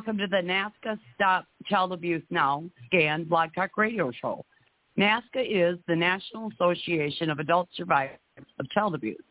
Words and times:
Welcome 0.00 0.18
to 0.18 0.26
the 0.28 0.36
NAASCA 0.36 0.98
Stop 1.14 1.46
Child 1.66 1.92
Abuse 1.92 2.22
Now 2.30 2.64
Scan 2.86 3.24
Blog 3.24 3.50
Talk 3.54 3.76
Radio 3.76 4.10
Show. 4.10 4.46
NAASCA 4.98 5.44
is 5.46 5.78
the 5.88 5.94
National 5.94 6.50
Association 6.52 7.28
of 7.28 7.38
Adult 7.38 7.68
Survivors 7.74 8.16
of 8.58 8.70
Child 8.70 8.94
Abuse. 8.94 9.22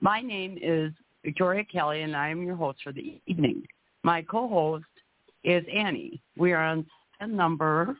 My 0.00 0.20
name 0.20 0.58
is 0.60 0.92
Victoria 1.24 1.64
Kelly, 1.64 2.02
and 2.02 2.14
I 2.14 2.28
am 2.28 2.42
your 2.42 2.56
host 2.56 2.80
for 2.84 2.92
the 2.92 3.20
evening. 3.26 3.62
My 4.02 4.22
co-host 4.22 4.84
is 5.44 5.64
Annie. 5.72 6.20
We 6.36 6.52
are 6.52 6.62
on 6.62 6.86
number, 7.26 7.96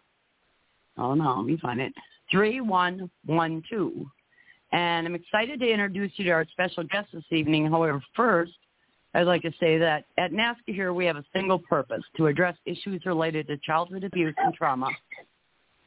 oh 0.98 1.14
no, 1.14 1.36
let 1.36 1.46
me 1.46 1.56
find 1.58 1.80
it, 1.80 1.92
3112. 2.30 4.06
And 4.72 5.06
I'm 5.06 5.14
excited 5.14 5.60
to 5.60 5.70
introduce 5.70 6.12
you 6.16 6.24
to 6.24 6.30
our 6.30 6.46
special 6.50 6.82
guest 6.84 7.08
this 7.12 7.22
evening. 7.30 7.70
However, 7.70 8.02
first, 8.16 8.52
I'd 9.14 9.26
like 9.26 9.42
to 9.42 9.52
say 9.60 9.78
that 9.78 10.06
at 10.18 10.32
NAASCA 10.32 10.74
here 10.74 10.92
we 10.92 11.04
have 11.04 11.16
a 11.16 11.24
single 11.34 11.58
purpose, 11.58 12.02
to 12.16 12.26
address 12.26 12.56
issues 12.64 13.04
related 13.04 13.46
to 13.48 13.58
childhood 13.58 14.04
abuse 14.04 14.34
and 14.38 14.54
trauma, 14.54 14.88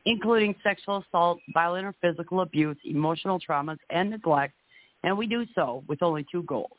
including 0.05 0.55
sexual 0.63 1.03
assault, 1.07 1.39
violent 1.53 1.87
or 1.87 1.95
physical 2.01 2.41
abuse, 2.41 2.77
emotional 2.85 3.39
traumas, 3.39 3.79
and 3.89 4.11
neglect, 4.11 4.53
and 5.03 5.17
we 5.17 5.25
do 5.27 5.45
so 5.55 5.83
with 5.87 6.03
only 6.03 6.25
two 6.31 6.43
goals. 6.43 6.77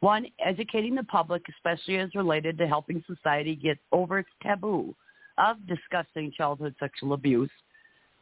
One, 0.00 0.26
educating 0.44 0.94
the 0.94 1.04
public, 1.04 1.42
especially 1.48 1.98
as 1.98 2.14
related 2.14 2.56
to 2.58 2.66
helping 2.66 3.04
society 3.06 3.54
get 3.54 3.78
over 3.92 4.18
its 4.18 4.30
taboo 4.42 4.94
of 5.38 5.56
discussing 5.66 6.32
childhood 6.32 6.74
sexual 6.80 7.12
abuse, 7.12 7.50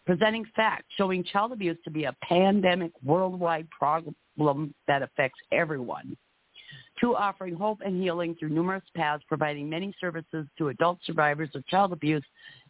presenting 0.04 0.44
facts 0.56 0.86
showing 0.96 1.22
child 1.22 1.52
abuse 1.52 1.78
to 1.84 1.90
be 1.90 2.04
a 2.04 2.16
pandemic 2.22 2.92
worldwide 3.04 3.68
problem 3.70 4.74
that 4.86 5.02
affects 5.02 5.38
everyone. 5.52 6.16
Two, 7.00 7.14
offering 7.14 7.54
hope 7.54 7.78
and 7.84 8.02
healing 8.02 8.34
through 8.34 8.48
numerous 8.48 8.82
paths, 8.96 9.22
providing 9.28 9.68
many 9.68 9.94
services 10.00 10.46
to 10.58 10.68
adult 10.68 10.98
survivors 11.04 11.50
of 11.54 11.66
child 11.68 11.92
abuse 11.92 12.24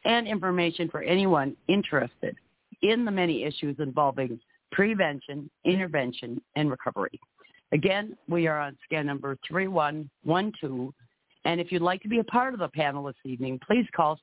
and 0.04 0.28
information 0.28 0.88
for 0.90 1.02
anyone 1.02 1.56
interested 1.66 2.36
in 2.82 3.06
the 3.06 3.10
many 3.10 3.44
issues 3.44 3.76
involving 3.78 4.38
prevention, 4.70 5.50
intervention, 5.64 6.40
and 6.56 6.70
recovery. 6.70 7.18
Again, 7.72 8.16
we 8.28 8.46
are 8.46 8.58
on 8.58 8.76
scan 8.84 9.06
number 9.06 9.36
3112. 9.46 10.92
And 11.44 11.60
if 11.60 11.70
you'd 11.70 11.82
like 11.82 12.02
to 12.02 12.08
be 12.08 12.18
a 12.18 12.24
part 12.24 12.54
of 12.54 12.60
the 12.60 12.68
panel 12.68 13.04
this 13.04 13.14
evening, 13.24 13.60
please 13.66 13.86
call 13.94 14.18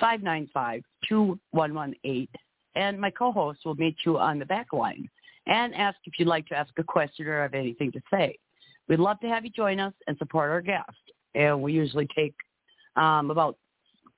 646-595-2118. 0.00 2.28
And 2.74 3.00
my 3.00 3.10
co-host 3.10 3.60
will 3.64 3.74
meet 3.76 3.96
you 4.04 4.18
on 4.18 4.38
the 4.38 4.46
back 4.46 4.72
line 4.72 5.08
and 5.46 5.74
ask 5.74 5.96
if 6.04 6.18
you'd 6.18 6.28
like 6.28 6.46
to 6.48 6.54
ask 6.54 6.70
a 6.78 6.84
question 6.84 7.26
or 7.26 7.42
have 7.42 7.54
anything 7.54 7.90
to 7.92 8.00
say. 8.12 8.36
We'd 8.88 8.98
love 8.98 9.20
to 9.20 9.28
have 9.28 9.44
you 9.44 9.50
join 9.50 9.80
us 9.80 9.94
and 10.06 10.16
support 10.18 10.50
our 10.50 10.60
guest. 10.60 10.90
And 11.34 11.62
we 11.62 11.72
usually 11.72 12.08
take 12.14 12.34
um, 12.96 13.30
about 13.30 13.56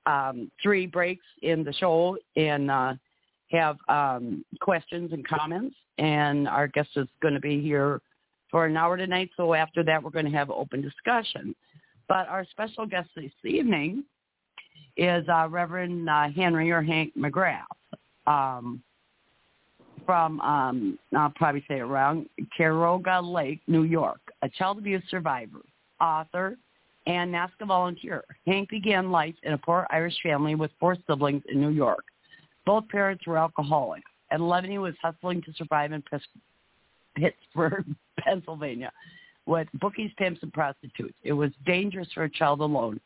um, 0.05 0.51
three 0.61 0.87
breaks 0.87 1.25
in 1.41 1.63
the 1.63 1.73
show 1.73 2.17
and 2.35 2.71
uh, 2.71 2.93
have 3.51 3.77
um, 3.87 4.43
questions 4.59 5.11
and 5.13 5.27
comments. 5.27 5.75
And 5.97 6.47
our 6.47 6.67
guest 6.67 6.89
is 6.95 7.07
going 7.21 7.33
to 7.33 7.39
be 7.39 7.61
here 7.61 8.01
for 8.49 8.65
an 8.65 8.75
hour 8.75 8.97
tonight. 8.97 9.29
So 9.37 9.53
after 9.53 9.83
that, 9.83 10.01
we're 10.01 10.09
going 10.09 10.25
to 10.25 10.31
have 10.31 10.49
open 10.49 10.81
discussion. 10.81 11.55
But 12.07 12.27
our 12.27 12.45
special 12.51 12.85
guest 12.85 13.09
this 13.15 13.31
evening 13.45 14.03
is 14.97 15.25
uh, 15.29 15.47
Reverend 15.49 16.09
uh, 16.09 16.29
Henry 16.35 16.71
or 16.71 16.81
Hank 16.81 17.13
McGrath 17.17 17.63
um, 18.27 18.81
from, 20.05 20.41
um, 20.41 20.99
I'll 21.15 21.29
probably 21.29 21.63
say 21.67 21.79
it 21.79 21.83
wrong, 21.83 22.25
Caroga 22.57 23.21
Lake, 23.23 23.61
New 23.67 23.83
York, 23.83 24.19
a 24.41 24.49
child 24.49 24.79
abuse 24.79 25.03
survivor, 25.09 25.61
author, 26.01 26.57
and 27.07 27.33
NAASCA 27.33 27.65
volunteer. 27.65 28.23
Hank 28.45 28.69
began 28.69 29.11
life 29.11 29.35
in 29.43 29.53
a 29.53 29.57
poor 29.57 29.87
Irish 29.89 30.17
family 30.21 30.55
with 30.55 30.71
four 30.79 30.97
siblings 31.07 31.43
in 31.49 31.61
New 31.61 31.69
York. 31.69 32.03
Both 32.71 32.87
parents 32.87 33.27
were 33.27 33.37
alcoholics. 33.37 34.09
and 34.29 34.41
11, 34.41 34.71
he 34.71 34.77
was 34.77 34.93
hustling 35.01 35.41
to 35.41 35.51
survive 35.55 35.91
in 35.91 36.01
Pittsburgh, 37.17 37.85
Pennsylvania, 38.21 38.93
with 39.45 39.67
bookies, 39.73 40.09
pimps, 40.17 40.41
and 40.41 40.53
prostitutes. 40.53 41.17
It 41.21 41.33
was 41.33 41.51
dangerous 41.65 42.07
for 42.13 42.23
a 42.23 42.29
child 42.29 42.61
alone. 42.61 43.01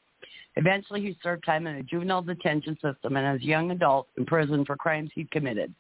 Eventually, 0.55 1.01
he 1.01 1.17
served 1.23 1.45
time 1.47 1.65
in 1.65 1.77
a 1.77 1.81
juvenile 1.81 2.21
detention 2.21 2.77
system 2.79 3.15
and 3.15 3.25
as 3.25 3.41
a 3.41 3.43
young 3.43 3.71
adult 3.71 4.07
in 4.19 4.25
prison 4.27 4.65
for 4.65 4.75
crimes 4.75 5.09
he'd 5.15 5.31
committed. 5.31 5.73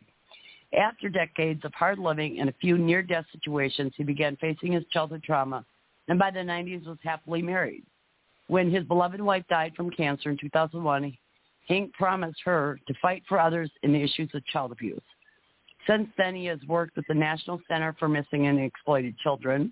After 0.75 1.07
decades 1.07 1.63
of 1.63 1.71
hard 1.75 1.99
living 1.99 2.39
and 2.39 2.49
a 2.49 2.53
few 2.53 2.79
near-death 2.79 3.25
situations, 3.31 3.93
he 3.95 4.03
began 4.03 4.35
facing 4.37 4.71
his 4.71 4.83
childhood 4.91 5.21
trauma, 5.21 5.63
and 6.07 6.17
by 6.17 6.31
the 6.31 6.39
90s 6.39 6.87
was 6.87 6.97
happily 7.03 7.43
married. 7.43 7.83
When 8.47 8.71
his 8.71 8.83
beloved 8.83 9.21
wife 9.21 9.43
died 9.47 9.73
from 9.75 9.91
cancer 9.91 10.31
in 10.31 10.37
2001, 10.39 11.15
Hank 11.67 11.93
promised 11.93 12.39
her 12.45 12.79
to 12.87 12.93
fight 13.01 13.23
for 13.27 13.39
others 13.39 13.71
in 13.83 13.91
the 13.91 14.01
issues 14.01 14.29
of 14.33 14.45
child 14.45 14.71
abuse. 14.71 15.01
Since 15.87 16.09
then, 16.17 16.35
he 16.35 16.45
has 16.45 16.59
worked 16.67 16.95
with 16.95 17.05
the 17.07 17.13
National 17.13 17.59
Center 17.67 17.95
for 17.99 18.07
Missing 18.07 18.47
and 18.47 18.59
Exploited 18.59 19.17
Children 19.19 19.71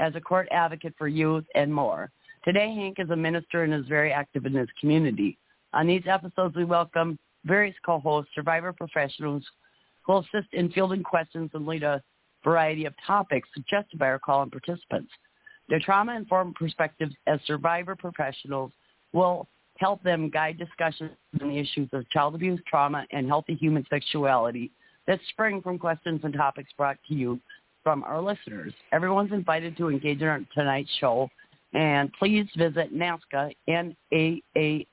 as 0.00 0.14
a 0.14 0.20
court 0.20 0.48
advocate 0.50 0.94
for 0.98 1.08
youth 1.08 1.44
and 1.54 1.72
more. 1.72 2.10
Today, 2.44 2.74
Hank 2.74 2.96
is 2.98 3.10
a 3.10 3.16
minister 3.16 3.62
and 3.62 3.72
is 3.72 3.86
very 3.86 4.12
active 4.12 4.46
in 4.46 4.54
his 4.54 4.68
community. 4.80 5.38
On 5.72 5.86
these 5.86 6.02
episodes, 6.06 6.56
we 6.56 6.64
welcome 6.64 7.18
various 7.44 7.76
co-hosts, 7.84 8.32
survivor 8.34 8.72
professionals 8.72 9.44
who 10.02 10.12
will 10.12 10.20
assist 10.20 10.52
in 10.52 10.70
fielding 10.72 11.02
questions 11.02 11.50
and 11.54 11.66
lead 11.66 11.82
a 11.82 12.02
variety 12.44 12.84
of 12.84 12.94
topics 13.06 13.48
suggested 13.54 13.98
by 13.98 14.06
our 14.06 14.18
call-in 14.18 14.50
participants. 14.50 15.10
Their 15.68 15.80
trauma-informed 15.80 16.56
perspectives 16.56 17.14
as 17.26 17.38
survivor 17.46 17.94
professionals 17.94 18.72
will 19.12 19.48
help 19.82 20.02
them 20.04 20.30
guide 20.30 20.56
discussions 20.58 21.10
on 21.40 21.48
the 21.48 21.58
issues 21.58 21.88
of 21.92 22.08
child 22.10 22.36
abuse, 22.36 22.60
trauma, 22.68 23.04
and 23.10 23.26
healthy 23.26 23.54
human 23.54 23.84
sexuality 23.90 24.70
that 25.08 25.18
spring 25.30 25.60
from 25.60 25.76
questions 25.76 26.20
and 26.22 26.32
topics 26.32 26.70
brought 26.78 26.96
to 27.08 27.14
you 27.14 27.40
from 27.82 28.04
our 28.04 28.22
listeners. 28.22 28.72
Everyone's 28.92 29.32
invited 29.32 29.76
to 29.78 29.88
engage 29.88 30.22
in 30.22 30.28
our 30.28 30.40
tonight's 30.54 30.88
show, 31.00 31.28
and 31.74 32.12
please 32.16 32.46
visit 32.56 32.94
NAASCA, 32.94 33.52
N-A-A-S-C-A 33.66 34.86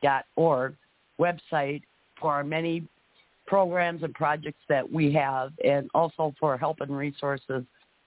dot 0.00 0.24
org 0.36 0.76
website 1.20 1.82
for 2.20 2.32
our 2.32 2.44
many 2.44 2.86
programs 3.48 4.04
and 4.04 4.14
projects 4.14 4.62
that 4.68 4.88
we 4.90 5.12
have, 5.12 5.50
and 5.64 5.90
also 5.92 6.32
for 6.38 6.56
help 6.56 6.80
and 6.80 6.96
resources 6.96 7.64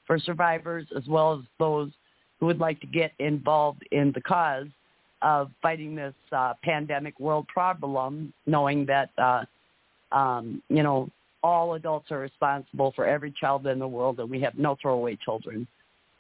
for 0.08 0.18
survivors 0.20 0.88
as 0.96 1.06
well 1.08 1.34
as 1.34 1.42
those 1.60 1.92
who 2.40 2.46
would 2.46 2.60
like 2.60 2.80
to 2.80 2.88
get 2.88 3.12
involved 3.20 3.84
in 3.92 4.14
the 4.14 4.22
cause 4.22 4.68
of 5.22 5.52
fighting 5.62 5.96
this 5.96 6.14
uh, 6.32 6.54
pandemic 6.64 7.20
world 7.20 7.48
problem, 7.48 8.34
knowing 8.46 8.86
that, 8.86 9.10
uh, 9.18 9.44
um, 10.12 10.62
you 10.70 10.84
know, 10.84 11.10
all 11.44 11.74
adults 11.76 12.12
are 12.12 12.20
responsible 12.20 12.92
for 12.96 13.06
every 13.06 13.32
child 13.32 13.66
in 13.68 13.80
the 13.80 13.88
world 13.88 14.20
and 14.20 14.30
we 14.30 14.42
have 14.42 14.58
no 14.58 14.76
throwaway 14.82 15.18
children. 15.24 15.68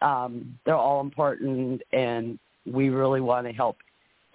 um, 0.01 0.57
they're 0.65 0.75
all 0.75 1.01
important, 1.01 1.81
and 1.91 2.39
we 2.65 2.89
really 2.89 3.21
want 3.21 3.47
to 3.47 3.53
help 3.53 3.77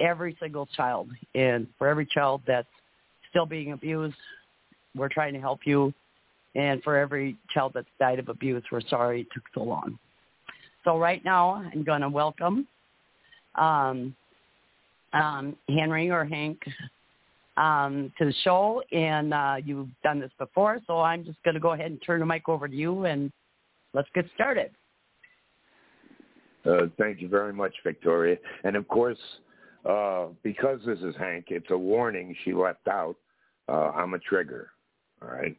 every 0.01 0.37
single 0.41 0.67
child. 0.77 1.09
And 1.35 1.67
for 1.79 1.89
every 1.89 2.07
child 2.07 2.43
that's 2.47 2.69
still 3.31 3.47
being 3.47 3.73
abused, 3.73 4.17
we're 4.95 5.09
trying 5.09 5.35
to 5.35 5.41
help 5.41 5.61
you. 5.65 5.93
And 6.55 6.83
for 6.83 6.97
every 6.97 7.37
child 7.53 7.73
that's 7.75 7.89
died 7.99 8.19
of 8.19 8.29
abuse, 8.29 8.63
we're 8.71 8.81
sorry 8.89 9.23
it 9.23 9.27
took 9.35 9.45
so 9.55 9.63
long. 9.63 9.99
So 10.85 10.99
right 10.99 11.25
now, 11.25 11.55
I'm 11.73 11.83
going 11.83 12.03
to 12.03 12.09
welcome 12.09 12.69
um, 13.55 14.15
um, 15.15 15.57
Henry 15.69 16.11
or 16.11 16.25
Hank 16.25 16.61
um, 17.57 18.13
to 18.19 18.27
the 18.27 18.35
show, 18.43 18.83
and 18.93 19.33
uh, 19.33 19.57
you've 19.65 19.89
done 20.03 20.21
this 20.21 20.33
before, 20.39 20.81
so 20.87 21.01
I'm 21.01 21.25
just 21.25 21.43
going 21.45 21.55
to 21.55 21.61
go 21.61 21.73
ahead 21.73 21.91
and 21.91 22.03
turn 22.05 22.21
the 22.21 22.27
mic 22.27 22.49
over 22.49 22.69
to 22.69 22.75
you, 22.75 23.05
and 23.05 23.33
let's 23.93 24.09
get 24.15 24.27
started. 24.35 24.71
Uh, 26.67 26.87
thank 26.99 27.21
you 27.21 27.29
very 27.29 27.53
much, 27.53 27.75
Victoria. 27.85 28.37
And 28.65 28.75
of 28.75 28.89
course, 28.89 29.19
uh, 29.89 30.27
because 30.43 30.81
this 30.87 30.99
is 31.01 31.15
Hank, 31.17 31.47
it's 31.49 31.71
a 31.71 31.77
warning 31.77 32.35
she 32.45 32.53
left 32.53 32.89
out. 32.89 33.17
Uh, 33.69 33.91
I'm 33.91 34.15
a 34.15 34.19
trigger. 34.19 34.71
All 35.23 35.29
right. 35.29 35.57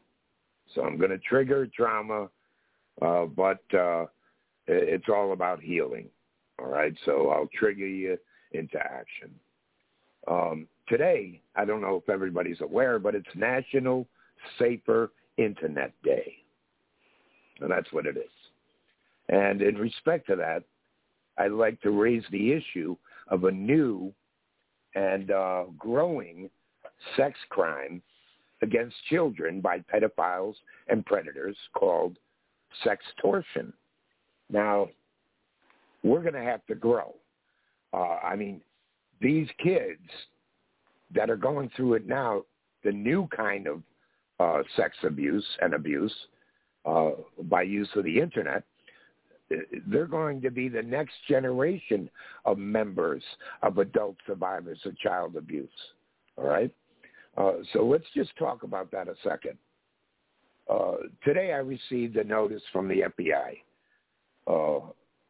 So 0.73 0.83
I'm 0.83 0.97
going 0.97 1.11
to 1.11 1.19
trigger 1.19 1.67
trauma, 1.67 2.29
uh, 3.01 3.25
but 3.25 3.61
uh, 3.73 4.05
it's 4.67 5.05
all 5.09 5.31
about 5.31 5.61
healing. 5.61 6.09
All 6.59 6.67
right. 6.67 6.93
So 7.05 7.29
I'll 7.29 7.49
trigger 7.57 7.87
you 7.87 8.17
into 8.51 8.77
action. 8.77 9.29
Um, 10.27 10.68
today, 10.88 11.42
I 11.56 11.66
don't 11.66 11.81
know 11.81 11.95
if 11.95 12.10
everybody's 12.10 12.62
aware, 12.62 13.00
but 13.00 13.16
it's 13.16 13.27
National 13.36 14.07
Safer 14.60 15.12
Internet 15.38 15.92
Day. 16.04 16.33
And 17.62 17.72
that's 17.72 17.92
what 17.92 18.06
it 18.06 18.18
is. 18.18 18.24
And 19.30 19.62
in 19.62 19.75
respect 19.75 20.27
to 20.27 20.36
that, 20.36 20.63
I'd 21.38 21.51
like 21.51 21.81
to 21.81 21.92
raise 21.92 22.24
the 22.31 22.51
issue 22.51 22.95
of 23.27 23.44
a 23.44 23.51
new 23.51 24.13
and 24.95 25.31
uh, 25.31 25.63
growing 25.77 26.50
sex 27.18 27.38
crime 27.50 28.01
against 28.62 28.95
children 29.10 29.62
by 29.62 29.80
pedophiles 29.94 30.56
and 30.88 31.06
predators 31.06 31.57
called 31.74 32.18
sextortion. 32.86 33.74
Now, 34.50 34.89
we're 36.04 36.22
going 36.22 36.33
to 36.33 36.42
have 36.42 36.66
to 36.68 36.75
grow. 36.75 37.16
Uh, 37.94 38.18
I 38.24 38.36
mean, 38.36 38.62
these 39.21 39.47
kids 39.62 40.01
that 41.13 41.29
are 41.29 41.38
going 41.38 41.69
through 41.75 41.94
it 41.95 42.07
now, 42.07 42.44
the 42.83 42.91
new 42.91 43.27
kind 43.35 43.67
of 43.67 43.81
uh, 44.39 44.63
sex 44.75 44.95
abuse 45.03 45.45
and 45.62 45.73
abuse 45.73 46.13
uh, 46.85 47.12
by 47.44 47.62
use 47.62 47.89
of 47.95 48.03
the 48.03 48.19
internet, 48.19 48.63
they're 49.88 50.07
going 50.07 50.41
to 50.41 50.50
be 50.50 50.67
the 50.67 50.81
next 50.81 51.13
generation 51.29 52.09
of 52.45 52.57
members 52.57 53.23
of 53.62 53.77
adult 53.77 54.15
survivors 54.25 54.79
of 54.85 54.97
child 54.97 55.35
abuse. 55.35 55.69
All 56.38 56.47
right? 56.47 56.73
Uh, 57.38 57.53
so 57.73 57.85
let's 57.85 58.06
just 58.15 58.35
talk 58.38 58.63
about 58.63 58.91
that 58.91 59.07
a 59.07 59.15
second. 59.23 59.57
Uh, 60.69 60.95
today 61.23 61.53
I 61.53 61.57
received 61.57 62.17
a 62.17 62.23
notice 62.23 62.62
from 62.73 62.88
the 62.88 63.03
FBI, 63.19 63.57
uh, 64.47 64.77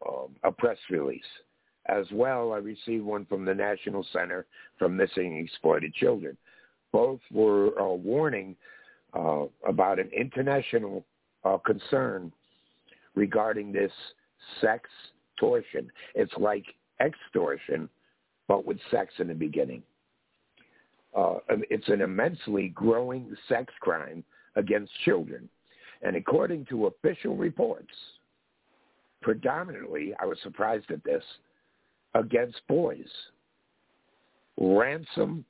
um, 0.08 0.36
a 0.44 0.52
press 0.52 0.78
release. 0.90 1.22
As 1.88 2.06
well, 2.12 2.54
I 2.54 2.58
received 2.58 3.06
one 3.06 3.26
from 3.26 3.46
the 3.46 3.54
National 3.54 4.06
Center 4.12 4.46
for 4.80 4.90
Missing 4.90 5.38
and 5.38 5.48
Exploited 5.48 5.94
Children. 5.94 6.36
Both 6.92 7.20
were 7.32 7.74
a 7.78 7.94
warning 7.94 8.56
uh, 9.14 9.46
about 9.68 10.00
an 10.00 10.10
international 10.18 11.06
uh, 11.44 11.58
concern 11.58 12.32
regarding 13.14 13.72
this 13.72 13.92
sex 14.62 14.90
torsion. 15.40 15.92
It's 16.16 16.34
like 16.38 16.66
extortion, 17.00 17.90
but 18.48 18.66
with 18.66 18.78
sex 18.90 19.14
in 19.20 19.28
the 19.28 19.34
beginning. 19.34 19.84
Uh, 21.16 21.36
it's 21.70 21.88
an 21.88 22.02
immensely 22.02 22.70
growing 22.70 23.36
sex 23.48 23.74
crime 23.80 24.24
against 24.56 24.92
children. 25.04 25.48
And 26.02 26.16
according 26.16 26.66
to 26.66 26.88
official 26.88 27.38
reports, 27.38 27.94
predominantly, 29.22 30.14
I 30.22 30.26
was 30.26 30.38
surprised 30.44 30.92
at 30.92 31.04
this, 31.04 31.24
against 32.16 32.62
boys. 32.68 33.08
Ransom, 34.58 35.46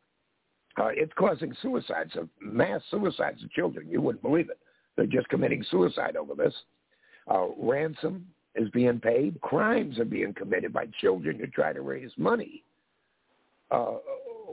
uh, 0.78 0.90
it's 0.92 1.14
causing 1.18 1.56
suicides, 1.62 2.16
of 2.18 2.28
mass 2.42 2.82
suicides 2.90 3.42
of 3.44 3.52
children. 3.52 3.88
You 3.90 4.02
wouldn't 4.02 4.24
believe 4.24 4.50
it. 4.50 4.60
They're 4.96 5.06
just 5.06 5.30
committing 5.30 5.64
suicide 5.70 6.18
over 6.18 6.34
this. 6.34 6.54
Uh, 7.32 7.48
ransom 7.58 8.26
is 8.56 8.70
being 8.70 9.00
paid. 9.00 9.40
Crimes 9.42 10.00
are 10.00 10.06
being 10.06 10.34
committed 10.34 10.74
by 10.74 10.88
children 11.00 11.38
to 11.38 11.48
try 11.48 11.72
to 11.72 11.82
raise 11.82 12.12
money. 12.18 12.64
Uh, 13.72 13.96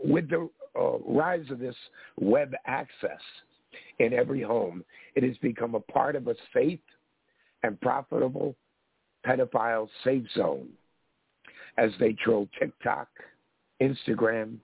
with 0.05 0.29
the 0.29 0.49
uh, 0.79 0.99
rise 1.06 1.44
of 1.50 1.58
this 1.58 1.76
web 2.20 2.53
access 2.67 3.20
in 3.99 4.12
every 4.12 4.43
home, 4.43 4.85
it 5.15 5.23
has 5.23 5.37
become 5.38 5.75
a 5.75 5.81
part 5.81 6.17
of 6.17 6.29
a 6.29 6.35
safe 6.53 6.81
and 7.62 7.81
profitable 7.81 8.56
pedophile 9.25 9.88
safe 10.03 10.25
zone 10.35 10.69
as 11.78 11.90
they 11.98 12.12
troll 12.12 12.48
TikTok, 12.58 13.08
Instagram, 13.80 14.56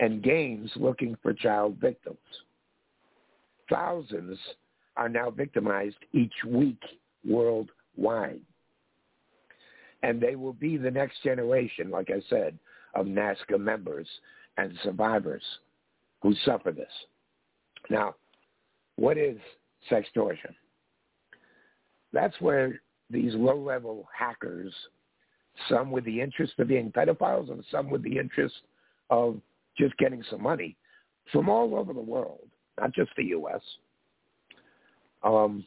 and 0.00 0.22
games 0.22 0.70
looking 0.76 1.16
for 1.22 1.32
child 1.32 1.76
victims. 1.80 2.18
Thousands 3.70 4.38
are 4.96 5.08
now 5.08 5.30
victimized 5.30 5.96
each 6.12 6.32
week 6.46 6.80
worldwide. 7.26 8.40
And 10.02 10.20
they 10.20 10.34
will 10.34 10.52
be 10.52 10.76
the 10.76 10.90
next 10.90 11.22
generation, 11.22 11.90
like 11.90 12.10
I 12.10 12.20
said, 12.28 12.58
of 12.94 13.06
NAASCA 13.06 13.58
members 13.58 14.08
and 14.58 14.76
survivors 14.82 15.42
who 16.20 16.34
suffer 16.44 16.72
this. 16.72 16.90
Now, 17.88 18.16
what 18.96 19.16
is 19.16 19.38
sextortion? 19.90 20.54
That's 22.12 22.38
where 22.40 22.80
these 23.10 23.34
low-level 23.34 24.06
hackers, 24.16 24.74
some 25.68 25.90
with 25.90 26.04
the 26.04 26.20
interest 26.20 26.54
of 26.58 26.68
being 26.68 26.90
pedophiles 26.90 27.50
and 27.50 27.64
some 27.70 27.90
with 27.90 28.02
the 28.02 28.18
interest 28.18 28.54
of 29.10 29.40
just 29.76 29.96
getting 29.98 30.22
some 30.30 30.42
money 30.42 30.76
from 31.30 31.48
all 31.48 31.76
over 31.76 31.92
the 31.92 32.00
world, 32.00 32.48
not 32.80 32.92
just 32.92 33.10
the 33.16 33.24
U.S., 33.24 33.60
um, 35.22 35.64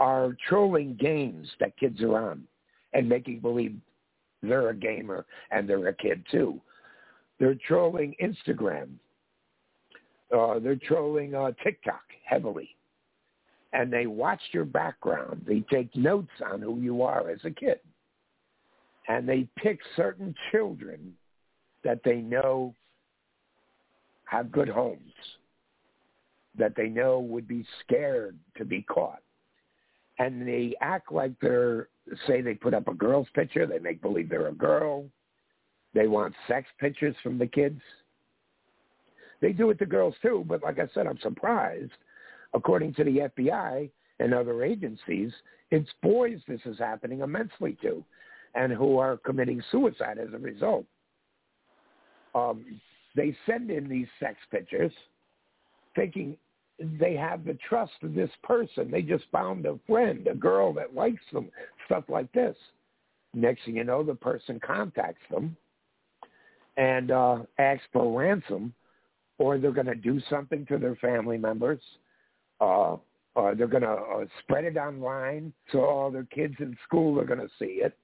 are 0.00 0.36
trolling 0.48 0.96
games 0.98 1.48
that 1.60 1.76
kids 1.78 2.00
are 2.02 2.30
on 2.30 2.42
and 2.92 3.08
making 3.08 3.40
believe 3.40 3.76
they're 4.42 4.70
a 4.70 4.74
gamer 4.74 5.24
and 5.50 5.68
they're 5.68 5.88
a 5.88 5.94
kid 5.94 6.24
too. 6.30 6.60
They're 7.38 7.56
trolling 7.66 8.14
Instagram. 8.22 8.88
Uh, 10.36 10.58
they're 10.58 10.76
trolling 10.76 11.34
uh, 11.34 11.52
TikTok 11.62 12.02
heavily. 12.24 12.76
And 13.72 13.92
they 13.92 14.06
watch 14.06 14.40
your 14.52 14.64
background. 14.64 15.44
They 15.46 15.60
take 15.70 15.94
notes 15.96 16.32
on 16.44 16.60
who 16.60 16.80
you 16.80 17.02
are 17.02 17.30
as 17.30 17.40
a 17.44 17.50
kid. 17.50 17.80
And 19.08 19.28
they 19.28 19.48
pick 19.56 19.80
certain 19.96 20.34
children 20.50 21.14
that 21.84 22.00
they 22.04 22.16
know 22.16 22.74
have 24.24 24.52
good 24.52 24.68
homes, 24.68 25.12
that 26.56 26.74
they 26.76 26.88
know 26.88 27.20
would 27.20 27.46
be 27.46 27.66
scared 27.84 28.38
to 28.56 28.64
be 28.64 28.82
caught. 28.82 29.22
And 30.18 30.46
they 30.46 30.74
act 30.80 31.12
like 31.12 31.32
they're, 31.40 31.88
say 32.26 32.40
they 32.40 32.54
put 32.54 32.74
up 32.74 32.88
a 32.88 32.94
girl's 32.94 33.28
picture, 33.34 33.66
they 33.66 33.78
make 33.78 34.00
believe 34.00 34.28
they're 34.28 34.48
a 34.48 34.54
girl, 34.54 35.04
they 35.94 36.06
want 36.06 36.34
sex 36.48 36.68
pictures 36.78 37.16
from 37.22 37.38
the 37.38 37.46
kids. 37.46 37.80
They 39.40 39.52
do 39.52 39.70
it 39.70 39.78
to 39.80 39.86
girls 39.86 40.14
too, 40.22 40.44
but 40.46 40.62
like 40.62 40.78
I 40.78 40.88
said, 40.94 41.06
I'm 41.06 41.18
surprised. 41.18 41.90
According 42.54 42.94
to 42.94 43.04
the 43.04 43.30
FBI 43.36 43.90
and 44.20 44.32
other 44.32 44.62
agencies, 44.62 45.32
it's 45.70 45.90
boys 46.02 46.38
this 46.46 46.60
is 46.64 46.78
happening 46.78 47.20
immensely 47.20 47.76
to 47.82 48.04
and 48.54 48.72
who 48.72 48.98
are 48.98 49.16
committing 49.18 49.62
suicide 49.70 50.18
as 50.18 50.32
a 50.34 50.38
result. 50.38 50.84
Um, 52.34 52.80
they 53.14 53.36
send 53.46 53.70
in 53.70 53.88
these 53.88 54.06
sex 54.20 54.36
pictures 54.50 54.92
thinking 55.94 56.36
they 56.78 57.14
have 57.14 57.44
the 57.44 57.58
trust 57.68 57.92
of 58.02 58.14
this 58.14 58.30
person. 58.42 58.90
They 58.90 59.02
just 59.02 59.24
found 59.30 59.66
a 59.66 59.78
friend, 59.86 60.26
a 60.26 60.34
girl 60.34 60.72
that 60.74 60.94
likes 60.94 61.22
them, 61.32 61.50
stuff 61.86 62.04
like 62.08 62.32
this. 62.32 62.56
Next 63.34 63.64
thing 63.64 63.76
you 63.76 63.84
know, 63.84 64.02
the 64.02 64.14
person 64.14 64.60
contacts 64.64 65.22
them 65.30 65.56
and 66.76 67.10
uh, 67.10 67.38
ask 67.58 67.82
for 67.92 68.18
ransom, 68.18 68.74
or 69.38 69.58
they're 69.58 69.72
going 69.72 69.86
to 69.86 69.94
do 69.94 70.20
something 70.30 70.64
to 70.66 70.78
their 70.78 70.96
family 70.96 71.36
members, 71.36 71.80
uh, 72.60 72.96
they're 73.34 73.66
going 73.66 73.82
to 73.82 73.90
uh, 73.90 74.24
spread 74.40 74.64
it 74.64 74.76
online 74.76 75.52
so 75.70 75.80
all 75.80 76.10
their 76.10 76.24
kids 76.24 76.54
in 76.60 76.76
school 76.86 77.18
are 77.18 77.24
going 77.24 77.40
to 77.40 77.48
see 77.58 77.80
it. 77.82 77.96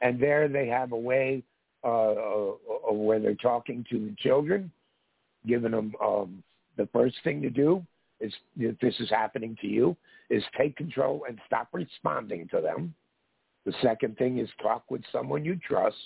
And 0.00 0.20
there 0.20 0.48
they 0.48 0.66
have 0.68 0.92
a 0.92 0.96
way 0.96 1.42
uh, 1.84 2.12
uh, 2.12 2.52
where 2.90 3.20
they're 3.20 3.34
talking 3.34 3.84
to 3.90 3.98
the 3.98 4.14
children, 4.18 4.70
giving 5.46 5.72
them 5.72 5.92
um, 6.02 6.42
the 6.76 6.88
first 6.92 7.16
thing 7.24 7.42
to 7.42 7.50
do 7.50 7.84
is 8.20 8.32
if 8.58 8.78
this 8.80 8.94
is 9.00 9.10
happening 9.10 9.56
to 9.60 9.66
you 9.66 9.96
is 10.30 10.42
take 10.56 10.76
control 10.76 11.24
and 11.28 11.38
stop 11.46 11.68
responding 11.72 12.48
to 12.48 12.60
them. 12.60 12.94
The 13.66 13.74
second 13.82 14.16
thing 14.16 14.38
is 14.38 14.48
talk 14.62 14.84
with 14.90 15.02
someone 15.10 15.44
you 15.44 15.58
trust 15.66 15.96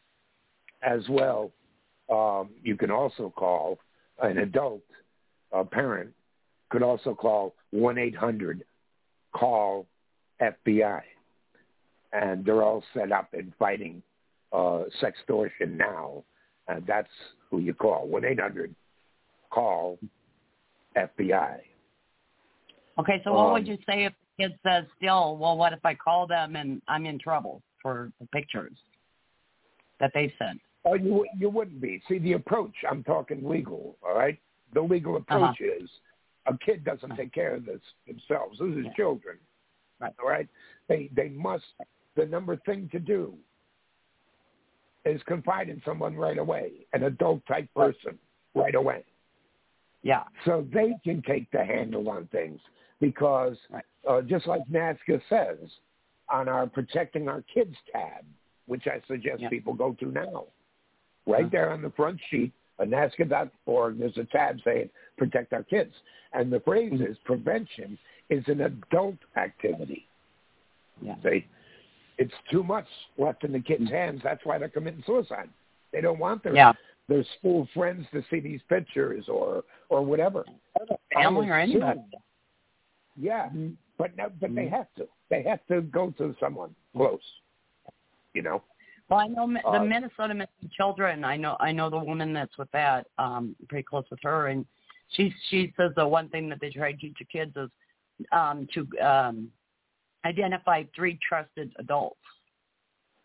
as 0.83 1.09
well, 1.09 1.53
um, 2.09 2.55
you 2.62 2.76
can 2.76 2.91
also 2.93 3.31
call 3.31 3.79
an 4.23 4.38
adult, 4.38 4.85
a 5.53 5.65
parent, 5.65 6.15
could 6.69 6.83
also 6.83 7.15
call 7.15 7.55
1-800-CALL 7.73 9.87
FBI. 10.40 11.02
And 12.12 12.45
they're 12.45 12.62
all 12.62 12.83
set 12.95 13.12
up 13.12 13.28
in 13.35 13.52
fighting 13.59 14.02
uh, 14.52 14.85
sextortion 15.02 15.76
now. 15.76 16.25
And 16.69 16.87
that's 16.87 17.09
who 17.50 17.59
you 17.59 17.75
call, 17.75 18.09
1-800-CALL 18.09 19.99
FBI. 20.97 21.59
Okay, 22.99 23.21
so 23.25 23.33
what 23.33 23.52
would 23.52 23.62
Um, 23.62 23.66
you 23.66 23.76
say 23.88 24.05
if 24.05 24.14
the 24.38 24.45
kid 24.49 24.59
says 24.66 24.85
still, 24.97 25.37
well, 25.37 25.57
what 25.57 25.73
if 25.73 25.85
I 25.85 25.95
call 25.95 26.26
them 26.26 26.57
and 26.57 26.81
I'm 26.88 27.05
in 27.07 27.19
trouble 27.19 27.62
for 27.83 28.11
the 28.21 28.26
pictures 28.28 28.76
that 30.00 30.12
they 30.14 30.33
sent? 30.38 30.61
Oh, 30.85 30.95
you 30.95 31.26
you 31.37 31.50
wouldn't 31.50 31.81
be. 31.81 32.00
See, 32.09 32.19
the 32.19 32.35
approach. 32.35 32.75
I'm 32.88 33.02
talking 33.02 33.47
legal. 33.47 33.97
All 34.07 34.14
right. 34.16 34.38
The 34.73 34.81
legal 34.81 35.16
approach 35.16 35.61
is 35.61 35.90
a 36.47 36.57
kid 36.59 36.85
doesn't 36.85 37.16
take 37.16 37.33
care 37.33 37.55
of 37.57 37.66
this 37.66 37.81
themselves. 38.07 38.59
This 38.61 38.69
is 38.69 38.85
Yeah. 38.87 38.93
children. 38.95 39.37
Right. 40.00 40.12
All 40.23 40.29
right. 40.29 40.49
They 40.88 41.11
they 41.15 41.29
must. 41.29 41.65
The 42.17 42.26
number 42.26 42.57
thing 42.65 42.88
to 42.93 42.99
do 42.99 43.35
is 45.05 45.21
confide 45.26 45.69
in 45.69 45.81
someone 45.85 46.17
right 46.17 46.38
away, 46.38 46.73
an 46.93 47.05
adult 47.05 47.45
type 47.47 47.69
person 47.75 48.19
right 48.55 48.75
away, 48.75 49.05
Yeah. 50.03 50.25
so 50.45 50.67
they 50.73 50.95
can 51.05 51.23
take 51.23 51.50
the 51.53 51.65
handle 51.65 52.09
on 52.09 52.26
things. 52.29 52.61
Because 53.00 53.57
Right. 53.71 53.85
uh, 54.07 54.23
just 54.23 54.47
like 54.47 54.62
NAASCA 54.69 55.21
says 55.29 55.59
on 56.31 56.49
our 56.49 56.67
protecting 56.67 57.29
our 57.29 57.43
kids 57.43 57.76
tab, 57.93 58.25
which 58.67 58.87
I 58.88 59.00
suggest 59.07 59.43
Yeah. 59.43 59.49
people 59.50 59.75
go 59.75 59.93
to 59.95 60.07
now, 60.07 60.47
right 61.26 61.41
Uh-huh. 61.43 61.49
there 61.50 61.71
on 61.71 61.83
the 61.83 61.91
front 61.91 62.19
sheet 62.23 62.53
of 62.79 62.88
NAASCA.org, 62.88 63.99
there's 63.99 64.17
a 64.19 64.25
tab 64.25 64.61
saying 64.62 64.91
protect 65.19 65.53
our 65.53 65.62
kids. 65.62 65.95
And 66.33 66.50
the 66.53 66.61
phrase 66.61 66.93
Mm-hmm. 66.93 67.05
is 67.12 67.19
prevention 67.19 67.99
is 68.30 68.45
an 68.49 68.62
adult 68.62 69.18
activity. 69.37 70.06
Yeah. 71.00 71.14
See, 71.23 71.47
it's 72.18 72.33
too 72.50 72.62
much 72.62 72.87
left 73.18 73.45
in 73.45 73.52
the 73.52 73.61
kids' 73.61 73.90
hands. 73.90 74.21
That's 74.25 74.45
why 74.45 74.59
they're 74.59 74.68
committing 74.68 75.02
suicide. 75.06 75.49
They 75.92 76.00
don't 76.00 76.18
want 76.18 76.42
their 76.42 76.54
Yeah. 76.54 76.73
their 77.09 77.23
school 77.38 77.66
friends 77.73 78.04
to 78.11 78.21
see 78.30 78.40
these 78.40 78.61
pictures 78.68 79.28
or 79.28 79.64
or 79.88 80.02
whatever. 80.04 80.45
Family 81.14 81.49
or 81.49 81.54
anybody. 81.54 82.00
Yeah, 83.16 83.49
Mhm. 83.50 83.76
but 83.97 84.16
no, 84.16 84.28
but 84.40 84.54
they 84.54 84.66
Mhm. 84.66 84.71
have 84.71 84.92
to. 84.97 85.09
They 85.28 85.42
have 85.42 85.64
to 85.66 85.83
go 85.83 86.11
to 86.12 86.35
someone 86.40 86.75
close. 86.92 87.40
You 88.35 88.42
know. 88.42 88.62
Well, 89.09 89.21
I 89.21 89.28
know 89.28 89.47
the 89.47 89.64
Uh, 89.64 89.85
Minnesota 89.85 90.35
Missing 90.35 90.71
Children. 90.71 91.23
I 91.23 91.37
know 91.37 91.56
I 91.61 91.71
know 91.71 91.88
the 91.88 91.99
woman 91.99 92.33
that's 92.33 92.59
with 92.59 92.71
that. 92.73 93.06
Um, 93.18 93.54
pretty 93.68 93.85
close 93.85 94.11
with 94.11 94.21
her, 94.23 94.49
and 94.49 94.66
she 95.09 95.30
she 95.49 95.73
says 95.76 95.95
the 95.95 96.06
one 96.06 96.28
thing 96.28 96.49
that 96.49 96.59
they 96.61 96.71
try 96.71 96.90
to 96.92 96.99
teach 96.99 97.18
the 97.18 97.25
kids 97.25 97.56
is 97.56 97.71
um, 98.33 98.67
to 98.75 98.87
um, 99.01 99.51
identify 100.25 100.85
three 100.95 101.19
trusted 101.27 101.73
adults. 101.79 102.21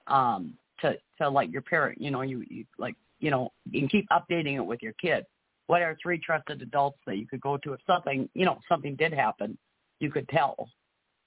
Um, 0.08 0.56
to 0.82 0.98
to 1.20 1.30
like 1.30 1.52
your 1.52 1.62
parent, 1.62 2.02
you 2.02 2.12
know, 2.12 2.22
you, 2.22 2.44
you 2.50 2.66
like 2.78 2.96
you 3.20 3.30
know, 3.30 3.52
you 3.70 3.82
can 3.82 3.90
keep 3.90 4.08
updating 4.10 4.56
it 4.56 4.66
with 4.66 4.82
your 4.82 4.94
kid. 4.94 5.26
What 5.68 5.82
are 5.82 5.96
three 6.02 6.20
trusted 6.20 6.62
adults 6.62 6.98
that 7.06 7.18
you 7.18 7.28
could 7.28 7.42
go 7.42 7.58
to 7.58 7.74
if 7.74 7.80
something 7.86 8.28
you 8.34 8.46
know 8.46 8.60
something 8.68 8.96
did 8.96 9.14
happen, 9.14 9.58
you 10.00 10.12
could 10.12 10.28
tell. 10.30 10.70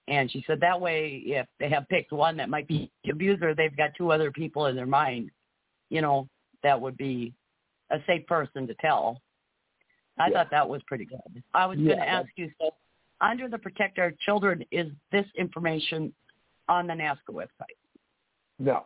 And 0.06 0.30
she 0.30 0.44
said 0.46 0.60
that 0.60 0.78
way, 0.78 1.22
if 1.24 1.46
they 1.58 1.70
have 1.70 1.88
picked 1.88 2.12
one 2.12 2.36
that 2.36 2.50
might 2.50 2.68
be 2.68 2.90
the 3.04 3.10
abuser, 3.12 3.54
they've 3.54 3.76
got 3.76 3.90
two 3.96 4.12
other 4.12 4.30
people 4.30 4.66
in 4.66 4.76
their 4.76 4.86
mind, 4.86 5.30
you 5.88 6.02
know, 6.02 6.28
that 6.62 6.78
would 6.78 6.96
be 6.96 7.32
a 7.90 7.98
safe 8.06 8.26
person 8.26 8.66
to 8.66 8.74
tell. 8.80 9.22
I 10.18 10.28
Yeah. 10.28 10.34
thought 10.34 10.50
that 10.50 10.68
was 10.68 10.82
pretty 10.86 11.06
good. 11.06 11.42
I 11.54 11.66
was 11.66 11.78
Yeah, 11.78 11.94
going 11.94 11.98
to 12.00 12.08
ask 12.08 12.28
you, 12.36 12.50
so 12.60 12.74
under 13.24 13.48
the 13.48 13.58
Protect 13.58 13.98
Our 13.98 14.12
Children, 14.24 14.64
is 14.70 14.88
this 15.10 15.26
information 15.36 16.12
on 16.68 16.86
the 16.86 16.92
NAASCA 16.92 17.32
website? 17.32 17.76
No. 18.58 18.84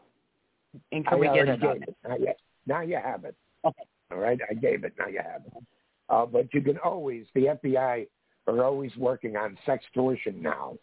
And 0.93 1.05
can 1.05 1.15
I 1.15 1.17
we 1.17 1.27
get 1.27 1.49
it 1.49 1.63
on 1.63 1.77
it? 1.79 1.89
it. 1.89 1.97
Now 2.07 2.17
you, 2.17 2.33
now 2.67 2.81
you 2.83 2.99
have 3.03 3.25
it. 3.25 3.35
Okay. 3.65 3.83
All 4.11 4.19
right, 4.19 4.39
I 4.49 4.55
gave 4.55 4.85
it. 4.85 4.95
Now 4.99 5.09
you 5.09 5.21
have 5.21 5.43
it. 5.47 5.65
Uh, 6.09 6.25
but 6.25 6.53
you 6.55 6.63
can 6.63 6.79
always, 6.79 7.27
the 7.35 7.57
FBI 7.63 8.07
are 8.47 8.65
always 8.65 8.95
working 8.97 9.37
on 9.37 9.59
sex 9.67 9.85
sextortion 9.95 10.41
now. 10.41 10.77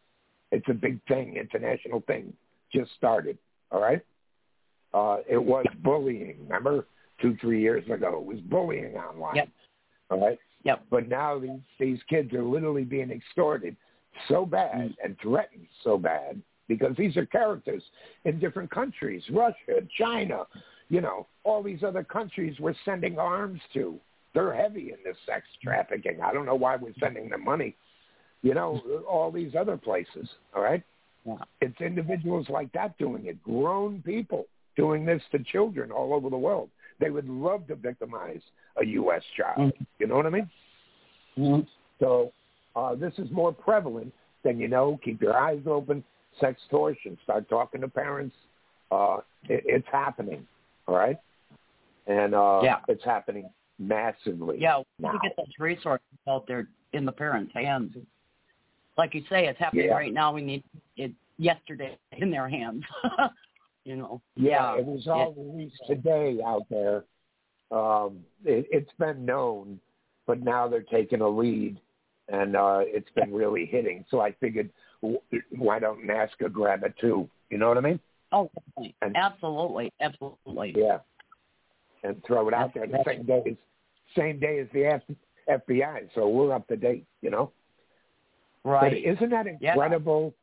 It's 0.51 0.67
a 0.69 0.74
big 0.74 1.00
thing, 1.07 1.38
international 1.38 2.01
thing. 2.05 2.33
Just 2.71 2.91
started. 2.97 3.38
All 3.71 3.81
right. 3.81 4.01
Uh, 4.93 5.17
it 5.27 5.43
was 5.43 5.65
bullying. 5.83 6.38
Remember, 6.43 6.85
two, 7.21 7.35
three 7.41 7.62
years 7.62 7.83
ago. 7.89 8.19
It 8.19 8.25
was 8.25 8.39
bullying 8.41 8.95
online. 8.95 9.35
Yep. 9.35 9.50
All 10.12 10.21
right. 10.21 10.39
Yep. 10.65 10.86
But 10.89 11.07
now 11.07 11.39
these 11.39 11.62
these 11.79 12.00
kids 12.10 12.34
are 12.34 12.43
literally 12.43 12.84
being 12.84 13.12
extorted 13.12 13.77
so 14.27 14.45
bad 14.45 14.95
and 15.03 15.15
threatened 15.22 15.67
so 15.84 15.98
bad 15.98 16.41
because 16.67 16.95
these 16.98 17.15
are 17.15 17.25
characters 17.25 17.84
in 18.25 18.39
different 18.39 18.72
countries, 18.72 19.22
Russia, 19.31 19.81
China, 19.98 20.43
you 20.89 21.01
know, 21.01 21.27
all 21.43 21.62
these 21.62 21.84
other 21.84 22.03
countries 22.03 22.55
we're 22.60 22.74
sending 22.84 23.19
arms 23.19 23.62
to. 23.74 24.00
They're 24.34 24.53
heavy 24.53 24.91
in 24.91 24.98
this 25.05 25.15
sex 25.25 25.45
trafficking. 25.63 26.19
I 26.22 26.34
don't 26.34 26.45
know 26.45 26.55
why 26.55 26.75
we're 26.75 26.93
sending 27.00 27.29
them 27.29 27.43
money. 27.43 27.75
You 28.41 28.53
know, 28.53 28.81
all 29.07 29.31
these 29.31 29.55
other 29.55 29.77
places. 29.77 30.27
All 30.55 30.62
right. 30.62 30.84
Yeah. 31.25 31.36
It's 31.62 31.79
individuals 31.81 32.48
like 32.50 32.72
that 32.74 32.98
doing 32.98 33.25
it, 33.25 33.41
grown 33.43 34.01
people 34.03 34.45
doing 34.75 35.05
this 35.05 35.22
to 35.31 35.39
children 35.39 35.91
all 35.91 36.13
over 36.13 36.29
the 36.29 36.38
world. 36.38 36.69
They 37.00 37.10
would 37.10 37.28
love 37.30 37.68
to 37.68 37.75
victimize 37.75 38.42
a 38.82 38.86
U.S. 38.86 39.22
child. 39.38 39.74
Mhm. 39.74 39.86
You 40.00 40.08
know 40.08 40.16
what 40.16 40.25
I 40.25 40.30
mean? 40.30 40.50
Mhm. 41.38 41.68
So 42.00 42.32
uh, 42.75 42.96
this 42.96 43.14
is 43.18 43.30
more 43.32 43.54
prevalent 43.54 44.14
than 44.44 44.60
you 44.60 44.68
know. 44.68 45.00
Keep 45.04 45.22
your 45.22 45.38
eyes 45.38 45.62
open. 45.66 46.04
Sex 46.40 46.60
Sextortion. 46.70 47.18
Start 47.24 47.48
talking 47.50 47.82
to 47.82 47.88
parents. 47.88 48.36
Uh, 48.92 49.18
it, 49.48 49.64
it's 49.66 49.88
happening. 49.92 50.46
All 50.88 50.96
right. 50.96 51.18
And 52.08 52.36
uh, 52.36 52.62
Yeah. 52.64 52.80
it's 52.88 53.04
happening 53.04 53.50
massively. 53.80 54.58
Yeah, 54.60 54.80
we 54.80 54.84
now. 55.00 55.18
get 55.24 55.36
those 55.38 55.48
resources 55.60 56.06
out 56.28 56.46
there 56.48 56.68
in 56.94 57.06
the 57.06 57.12
parents' 57.12 57.52
hands. 57.54 57.96
Like 58.98 59.14
you 59.14 59.24
say, 59.30 59.48
it's 59.48 59.60
happening 59.60 59.86
Yeah. 59.88 59.94
right 59.94 60.14
now. 60.14 60.34
We 60.34 60.42
need 60.42 60.64
it 60.98 61.12
yesterday 61.38 61.98
in 62.14 62.30
their 62.32 62.48
hands. 62.50 62.84
you 63.86 63.96
know. 63.96 64.22
Yeah, 64.36 64.75
it 64.77 64.86
was 64.86 65.08
all 65.08 65.34
released 65.38 65.82
today 65.88 66.39
out 66.46 66.65
there. 66.70 67.06
Um, 67.72 68.20
it, 68.44 68.68
it's 68.72 68.92
been 69.00 69.25
known, 69.25 69.80
but 70.27 70.42
now 70.42 70.68
they're 70.68 70.82
taking 70.82 71.22
a 71.22 71.30
lead, 71.30 71.80
and 72.27 72.56
uh, 72.56 72.80
it's 72.82 73.10
been 73.15 73.34
really 73.34 73.65
hitting. 73.65 74.04
So 74.12 74.20
I 74.20 74.34
figured, 74.34 74.70
why 75.01 75.80
don't 75.80 76.06
NAASCA 76.06 76.51
grab 76.51 76.84
it 76.84 76.96
too? 77.00 77.30
You 77.50 77.58
know 77.58 77.70
what 77.70 77.77
I 77.77 77.82
mean? 77.82 78.00
Oh, 78.32 78.50
definitely. 78.54 78.96
And- 79.01 79.15
absolutely, 79.15 79.94
absolutely. 80.01 80.74
Yeah, 80.75 80.98
and 82.04 82.22
throw 82.25 82.48
it 82.48 82.54
out 82.54 82.74
there 82.74 82.88
the 82.88 83.04
same 83.06 83.24
day 83.25 83.44
as 83.48 83.56
same 84.15 84.39
day 84.39 84.60
as 84.60 84.68
the 84.74 84.86
F- 84.86 85.62
FBI. 85.68 86.10
So 86.15 86.27
we're 86.30 86.54
up 86.54 86.68
to 86.68 86.75
date. 86.75 87.06
You 87.22 87.30
know, 87.30 87.51
Right. 88.63 88.92
But 88.92 88.98
isn't 88.98 89.30
that 89.30 89.46
Yeah. 89.62 89.74
incredible? 89.74 90.34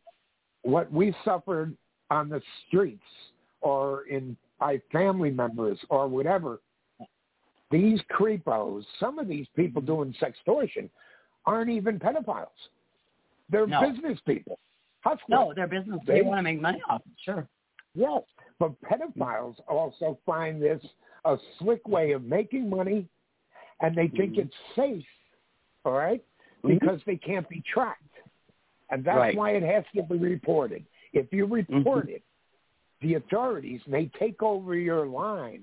What 0.62 0.92
we 0.92 1.12
suffered 1.24 1.76
on 2.08 2.28
the 2.28 2.40
streets 2.66 3.02
or 3.62 4.04
in 4.08 4.36
by 4.58 4.80
family 4.92 5.30
members 5.30 5.78
or 5.88 6.06
whatever. 6.06 6.60
These 7.70 8.00
creepos, 8.16 8.84
some 9.00 9.18
of 9.18 9.26
these 9.28 9.46
people 9.56 9.80
doing 9.82 10.14
sextortion, 10.20 10.88
aren't 11.46 11.70
even 11.70 11.98
pedophiles. 11.98 12.46
They're 13.48 13.66
No. 13.66 13.80
business 13.90 14.20
people. 14.26 14.58
Hustlers. 15.00 15.28
no, 15.28 15.52
their 15.54 15.66
business. 15.66 16.00
They, 16.06 16.20
They- 16.20 16.22
want 16.22 16.38
to 16.38 16.42
make 16.42 16.60
money 16.60 16.80
off 16.88 17.00
it. 17.04 17.12
Sure. 17.24 17.48
Yes, 17.94 18.22
but 18.60 18.80
pedophiles 18.82 19.56
also 19.68 20.16
find 20.24 20.62
this 20.62 20.80
a 21.24 21.36
slick 21.58 21.86
way 21.88 22.12
of 22.12 22.22
making 22.24 22.70
money, 22.70 23.08
and 23.80 23.96
they 23.96 24.06
think 24.08 24.34
Mhm. 24.34 24.38
it's 24.46 24.54
safe, 24.76 25.04
all 25.84 25.92
right, 25.92 26.24
Mhm. 26.62 26.78
because 26.78 27.02
they 27.04 27.16
can't 27.16 27.48
be 27.48 27.60
tracked, 27.62 28.16
and 28.90 29.02
that's 29.04 29.16
Right. 29.16 29.36
why 29.36 29.50
it 29.52 29.62
has 29.64 29.84
to 29.94 30.02
be 30.04 30.18
reported. 30.18 30.84
If 31.12 31.32
you 31.32 31.46
report 31.46 32.06
Mhm. 32.06 32.10
it, 32.10 32.22
the 33.02 33.14
authorities 33.14 33.80
may 33.86 34.10
take 34.18 34.42
over 34.42 34.74
your 34.74 35.06
line 35.06 35.62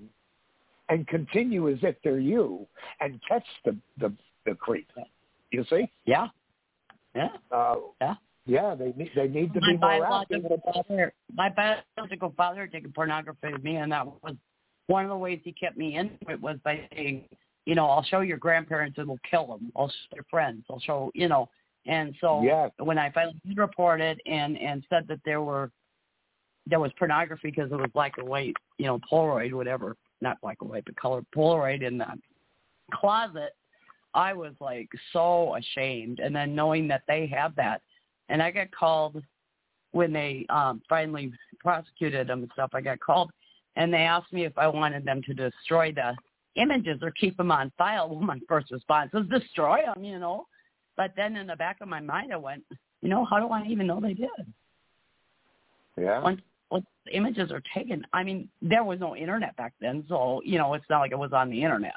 and 0.90 1.08
continue 1.08 1.70
as 1.70 1.78
if 1.82 1.96
they're 2.04 2.20
you 2.20 2.68
and 3.00 3.20
catch 3.28 3.46
the 3.66 3.76
the, 4.00 4.14
the 4.46 4.56
creep. 4.56 4.90
You 5.52 5.66
see? 5.70 5.92
Yeah. 6.06 6.28
Yeah. 7.16 7.30
Uh, 7.52 7.76
Yeah. 8.02 8.16
Yeah, 8.46 8.74
they 8.74 8.94
need 8.98 9.12
they 9.16 9.28
need 9.28 9.54
to 9.54 9.62
my 9.62 9.74
be 9.74 9.78
more 9.78 10.22
active. 10.22 10.44
father, 10.74 11.14
my 11.36 11.50
biological 11.50 12.34
father 12.36 12.62
had 12.62 12.72
taken 12.72 12.92
pornography 12.92 13.54
of 13.54 13.64
me, 13.64 13.76
and 13.76 13.92
that 13.92 14.08
was 14.24 14.36
one 14.88 15.04
of 15.06 15.10
the 15.10 15.18
ways 15.18 15.40
he 15.44 15.52
kept 15.52 15.78
me 15.78 15.98
into 15.98 16.16
it 16.30 16.42
was 16.42 16.58
by 16.64 16.88
saying, 16.92 17.26
you 17.66 17.76
know, 17.76 17.86
I'll 17.86 18.04
show 18.04 18.22
your 18.22 18.38
grandparents 18.38 18.98
and 18.98 19.08
we'll 19.08 19.20
kill 19.30 19.46
them. 19.46 19.72
I'll 19.76 19.90
show 19.90 20.16
your 20.16 20.26
friends. 20.32 20.64
I'll 20.68 20.80
show, 20.80 21.12
you 21.14 21.28
know. 21.28 21.48
And 21.86 22.16
so 22.20 22.42
Yes. 22.42 22.72
when 22.80 22.98
I 22.98 23.12
finally 23.12 23.40
reported 23.56 24.20
and 24.26 24.58
and 24.58 24.84
said 24.90 25.08
that 25.10 25.20
there 25.26 25.42
were 25.44 25.70
there 26.70 26.80
was 26.80 26.92
pornography 26.98 27.52
because 27.52 27.72
it 27.72 27.76
was 27.76 27.90
black 27.94 28.18
and 28.18 28.28
white, 28.28 28.56
you 28.78 28.86
know, 28.86 29.00
Polaroid, 29.12 29.54
whatever, 29.54 29.96
not 30.22 30.40
black 30.42 30.58
and 30.62 30.70
white, 30.70 30.86
but 30.86 30.96
color 30.96 31.24
Polaroid 31.36 31.82
in 31.82 31.98
the 31.98 32.08
closet, 32.94 33.56
I 34.14 34.34
was 34.34 34.54
like 34.60 34.90
so 35.14 35.56
ashamed. 35.56 36.20
And 36.20 36.36
then 36.36 36.56
knowing 36.56 36.88
that 36.90 37.04
they 37.08 37.28
have 37.28 37.56
that, 37.56 37.82
and 38.30 38.42
I 38.42 38.52
got 38.52 38.72
called 38.72 39.22
when 39.92 40.14
they 40.14 40.46
um 40.50 40.82
finally 40.88 41.32
prosecuted 41.60 42.28
them 42.28 42.44
and 42.44 42.52
stuff. 42.54 42.72
I 42.74 42.82
got 42.82 43.00
called, 43.00 43.32
and 43.76 43.94
they 43.94 44.00
asked 44.00 44.32
me 44.32 44.46
if 44.46 44.58
I 44.58 44.68
wanted 44.68 45.06
them 45.06 45.22
to 45.24 45.34
destroy 45.34 45.92
the 45.92 46.16
images 46.56 47.00
or 47.02 47.12
keep 47.12 47.38
them 47.38 47.52
on 47.52 47.72
file. 47.78 48.10
Well, 48.10 48.20
my 48.20 48.40
first 48.48 48.72
response 48.72 49.12
was 49.14 49.26
destroy 49.28 49.82
them, 49.86 50.04
you 50.04 50.20
know. 50.20 50.48
But 50.98 51.14
then 51.16 51.38
in 51.38 51.48
the 51.48 51.56
back 51.56 51.78
of 51.82 51.88
my 51.88 52.02
mind, 52.02 52.34
I 52.34 52.38
went, 52.38 52.64
you 53.02 53.10
know, 53.10 53.26
how 53.26 53.40
do 53.40 53.48
I 53.48 53.66
even 53.68 53.88
know 53.88 54.02
they 54.02 54.14
did? 54.14 54.54
Yeah. 55.98 56.22
Once 56.22 56.42
the 56.72 57.16
images 57.16 57.52
are 57.52 57.62
taken, 57.74 58.06
I 58.14 58.24
mean, 58.24 58.48
there 58.62 58.84
was 58.84 59.00
no 59.00 59.16
internet 59.16 59.56
back 59.58 59.74
then, 59.82 60.04
so 60.08 60.42
you 60.46 60.58
know, 60.58 60.74
it's 60.76 60.86
not 60.90 61.00
like 61.00 61.12
it 61.12 61.18
was 61.18 61.34
on 61.34 61.50
the 61.50 61.62
internet. 61.62 61.94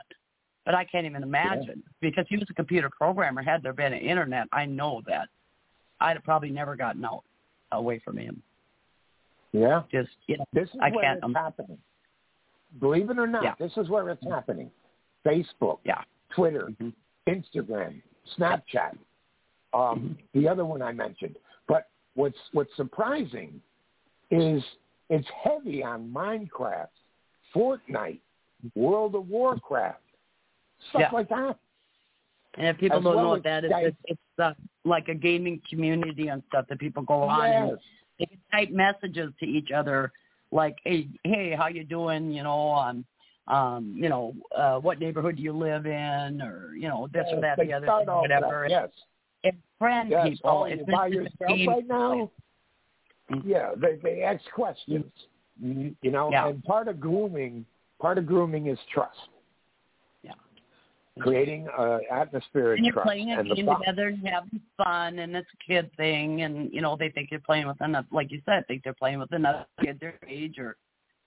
But 0.64 0.74
I 0.74 0.84
can't 0.84 1.06
even 1.06 1.22
imagine 1.22 1.82
because 2.00 2.24
he 2.28 2.36
was 2.36 2.46
a 2.48 2.54
computer 2.54 2.88
programmer. 2.88 3.42
Had 3.42 3.62
there 3.62 3.72
been 3.72 3.92
an 3.92 4.00
internet, 4.00 4.46
I 4.52 4.64
know 4.64 5.02
that 5.06 5.28
I'd 6.00 6.16
have 6.16 6.24
probably 6.24 6.50
never 6.50 6.76
gotten 6.76 7.04
out 7.04 7.24
away 7.72 8.00
from 8.04 8.16
him. 8.16 8.42
Yeah. 9.52 9.82
Just 9.90 10.10
you 10.28 10.38
know, 10.38 10.44
This 10.52 10.68
is 10.68 10.76
I 10.80 10.90
where 10.90 11.02
can't, 11.04 11.16
it's 11.18 11.24
um, 11.24 11.34
happening. 11.34 11.78
Believe 12.80 13.10
it 13.10 13.18
or 13.18 13.26
not, 13.26 13.42
Yeah. 13.42 13.54
this 13.58 13.72
is 13.76 13.88
where 13.88 14.08
it's 14.10 14.24
happening. 14.24 14.70
Facebook, 15.26 15.78
yeah. 15.84 16.02
Twitter, 16.30 16.68
Mhm. 16.80 16.92
Instagram, 17.28 18.00
Snapchat, 18.38 18.96
um, 19.74 20.16
the 20.32 20.48
other 20.48 20.64
one 20.64 20.80
I 20.80 20.92
mentioned. 20.92 21.36
But 21.66 21.88
what's 22.14 22.38
what's 22.52 22.74
surprising 22.76 23.60
is 24.32 24.62
it's 25.10 25.28
heavy 25.44 25.84
on 25.84 26.10
Minecraft, 26.10 26.88
Fortnite, 27.54 28.20
World 28.74 29.14
of 29.14 29.28
Warcraft, 29.28 30.00
stuff 30.88 31.02
Yeah. 31.02 31.10
like 31.12 31.28
that. 31.28 31.58
And 32.54 32.66
if 32.66 32.78
people 32.78 32.98
As 32.98 33.04
don't 33.04 33.14
well 33.16 33.24
know 33.24 33.30
what 33.30 33.44
that 33.44 33.64
is, 33.64 33.72
it's, 33.74 33.96
it's 34.04 34.20
uh, 34.38 34.52
like 34.84 35.08
a 35.08 35.14
gaming 35.14 35.60
community 35.68 36.28
and 36.28 36.42
stuff 36.48 36.66
that 36.68 36.78
people 36.78 37.02
go 37.02 37.22
on 37.22 37.50
and 37.50 37.70
Yes. 37.70 37.78
they 38.18 38.26
can 38.26 38.40
type 38.50 38.70
messages 38.70 39.32
to 39.40 39.46
each 39.46 39.70
other 39.70 40.12
like, 40.50 40.76
hey, 40.84 41.08
hey, 41.24 41.54
how 41.56 41.68
you 41.68 41.84
doing? 41.84 42.30
You 42.30 42.42
know, 42.42 42.72
um, 42.72 43.04
um, 43.48 43.94
you 43.96 44.08
know, 44.08 44.34
uh, 44.56 44.78
what 44.78 44.98
neighborhood 45.00 45.36
do 45.36 45.42
you 45.42 45.52
live 45.52 45.86
in, 45.86 46.40
or 46.42 46.74
you 46.74 46.88
know, 46.88 47.08
this 47.12 47.26
or 47.32 47.40
that, 47.40 47.58
the 47.58 47.72
other, 47.72 47.86
thing, 47.86 48.06
whatever. 48.06 48.66
That. 48.68 48.70
Yes. 48.70 48.90
It's 49.44 49.56
friend 49.78 50.10
Yes. 50.10 50.28
people. 50.28 50.50
Oh, 50.50 50.64
it's 50.64 50.82
you 50.86 50.92
by 50.92 51.06
yourself 51.08 51.58
right 51.66 51.86
now? 51.86 52.30
Yeah, 53.44 53.72
they 53.76 53.96
they 54.02 54.22
ask 54.22 54.42
questions. 54.54 55.04
Mm-hmm. 55.62 55.88
You 56.02 56.10
know, 56.10 56.30
Yeah. 56.30 56.48
and 56.48 56.62
part 56.64 56.88
of 56.88 56.98
grooming, 57.00 57.64
part 58.00 58.18
of 58.18 58.26
grooming 58.26 58.66
is 58.66 58.78
trust, 58.92 59.18
Yeah. 60.22 60.32
creating 61.20 61.68
an 61.78 62.00
atmosphere 62.10 62.72
And 62.74 62.84
you're 62.84 62.94
trust. 62.94 63.06
playing 63.06 63.30
a 63.32 63.38
and 63.40 63.54
game 63.54 63.66
together 63.66 64.08
and 64.08 64.26
having 64.26 64.60
fun, 64.76 65.18
and 65.18 65.36
it's 65.36 65.48
a 65.52 65.64
kid 65.66 65.90
thing, 65.96 66.42
and 66.42 66.72
you 66.72 66.80
know 66.80 66.96
they 66.96 67.10
think 67.10 67.30
you're 67.30 67.40
playing 67.40 67.66
with 67.66 67.80
another, 67.80 68.06
like 68.10 68.30
you 68.32 68.40
said, 68.46 68.66
think 68.66 68.82
they're 68.82 68.94
playing 68.94 69.18
with 69.18 69.32
another 69.32 69.66
kid 69.82 70.00
their 70.00 70.18
age, 70.26 70.58
or 70.58 70.76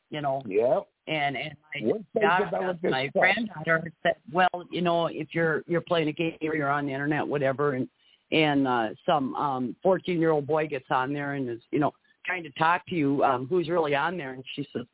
you 0.10 0.22
know, 0.22 0.42
Yeah. 0.46 0.82
and 1.08 1.38
and 1.38 1.56
my 1.74 1.82
Once 1.82 2.06
daughter, 2.20 2.78
my 2.84 3.08
trust. 3.10 3.14
granddaughter 3.14 3.92
said, 4.04 4.16
well, 4.32 4.50
you 4.72 4.82
know, 4.82 5.08
if 5.08 5.34
you're 5.36 5.64
you're 5.68 5.82
playing 5.82 6.08
a 6.10 6.14
game 6.14 6.38
or 6.42 6.56
you're 6.56 6.70
on 6.70 6.86
the 6.88 6.92
internet, 6.94 7.26
whatever, 7.28 7.74
and 7.74 7.88
and 8.32 8.68
uh, 8.68 8.90
some 9.06 9.36
um 9.36 9.76
14 9.84 10.20
year 10.20 10.32
old 10.32 10.48
boy 10.48 10.68
gets 10.68 10.86
on 10.90 11.14
there 11.14 11.34
and 11.34 11.50
is 11.50 11.62
you 11.72 11.80
know 11.80 11.94
trying 12.26 12.44
to 12.44 12.50
talk 12.52 12.86
to 12.88 12.96
you, 12.96 13.24
um, 13.24 13.46
who's 13.48 13.70
really 13.70 13.94
on 13.96 14.18
there, 14.18 14.32
and 14.34 14.44
she 14.56 14.68
says, 14.74 14.86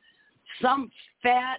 some 0.60 0.90
fat. 1.22 1.58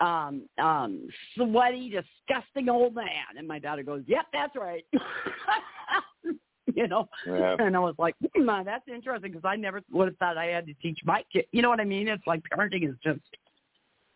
Um, 0.00 0.48
um, 0.58 1.06
sweaty, 1.36 1.88
disgusting 1.90 2.68
old 2.68 2.92
man. 2.92 3.36
And 3.38 3.46
my 3.46 3.60
daughter 3.60 3.84
goes, 3.84 4.02
Yep, 4.08 4.26
that's 4.32 4.56
right. 4.56 4.84
you 6.74 6.88
know, 6.88 7.08
Yeah. 7.24 7.54
and 7.60 7.76
I 7.76 7.78
was 7.78 7.94
like, 7.98 8.16
hmm, 8.34 8.46
that's 8.64 8.88
interesting 8.88 9.30
because 9.30 9.44
I 9.44 9.54
never 9.54 9.80
would 9.92 10.08
have 10.08 10.16
thought 10.16 10.36
I 10.36 10.46
had 10.46 10.66
to 10.66 10.74
teach 10.74 10.98
my 11.04 11.22
kid. 11.32 11.44
You 11.52 11.62
know 11.62 11.68
what 11.68 11.78
I 11.78 11.84
mean? 11.84 12.08
It's 12.08 12.26
like 12.26 12.42
parenting 12.52 12.88
is 12.88 12.96
just 13.04 13.20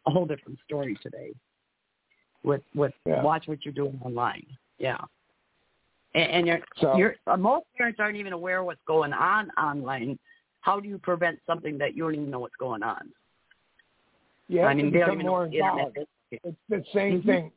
a 0.06 0.10
whole 0.10 0.26
different 0.26 0.58
story 0.64 0.98
today. 1.02 1.32
With 2.42 2.62
with 2.74 2.94
Yeah. 3.06 3.22
watch 3.22 3.46
what 3.46 3.64
you're 3.64 3.74
doing 3.74 4.00
online. 4.04 4.46
Yeah. 4.78 4.98
And, 6.16 6.30
and 6.32 6.46
you're 6.46 6.60
So- 6.80 6.96
you're 6.96 7.16
uh, 7.28 7.36
most 7.36 7.66
parents 7.76 8.00
aren't 8.00 8.16
even 8.16 8.32
aware 8.32 8.64
what's 8.64 8.80
going 8.86 9.12
on 9.12 9.50
online. 9.52 10.18
How 10.62 10.80
do 10.80 10.88
you 10.88 10.98
prevent 10.98 11.38
something 11.46 11.78
that 11.78 11.94
you 11.94 12.02
don't 12.02 12.14
even 12.14 12.30
know 12.30 12.40
what's 12.40 12.56
going 12.56 12.82
on? 12.82 13.12
Yeah, 14.48 14.64
I 14.66 14.74
mean, 14.74 14.92
they 14.92 15.00
don't 15.00 15.14
even 15.14 15.26
more 15.26 15.44
internet 15.44 15.72
involved. 15.72 15.98
It's 16.32 16.56
the 16.68 16.84
same 16.92 17.18
Mm-hmm. 17.20 17.28
thing. 17.28 17.52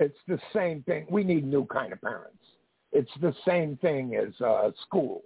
It's 0.00 0.18
the 0.26 0.38
same 0.52 0.82
thing. 0.82 1.06
We 1.08 1.22
need 1.22 1.46
new 1.46 1.64
kind 1.66 1.92
of 1.92 2.00
parents. 2.00 2.42
It's 2.92 3.10
the 3.20 3.34
same 3.46 3.76
thing 3.78 4.16
as 4.16 4.38
uh, 4.40 4.70
school. 4.86 5.22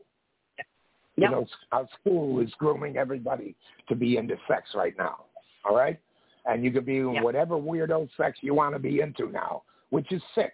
You 1.17 1.31
know, 1.31 1.47
our 1.73 1.89
school 1.99 2.41
is 2.41 2.51
grooming 2.59 2.99
everybody 2.99 3.57
to 3.89 3.95
be 3.95 4.19
into 4.19 4.37
sex 4.47 4.71
right 4.75 4.95
now. 4.99 5.25
All 5.65 5.75
right, 5.75 5.99
and 6.45 6.63
you 6.63 6.71
could 6.71 6.85
be 6.85 6.99
in 6.99 7.15
Yeah. 7.15 7.23
whatever 7.23 7.57
weirdo 7.57 8.09
sex 8.17 8.39
you 8.43 8.53
want 8.55 8.75
to 8.75 8.79
be 8.79 9.01
into 9.01 9.31
now, 9.31 9.63
which 9.91 10.13
is 10.13 10.23
sick. 10.35 10.53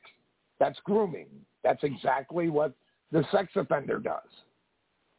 That's 0.60 0.78
grooming. 0.84 1.26
That's 1.62 1.82
exactly 1.84 2.48
what 2.48 2.72
the 3.10 3.24
sex 3.30 3.50
offender 3.56 3.98
does. 3.98 4.28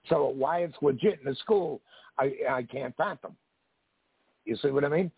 So 0.09 0.27
why 0.35 0.59
it's 0.59 0.75
legit 0.81 1.19
in 1.19 1.25
the 1.25 1.35
school, 1.35 1.81
I 2.17 2.33
I 2.49 2.63
can't 2.63 2.95
fathom. 2.97 3.35
You 4.45 4.57
see 4.57 4.69
what 4.69 4.83
I 4.83 4.89
mean? 4.89 5.11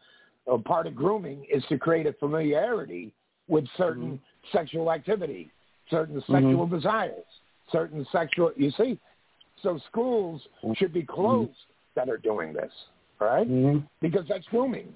A 0.48 0.58
part 0.58 0.86
of 0.86 0.96
grooming 0.96 1.46
is 1.52 1.64
to 1.70 1.78
create 1.78 2.06
a 2.06 2.14
familiarity 2.14 3.12
with 3.48 3.66
certain 3.78 4.20
sexual 4.52 4.92
activity, 4.92 5.50
certain 5.90 6.22
sexual 6.28 6.68
desires, 6.68 7.26
certain 7.72 8.06
sexual. 8.12 8.52
You 8.56 8.72
see, 8.72 9.00
so 9.64 9.80
schools 9.90 10.42
should 10.76 10.94
be 10.94 11.04
closed 11.04 11.52
that 11.96 12.10
are 12.10 12.18
doing 12.18 12.54
this, 12.54 12.72
right? 13.20 13.50
Mm-hmm. 13.50 13.80
Because 14.02 14.26
that's 14.30 14.46
grooming. 14.48 14.94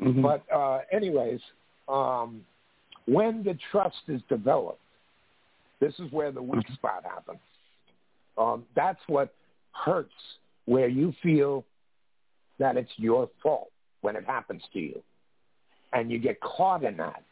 Mm-hmm. 0.00 0.22
But 0.22 0.42
uh, 0.52 0.80
anyways, 0.90 1.40
um, 1.88 2.40
when 3.06 3.44
the 3.44 3.56
trust 3.70 3.96
is 4.08 4.20
developed, 4.28 4.80
this 5.80 5.94
is 5.98 6.10
where 6.12 6.32
the 6.32 6.42
weak 6.42 6.66
spot 6.74 7.04
happens. 7.04 7.38
Um, 8.36 8.64
that's 8.74 9.00
what 9.06 9.34
hurts, 9.72 10.12
where 10.66 10.88
you 10.88 11.12
feel 11.22 11.64
that 12.58 12.76
it's 12.76 12.90
your 12.96 13.28
fault 13.42 13.70
when 14.00 14.16
it 14.16 14.24
happens 14.24 14.62
to 14.72 14.78
you, 14.78 15.02
and 15.92 16.10
you 16.10 16.18
get 16.18 16.40
caught 16.40 16.84
in 16.84 16.96
that. 16.96 17.22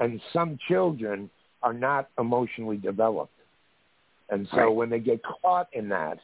And 0.00 0.20
some 0.32 0.58
children 0.68 1.30
are 1.62 1.74
not 1.74 2.08
emotionally 2.18 2.78
developed, 2.78 3.38
and 4.30 4.48
so 4.48 4.56
Right. 4.56 4.74
when 4.74 4.90
they 4.90 5.00
get 5.00 5.22
caught 5.22 5.68
in 5.72 5.88
that, 5.90 6.18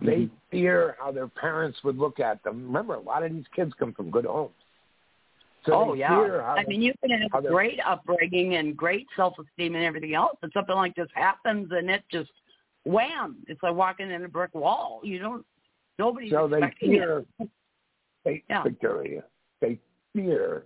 they 0.00 0.26
Mhm. 0.26 0.30
fear 0.50 0.96
how 0.98 1.12
their 1.12 1.28
parents 1.28 1.82
would 1.84 1.98
look 1.98 2.20
at 2.20 2.42
them. 2.42 2.66
Remember, 2.66 2.94
a 2.94 3.00
lot 3.00 3.22
of 3.22 3.32
these 3.32 3.46
kids 3.48 3.72
come 3.74 3.92
from 3.92 4.10
good 4.10 4.24
homes. 4.24 4.54
So 5.66 5.72
oh 5.72 5.94
yeah. 5.94 6.08
how 6.08 6.56
I 6.58 6.64
mean, 6.66 6.82
you 6.82 6.92
can 7.00 7.28
have 7.32 7.46
great 7.46 7.80
upbringing 7.86 8.56
and 8.56 8.76
great 8.76 9.06
self-esteem 9.16 9.74
and 9.74 9.84
everything 9.84 10.14
else, 10.14 10.36
and 10.42 10.52
something 10.52 10.74
like 10.74 10.94
this 10.94 11.08
happens, 11.14 11.68
and 11.72 11.88
it 11.88 12.02
just 12.10 12.30
wham! 12.84 13.36
It's 13.48 13.62
like 13.62 13.74
walking 13.74 14.10
in 14.10 14.24
a 14.24 14.28
brick 14.28 14.54
wall. 14.54 15.00
You 15.02 15.18
don't. 15.18 15.46
Nobody's 15.98 16.32
so 16.32 16.48
they 16.48 16.60
fear, 16.80 17.24
it. 17.38 17.48
they, 18.24 18.42
Yeah. 18.50 18.62
Victoria, 18.62 19.24
they 19.60 19.78
fear 20.12 20.64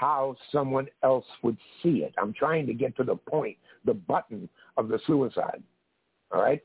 how 0.00 0.34
someone 0.50 0.88
else 1.02 1.26
would 1.42 1.58
see 1.82 2.04
it. 2.04 2.14
I'm 2.16 2.32
trying 2.32 2.66
to 2.66 2.72
get 2.72 2.96
to 2.96 3.04
the 3.04 3.16
point, 3.16 3.58
the 3.84 3.92
button 3.92 4.48
of 4.78 4.88
the 4.88 4.98
suicide. 5.06 5.62
All 6.32 6.40
right? 6.40 6.62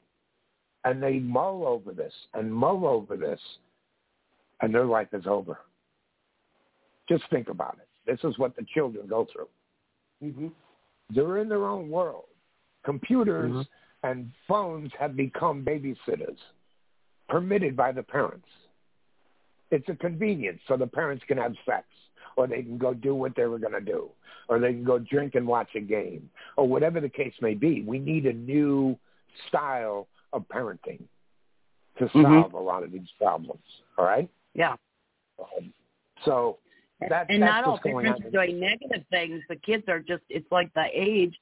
And 0.86 1.04
they 1.04 1.20
mull 1.20 1.68
over 1.68 1.92
this 1.92 2.14
and 2.34 2.54
mull 2.54 2.88
over 2.88 3.18
this, 3.18 3.40
and 4.62 4.74
their 4.74 4.86
life 4.86 5.10
is 5.12 5.28
over. 5.28 5.60
Just 7.08 7.24
think 7.30 7.50
about 7.50 7.78
it. 7.80 7.88
This 8.10 8.20
is 8.30 8.38
what 8.38 8.56
the 8.56 8.66
children 8.74 9.08
go 9.08 9.28
through. 9.32 9.48
Mm-hmm. 10.24 10.48
They're 11.14 11.38
in 11.38 11.50
their 11.50 11.66
own 11.66 11.90
world. 11.90 12.26
Computers 12.84 13.52
Mhm. 13.52 13.68
and 14.04 14.32
phones 14.48 14.92
have 14.94 15.16
become 15.16 15.64
babysitters, 15.64 16.40
permitted 17.28 17.76
by 17.76 17.92
the 17.92 18.04
parents. 18.04 18.48
It's 19.72 19.88
a 19.90 19.96
convenience 19.96 20.62
so 20.68 20.78
the 20.78 20.88
parents 20.88 21.24
can 21.26 21.38
have 21.38 21.56
sex, 21.66 21.88
or 22.36 22.48
they 22.48 22.62
can 22.62 22.78
go 22.78 22.94
do 22.94 23.16
what 23.16 23.36
they 23.36 23.46
were 23.46 23.58
going 23.60 23.74
to 23.74 23.82
do, 23.82 24.12
or 24.48 24.60
they 24.60 24.74
can 24.74 24.84
go 24.84 25.00
drink 25.00 25.36
and 25.36 25.48
watch 25.48 25.74
a 25.76 25.80
game, 25.80 26.30
or 26.56 26.68
whatever 26.68 27.00
the 27.00 27.10
case 27.10 27.34
may 27.42 27.56
be. 27.56 27.82
We 27.82 27.98
need 28.00 28.26
a 28.28 28.34
new 28.34 28.98
style 29.48 30.08
of 30.34 30.48
parenting 30.48 31.04
to 31.98 32.06
Mhm. 32.06 32.24
solve 32.42 32.54
a 32.54 32.60
lot 32.60 32.84
of 32.84 32.92
these 32.92 33.10
problems. 33.14 33.82
All 33.98 34.06
right. 34.06 34.30
Yeah. 34.54 34.76
Um, 35.40 35.74
so 36.24 36.60
that, 37.10 37.28
and 37.30 37.40
not 37.40 37.64
all 37.66 37.80
parents 37.80 38.22
are 38.26 38.30
doing 38.30 38.60
negative 38.60 39.06
things. 39.10 39.42
The 39.50 39.56
kids 39.58 39.84
are 39.88 40.00
just 40.00 40.24
it's 40.30 40.50
like 40.52 40.74
the 40.74 40.86
age 40.94 41.36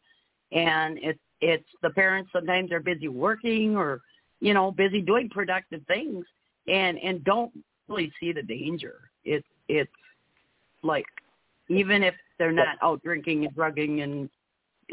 and 0.51 0.97
it's 1.01 1.19
it's 1.41 1.67
the 1.81 1.89
parents 1.89 2.29
sometimes 2.31 2.71
are 2.71 2.79
busy 2.79 3.07
working 3.07 3.75
or, 3.75 4.01
you 4.39 4.53
know, 4.53 4.71
busy 4.71 5.01
doing 5.01 5.29
productive 5.29 5.81
things 5.87 6.25
and 6.67 6.97
and 6.99 7.23
don't 7.23 7.51
really 7.87 8.11
see 8.19 8.31
the 8.31 8.41
danger. 8.43 9.11
It's 9.23 9.47
it's 9.67 9.91
like 10.81 11.05
even 11.69 12.03
if 12.03 12.15
they're 12.37 12.51
not 12.51 12.77
out 12.81 13.03
drinking 13.03 13.45
and 13.45 13.55
drugging 13.55 14.01
and 14.01 14.29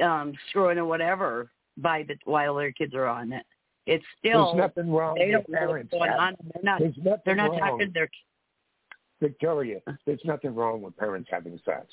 um 0.03 0.35
screwing 0.51 0.79
or 0.79 0.85
whatever 0.85 1.51
by 1.79 2.05
the 2.07 2.17
while 2.25 2.57
their 2.57 2.73
kids 2.73 2.95
are 2.95 3.07
on 3.07 3.33
it. 3.33 3.45
It's 3.87 4.05
still 4.19 4.55
There's 4.55 4.69
nothing 4.69 4.93
wrong 4.93 5.17
they 5.17 5.35
with 5.35 5.47
don't 5.47 5.49
know 5.49 5.59
what's 5.61 5.67
parents. 5.69 5.91
going 5.91 6.11
on. 6.11 6.37
They're 6.55 6.63
not 6.63 6.79
There's 6.81 6.95
nothing 6.99 7.23
they're 7.25 7.35
not 7.35 7.51
wrong. 7.51 7.59
talking 7.59 7.87
to 7.87 7.93
their 7.93 8.11
Victoria, 9.21 9.81
there's 10.07 10.21
nothing 10.25 10.55
wrong 10.55 10.83
with 10.83 10.97
parents 10.97 11.29
having 11.31 11.61
sex. 11.65 11.87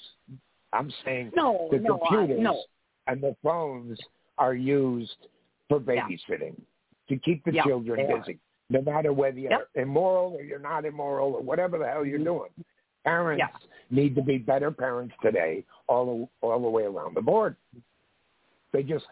I'm 0.74 0.92
saying 1.06 1.32
no, 1.36 1.68
the 1.72 1.80
no, 1.80 1.96
I- 1.96 2.08
computers 2.08 2.40
no. 2.42 2.64
and 3.08 3.22
the 3.22 3.36
phones 3.44 4.00
are 4.38 4.54
used 4.54 5.28
for 5.70 5.82
Yeah. 5.82 6.08
babysitting 6.08 6.60
to 7.10 7.18
keep 7.18 7.44
the 7.46 7.54
Yeah, 7.54 7.64
children 7.64 8.08
busy, 8.08 8.40
no 8.70 8.82
matter 8.82 9.14
whether 9.14 9.40
you're 9.40 9.52
Yep. 9.52 9.70
immoral 9.76 10.34
or 10.34 10.42
you're 10.42 10.60
not 10.60 10.86
immoral 10.86 11.36
or 11.36 11.42
whatever 11.42 11.78
the 11.78 11.88
hell 11.88 12.06
you're 12.06 12.20
mm-hmm. 12.20 12.26
doing. 12.26 12.66
Parents 13.04 13.40
Yeah. 13.40 13.70
need 13.90 14.16
to 14.16 14.22
be 14.22 14.38
better 14.38 14.72
parents 14.72 15.16
today, 15.22 15.64
all 15.88 16.28
the, 16.42 16.48
all 16.48 16.60
the 16.62 16.70
way 16.70 16.84
around 16.84 17.16
the 17.16 17.22
board. 17.22 17.56
They 18.74 18.84
just 18.84 19.06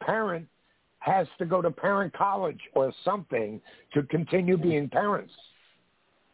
parent 0.00 0.48
has 1.00 1.26
to 1.38 1.46
go 1.46 1.60
to 1.62 1.70
parent 1.70 2.12
college 2.12 2.60
or 2.74 2.92
something 3.04 3.60
to 3.92 4.02
continue 4.04 4.56
being 4.56 4.88
parents. 4.88 5.32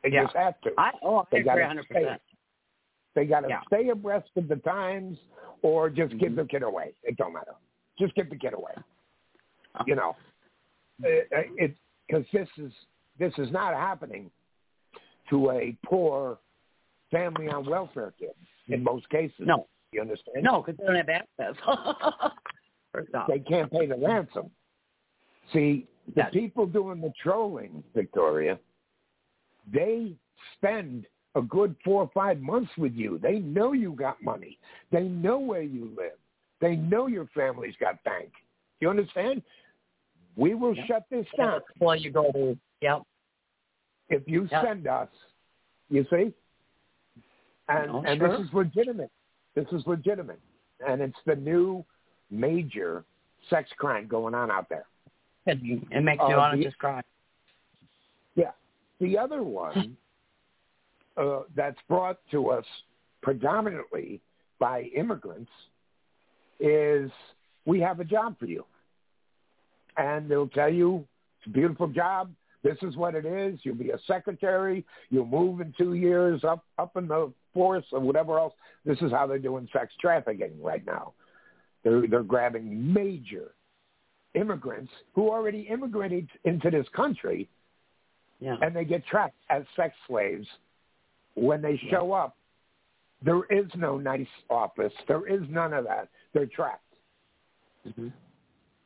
They 0.06 0.12
Yeah. 0.12 0.22
just 0.24 0.36
have 0.36 0.60
to. 0.60 0.70
I 0.78 0.92
oh 1.02 1.16
I 1.18 1.24
They 1.32 1.42
gotta 1.42 1.82
stay. 1.90 2.16
They 3.14 3.26
got 3.26 3.40
to 3.40 3.48
Yeah. 3.48 3.60
stay 3.66 3.88
abreast 3.88 4.30
of 4.36 4.46
the 4.46 4.56
times 4.56 5.18
or 5.62 5.90
just 5.90 6.16
give 6.18 6.32
Mhm. 6.32 6.36
the 6.36 6.44
kid 6.46 6.62
away. 6.62 6.94
It 7.02 7.16
don't 7.16 7.32
matter. 7.32 7.54
Just 7.98 8.14
give 8.14 8.30
the 8.30 8.36
kid 8.36 8.52
away. 8.52 8.72
Uh-huh. 8.76 9.84
You 9.86 9.96
know, 9.96 10.16
it 11.02 11.76
because 12.06 12.24
this 12.30 12.48
is 12.56 12.72
this 13.18 13.36
is 13.38 13.50
not 13.50 13.74
happening 13.74 14.30
to 15.28 15.50
a 15.50 15.76
poor 15.84 16.38
family 17.10 17.48
on 17.48 17.64
welfare 17.66 18.12
kid 18.16 18.34
in 18.68 18.84
most 18.84 19.08
cases. 19.10 19.40
No. 19.40 19.66
you 19.92 20.00
understand? 20.02 20.42
No, 20.44 20.62
because 20.62 20.76
they 20.76 20.84
don't 20.84 20.96
have 20.96 21.08
access. 21.08 21.56
They 23.28 23.40
can't 23.40 23.70
pay 23.70 23.86
the 23.86 23.96
ransom. 23.96 24.50
See, 25.52 25.86
the 26.08 26.22
Yes. 26.22 26.32
people 26.32 26.64
doing 26.66 27.00
the 27.00 27.10
trolling, 27.22 27.84
Victoria, 27.94 28.58
they 29.72 30.12
spend 30.54 31.06
a 31.34 31.42
good 31.42 31.74
four 31.84 32.02
or 32.02 32.10
five 32.14 32.40
months 32.40 32.70
with 32.78 32.94
you. 32.94 33.18
They 33.22 33.40
know 33.40 33.72
you 33.72 33.92
got 33.92 34.22
money. 34.22 34.58
They 34.90 35.02
know 35.04 35.38
where 35.38 35.62
you 35.62 35.92
live. 35.96 36.18
They 36.60 36.76
know 36.76 37.06
your 37.08 37.26
family's 37.34 37.74
got 37.78 38.02
bank. 38.04 38.30
You 38.80 38.88
understand? 38.88 39.42
We 40.36 40.54
will 40.54 40.74
Yep. 40.74 40.86
shut 40.86 41.04
this 41.10 41.26
down 41.36 41.62
Well, 41.78 41.96
you 41.96 42.10
go 42.10 42.30
to 42.32 42.58
yep. 42.80 43.02
if 44.08 44.26
you 44.28 44.46
Yep. 44.50 44.64
send 44.64 44.86
us. 44.86 45.08
You 45.88 46.04
see? 46.04 46.32
And 47.68 47.92
No, 47.92 48.02
and 48.06 48.18
sure. 48.18 48.28
this 48.28 48.46
is 48.46 48.54
legitimate. 48.54 49.10
This 49.54 49.66
is 49.72 49.86
legitimate. 49.86 50.40
And 50.86 51.00
it's 51.02 51.18
the 51.24 51.36
new 51.36 51.84
major 52.30 53.04
sex 53.48 53.70
crime 53.74 54.06
going 54.06 54.34
on 54.34 54.50
out 54.50 54.68
there. 54.68 54.86
It 55.46 55.62
makes 56.02 56.22
me 56.22 56.34
Uh, 56.34 56.38
want 56.38 56.56
to 56.56 56.62
just 56.62 56.78
cry. 56.78 57.02
The 59.00 59.18
other 59.18 59.42
one 59.42 59.96
uh, 61.16 61.40
that's 61.54 61.78
brought 61.88 62.18
to 62.30 62.50
us 62.50 62.64
predominantly 63.22 64.20
by 64.58 64.82
immigrants 64.96 65.50
is 66.60 67.10
we 67.66 67.80
have 67.80 68.00
a 68.00 68.04
job 68.04 68.38
for 68.38 68.46
you. 68.46 68.64
And 69.96 70.30
they'll 70.30 70.48
tell 70.48 70.72
you 70.72 71.06
it's 71.38 71.46
a 71.46 71.50
beautiful 71.50 71.88
job. 71.88 72.30
This 72.62 72.76
is 72.82 72.96
what 72.96 73.14
it 73.14 73.24
is. 73.24 73.60
You'll 73.62 73.76
be 73.76 73.90
a 73.90 73.98
secretary. 74.06 74.84
You'll 75.10 75.26
move 75.26 75.60
in 75.60 75.72
two 75.78 75.94
years 75.94 76.42
up 76.44 76.64
up 76.78 76.96
in 76.96 77.06
the 77.06 77.32
force 77.54 77.84
or 77.92 78.00
whatever 78.00 78.38
else. 78.38 78.54
This 78.84 78.98
is 79.02 79.12
how 79.12 79.26
they're 79.26 79.38
doing 79.38 79.68
sex 79.72 79.92
trafficking 80.00 80.60
right 80.60 80.84
now. 80.84 81.12
They're 81.84 82.06
they're 82.06 82.22
grabbing 82.22 82.92
major 82.92 83.52
immigrants 84.34 84.90
who 85.14 85.30
already 85.30 85.60
immigrated 85.70 86.28
into 86.44 86.70
this 86.70 86.86
country 86.94 87.48
Yeah. 88.40 88.56
and 88.60 88.74
they 88.76 88.84
get 88.84 89.06
trapped 89.06 89.36
as 89.48 89.62
sex 89.76 89.94
slaves. 90.06 90.46
When 91.34 91.60
they 91.62 91.80
show 91.90 92.12
up, 92.12 92.36
there 93.22 93.44
is 93.50 93.66
no 93.76 93.98
nice 93.98 94.26
office. 94.50 94.92
There 95.08 95.26
is 95.26 95.40
none 95.48 95.72
of 95.72 95.84
that. 95.84 96.08
They're 96.34 96.46
trapped. 96.46 96.82
hmm 97.94 98.08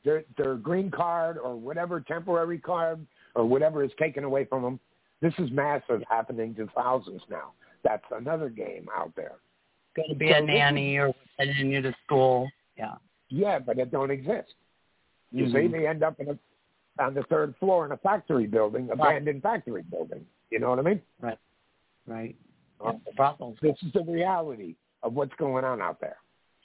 Their 0.04 0.24
their 0.36 0.54
green 0.54 0.90
card 0.90 1.36
or 1.38 1.56
whatever 1.56 2.00
temporary 2.00 2.58
card 2.58 3.04
or 3.34 3.44
whatever 3.44 3.82
is 3.84 3.90
taken 3.98 4.24
away 4.24 4.44
from 4.44 4.62
them. 4.62 4.80
This 5.20 5.34
is 5.38 5.50
massive, 5.50 6.02
happening 6.08 6.54
to 6.54 6.66
thousands 6.74 7.22
now. 7.28 7.52
That's 7.84 8.04
another 8.10 8.48
game 8.48 8.88
out 8.96 9.12
there. 9.16 9.36
Going 9.96 10.08
to 10.10 10.14
be 10.14 10.30
So 10.30 10.36
a 10.36 10.40
nanny 10.42 10.96
or 10.96 11.12
sending 11.36 11.70
you 11.70 11.82
to 11.82 11.94
school. 12.06 12.48
Yeah. 12.76 12.94
Yeah, 13.28 13.58
but 13.58 13.78
it 13.78 13.90
don't 13.90 14.10
exist. 14.10 14.54
You 15.30 15.46
see, 15.46 15.58
Mhm. 15.58 15.72
they 15.72 15.86
end 15.86 16.02
up 16.02 16.18
in 16.20 16.30
a 16.30 16.38
on 17.00 17.14
the 17.14 17.22
third 17.24 17.54
floor 17.58 17.86
in 17.86 17.92
a 17.92 17.96
factory 17.96 18.46
building, 18.46 18.88
abandoned 18.90 19.42
factory 19.42 19.82
building. 19.90 20.24
You 20.50 20.58
know 20.60 20.70
what 20.70 20.78
I 20.78 20.82
mean? 20.82 21.00
Right. 22.06 22.34
Uh, 22.84 22.92
That's 23.16 23.38
the. 23.38 23.54
This 23.62 23.76
is 23.82 23.92
the 23.92 24.02
reality 24.04 24.74
of 25.02 25.12
what's 25.14 25.34
going 25.38 25.64
on 25.64 25.80
out 25.80 26.00
there. 26.00 26.16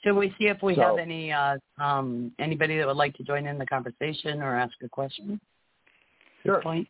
Should 0.04 0.14
we 0.14 0.30
see 0.38 0.46
if 0.48 0.62
we 0.62 0.74
So- 0.74 0.82
have 0.82 0.98
any 0.98 1.32
uh, 1.32 1.56
um, 1.78 2.32
anybody 2.38 2.78
that 2.78 2.86
would 2.86 2.96
like 2.96 3.14
to 3.16 3.22
join 3.22 3.46
in 3.46 3.58
the 3.58 3.66
conversation 3.66 4.42
or 4.42 4.56
ask 4.56 4.74
a 4.82 4.88
question? 4.88 5.40
Sure. 6.42 6.56
this 6.56 6.62
point? 6.64 6.88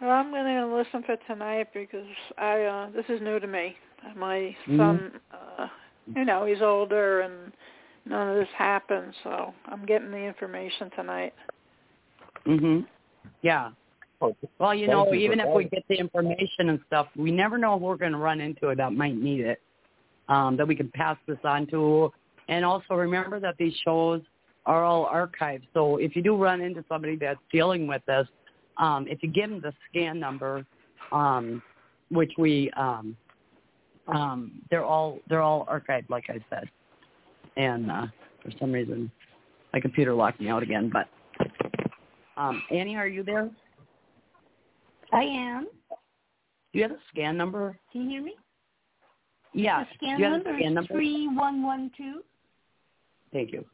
Well, 0.00 0.10
I'm 0.10 0.30
going 0.30 0.44
to 0.44 0.76
listen 0.76 1.02
for 1.04 1.16
tonight 1.26 1.68
because 1.74 2.06
I 2.36 2.62
uh 2.62 2.90
this 2.90 3.04
is 3.08 3.20
new 3.20 3.40
to 3.40 3.46
me. 3.46 3.76
My 4.16 4.56
Mhm. 4.66 4.76
son, 4.76 5.20
uh, 5.32 5.68
you 6.14 6.24
know, 6.24 6.44
he's 6.44 6.62
older 6.62 7.20
and 7.22 7.52
none 8.08 8.28
of 8.28 8.36
this 8.36 8.48
happened, 8.56 9.12
so 9.22 9.54
I'm 9.66 9.84
getting 9.84 10.10
the 10.10 10.18
information 10.18 10.90
tonight. 10.96 11.34
Mhm. 12.46 12.86
Yeah. 13.42 13.70
Oh, 14.20 14.34
Well, 14.58 14.74
you 14.74 14.88
know, 14.88 15.12
you 15.12 15.20
even 15.20 15.38
if 15.40 15.54
we 15.54 15.64
get 15.64 15.86
the 15.88 15.94
information 15.94 16.70
and 16.70 16.80
stuff, 16.86 17.08
we 17.14 17.30
never 17.30 17.56
know 17.56 17.78
who 17.78 17.86
we're 17.86 17.96
going 17.96 18.12
to 18.12 18.18
run 18.18 18.40
into 18.40 18.74
that 18.74 18.92
might 18.92 19.16
need 19.16 19.40
it. 19.40 19.62
Um, 20.28 20.56
that 20.56 20.66
we 20.66 20.74
can 20.74 20.90
pass 20.90 21.16
this 21.26 21.38
on 21.44 21.66
to, 21.68 22.12
and 22.48 22.64
also 22.64 22.94
remember 22.94 23.40
that 23.40 23.56
these 23.56 23.74
shows 23.84 24.20
are 24.66 24.84
all 24.84 25.06
archived. 25.06 25.66
So 25.72 25.96
if 25.96 26.14
you 26.14 26.22
do 26.22 26.36
run 26.36 26.60
into 26.60 26.84
somebody 26.88 27.16
that's 27.16 27.40
dealing 27.50 27.86
with 27.86 28.04
this, 28.06 28.28
um, 28.76 29.06
if 29.08 29.22
you 29.22 29.30
give 29.30 29.48
them 29.48 29.60
the 29.60 29.72
scan 29.88 30.18
number, 30.20 30.66
um, 31.12 31.62
which 32.10 32.32
we, 32.36 32.70
um, 32.72 33.16
um, 34.08 34.60
they're 34.70 34.84
all 34.84 35.20
they're 35.28 35.42
all 35.42 35.64
archived, 35.66 36.10
like 36.10 36.28
I 36.28 36.44
said. 36.50 36.68
And 37.58 37.90
uh, 37.90 38.06
for 38.42 38.52
some 38.58 38.72
reason, 38.72 39.10
my 39.74 39.80
computer 39.80 40.14
locked 40.14 40.40
me 40.40 40.48
out 40.48 40.62
again. 40.62 40.90
But 40.90 41.08
um, 42.40 42.62
Annie, 42.70 42.96
are 42.96 43.08
you 43.08 43.22
there? 43.22 43.50
I 45.12 45.22
am. 45.22 45.66
Do 46.72 46.78
you 46.78 46.82
have 46.82 46.92
a 46.92 47.00
scan 47.12 47.36
number? 47.36 47.76
Can 47.92 48.02
you 48.04 48.10
hear 48.10 48.22
me? 48.22 48.34
Yeah. 49.52 49.84
The 49.84 49.86
scan 49.96 50.16
Do 50.16 50.22
you 50.22 50.28
have 50.30 50.44
number 50.44 50.56
a 50.56 50.60
scan 50.60 50.74
number? 50.74 50.94
three 50.94 51.28
one 51.28 51.62
one 51.62 51.90
two. 51.96 52.22
Thank 53.32 53.52
you. 53.52 53.64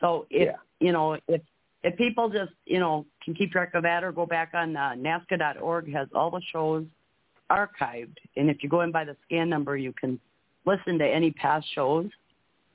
So 0.00 0.26
if 0.30 0.46
Yeah. 0.46 0.56
you 0.80 0.92
know 0.92 1.18
if 1.28 1.40
if 1.84 1.96
people 1.96 2.28
just 2.28 2.52
you 2.66 2.80
know 2.80 3.06
can 3.24 3.34
keep 3.34 3.52
track 3.52 3.74
of 3.74 3.84
that 3.84 4.02
or 4.02 4.10
go 4.10 4.26
back 4.26 4.50
on 4.54 4.76
uh, 4.76 4.94
NAASCA.org 4.96 5.92
has 5.92 6.08
all 6.14 6.30
the 6.30 6.42
shows 6.52 6.84
archived, 7.50 8.16
and 8.36 8.50
if 8.50 8.62
you 8.62 8.68
go 8.68 8.80
in 8.80 8.90
by 8.90 9.04
the 9.04 9.16
scan 9.24 9.48
number, 9.48 9.76
you 9.76 9.92
can 9.92 10.18
listen 10.66 10.98
to 10.98 11.06
any 11.06 11.30
past 11.30 11.66
shows. 11.74 12.06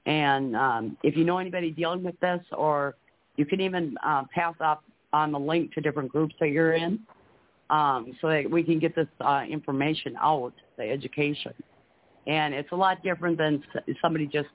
And 0.05 0.55
um, 0.55 0.97
if 1.03 1.15
you 1.15 1.23
know 1.23 1.37
anybody 1.37 1.71
dealing 1.71 2.03
with 2.03 2.19
this, 2.19 2.41
or 2.51 2.95
you 3.37 3.45
can 3.45 3.61
even 3.61 3.95
uh, 4.05 4.23
pass 4.33 4.55
off 4.59 4.79
on 5.13 5.31
the 5.31 5.39
link 5.39 5.73
to 5.73 5.81
different 5.81 6.11
groups 6.11 6.35
that 6.39 6.49
you're 6.49 6.73
in, 6.73 6.99
um, 7.69 8.13
so 8.21 8.27
that 8.27 8.49
we 8.49 8.63
can 8.63 8.79
get 8.79 8.95
this 8.95 9.07
uh, 9.21 9.43
information 9.49 10.15
out, 10.21 10.53
the 10.77 10.83
education. 10.83 11.53
And 12.27 12.53
it's 12.53 12.71
a 12.71 12.75
lot 12.75 13.03
different 13.03 13.37
than 13.37 13.63
somebody 14.01 14.27
just 14.27 14.49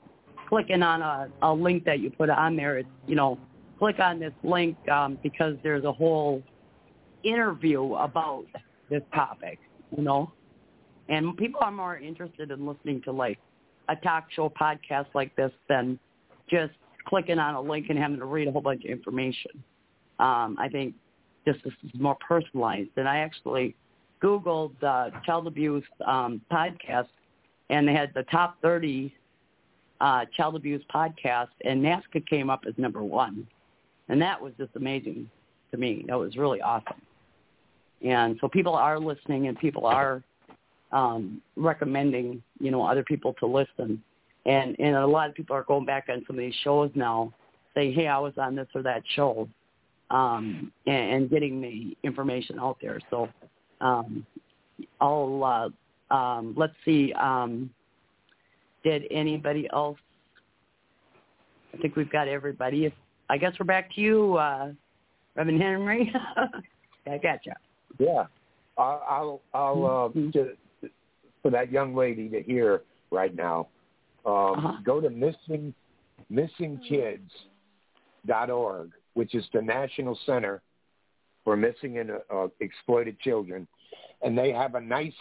clicking 0.48 0.82
on 0.82 1.02
a, 1.02 1.28
a 1.42 1.52
link 1.52 1.84
that 1.84 2.00
you 2.00 2.10
put 2.10 2.30
on 2.30 2.56
there. 2.56 2.78
It's, 2.78 2.88
you 3.06 3.16
know, 3.16 3.38
click 3.78 3.98
on 3.98 4.18
this 4.18 4.32
link 4.42 4.76
um, 4.88 5.18
because 5.22 5.56
there's 5.62 5.84
a 5.84 5.92
whole 5.92 6.42
interview 7.22 7.94
about 7.94 8.46
this 8.90 9.02
topic, 9.14 9.58
you 9.96 10.02
know. 10.02 10.32
And 11.08 11.36
people 11.36 11.60
are 11.62 11.70
more 11.70 11.96
interested 11.96 12.50
in 12.50 12.66
listening 12.66 13.02
to 13.02 13.12
like 13.12 13.38
a 13.88 13.96
talk 13.96 14.30
show 14.30 14.48
podcast 14.48 15.06
like 15.14 15.34
this 15.36 15.52
than 15.68 15.98
just 16.48 16.72
clicking 17.06 17.38
on 17.38 17.54
a 17.54 17.60
link 17.60 17.86
and 17.88 17.98
having 17.98 18.18
to 18.18 18.24
read 18.24 18.48
a 18.48 18.52
whole 18.52 18.60
bunch 18.60 18.84
of 18.84 18.90
information. 18.90 19.50
Um, 20.18 20.56
I 20.58 20.68
think 20.70 20.94
this 21.46 21.56
is 21.64 21.72
more 21.98 22.16
personalized. 22.16 22.90
And 22.96 23.08
I 23.08 23.18
actually 23.18 23.74
Googled 24.22 24.82
uh, 24.82 25.10
child 25.24 25.46
abuse 25.46 25.84
um, 26.06 26.40
podcast, 26.50 27.08
and 27.70 27.86
they 27.86 27.92
had 27.92 28.12
the 28.14 28.24
top 28.24 28.60
30 28.62 29.14
uh, 30.00 30.24
child 30.36 30.56
abuse 30.56 30.82
podcast, 30.94 31.48
and 31.64 31.82
NAASCA 31.82 32.26
came 32.28 32.50
up 32.50 32.64
as 32.66 32.74
number 32.76 33.02
one. 33.02 33.46
And 34.08 34.20
that 34.20 34.40
was 34.40 34.52
just 34.58 34.70
amazing 34.76 35.30
to 35.70 35.76
me. 35.76 36.04
That 36.08 36.18
was 36.18 36.36
really 36.36 36.60
awesome. 36.60 37.00
And 38.04 38.38
so 38.40 38.48
people 38.48 38.74
are 38.74 38.98
listening, 38.98 39.48
and 39.48 39.58
people 39.58 39.86
are 39.86 40.22
um, 40.92 41.40
recommending, 41.56 42.42
you 42.60 42.70
know, 42.70 42.84
other 42.84 43.04
people 43.04 43.34
to 43.34 43.46
listen. 43.46 44.02
And 44.46 44.76
and 44.78 44.96
a 44.96 45.06
lot 45.06 45.28
of 45.28 45.34
people 45.34 45.54
are 45.54 45.64
going 45.64 45.84
back 45.84 46.06
on 46.08 46.24
some 46.26 46.36
of 46.36 46.40
these 46.40 46.54
shows 46.62 46.90
now, 46.94 47.32
saying, 47.74 47.92
"Hey, 47.92 48.06
I 48.06 48.18
was 48.18 48.32
on 48.38 48.54
this 48.54 48.68
or 48.74 48.82
that 48.82 49.02
show," 49.14 49.48
um, 50.10 50.72
and, 50.86 51.12
and 51.12 51.30
getting 51.30 51.60
the 51.60 51.96
information 52.02 52.58
out 52.58 52.78
there. 52.80 52.98
So 53.10 53.28
um, 53.80 54.24
I'll 55.00 55.72
uh, 56.10 56.14
um, 56.14 56.54
let's 56.56 56.72
see. 56.84 57.12
Um, 57.12 57.70
did 58.84 59.04
anybody 59.10 59.68
else? 59.72 59.98
I 61.74 61.78
think 61.78 61.96
we've 61.96 62.10
got 62.10 62.28
everybody. 62.28 62.86
If, 62.86 62.92
I 63.28 63.36
guess 63.36 63.52
we're 63.60 63.66
back 63.66 63.94
to 63.96 64.00
you, 64.00 64.36
uh, 64.36 64.72
Reverend 65.36 65.60
Henry. 65.60 66.12
I 67.06 67.18
got 67.18 67.40
you. 67.44 67.52
Yeah, 67.98 68.24
I'll 68.78 69.02
I'll, 69.08 69.40
I'll 69.52 69.86
uh, 69.86 70.18
Mhm. 70.18 70.32
to, 70.32 70.56
for 71.42 71.50
that 71.50 71.70
young 71.70 71.94
lady 71.94 72.28
to 72.28 72.42
hear 72.42 72.82
right 73.10 73.34
now. 73.34 73.68
Um, 74.26 74.34
Uh-huh. 74.34 74.72
Go 74.84 75.00
to 75.00 75.10
missing 75.10 75.72
missingkids.org, 76.30 78.90
which 79.14 79.34
is 79.34 79.44
the 79.52 79.62
National 79.62 80.18
Center 80.26 80.62
for 81.44 81.56
Missing 81.56 81.98
and 81.98 82.10
uh, 82.32 82.48
Exploited 82.60 83.18
Children, 83.20 83.66
and 84.22 84.36
they 84.36 84.52
have 84.52 84.74
a 84.74 84.80
nice 84.80 85.12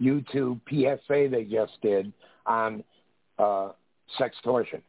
YouTube 0.00 0.60
PSA 0.68 1.28
they 1.30 1.44
just 1.44 1.72
did 1.82 2.12
on 2.46 2.84
uh, 3.38 3.70
sextortion 4.18 4.80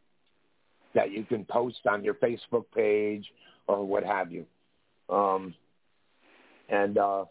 that 0.94 1.12
you 1.12 1.24
can 1.24 1.46
post 1.46 1.80
on 1.90 2.04
your 2.04 2.14
Facebook 2.16 2.66
page 2.76 3.26
or 3.68 3.86
what 3.86 4.04
have 4.04 4.32
you. 4.32 4.46
Um, 5.10 5.54
and 6.70 6.98
uh, 6.98 7.26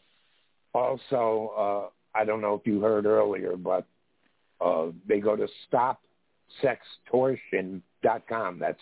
also, 0.74 1.52
uh, 1.56 1.88
I 2.14 2.24
don't 2.24 2.40
know 2.40 2.54
if 2.54 2.66
you 2.66 2.80
heard 2.80 3.04
earlier, 3.06 3.56
but 3.56 3.86
uh, 4.60 4.86
they 5.08 5.20
go 5.20 5.36
to 5.36 5.46
stopsextortion.com. 6.62 8.58
That's 8.58 8.80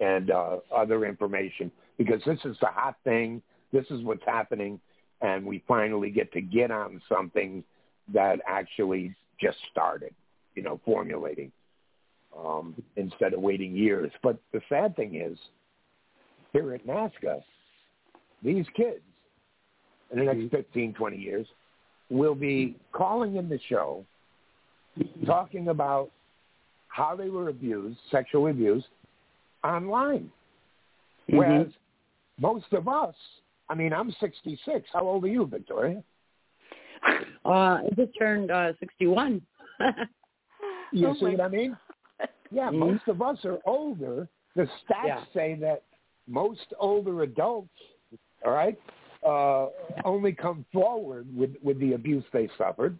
and 0.00 0.30
uh, 0.30 0.56
other 0.74 1.04
information 1.04 1.70
because 2.00 2.22
this 2.24 2.38
is 2.46 2.56
the 2.62 2.66
hot 2.66 2.96
thing. 3.04 3.42
This 3.74 3.84
is 3.90 4.02
what's 4.02 4.24
happening, 4.24 4.80
and 5.20 5.44
we 5.44 5.62
finally 5.68 6.08
get 6.08 6.32
to 6.32 6.40
get 6.40 6.70
on 6.70 7.02
something 7.10 7.62
that 8.14 8.40
actually 8.48 9.14
just 9.38 9.58
started, 9.70 10.14
you 10.54 10.62
know, 10.62 10.80
formulating 10.82 11.52
um, 12.36 12.74
instead 12.96 13.34
of 13.34 13.40
waiting 13.40 13.76
years. 13.76 14.10
But 14.22 14.38
the 14.54 14.62
sad 14.70 14.96
thing 14.96 15.14
is, 15.14 15.36
here 16.54 16.72
at 16.72 16.86
NAASCA, 16.86 17.42
these 18.42 18.64
kids 18.74 19.02
in 20.10 20.20
the 20.20 20.24
next 20.24 20.50
15, 20.50 20.94
20 20.94 21.16
years 21.18 21.46
will 22.08 22.34
be 22.34 22.76
calling 22.92 23.36
in 23.36 23.50
the 23.50 23.60
show, 23.68 24.06
talking 25.26 25.68
about 25.68 26.10
how 26.88 27.14
they 27.14 27.28
were 27.28 27.50
abused, 27.50 27.98
sexually 28.10 28.52
abused, 28.52 28.86
online. 29.62 30.32
Whereas 31.28 31.68
most 32.40 32.72
of 32.72 32.88
us, 32.88 33.14
I 33.68 33.74
mean, 33.74 33.92
I'm 33.92 34.10
66. 34.18 34.88
How 34.92 35.00
old 35.00 35.24
are 35.24 35.28
you, 35.28 35.46
Victoria? 35.46 36.02
Uh, 37.42 37.48
I 37.48 37.88
just 37.96 38.10
turned 38.18 38.50
uh, 38.50 38.72
61. 38.80 39.40
You 40.92 41.08
Oh 41.08 41.14
see 41.14 41.24
what 41.24 41.40
I 41.40 41.48
mean? 41.48 41.76
Yeah, 42.50 42.68
Mhm. 42.70 42.78
most 42.78 43.08
of 43.08 43.22
us 43.22 43.42
are 43.44 43.58
older. 43.64 44.28
The 44.56 44.64
stats 44.64 45.06
Yeah. 45.06 45.24
say 45.32 45.54
that 45.54 45.82
most 46.26 46.74
older 46.78 47.22
adults, 47.22 47.70
all 48.44 48.52
right, 48.52 48.78
uh, 49.24 49.68
only 50.04 50.32
come 50.32 50.64
forward 50.72 51.26
with, 51.34 51.56
with 51.62 51.78
the 51.80 51.94
abuse 51.94 52.24
they 52.32 52.48
suffered 52.58 52.98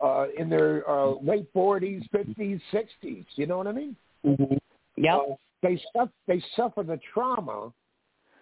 uh, 0.00 0.26
in 0.36 0.50
their 0.50 0.88
uh, 0.90 1.12
late 1.22 1.50
40s, 1.54 2.08
50s, 2.10 2.60
60s. 2.72 3.26
You 3.36 3.46
know 3.46 3.58
what 3.58 3.66
I 3.68 3.72
mean? 3.72 3.96
mm-hmm. 4.26 4.56
Yep. 4.96 5.14
Uh, 5.14 5.34
they 5.62 5.80
suffer, 5.94 6.12
they 6.26 6.42
suffer 6.56 6.82
the 6.82 6.98
trauma 7.14 7.72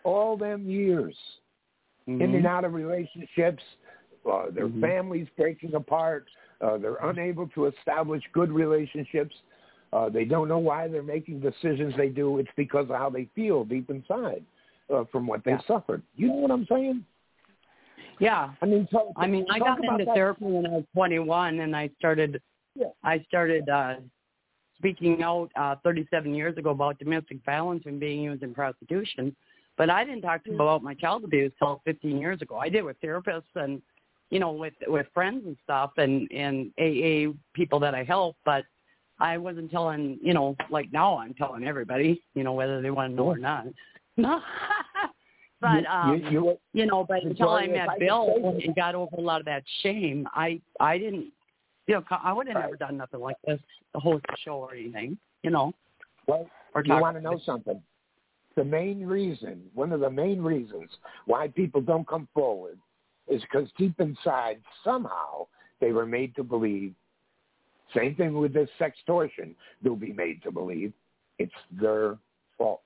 all 0.05 0.37
them 0.37 0.69
years 0.69 1.17
Mm-hmm. 2.09 2.23
in 2.23 2.35
and 2.37 2.47
out 2.47 2.65
of 2.65 2.73
relationships, 2.73 3.63
uh, 4.25 4.49
their 4.51 4.67
Mhm. 4.67 4.81
families 4.81 5.29
breaking 5.37 5.75
apart, 5.75 6.27
uh, 6.63 6.79
they're 6.79 6.97
unable 7.03 7.47
to 7.49 7.67
establish 7.67 8.23
good 8.33 8.51
relationships. 8.51 9.37
Uh, 9.93 10.09
they 10.09 10.25
don't 10.25 10.49
know 10.49 10.59
why 10.59 10.89
they're 10.89 11.03
making 11.03 11.41
decisions 11.41 11.95
they 11.97 12.09
do. 12.09 12.39
It's 12.39 12.51
because 12.57 12.89
of 12.89 12.97
how 12.97 13.11
they 13.11 13.27
feel 13.35 13.65
deep 13.65 13.91
inside 13.91 14.43
uh, 14.89 15.05
from 15.13 15.27
what 15.27 15.45
they 15.45 15.51
Yeah. 15.53 15.61
suffered. 15.67 16.03
You 16.17 16.29
know 16.29 16.35
what 16.37 16.51
I'm 16.51 16.65
saying? 16.65 17.05
Yeah. 18.21 18.55
I 18.63 18.65
mean, 18.67 18.87
talk, 18.87 19.13
I 19.17 19.27
mean, 19.27 19.45
I 19.51 19.59
got 19.59 19.85
into 19.85 20.07
that. 20.07 20.15
therapy 20.15 20.47
when 20.47 20.65
I 20.67 20.71
was 20.71 20.85
21, 20.95 21.61
and 21.61 21.77
I 21.77 21.89
started. 21.99 22.41
Yeah. 22.75 22.89
I 23.05 23.19
started 23.21 23.69
uh, 23.69 23.97
speaking 24.79 25.23
out 25.23 25.51
uh, 25.57 25.77
37 25.85 26.35
years 26.35 26.57
ago 26.57 26.71
about 26.71 26.99
domestic 26.99 27.45
violence 27.45 27.85
and 27.85 28.01
being 28.01 28.23
used 28.23 28.43
in 28.43 28.55
prostitution. 28.55 29.37
But 29.79 29.91
I 29.91 30.05
didn't 30.05 30.23
talk 30.23 30.43
to 30.45 30.51
them 30.51 30.61
about 30.61 30.83
my 30.83 30.93
child 30.93 31.23
abuse 31.25 31.53
till 31.59 31.81
15 31.85 32.19
years 32.19 32.43
ago. 32.43 32.57
I 32.57 32.69
did 32.69 32.83
with 32.83 33.01
therapists 33.01 33.55
and, 33.55 33.81
you 34.29 34.41
know, 34.41 34.51
with 34.51 34.75
with 34.89 35.07
friends 35.15 35.45
and 35.47 35.57
stuff, 35.63 35.93
and 35.97 36.31
and 36.33 36.71
AA 36.79 37.33
people 37.55 37.79
that 37.81 37.95
I 37.95 38.03
help. 38.03 38.37
But 38.45 38.65
I 39.21 39.39
wasn't 39.39 39.71
telling, 39.71 40.19
you 40.21 40.35
know, 40.35 40.57
like 40.69 40.93
now 40.93 41.17
I'm 41.17 41.33
telling 41.33 41.65
everybody, 41.65 42.23
you 42.35 42.43
know, 42.43 42.53
whether 42.53 42.83
they 42.83 42.91
want 42.91 43.13
to 43.13 43.17
know 43.17 43.27
or 43.27 43.39
not. 43.39 43.67
No. 44.17 44.41
but 45.61 45.87
um, 45.87 46.23
you, 46.25 46.31
you, 46.31 46.59
you 46.73 46.87
know, 46.87 47.05
but 47.05 47.23
until 47.23 47.51
I 47.51 47.69
met 47.69 47.89
Bill 48.01 48.59
and 48.63 48.75
got 48.75 48.97
over 48.97 49.17
a 49.17 49.21
lot 49.21 49.41
of 49.41 49.47
that 49.47 49.63
shame, 49.83 50.29
I 50.35 50.61
I 50.81 50.99
didn't, 50.99 51.33
you 51.87 51.95
know, 51.95 52.05
I 52.11 52.33
would 52.33 52.49
have 52.49 52.57
never 52.57 52.77
done 52.77 52.97
nothing 52.97 53.21
like 53.21 53.37
this, 53.47 53.61
to 53.95 54.01
host 54.01 54.25
a 54.29 54.37
show 54.45 54.57
or 54.57 54.75
anything, 54.75 55.17
you 55.43 55.51
know, 55.51 55.73
well, 56.27 56.51
or 56.75 56.83
do 56.83 56.93
you 56.93 57.01
want 57.01 57.17
to 57.17 57.23
know 57.23 57.41
something? 57.47 57.81
The 58.59 58.65
main 58.65 59.07
reason, 59.07 59.63
one 59.73 59.93
of 59.93 60.01
the 60.01 60.11
main 60.11 60.43
reasons 60.43 60.91
why 61.27 61.47
people 61.47 61.81
don't 61.81 62.09
come 62.09 62.27
forward 62.35 62.77
is 63.29 63.41
because 63.43 63.69
deep 63.79 64.01
inside, 64.01 64.61
somehow, 64.83 65.47
they 65.81 65.93
were 65.93 66.05
made 66.05 66.35
to 66.35 66.43
believe. 66.43 66.93
Same 67.95 68.17
thing 68.17 68.37
with 68.37 68.53
this 68.53 68.69
sextortion. 68.81 69.55
They'll 69.81 69.95
be 69.95 70.13
made 70.13 70.43
to 70.43 70.51
believe 70.51 70.93
it's 71.39 71.53
their 71.71 72.19
fault. 72.59 72.83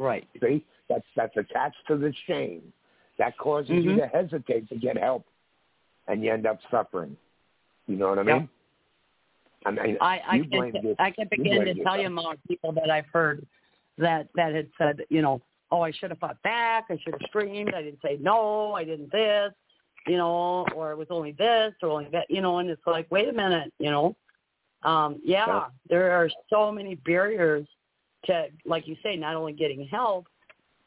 Right. 0.00 0.26
See, 0.42 0.66
that's 0.88 1.06
that's 1.14 1.36
attached 1.36 1.86
to 1.86 1.96
the 1.96 2.12
shame. 2.26 2.72
That 3.18 3.38
causes 3.38 3.84
you 3.84 3.92
Mhm. 3.92 3.98
to 3.98 4.06
hesitate 4.08 4.68
to 4.70 4.76
get 4.76 4.98
help, 4.98 5.24
and 6.08 6.24
you 6.24 6.32
end 6.32 6.46
up 6.46 6.58
suffering. 6.68 7.16
You 7.86 7.94
know 7.94 8.08
what 8.08 8.18
I 8.18 8.22
Yep. 8.22 8.38
mean? 8.38 8.48
I 9.66 9.70
mean, 9.70 9.98
I 10.00 10.20
I 10.26 10.38
can 10.40 10.96
I 10.98 11.10
can 11.12 11.28
you 11.30 11.44
begin 11.44 11.64
to 11.64 11.74
tell 11.84 11.96
you 11.96 12.08
yourself. 12.08 12.34
of 12.34 12.48
people 12.48 12.72
that 12.72 12.90
I've 12.90 13.06
heard 13.06 13.46
that 13.98 14.28
that 14.34 14.54
had 14.54 14.68
said, 14.78 15.00
you 15.08 15.22
know, 15.22 15.40
oh, 15.70 15.80
I 15.80 15.92
should 15.92 16.10
have 16.10 16.18
fought 16.18 16.42
back, 16.42 16.86
I 16.90 16.98
should 17.02 17.14
have 17.14 17.28
screamed, 17.28 17.74
I 17.74 17.82
didn't 17.82 18.00
say 18.02 18.18
no, 18.20 18.72
I 18.72 18.84
didn't 18.84 19.10
this, 19.12 19.52
you 20.06 20.16
know, 20.16 20.66
or 20.74 20.92
it 20.92 20.98
was 20.98 21.08
only 21.10 21.32
this 21.32 21.72
or 21.82 21.90
only 21.90 22.08
that, 22.12 22.30
you 22.30 22.40
know, 22.40 22.58
and 22.58 22.68
it's 22.68 22.86
like, 22.86 23.06
wait 23.10 23.28
a 23.28 23.32
minute, 23.32 23.72
you 23.78 23.90
know, 23.90 24.16
um, 24.84 25.20
yeah, 25.24 25.66
there 25.88 26.12
are 26.12 26.28
so 26.50 26.70
many 26.70 26.94
barriers 26.94 27.66
to, 28.26 28.46
like 28.64 28.86
you 28.86 28.96
say, 29.02 29.16
not 29.16 29.34
only 29.34 29.52
getting 29.52 29.86
help, 29.88 30.26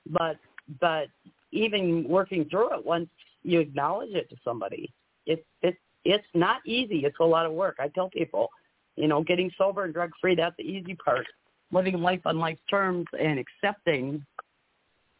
but 0.09 0.37
but 0.79 1.07
even 1.51 2.07
working 2.07 2.45
through 2.49 2.73
it 2.77 2.85
once 2.85 3.09
you 3.43 3.59
acknowledge 3.59 4.11
it 4.13 4.29
to 4.29 4.35
somebody. 4.43 4.93
It's 5.25 5.43
it's 5.61 5.77
it's 6.05 6.27
not 6.33 6.61
easy. 6.65 7.05
It's 7.05 7.17
a 7.19 7.25
lot 7.25 7.45
of 7.45 7.53
work. 7.53 7.77
I 7.79 7.87
tell 7.89 8.09
people, 8.09 8.49
you 8.95 9.07
know, 9.07 9.23
getting 9.23 9.51
sober 9.57 9.83
and 9.83 9.93
drug 9.93 10.11
free, 10.21 10.35
that's 10.35 10.55
the 10.57 10.63
easy 10.63 10.95
part. 10.95 11.25
Living 11.71 12.01
life 12.01 12.21
on 12.25 12.39
life's 12.39 12.61
terms 12.69 13.05
and 13.19 13.39
accepting 13.39 14.25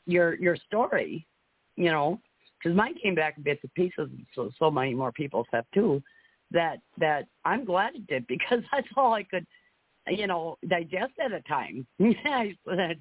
your 0.06 0.36
your 0.36 0.56
story, 0.56 1.26
you 1.76 1.92
know, 1.92 2.20
because 2.58 2.76
mine 2.76 2.96
came 3.02 3.16
back 3.16 3.38
in 3.38 3.44
bits 3.44 3.60
and 3.64 3.74
pieces. 3.74 4.10
So 4.34 4.50
so 4.58 4.72
many 4.72 4.94
more 4.94 5.12
people 5.12 5.46
have 5.52 5.66
too. 5.74 6.02
That 6.52 6.78
that 6.98 7.28
I'm 7.46 7.66
glad 7.66 7.96
it 7.96 8.08
did 8.08 8.26
because 8.28 8.60
that's 8.72 8.88
all 8.96 9.14
I 9.14 9.24
could, 9.24 9.46
you 10.08 10.28
know, 10.28 10.58
digest 10.68 11.14
at 11.24 11.32
a 11.32 11.42
time. 11.42 11.86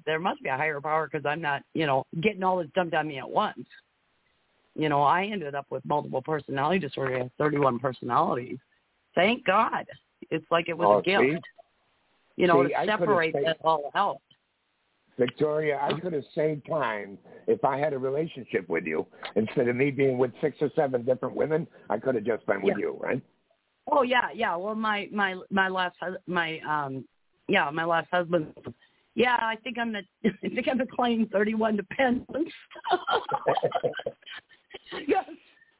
There 0.05 0.19
must 0.19 0.43
be 0.43 0.49
a 0.49 0.57
higher 0.57 0.81
power 0.81 1.09
because 1.11 1.25
I'm 1.25 1.41
not, 1.41 1.63
you 1.73 1.85
know, 1.85 2.05
getting 2.21 2.43
all 2.43 2.57
this 2.57 2.67
dumped 2.75 2.93
on 2.93 3.07
me 3.07 3.17
at 3.19 3.29
once. 3.29 3.65
You 4.75 4.89
know, 4.89 5.01
I 5.01 5.23
ended 5.23 5.55
up 5.55 5.65
with 5.71 5.83
multiple 5.85 6.21
personality 6.21 6.79
disorder. 6.79 7.15
I 7.15 7.19
have 7.19 7.31
31 7.39 7.79
personalities. 7.79 8.59
Thank 9.15 9.43
God. 9.45 9.85
It's 10.29 10.45
like 10.51 10.69
it 10.69 10.77
was 10.77 10.87
Oh, 10.87 10.99
a 10.99 11.01
gift. 11.01 11.23
see? 11.23 11.39
You 12.37 12.47
know, 12.47 12.65
See, 12.65 12.73
to 12.73 12.85
separate 12.85 13.33
that 13.33 13.57
all 13.63 13.91
out. 13.95 14.21
Victoria, 15.17 15.79
I 15.81 15.99
could 15.99 16.13
have 16.13 16.23
saved 16.35 16.67
time 16.67 17.17
if 17.47 17.65
I 17.65 17.79
had 17.79 17.93
a 17.93 17.97
relationship 17.97 18.69
with 18.69 18.85
you. 18.85 19.07
Instead 19.35 19.67
of 19.67 19.75
me 19.75 19.89
being 19.89 20.19
with 20.19 20.31
six 20.41 20.57
or 20.61 20.69
seven 20.75 21.03
different 21.03 21.35
women, 21.35 21.65
I 21.89 21.97
could 21.97 22.13
have 22.13 22.23
just 22.23 22.45
been 22.45 22.61
with 22.61 22.75
Yeah. 22.77 22.85
you, 22.85 22.97
right? 22.99 23.21
Oh 23.89 24.03
yeah, 24.03 24.29
yeah. 24.33 24.55
Well, 24.55 24.75
my 24.75 25.09
my 25.11 25.35
my 25.49 25.69
last 25.69 25.95
hus- 25.99 26.19
my 26.27 26.59
um 26.59 27.07
yeah 27.47 27.69
my 27.71 27.85
last 27.85 28.09
husband. 28.11 28.53
Yeah, 29.15 29.37
I 29.41 29.55
think 29.63 29.79
I'm 29.79 29.93
the 29.93 30.03
I 30.25 30.49
think 30.49 30.67
I'm 30.69 30.77
the 30.77 30.85
claim 30.85 31.27
31 31.29 31.77
dependents. 31.77 32.51
yes, 35.07 35.25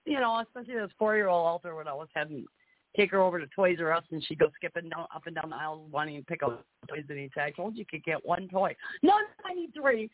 you 0.05 0.19
know, 0.19 0.39
especially 0.39 0.75
this 0.75 0.89
four 0.97 1.15
year 1.15 1.27
old 1.27 1.61
there 1.63 1.75
when 1.75 1.87
I 1.87 1.93
was 1.93 2.07
having 2.15 2.45
take 2.97 3.11
her 3.11 3.21
over 3.21 3.39
to 3.39 3.47
Toys 3.55 3.77
R 3.79 3.93
Us 3.93 4.03
and 4.11 4.23
she'd 4.25 4.39
go 4.39 4.49
skipping 4.55 4.89
down 4.89 5.05
up 5.15 5.27
and 5.27 5.35
down 5.35 5.51
the 5.51 5.55
aisles 5.55 5.87
wanting 5.91 6.19
to 6.19 6.25
pick 6.25 6.43
up 6.43 6.65
toys 6.89 7.03
and 7.09 7.19
he'd 7.19 7.31
say, 7.35 7.43
I 7.43 7.51
told 7.51 7.75
you 7.75 7.79
you 7.79 7.85
could 7.85 8.03
get 8.03 8.25
one 8.25 8.49
toy. 8.49 8.75
No, 9.03 9.13
I 9.45 9.53
need 9.53 9.71
three. 9.73 10.09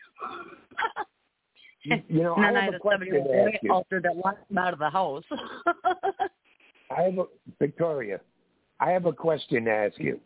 You, 1.84 2.02
you 2.08 2.24
know, 2.24 2.36
and 2.36 2.43
then 2.46 2.56
I 2.56 2.60
I 2.60 2.63
have 2.63 2.74
had 2.74 2.74
a 2.74 2.78
a 2.78 2.80
question 2.80 3.08
seven 3.08 3.13
year 3.13 3.24
to 3.24 3.30
old 3.30 3.50
ask 3.50 3.63
you. 3.63 3.74
altar 3.74 4.02
that 4.02 4.15
locked 4.15 4.50
him 4.50 4.58
out 4.58 4.74
of 4.74 4.80
the 4.80 4.89
house. 4.89 5.24
I 6.96 7.02
have 7.02 7.17
a, 7.17 7.26
Victoria, 7.60 8.22
I 8.80 8.91
have 8.91 9.06
a 9.06 9.13
question 9.13 9.65
to 9.65 9.72
ask 9.72 10.00
you, 10.00 10.19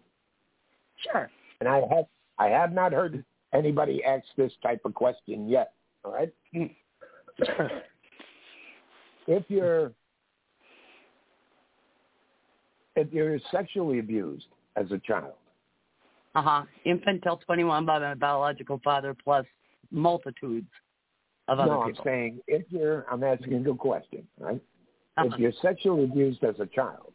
sure. 1.12 1.32
and 1.60 1.68
I 1.68 1.78
have 1.78 2.06
I 2.38 2.48
have 2.48 2.74
not 2.74 2.92
heard 2.92 3.24
anybody 3.54 4.04
ask 4.04 4.26
this 4.36 4.52
type 4.62 4.82
of 4.86 4.94
question 4.94 5.50
yet. 5.50 5.74
All 6.04 6.14
right. 6.14 6.32
Mm. 6.54 6.70
if 9.28 9.44
you're 9.48 9.94
if 12.98 13.14
you're 13.14 13.38
sexually 13.52 14.00
abused 14.00 14.48
as 14.76 14.92
a 14.92 14.98
child, 15.00 15.34
Uh 16.36 16.42
huh. 16.42 16.64
Infant 16.84 17.22
till 17.24 17.38
21 17.38 17.86
by 17.86 18.00
my 18.00 18.14
biological 18.16 18.82
father, 18.84 19.16
plus 19.24 19.46
multitudes 19.92 20.68
of 21.48 21.60
other 21.60 21.72
no, 21.72 21.82
I'm 21.84 21.96
saying 22.04 22.40
if 22.48 22.64
you're, 22.70 23.06
I'm 23.10 23.24
asking 23.24 23.52
you 23.54 23.58
a 23.60 23.62
good 23.62 23.78
question, 23.78 24.28
right? 24.40 24.62
Uh-huh. 25.16 25.30
If 25.32 25.40
you're 25.40 25.54
sexually 25.62 26.04
abused 26.04 26.44
as 26.44 26.60
a 26.60 26.66
child, 26.66 27.14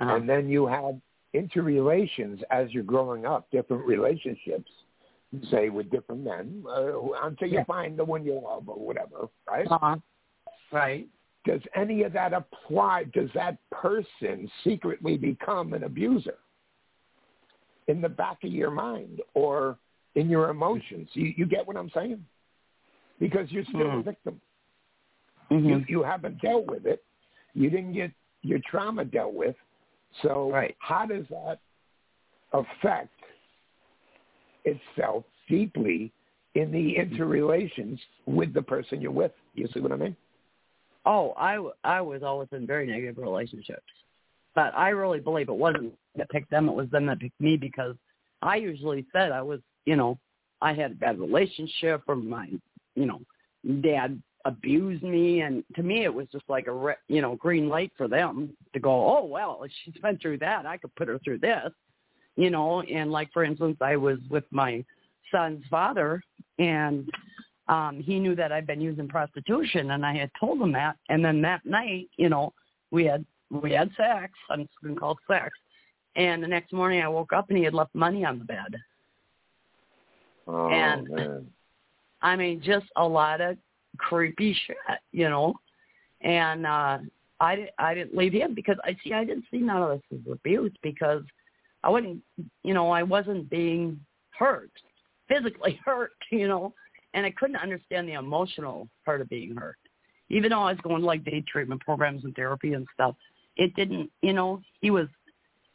Uh-huh. 0.00 0.16
and 0.16 0.28
then 0.28 0.48
you 0.48 0.66
have 0.66 0.96
interrelations 1.32 2.40
as 2.50 2.72
you're 2.72 2.82
growing 2.94 3.24
up, 3.26 3.48
different 3.50 3.84
relationships, 3.86 4.70
say 5.50 5.68
with 5.68 5.90
different 5.90 6.22
men, 6.22 6.64
uh, 6.68 7.00
until 7.22 7.48
you 7.48 7.58
Yeah. 7.58 7.64
find 7.64 7.96
the 7.96 8.04
one 8.04 8.24
you 8.24 8.34
love 8.34 8.68
or 8.68 8.76
whatever, 8.88 9.28
right? 9.48 9.66
Uh-huh. 9.70 9.96
Right. 10.72 11.08
Does 11.44 11.60
any 11.76 12.02
of 12.04 12.12
that 12.14 12.32
apply? 12.32 13.04
Does 13.12 13.28
that 13.34 13.58
person 13.70 14.50
secretly 14.62 15.16
become 15.16 15.74
an 15.74 15.84
abuser 15.84 16.38
in 17.86 18.00
the 18.00 18.08
back 18.08 18.42
of 18.44 18.50
your 18.50 18.70
mind 18.70 19.20
or 19.34 19.78
in 20.14 20.30
your 20.30 20.48
emotions? 20.48 21.08
You, 21.12 21.34
you 21.36 21.46
get 21.46 21.66
what 21.66 21.76
I'm 21.76 21.90
saying? 21.90 22.24
Because 23.20 23.50
you're 23.52 23.64
still 23.64 23.82
a 23.82 23.96
Mhm. 23.96 24.04
victim. 24.04 24.40
Mm-hmm. 25.50 25.68
You, 25.68 25.84
you 25.88 26.02
haven't 26.02 26.40
dealt 26.40 26.66
with 26.66 26.86
it. 26.86 27.04
You 27.52 27.68
didn't 27.68 27.92
get 27.92 28.10
your 28.42 28.60
trauma 28.60 29.04
dealt 29.04 29.34
with. 29.34 29.56
So 30.22 30.50
Right. 30.50 30.74
how 30.78 31.04
does 31.06 31.26
that 31.28 31.58
affect 32.52 33.10
itself 34.64 35.24
deeply 35.48 36.10
in 36.54 36.70
the 36.72 36.96
interrelations 36.96 38.00
with 38.26 38.54
the 38.54 38.62
person 38.62 39.00
you're 39.00 39.10
with? 39.10 39.32
You 39.54 39.66
see 39.68 39.80
what 39.80 39.92
I 39.92 39.96
mean? 39.96 40.16
Oh, 41.06 41.34
I, 41.36 41.58
I 41.84 42.00
was 42.00 42.22
always 42.22 42.48
in 42.52 42.66
very 42.66 42.86
negative 42.86 43.18
relationships. 43.18 43.82
But 44.54 44.72
I 44.76 44.90
really 44.90 45.20
believe 45.20 45.48
it 45.48 45.56
wasn't 45.56 45.92
that 46.16 46.30
picked 46.30 46.50
them, 46.50 46.68
it 46.68 46.74
was 46.74 46.88
them 46.90 47.06
that 47.06 47.20
picked 47.20 47.40
me 47.40 47.56
because 47.56 47.96
I 48.40 48.56
usually 48.56 49.04
said 49.12 49.32
I 49.32 49.42
was, 49.42 49.60
you 49.84 49.96
know, 49.96 50.18
I 50.62 50.72
had 50.72 50.92
a 50.92 50.94
bad 50.94 51.18
relationship 51.18 52.02
or 52.06 52.16
my, 52.16 52.48
you 52.94 53.06
know, 53.06 53.20
dad 53.82 54.20
abused 54.44 55.02
me. 55.02 55.40
And 55.40 55.64
to 55.74 55.82
me 55.82 56.04
it 56.04 56.14
was 56.14 56.28
just 56.30 56.44
like 56.48 56.68
a, 56.68 56.72
re- 56.72 56.94
you 57.08 57.20
know, 57.20 57.34
green 57.34 57.68
light 57.68 57.92
for 57.96 58.06
them 58.06 58.56
to 58.72 58.80
go, 58.80 58.90
oh, 58.90 59.24
well, 59.24 59.64
she's 59.84 60.00
been 60.00 60.18
through 60.18 60.38
that, 60.38 60.66
I 60.66 60.76
could 60.76 60.94
put 60.94 61.08
her 61.08 61.18
through 61.24 61.38
this, 61.38 61.72
you 62.36 62.50
know, 62.50 62.82
and 62.82 63.10
like 63.10 63.32
for 63.32 63.44
instance, 63.44 63.76
I 63.80 63.96
was 63.96 64.18
with 64.30 64.44
my 64.50 64.84
son's 65.32 65.64
father 65.68 66.22
and 66.58 67.08
um 67.68 68.00
he 68.02 68.18
knew 68.18 68.34
that 68.36 68.52
I'd 68.52 68.66
been 68.66 68.80
using 68.80 69.08
prostitution 69.08 69.92
and 69.92 70.04
I 70.04 70.14
had 70.16 70.30
told 70.38 70.60
him 70.60 70.72
that 70.72 70.96
and 71.08 71.24
then 71.24 71.40
that 71.42 71.64
night, 71.64 72.08
you 72.16 72.28
know, 72.28 72.52
we 72.90 73.04
had 73.04 73.24
we 73.50 73.72
had 73.72 73.90
sex. 73.96 74.32
I'm 74.50 74.62
just 74.62 74.74
gonna 74.82 74.96
call 74.96 75.12
it 75.12 75.18
sex. 75.28 75.50
And 76.16 76.42
the 76.42 76.48
next 76.48 76.72
morning 76.72 77.02
I 77.02 77.08
woke 77.08 77.32
up 77.32 77.48
and 77.48 77.58
he 77.58 77.64
had 77.64 77.74
left 77.74 77.94
money 77.94 78.24
on 78.24 78.38
the 78.38 78.44
bed. 78.44 78.76
Oh, 80.46 80.68
And- 80.70 81.08
man. 81.08 81.50
I 82.22 82.36
mean, 82.36 82.62
just 82.62 82.86
a 82.96 83.06
lot 83.06 83.42
of 83.42 83.58
creepy 83.98 84.54
shit, 84.66 84.76
you 85.12 85.28
know. 85.28 85.54
And 86.22 86.66
uh 86.66 86.98
I 87.40 87.56
didn't 87.56 87.70
I 87.78 87.94
didn't 87.94 88.16
leave 88.16 88.32
him 88.32 88.54
because 88.54 88.76
I 88.84 88.96
see 89.04 89.12
I 89.12 89.24
didn't 89.24 89.44
see 89.50 89.58
none 89.58 89.82
of 89.82 89.90
this 90.10 90.20
as 90.26 90.32
abuse 90.32 90.72
because 90.82 91.22
I 91.82 91.90
wasn't 91.90 92.22
you 92.62 92.74
know, 92.74 92.90
I 92.90 93.02
wasn't 93.02 93.50
being 93.50 94.00
hurt, 94.38 94.70
physically 95.28 95.78
hurt, 95.84 96.12
you 96.30 96.48
know, 96.48 96.72
and 97.14 97.24
I 97.24 97.30
couldn't 97.30 97.56
understand 97.56 98.08
the 98.08 98.14
emotional 98.14 98.88
part 99.04 99.20
of 99.20 99.28
being 99.30 99.56
hurt. 99.56 99.76
Even 100.28 100.50
though 100.50 100.62
I 100.62 100.72
was 100.72 100.80
going 100.82 101.00
to 101.00 101.06
like 101.06 101.24
day 101.24 101.42
treatment 101.46 101.80
programs 101.80 102.24
and 102.24 102.34
therapy 102.34 102.74
and 102.74 102.86
stuff, 102.92 103.14
it 103.56 103.74
didn't 103.76 104.10
you 104.20 104.32
know, 104.32 104.60
he 104.80 104.90
was 104.90 105.08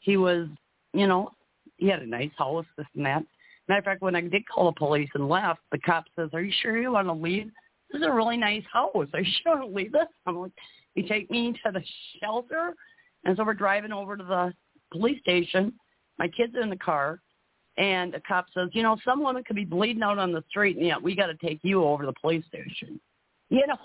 he 0.01 0.17
was 0.17 0.47
you 0.93 1.07
know, 1.07 1.31
he 1.77 1.87
had 1.87 2.01
a 2.01 2.05
nice 2.05 2.31
house, 2.37 2.65
this 2.77 2.85
and 2.95 3.05
that. 3.05 3.23
Matter 3.67 3.79
of 3.79 3.85
fact, 3.85 4.01
when 4.01 4.15
I 4.15 4.21
did 4.21 4.47
call 4.47 4.65
the 4.65 4.77
police 4.77 5.09
and 5.13 5.29
left, 5.29 5.59
the 5.71 5.77
cop 5.79 6.05
says, 6.15 6.29
"Are 6.33 6.41
you 6.41 6.51
sure 6.61 6.77
you 6.77 6.91
want 6.91 7.07
to 7.07 7.13
leave? 7.13 7.51
This 7.91 8.01
is 8.01 8.07
a 8.07 8.11
really 8.11 8.37
nice 8.37 8.63
house. 8.71 9.07
Are 9.13 9.21
you 9.21 9.31
sure 9.43 9.57
to 9.57 9.65
leave 9.65 9.91
this?" 9.91 10.07
I'm 10.25 10.37
like, 10.37 10.51
"You 10.95 11.07
take 11.07 11.29
me 11.29 11.53
to 11.65 11.71
the 11.71 11.83
shelter," 12.19 12.73
and 13.23 13.37
so 13.37 13.43
we're 13.43 13.53
driving 13.53 13.91
over 13.91 14.17
to 14.17 14.23
the 14.23 14.53
police 14.91 15.19
station. 15.21 15.73
My 16.17 16.27
kids 16.27 16.55
in 16.59 16.69
the 16.69 16.77
car, 16.77 17.21
and 17.79 18.13
the 18.13 18.21
cop 18.27 18.45
says, 18.53 18.69
"You 18.73 18.83
know, 18.83 18.97
some 19.03 19.23
women 19.23 19.43
could 19.43 19.55
be 19.55 19.65
bleeding 19.65 20.03
out 20.03 20.19
on 20.19 20.31
the 20.31 20.43
street, 20.49 20.77
and 20.77 20.85
yet 20.85 21.01
we 21.01 21.15
got 21.15 21.27
to 21.27 21.35
take 21.35 21.59
you 21.63 21.83
over 21.83 22.03
to 22.03 22.07
the 22.07 22.19
police 22.21 22.45
station." 22.45 22.99
You 23.49 23.65
know, 23.65 23.77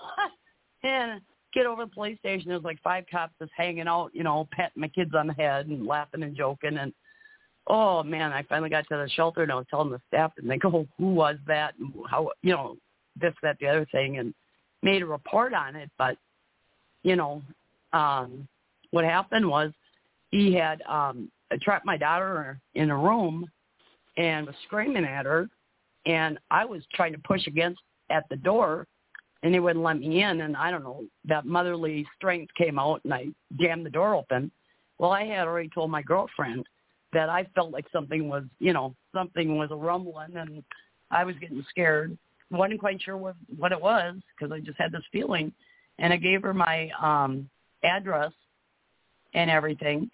and 0.82 1.22
get 1.54 1.64
over 1.64 1.84
to 1.84 1.88
the 1.88 1.94
police 1.94 2.18
station. 2.18 2.50
There's 2.50 2.64
like 2.64 2.82
five 2.82 3.04
cops 3.10 3.32
just 3.40 3.52
hanging 3.56 3.88
out, 3.88 4.10
you 4.12 4.24
know, 4.24 4.46
patting 4.52 4.82
my 4.82 4.88
kids 4.88 5.12
on 5.16 5.28
the 5.28 5.32
head 5.32 5.68
and 5.68 5.86
laughing 5.86 6.22
and 6.22 6.36
joking 6.36 6.76
and 6.76 6.92
oh 7.66 8.02
man, 8.02 8.32
I 8.32 8.42
finally 8.42 8.70
got 8.70 8.86
to 8.88 8.96
the 8.96 9.08
shelter 9.10 9.42
and 9.42 9.52
I 9.52 9.54
was 9.54 9.66
telling 9.70 9.90
the 9.90 10.00
staff 10.08 10.32
and 10.36 10.50
they 10.50 10.58
go, 10.58 10.86
who 10.98 11.14
was 11.14 11.36
that? 11.46 11.74
And 11.78 11.92
how, 12.10 12.30
you 12.42 12.52
know, 12.52 12.76
this, 13.20 13.34
that, 13.42 13.56
the 13.60 13.68
other 13.68 13.86
thing 13.90 14.18
and 14.18 14.34
made 14.82 15.02
a 15.02 15.06
report 15.06 15.54
on 15.54 15.76
it. 15.76 15.90
But, 15.98 16.16
you 17.02 17.16
know, 17.16 17.42
um, 17.92 18.46
what 18.90 19.04
happened 19.04 19.48
was 19.48 19.72
he 20.30 20.52
had 20.52 20.82
um, 20.82 21.30
trapped 21.62 21.86
my 21.86 21.96
daughter 21.96 22.60
in 22.74 22.90
a 22.90 22.96
room 22.96 23.48
and 24.16 24.46
was 24.46 24.54
screaming 24.66 25.04
at 25.04 25.26
her. 25.26 25.48
And 26.06 26.38
I 26.50 26.64
was 26.64 26.82
trying 26.92 27.12
to 27.12 27.18
push 27.18 27.46
against 27.46 27.80
at 28.10 28.24
the 28.28 28.36
door 28.36 28.86
and 29.42 29.52
they 29.52 29.60
wouldn't 29.60 29.84
let 29.84 29.98
me 29.98 30.22
in. 30.22 30.40
And 30.42 30.56
I 30.56 30.70
don't 30.70 30.82
know, 30.82 31.04
that 31.26 31.46
motherly 31.46 32.06
strength 32.16 32.52
came 32.54 32.78
out 32.78 33.00
and 33.04 33.12
I 33.12 33.26
jammed 33.60 33.86
the 33.86 33.90
door 33.90 34.14
open. 34.14 34.50
Well, 34.98 35.10
I 35.12 35.24
had 35.24 35.46
already 35.46 35.68
told 35.68 35.90
my 35.90 36.02
girlfriend 36.02 36.64
that 37.12 37.28
I 37.28 37.44
felt 37.54 37.70
like 37.70 37.86
something 37.92 38.28
was, 38.28 38.44
you 38.58 38.72
know, 38.72 38.94
something 39.14 39.56
was 39.56 39.70
a 39.70 39.76
rumbling 39.76 40.36
and 40.36 40.62
I 41.10 41.24
was 41.24 41.36
getting 41.40 41.64
scared. 41.70 42.16
wasn't 42.50 42.80
quite 42.80 43.00
sure 43.02 43.16
what 43.16 43.36
what 43.56 43.72
it 43.72 43.80
was 43.80 44.16
because 44.36 44.52
I 44.52 44.60
just 44.60 44.78
had 44.78 44.92
this 44.92 45.04
feeling, 45.12 45.52
and 45.98 46.12
I 46.12 46.16
gave 46.16 46.42
her 46.42 46.54
my 46.54 46.90
um 47.00 47.48
address 47.82 48.32
and 49.34 49.50
everything, 49.50 50.10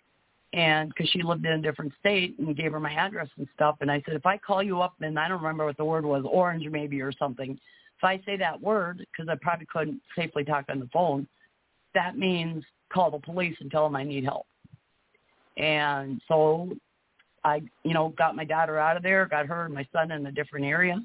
and 0.53 0.89
because 0.89 1.09
she 1.11 1.23
lived 1.23 1.47
in 1.47 1.53
a 1.53 1.63
different 1.63 1.93
state, 2.01 2.39
and 2.39 2.57
gave 2.57 2.73
her 2.73 2.81
my 2.81 2.93
address 2.93 3.29
and 3.39 3.47
stuff. 3.55 3.77
And 3.81 3.91
I 3.91 4.03
said, 4.05 4.15
if 4.15 4.27
I 4.27 4.37
call 4.37 4.63
you 4.63 4.81
up, 4.81 4.95
and 5.01 5.19
I 5.19 5.29
don't 5.29 5.43
remember 5.43 5.65
what 5.65 5.77
the 5.77 5.85
word 5.85 6.05
was, 6.05 6.25
orange 6.27 6.67
maybe 6.69 7.01
or 7.01 7.13
something. 7.13 7.53
If 7.53 8.05
I 8.05 8.21
say 8.25 8.37
that 8.39 8.61
word, 8.61 9.07
because 9.13 9.29
I 9.29 9.37
probably 9.41 9.67
couldn't 9.73 10.01
safely 10.17 10.45
talk 10.45 10.65
on 10.69 10.81
the 10.81 10.89
phone, 10.93 11.27
that 11.95 12.17
means 12.17 12.65
call 12.93 13.11
the 13.11 13.19
police 13.19 13.57
and 13.61 13.71
tell 13.71 13.85
them 13.85 13.97
I 13.97 14.05
need 14.05 14.25
help. 14.25 14.47
And 15.57 16.21
so 16.27 16.71
I, 17.45 17.63
you 17.85 17.95
know, 17.95 18.15
got 18.17 18.37
my 18.37 18.45
daughter 18.45 18.79
out 18.79 18.97
of 18.97 19.03
there, 19.03 19.27
got 19.27 19.47
her 19.47 19.67
and 19.67 19.75
my 19.75 19.87
son 19.93 20.11
in 20.11 20.27
a 20.27 20.33
different 20.33 20.67
area, 20.67 21.01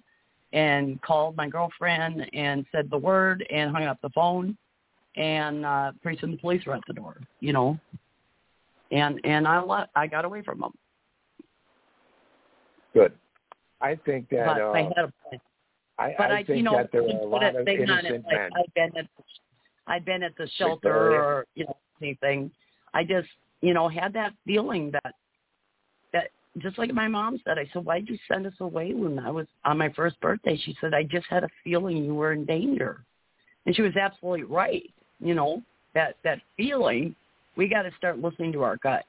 and 0.54 1.02
called 1.02 1.36
my 1.36 1.48
girlfriend 1.50 2.30
and 2.34 2.66
said 2.72 2.90
the 2.90 2.98
word 2.98 3.46
and 3.52 3.72
hung 3.72 3.84
up 3.84 4.02
the 4.02 4.10
phone, 4.10 4.58
and 5.18 5.66
uh, 5.66 5.92
pretty 6.02 6.20
soon 6.20 6.32
the 6.32 6.38
police 6.38 6.66
were 6.66 6.74
at 6.74 6.84
the 6.88 6.94
door, 6.94 7.18
you 7.42 7.54
know, 7.54 7.78
and 8.96 9.20
and 9.24 9.48
I 9.48 9.62
let, 9.62 9.90
I 9.96 10.08
got 10.08 10.26
away 10.26 10.42
from 10.42 10.62
them. 10.62 10.72
Good. 12.94 13.14
I 13.82 13.96
think 14.06 14.30
that. 14.30 14.46
But 14.46 14.62
uh, 14.62 14.72
I 14.72 14.82
had 14.84 14.92
a 14.92 15.14
plan. 15.30 15.42
I, 15.98 16.16
But 16.18 16.32
I 16.32 16.40
I, 16.40 16.44
think 16.44 16.58
you 16.58 16.64
know, 16.64 16.78
that 16.78 16.92
there 16.92 17.04
are 17.04 17.08
a 17.08 17.26
lot 17.26 17.56
of 17.56 17.66
thing 17.66 17.90
on 17.90 18.00
it, 18.00 18.06
innocent 18.06 18.26
like 18.26 18.36
men. 18.36 18.50
I've 18.58 18.74
been 18.74 18.98
at, 18.98 19.08
I've 19.88 20.06
been 20.06 20.24
at 20.24 20.36
the 20.38 20.50
shelter 20.58 20.78
Victoria. 20.82 21.20
or 21.20 21.46
you 21.56 21.66
know 21.66 21.78
anything. 22.02 22.52
I 22.94 23.04
just, 23.04 23.28
you 23.62 23.74
know, 23.74 23.90
had 23.90 24.14
that 24.14 24.34
feeling 24.46 24.92
that 24.92 25.16
that 26.14 26.30
just 26.60 26.78
like 26.78 26.94
my 26.94 27.08
mom 27.08 27.40
said, 27.44 27.58
I 27.58 27.70
said, 27.74 27.84
why'd 27.84 28.08
you 28.08 28.18
send 28.30 28.48
us 28.48 28.54
away 28.62 28.94
when 28.94 29.20
I 29.20 29.30
was 29.30 29.48
on 29.66 29.78
my 29.78 29.90
first 29.90 30.20
birthday? 30.22 30.58
She 30.58 30.76
said, 30.80 30.94
I 30.94 31.04
just 31.04 31.28
had 31.30 31.44
a 31.44 31.50
feeling 31.64 31.98
you 31.98 32.16
were 32.16 32.32
in 32.32 32.46
danger. 32.46 33.04
And 33.66 33.76
she 33.76 33.82
was 33.82 33.96
absolutely 33.98 34.44
right. 34.44 34.90
You 35.20 35.34
know, 35.34 35.64
that, 35.94 36.16
that 36.24 36.40
feeling, 36.56 37.16
we 37.56 37.68
got 37.68 37.84
to 37.84 37.92
start 37.98 38.20
listening 38.20 38.52
to 38.54 38.64
our 38.64 38.78
gut. 38.78 39.06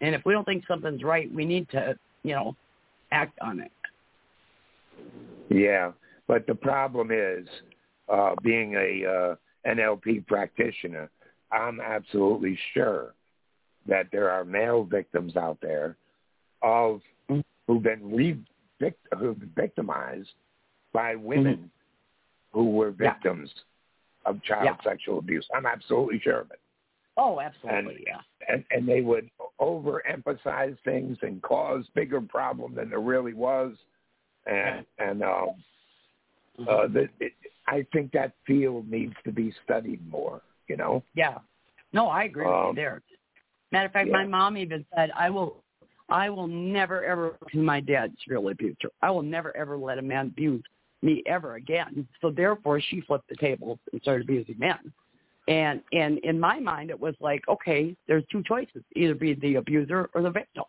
And 0.00 0.14
if 0.14 0.22
we 0.24 0.32
don't 0.32 0.44
think 0.44 0.64
something's 0.66 1.02
right, 1.02 1.32
we 1.32 1.44
need 1.44 1.68
to, 1.70 1.94
you 2.22 2.34
know, 2.34 2.56
act 3.12 3.38
on 3.40 3.60
it. 3.60 3.70
Yeah, 5.50 5.92
but 6.26 6.46
the 6.46 6.54
problem 6.54 7.10
is, 7.12 7.46
uh, 8.08 8.34
being 8.42 8.74
a 8.74 9.04
uh, 9.06 9.34
NLP 9.68 10.26
practitioner, 10.26 11.10
I'm 11.52 11.80
absolutely 11.80 12.58
sure 12.72 13.14
that 13.86 14.06
there 14.12 14.30
are 14.30 14.44
male 14.44 14.84
victims 14.84 15.36
out 15.36 15.58
there 15.60 15.96
of 16.62 17.00
Mm. 17.30 17.44
who've 17.66 17.82
been 17.82 18.14
re- 18.14 18.44
who've 19.18 19.38
been 19.38 19.52
victimized 19.54 20.30
by 20.92 21.14
women 21.14 21.70
who 22.52 22.70
were 22.70 22.90
Mm-hmm. 22.90 23.02
Yeah. 23.02 23.12
victims 23.14 23.50
of 24.26 24.42
child 24.42 24.64
Yeah. 24.64 24.76
sexual 24.82 25.18
abuse. 25.18 25.46
I'm 25.54 25.66
absolutely 25.66 26.18
sure 26.20 26.40
of 26.40 26.50
it. 26.50 26.58
Oh, 27.22 27.38
absolutely, 27.38 28.04
yeah. 28.06 28.20
and 28.48 28.64
and 28.70 28.88
they 28.88 29.02
would 29.02 29.28
overemphasize 29.60 30.76
things 30.84 31.18
and 31.20 31.42
cause 31.42 31.84
bigger 31.94 32.20
problem 32.20 32.74
than 32.74 32.88
there 32.88 33.00
really 33.00 33.34
was, 33.34 33.74
and 34.46 34.86
and 34.98 35.22
um, 35.22 35.50
Mm-hmm. 36.58 36.68
uh, 36.68 36.86
the, 36.92 37.08
it, 37.24 37.32
I 37.66 37.86
think 37.92 38.12
that 38.12 38.32
field 38.46 38.90
needs 38.90 39.14
to 39.24 39.32
be 39.32 39.52
studied 39.64 40.06
more. 40.10 40.42
You 40.68 40.76
know, 40.76 41.02
Yeah. 41.14 41.38
No, 41.92 42.08
I 42.08 42.24
agree 42.24 42.44
with 42.44 42.52
you 42.52 42.68
Um, 42.70 42.76
there. 42.76 43.02
Matter 43.72 43.86
of 43.86 43.92
fact, 43.92 44.10
my 44.10 44.26
mom 44.26 44.56
even 44.56 44.84
said, 44.94 45.10
"I 45.16 45.30
will, 45.30 45.62
I 46.08 46.28
will 46.30 46.46
never 46.46 47.04
ever 47.04 47.36
to 47.52 47.58
my 47.58 47.80
dad's 47.80 48.16
real 48.28 48.48
abuser. 48.48 48.90
I 49.02 49.10
will 49.10 49.22
never 49.22 49.56
ever 49.56 49.76
let 49.78 49.98
a 49.98 50.02
man 50.02 50.26
abuse 50.28 50.62
me 51.02 51.22
ever 51.26 51.54
again." 51.54 52.06
So 52.20 52.30
therefore, 52.30 52.80
she 52.80 53.00
flipped 53.00 53.28
the 53.28 53.36
tables 53.36 53.78
and 53.92 54.00
started 54.02 54.28
abusing 54.28 54.58
men. 54.58 54.92
And 55.48 55.80
and 55.92 56.18
in 56.18 56.38
my 56.38 56.60
mind, 56.60 56.90
it 56.90 57.00
was 57.00 57.14
like, 57.20 57.42
okay, 57.48 57.96
there's 58.06 58.24
two 58.30 58.42
choices: 58.42 58.82
either 58.94 59.14
be 59.14 59.34
the 59.34 59.56
abuser 59.56 60.08
or 60.14 60.22
the 60.22 60.30
victim. 60.30 60.64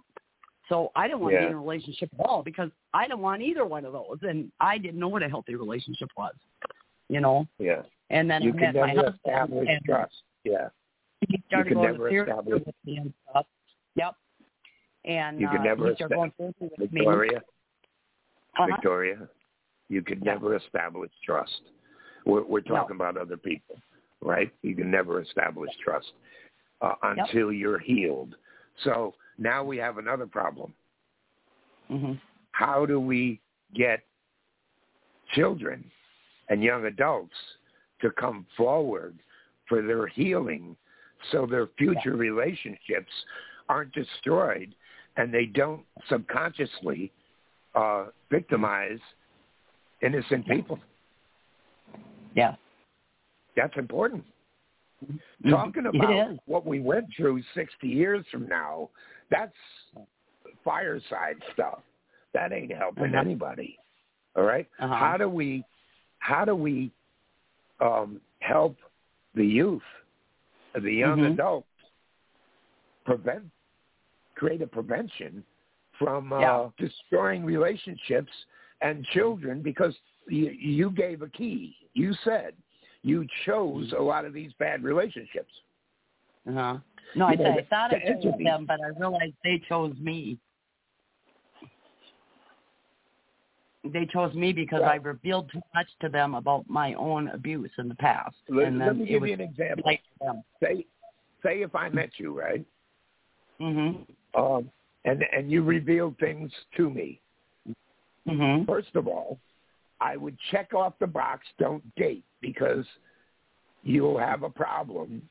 So 0.69 0.91
I 0.95 1.07
didn't 1.07 1.19
want 1.19 1.35
to 1.35 1.39
be 1.41 1.45
in 1.47 1.51
a 1.53 1.57
relationship 1.57 2.09
at 2.17 2.25
all 2.25 2.41
because 2.43 2.69
I 2.93 3.05
didn't 3.05 3.19
want 3.19 3.41
either 3.41 3.65
one 3.65 3.83
of 3.83 3.91
those, 3.91 4.17
and 4.21 4.49
I 4.61 4.77
didn't 4.77 4.99
know 4.99 5.09
what 5.09 5.21
a 5.21 5.27
healthy 5.29 5.55
relationship 5.55 6.07
was. 6.17 6.33
You 7.09 7.19
know. 7.19 7.45
yeah, 7.59 7.81
And 8.09 8.29
then 8.31 8.41
you 8.41 8.51
I 8.51 8.53
my 8.53 8.71
never 8.71 8.87
husband, 8.87 9.15
establish 9.25 9.67
and 9.69 9.83
trust. 9.83 10.13
Yeah, 10.45 10.69
he 11.27 11.43
started 11.47 11.67
can 11.73 11.77
going 11.81 11.91
never 11.91 12.09
to 12.09 12.21
establish- 12.21 12.63
with 12.65 12.75
me 12.85 12.97
and 12.97 13.13
stuff. 13.29 13.45
Yep. 13.95 14.15
And 15.03 15.39
You 15.41 15.49
can 15.49 15.57
uh, 15.59 15.63
never 15.63 15.89
he 15.89 15.95
started 15.95 16.15
going 16.15 16.31
therapy 16.37 16.69
with 16.79 16.91
me. 16.93 17.01
Victoria, 17.01 17.37
Uh-huh. 18.57 18.65
Victoria, 18.67 19.27
you 19.89 20.01
Yeah. 20.07 20.15
never 20.23 20.55
establish 20.55 21.11
trust. 21.25 21.61
We're, 22.25 22.43
we're 22.43 22.61
No. 22.69 22.75
talking 22.75 22.95
about 22.95 23.17
other 23.17 23.35
people, 23.35 23.75
right? 24.21 24.51
You 24.61 24.75
can 24.75 24.89
never 24.91 25.21
establish 25.21 25.71
trust 25.83 26.11
uh, 26.81 26.93
Yep. 27.03 27.17
until 27.27 27.51
you're 27.51 27.79
healed. 27.79 28.35
So 28.83 29.13
now 29.37 29.63
we 29.63 29.77
have 29.77 29.97
another 29.97 30.27
problem. 30.27 30.73
hmm 31.87 32.13
how 32.53 32.85
do 32.85 32.99
we 32.99 33.39
get 33.73 34.01
children 35.33 35.89
and 36.49 36.61
young 36.61 36.85
adults 36.85 37.33
to 38.01 38.11
come 38.11 38.45
forward 38.57 39.17
for 39.69 39.81
their 39.81 40.05
healing 40.05 40.75
so 41.31 41.45
their 41.45 41.67
future 41.77 42.15
relationships 42.17 43.11
aren't 43.69 43.93
destroyed 43.93 44.75
and 45.15 45.33
they 45.33 45.45
don't 45.45 45.81
subconsciously 46.09 47.11
uh, 47.73 48.07
victimize 48.29 48.99
innocent 50.01 50.45
people. 50.47 50.77
Yeah. 52.35 52.55
That's 53.55 53.75
important. 53.77 54.25
Mhm. 55.05 55.49
Talking 55.49 55.85
about 55.87 56.37
what 56.45 56.65
we 56.65 56.79
went 56.79 57.07
through 57.15 57.41
60 57.53 57.87
years 57.87 58.25
from 58.27 58.47
now, 58.47 58.89
that's 59.29 59.55
fireside 60.63 61.41
stuff. 61.53 61.81
That 62.33 62.53
ain't 62.53 62.71
helping 62.71 63.05
Uh-huh. 63.05 63.17
anybody. 63.19 63.77
All 64.35 64.43
right? 64.43 64.67
Uh-huh. 64.79 64.93
How 64.95 65.17
do 65.17 65.27
we 65.27 65.63
how 66.19 66.45
do 66.45 66.55
we 66.55 66.91
um, 67.79 68.21
help 68.41 68.77
the 69.33 69.43
youth, 69.45 69.81
the 70.75 70.93
young 70.93 71.19
Mhm. 71.19 71.33
adults, 71.33 71.67
prevent 73.05 73.49
create 74.35 74.61
a 74.61 74.67
prevention 74.67 75.43
from 75.93 76.31
uh, 76.31 76.39
Yeah. 76.39 76.69
destroying 76.77 77.43
relationships 77.43 78.31
and 78.81 79.03
children 79.07 79.61
because 79.63 79.99
you, 80.27 80.49
you 80.51 80.91
gave 80.91 81.21
a 81.23 81.29
key. 81.29 81.75
You 81.93 82.13
said 82.23 82.55
you 83.03 83.25
chose 83.45 83.93
a 83.97 84.01
lot 84.01 84.25
of 84.25 84.33
these 84.33 84.51
bad 84.59 84.83
relationships. 84.83 85.51
Uh-huh. 86.49 86.77
No, 87.15 87.25
I, 87.25 87.31
You 87.31 87.37
know, 87.37 87.51
I 87.57 87.65
thought 87.69 87.93
I 87.93 87.99
chose 88.21 88.33
them, 88.43 88.65
but 88.65 88.79
I 88.83 88.87
realized 88.99 89.33
they 89.43 89.61
chose 89.67 89.95
me. 89.99 90.37
They 93.83 94.05
chose 94.05 94.33
me 94.35 94.53
because 94.53 94.81
Well- 94.81 94.91
I 94.91 94.95
revealed 94.95 95.49
too 95.51 95.61
much 95.73 95.87
to 96.01 96.09
them 96.09 96.35
about 96.35 96.69
my 96.69 96.93
own 96.93 97.29
abuse 97.29 97.71
in 97.79 97.89
the 97.89 97.95
past, 97.95 98.35
Let, 98.47 98.67
and 98.67 98.77
let 98.79 98.85
then 98.87 98.99
me 98.99 99.05
give 99.07 99.25
you 99.25 99.33
an 99.33 99.41
example. 99.41 99.83
like 99.85 100.01
them. 100.19 100.43
Say, 100.61 100.85
say 101.41 101.61
if 101.63 101.75
I 101.75 101.89
met 101.89 102.19
you, 102.19 102.37
right, 102.39 102.63
Mhm. 103.59 104.05
um, 104.35 104.71
and 105.05 105.23
and 105.23 105.51
you 105.51 105.63
revealed 105.63 106.17
things 106.19 106.53
to 106.77 106.91
me. 106.91 107.19
Mhm. 108.27 108.67
First 108.67 108.95
of 108.95 109.07
all, 109.07 109.39
I 110.01 110.17
would 110.17 110.35
check 110.49 110.73
off 110.73 110.93
the 110.99 111.07
box, 111.07 111.45
don't 111.59 111.83
date, 111.95 112.25
because 112.41 112.85
you'll 113.83 114.17
have 114.17 114.43
a 114.43 114.49
problem 114.49 115.21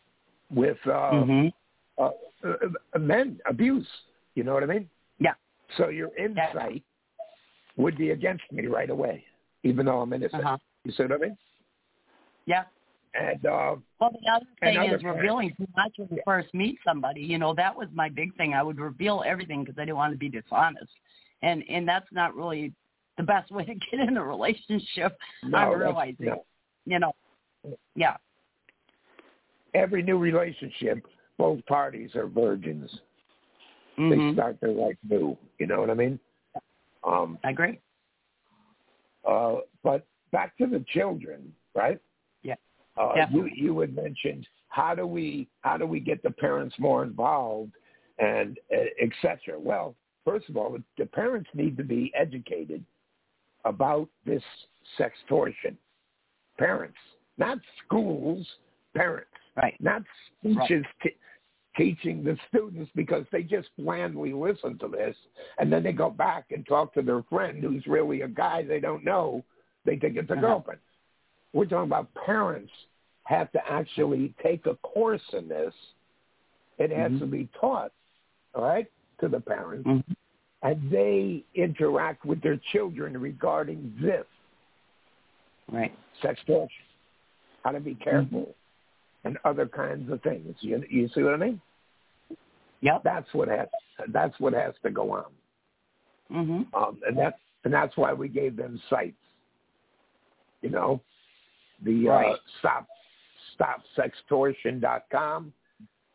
with 0.48 0.78
uh, 0.86 1.10
Mhm. 1.12 1.52
uh, 1.98 2.10
uh, 2.44 2.98
men 2.98 3.40
abuse. 3.46 3.88
You 4.34 4.44
know 4.44 4.54
what 4.54 4.62
I 4.62 4.66
mean? 4.66 4.88
Yeah. 5.18 5.34
So 5.76 5.88
your 5.88 6.14
insight 6.16 6.82
would 7.76 7.96
be 7.96 8.10
against 8.10 8.50
me 8.52 8.66
right 8.66 8.90
away, 8.90 9.24
even 9.64 9.86
though 9.86 10.00
I'm 10.00 10.12
innocent. 10.12 10.44
Uh-huh. 10.44 10.58
You 10.84 10.92
see 10.92 11.02
what 11.02 11.12
I 11.12 11.16
mean? 11.18 11.38
Yeah. 12.46 12.64
And 13.14 13.44
uh, 13.44 13.76
Well, 14.00 14.10
the 14.12 14.30
other 14.30 14.46
thing 14.60 14.92
is 14.94 15.02
revealing 15.02 15.52
too 15.56 15.66
much 15.76 15.92
when 15.96 16.08
you 16.12 16.22
first 16.24 16.54
meet 16.54 16.78
somebody. 16.84 17.20
You 17.22 17.38
know, 17.38 17.52
that 17.54 17.74
was 17.74 17.88
my 17.92 18.08
big 18.08 18.34
thing. 18.36 18.54
I 18.54 18.62
would 18.62 18.78
reveal 18.78 19.24
everything 19.26 19.64
because 19.64 19.78
I 19.78 19.84
didn't 19.84 19.96
want 19.96 20.12
to 20.12 20.18
be 20.18 20.28
dishonest, 20.28 20.92
and 21.42 21.64
and 21.68 21.88
that's 21.88 22.10
not 22.12 22.36
really 22.36 22.72
the 23.20 23.26
best 23.26 23.50
way 23.50 23.64
to 23.64 23.74
get 23.74 24.00
in 24.08 24.16
a 24.16 24.24
relationship. 24.24 25.16
no, 25.44 25.58
I'm 25.58 25.78
realizing, 25.78 26.16
no. 26.26 26.44
you 26.86 26.98
know, 26.98 27.12
yeah, 27.94 28.16
every 29.74 30.02
new 30.02 30.18
relationship, 30.18 31.04
both 31.38 31.64
parties 31.66 32.14
are 32.16 32.26
virgins. 32.26 32.90
They 33.96 34.16
Mhm. 34.16 34.32
start 34.32 34.58
their 34.60 34.72
life 34.72 34.96
new. 35.08 35.36
You 35.58 35.66
know 35.66 35.80
what 35.80 35.90
I 35.90 35.94
mean? 35.94 36.18
Um, 37.04 37.38
I 37.44 37.50
agree. 37.50 37.78
uh, 39.26 39.56
but 39.82 40.06
back 40.32 40.56
to 40.56 40.66
the 40.66 40.80
children, 40.88 41.54
right? 41.74 42.00
Yeah. 42.42 42.56
Uh, 42.96 43.12
Yeah. 43.16 43.28
You 43.30 43.46
you 43.54 43.80
had 43.80 43.94
mentioned 43.94 44.46
how 44.68 44.94
do 44.94 45.06
we 45.06 45.46
how 45.60 45.76
do 45.76 45.86
we 45.86 46.00
get 46.00 46.22
the 46.22 46.30
parents 46.30 46.78
more 46.78 47.02
involved 47.02 47.72
and 48.18 48.58
uh, 48.72 48.76
et 48.98 49.10
cetera. 49.20 49.58
Well, 49.58 49.94
first 50.24 50.48
of 50.48 50.56
all, 50.56 50.76
the 50.96 51.06
parents 51.06 51.50
need 51.54 51.76
to 51.76 51.84
be 51.84 52.12
educated 52.14 52.84
about 53.64 54.08
this 54.24 54.42
sextortion. 54.98 55.76
Parents, 56.58 56.96
not 57.38 57.58
schools. 57.84 58.46
Parents, 58.94 59.26
Right. 59.56 59.76
not 59.80 60.02
teachers 60.42 60.86
t- 61.02 61.16
teaching 61.76 62.22
the 62.24 62.36
students 62.48 62.90
because 62.94 63.24
they 63.30 63.42
just 63.42 63.68
blandly 63.76 64.32
listen 64.32 64.78
to 64.78 64.88
this 64.88 65.16
and 65.58 65.72
then 65.72 65.82
they 65.82 65.92
go 65.92 66.11
back 66.11 66.50
and 66.50 66.66
talk 66.66 66.92
to 66.94 67.02
their 67.02 67.22
friend 67.24 67.62
who's 67.62 67.86
really 67.86 68.22
a 68.22 68.28
guy 68.28 68.62
they 68.62 68.80
don't 68.80 69.04
know. 69.04 69.44
They 69.84 69.96
think 69.96 70.16
it's 70.16 70.30
a 70.30 70.32
Uh-huh. 70.34 70.40
girlfriend. 70.40 70.80
We're 71.52 71.66
talking 71.66 71.90
about 71.90 72.12
parents 72.14 72.72
have 73.24 73.50
to 73.52 73.70
actually 73.70 74.34
take 74.42 74.66
a 74.66 74.74
course 74.76 75.22
in 75.32 75.48
this. 75.48 75.74
It 76.78 76.90
has 76.90 77.12
Mhm. 77.12 77.18
to 77.20 77.26
be 77.26 77.46
taught, 77.61 77.92
all 78.54 78.64
right, 78.64 78.90
to 79.18 79.28
the 79.28 79.40
parents, 79.40 79.86
Mhm. 79.86 80.16
And 80.62 80.90
they 80.90 81.44
interact 81.54 82.24
with 82.24 82.42
their 82.42 82.61
children 82.72 83.16
regarding 83.18 83.94
this 84.00 84.26
Right. 85.72 85.96
sextortion, 86.22 86.68
how 87.62 87.70
to 87.70 87.80
be 87.80 87.94
careful, 87.94 88.54
and 89.24 89.38
other 89.44 89.66
kinds 89.66 90.11
of 90.11 90.20
things. 90.22 90.56
You, 90.61 90.82
you 90.90 91.08
see 91.14 91.22
what 91.22 91.34
I 91.34 91.36
mean? 91.36 91.61
Yep. 92.80 93.02
That's 93.04 93.32
what 93.34 93.48
has 93.48 93.68
that's 94.08 94.38
what 94.40 94.52
has 94.54 94.74
to 94.82 94.90
go 94.90 95.12
on, 95.12 95.24
Mm-hmm. 96.32 96.74
um, 96.74 96.98
and 97.06 97.16
that's 97.16 97.38
and 97.64 97.72
that's 97.72 97.96
why 97.96 98.12
we 98.12 98.28
gave 98.28 98.56
them 98.56 98.80
sites. 98.88 99.16
You 100.62 100.70
know, 100.70 101.00
the 101.84 102.08
uh, 102.08 102.12
Right. 102.12 102.36
stop 102.58 102.86
stopsextortion.com 103.58 105.52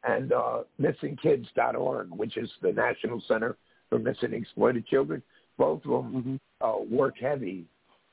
and 0.04 0.34
uh, 0.34 0.64
missingkids.org, 0.82 2.10
which 2.12 2.38
is 2.38 2.50
the 2.62 2.72
National 2.72 3.22
Center 3.28 3.56
for 3.90 4.00
Missing 4.00 4.34
and 4.34 4.34
Exploited 4.36 4.86
Children. 4.88 5.22
Both 5.58 5.86
of 5.86 5.92
them 5.92 6.24
Mhm. 6.24 6.40
uh, 6.62 6.84
work 6.84 7.18
heavy 7.18 7.66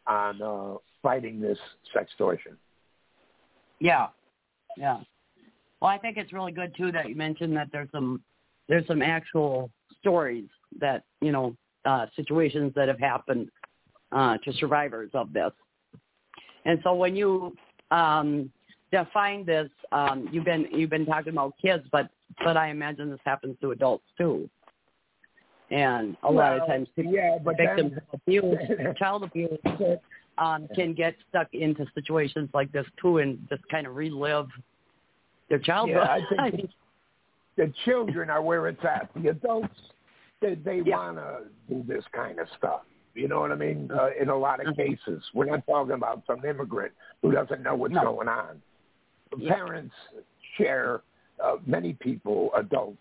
on 0.06 0.40
uh, 0.42 0.76
fighting 1.02 1.40
this 1.40 1.58
sextortion. 1.94 2.56
Yeah. 3.80 4.08
Yeah. 4.76 5.00
Well, 5.80 5.90
I 5.90 5.98
think 5.98 6.16
it's 6.16 6.32
really 6.32 6.52
good 6.52 6.74
too 6.76 6.92
that 6.92 7.08
you 7.08 7.16
mentioned 7.16 7.56
that 7.56 7.70
there's 7.72 7.90
some 7.90 8.22
there's 8.68 8.86
some 8.86 9.02
actual 9.02 9.70
stories 10.00 10.48
that 10.80 11.04
you 11.20 11.32
know 11.32 11.56
uh, 11.84 12.06
situations 12.14 12.72
that 12.74 12.88
have 12.88 13.00
happened 13.00 13.50
uh, 14.12 14.38
to 14.38 14.52
survivors 14.54 15.10
of 15.14 15.32
this. 15.32 15.52
And 16.64 16.78
so 16.84 16.94
when 16.94 17.16
you 17.16 17.56
um, 17.90 18.52
define 18.92 19.44
this, 19.44 19.68
um, 19.90 20.28
you've 20.30 20.44
been 20.44 20.66
you've 20.70 20.90
been 20.90 21.06
talking 21.06 21.32
about 21.32 21.54
kids, 21.60 21.84
but 21.90 22.08
but 22.44 22.56
I 22.56 22.68
imagine 22.68 23.10
this 23.10 23.18
happens 23.24 23.56
to 23.60 23.72
adults 23.72 24.04
too. 24.16 24.48
And 25.72 26.18
a 26.22 26.30
lot 26.30 26.58
of 26.58 26.66
times, 26.66 26.86
people, 26.94 27.14
yeah, 27.14 27.38
but 27.42 27.56
victims 27.56 27.92
of 27.96 28.20
abuse, 28.20 28.58
child 28.98 29.22
abuse, 29.22 29.58
um, 30.36 30.68
can 30.74 30.92
get 30.92 31.14
stuck 31.30 31.48
into 31.54 31.86
situations 31.94 32.50
like 32.52 32.70
this 32.72 32.84
too, 33.00 33.18
and 33.18 33.38
just 33.48 33.66
kind 33.70 33.86
of 33.86 33.96
relive 33.96 34.48
their 35.48 35.58
childhood. 35.58 36.02
Yeah, 36.04 36.18
I 36.38 36.50
think 36.50 36.70
the 37.56 37.72
children 37.86 38.28
are 38.28 38.42
where 38.42 38.68
it's 38.68 38.84
at. 38.84 39.08
The 39.16 39.30
adults, 39.30 39.74
they, 40.42 40.56
they 40.56 40.82
Yeah. 40.84 40.96
want 40.96 41.16
to 41.16 41.44
do 41.70 41.82
this 41.86 42.04
kind 42.12 42.38
of 42.38 42.48
stuff. 42.58 42.82
You 43.14 43.28
know 43.28 43.40
what 43.40 43.50
I 43.52 43.56
mean? 43.56 43.90
Uh, 43.90 44.08
in 44.20 44.28
a 44.28 44.36
lot 44.36 44.60
of 44.60 44.74
Mhm. 44.74 44.76
cases, 44.76 45.22
we're 45.32 45.46
not 45.46 45.66
talking 45.66 45.94
about 45.94 46.22
some 46.26 46.44
immigrant 46.44 46.92
who 47.22 47.32
doesn't 47.32 47.62
know 47.62 47.74
what's 47.74 47.94
No. 47.94 48.02
going 48.02 48.28
on. 48.28 48.60
Yeah. 49.38 49.54
Parents 49.54 49.94
share. 50.56 51.00
Uh, 51.42 51.56
many 51.66 51.94
people, 51.94 52.50
adults, 52.54 52.98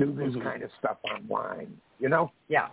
do 0.00 0.12
this 0.12 0.34
Mhm. 0.34 0.42
kind 0.42 0.62
of 0.62 0.70
stuff 0.78 0.98
online. 1.04 1.80
You 1.98 2.08
know, 2.08 2.32
yeah, 2.48 2.70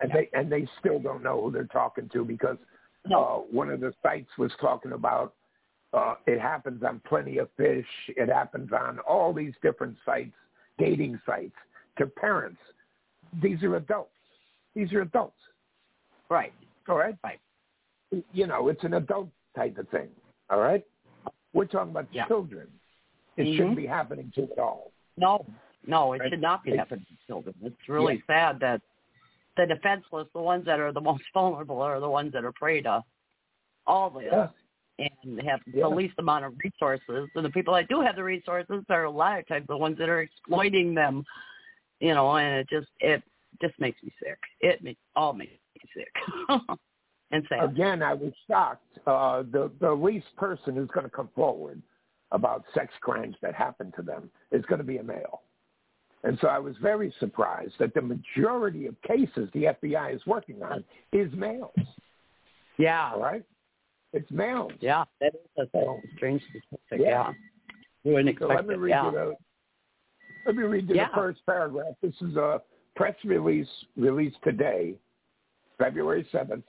and 0.00 0.10
Yeah. 0.10 0.16
they 0.16 0.30
and 0.32 0.50
they 0.50 0.66
still 0.78 0.98
don't 1.00 1.22
know 1.22 1.40
who 1.42 1.50
they're 1.50 1.64
talking 1.64 2.08
to 2.10 2.24
because 2.24 2.58
no, 3.06 3.18
uh, 3.22 3.38
one 3.50 3.70
of 3.70 3.80
the 3.80 3.92
sites 4.02 4.30
was 4.38 4.54
talking 4.56 4.92
about 4.92 5.34
uh, 5.92 6.14
it 6.26 6.38
happens 6.38 6.84
on 6.84 7.00
Plenty 7.00 7.38
of 7.38 7.50
Fish. 7.56 7.88
It 8.08 8.28
happens 8.28 8.72
on 8.72 9.00
all 9.00 9.32
these 9.32 9.54
different 9.60 9.96
sites, 10.04 10.36
dating 10.78 11.20
sites 11.26 11.56
to 11.98 12.06
parents. 12.06 12.60
These 13.42 13.64
are 13.64 13.74
adults. 13.74 14.14
These 14.74 14.92
are 14.92 15.00
adults. 15.02 15.36
right, 16.28 16.52
All 16.88 16.96
right. 16.96 17.16
Right. 17.24 17.40
You 18.32 18.46
know, 18.46 18.68
it's 18.68 18.84
an 18.84 18.94
adult 18.94 19.30
type 19.56 19.78
of 19.78 19.88
thing. 19.88 20.08
All 20.48 20.60
right. 20.60 20.84
We're 21.52 21.64
talking 21.64 21.90
about 21.90 22.06
Yeah. 22.12 22.26
children. 22.28 22.68
It 23.36 23.46
Mhm. 23.46 23.56
shouldn't 23.56 23.76
be 23.76 23.86
happening 23.86 24.30
to 24.36 24.42
at 24.52 24.58
all. 24.60 24.92
no, 25.16 25.44
no, 25.86 26.12
it 26.12 26.20
Right. 26.20 26.30
should 26.30 26.40
not 26.40 26.62
be 26.64 26.76
happening 26.76 27.06
to 27.08 27.26
children. 27.26 27.54
It's 27.62 27.88
really 27.88 28.22
sad 28.26 28.60
that 28.60 28.82
the 29.56 29.66
defenseless, 29.66 30.28
the 30.32 30.40
ones 30.40 30.64
that 30.66 30.80
are 30.80 30.92
the 30.92 31.00
most 31.10 31.24
vulnerable, 31.34 31.80
are 31.82 32.00
the 32.00 32.08
ones 32.08 32.32
that 32.32 32.44
are 32.44 32.52
prey 32.52 32.80
to 32.82 33.02
all 33.86 34.10
this. 34.10 34.28
Yeah. 34.30 34.48
And 35.24 35.40
have 35.42 35.60
Yeah. 35.66 35.84
the 35.84 35.88
least 35.88 36.14
amount 36.18 36.44
of 36.44 36.54
resources, 36.62 37.30
and 37.34 37.42
the 37.44 37.48
people 37.50 37.72
that 37.72 37.88
do 37.88 38.02
have 38.02 38.16
the 38.16 38.24
resources 38.24 38.84
are 38.90 39.04
a 39.04 39.10
lot 39.10 39.38
of 39.38 39.48
times 39.48 39.66
the 39.66 39.76
ones 39.76 39.96
that 39.96 40.10
are 40.10 40.20
exploiting 40.20 40.94
them, 40.94 41.24
you 42.00 42.12
know. 42.14 42.36
And 42.36 42.58
it 42.58 42.68
just 42.68 42.88
it 43.00 43.22
just 43.62 43.78
makes 43.80 44.02
me 44.02 44.12
sick. 44.22 44.38
It 44.60 44.82
makes 44.82 45.00
all 45.16 45.32
makes 45.32 45.52
me 45.74 45.80
sick 45.94 46.14
and 47.30 47.46
sad. 47.48 47.64
Again, 47.64 48.02
I 48.02 48.12
was 48.12 48.34
shocked. 48.46 48.98
Uh, 49.06 49.42
the 49.50 49.70
the 49.80 49.90
least 49.90 50.26
person 50.36 50.76
who's 50.76 50.90
going 50.90 51.04
to 51.04 51.10
come 51.10 51.30
forward 51.34 51.80
about 52.30 52.66
sex 52.74 52.92
crimes 53.00 53.36
that 53.40 53.54
happened 53.54 53.94
to 53.96 54.02
them 54.02 54.30
is 54.52 54.62
going 54.66 54.80
to 54.80 54.84
be 54.84 54.98
a 54.98 55.02
male. 55.02 55.40
And 56.22 56.38
so 56.40 56.48
I 56.48 56.58
was 56.58 56.74
very 56.82 57.12
surprised 57.18 57.74
that 57.78 57.94
the 57.94 58.02
majority 58.02 58.86
of 58.86 59.00
cases 59.02 59.48
the 59.54 59.64
FBI 59.82 60.14
is 60.14 60.24
working 60.26 60.62
on 60.62 60.84
is 61.12 61.32
males. 61.34 61.70
Yeah, 62.78 63.12
All 63.14 63.20
right, 63.22 63.42
it's 64.12 64.30
males. 64.30 64.72
yeah, 64.80 65.04
that 65.20 65.34
is 65.34 65.40
a 65.58 65.66
So- 65.72 66.00
strange 66.16 66.42
statistic. 66.44 67.00
Yeah. 67.00 67.32
Yeah, 68.02 68.12
wouldn't 68.14 68.38
So 68.38 68.46
let 68.46 68.66
me 68.66 68.74
read 68.76 68.90
Yeah. 68.90 69.04
you 69.06 69.10
the 69.12 69.36
let 70.46 70.56
me 70.56 70.62
read 70.62 70.88
you 70.88 70.94
Yeah. 70.96 71.08
the 71.08 71.14
first 71.14 71.44
paragraph. 71.44 71.94
This 72.00 72.14
is 72.22 72.36
a 72.36 72.62
press 72.96 73.14
release 73.24 73.68
released 73.96 74.40
today, 74.42 74.98
February 75.78 76.24
seventh, 76.32 76.64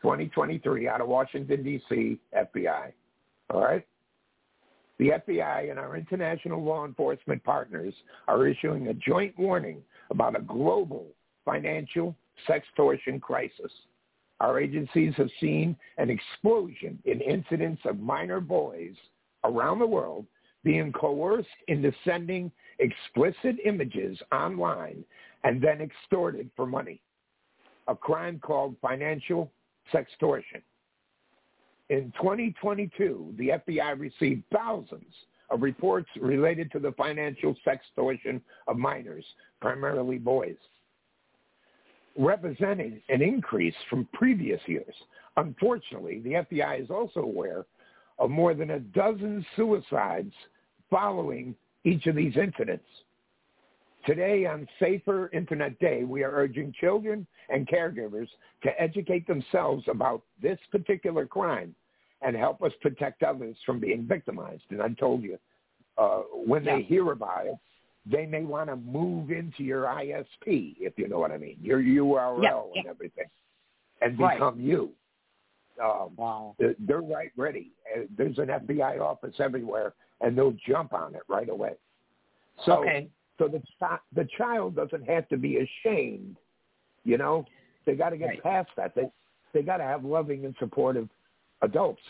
twenty 0.00 0.28
twenty 0.28 0.58
three, 0.58 0.88
out 0.88 1.00
of 1.00 1.06
Washington 1.08 1.62
D.C. 1.62 2.18
FBI. 2.32 2.92
All 3.50 3.62
right. 3.62 3.86
The 5.02 5.08
FBI 5.08 5.68
and 5.68 5.80
our 5.80 5.96
international 5.96 6.62
law 6.62 6.84
enforcement 6.84 7.42
partners 7.42 7.92
are 8.28 8.46
issuing 8.46 8.86
a 8.86 8.94
joint 8.94 9.36
warning 9.36 9.82
about 10.12 10.38
a 10.38 10.42
global 10.42 11.08
financial 11.44 12.14
sextortion 12.48 13.20
crisis. 13.20 13.72
our 14.38 14.60
agencies 14.60 15.12
have 15.16 15.30
seen 15.40 15.74
an 15.98 16.08
explosion 16.08 17.00
in 17.04 17.20
incidents 17.20 17.82
of 17.84 17.98
minor 17.98 18.40
boys 18.40 18.94
around 19.42 19.80
the 19.80 19.86
world 19.86 20.24
being 20.62 20.92
coerced 20.92 21.48
into 21.66 21.92
sending 22.04 22.52
explicit 22.78 23.56
images 23.64 24.16
online 24.30 25.04
and 25.42 25.60
then 25.60 25.80
extorted 25.80 26.48
for 26.54 26.64
money, 26.64 27.02
a 27.88 27.96
crime 27.96 28.38
called 28.38 28.76
financial 28.80 29.50
sextortion. 29.92 30.62
In 31.92 32.10
2022, 32.22 33.34
the 33.36 33.48
FBI 33.48 34.00
received 34.00 34.44
thousands 34.50 35.12
of 35.50 35.60
reports 35.60 36.08
related 36.18 36.72
to 36.72 36.78
the 36.78 36.92
financial 36.92 37.54
sextortion 37.66 38.40
of 38.66 38.78
minors, 38.78 39.26
primarily 39.60 40.16
boys, 40.16 40.56
representing 42.16 43.02
an 43.10 43.20
increase 43.20 43.74
from 43.90 44.08
previous 44.14 44.62
years. 44.64 44.94
Unfortunately, 45.36 46.20
the 46.20 46.46
FBI 46.50 46.82
is 46.82 46.88
also 46.88 47.20
aware 47.20 47.66
of 48.18 48.30
more 48.30 48.54
than 48.54 48.70
a 48.70 48.80
dozen 48.80 49.44
suicides 49.54 50.32
following 50.88 51.54
each 51.84 52.06
of 52.06 52.16
these 52.16 52.38
incidents. 52.38 52.88
Today 54.06 54.46
on 54.46 54.66
Safer 54.80 55.28
Internet 55.34 55.78
Day, 55.78 56.04
we 56.04 56.24
are 56.24 56.32
urging 56.32 56.72
children 56.80 57.26
and 57.50 57.68
caregivers 57.68 58.28
to 58.62 58.80
educate 58.80 59.26
themselves 59.26 59.84
about 59.88 60.22
this 60.40 60.58
particular 60.70 61.26
crime 61.26 61.74
and 62.24 62.36
help 62.36 62.62
us 62.62 62.72
protect 62.80 63.22
others 63.22 63.56
from 63.66 63.80
being 63.80 64.06
victimized. 64.06 64.64
And 64.70 64.80
I 64.82 64.88
told 64.90 65.22
you, 65.22 65.38
uh, 65.98 66.20
when 66.46 66.64
Yeah. 66.64 66.76
they 66.76 66.82
hear 66.82 67.10
about 67.12 67.46
it, 67.46 67.56
they 68.06 68.26
may 68.26 68.44
want 68.44 68.68
to 68.68 68.76
move 68.76 69.30
into 69.30 69.62
your 69.62 69.86
ISP, 69.86 70.76
if 70.80 70.98
you 70.98 71.08
know 71.08 71.18
what 71.20 71.30
I 71.30 71.38
mean, 71.38 71.58
your 71.60 71.80
URL 71.80 72.70
Yeah, 72.74 72.80
and 72.80 72.88
everything, 72.88 73.28
and 74.00 74.18
Right. 74.18 74.34
become 74.34 74.60
you. 74.60 74.94
Um, 75.80 76.14
Wow. 76.16 76.54
they're- 76.58 76.76
they're 76.80 77.00
right 77.00 77.32
ready. 77.36 77.72
Uh, 77.94 78.02
There's 78.10 78.38
an 78.38 78.50
FBI 78.50 78.98
office 78.98 79.38
everywhere, 79.40 79.94
and 80.20 80.36
they'll 80.36 80.52
jump 80.52 80.92
on 80.92 81.14
it 81.14 81.22
right 81.28 81.48
away. 81.48 81.76
So, 82.58 82.80
okay. 82.82 83.08
so 83.38 83.48
the 83.48 83.62
the 84.12 84.24
child 84.26 84.74
doesn't 84.76 85.04
have 85.04 85.28
to 85.28 85.36
be 85.36 85.58
ashamed. 85.58 86.36
You 87.04 87.18
know, 87.18 87.46
they 87.84 87.94
got 87.96 88.10
to 88.10 88.16
get 88.18 88.28
Right. 88.28 88.42
past 88.42 88.70
that. 88.76 88.94
They 88.94 89.10
they 89.52 89.62
got 89.62 89.78
to 89.78 89.84
have 89.84 90.04
loving 90.04 90.44
and 90.44 90.56
supportive 90.56 91.08
adults. 91.62 92.02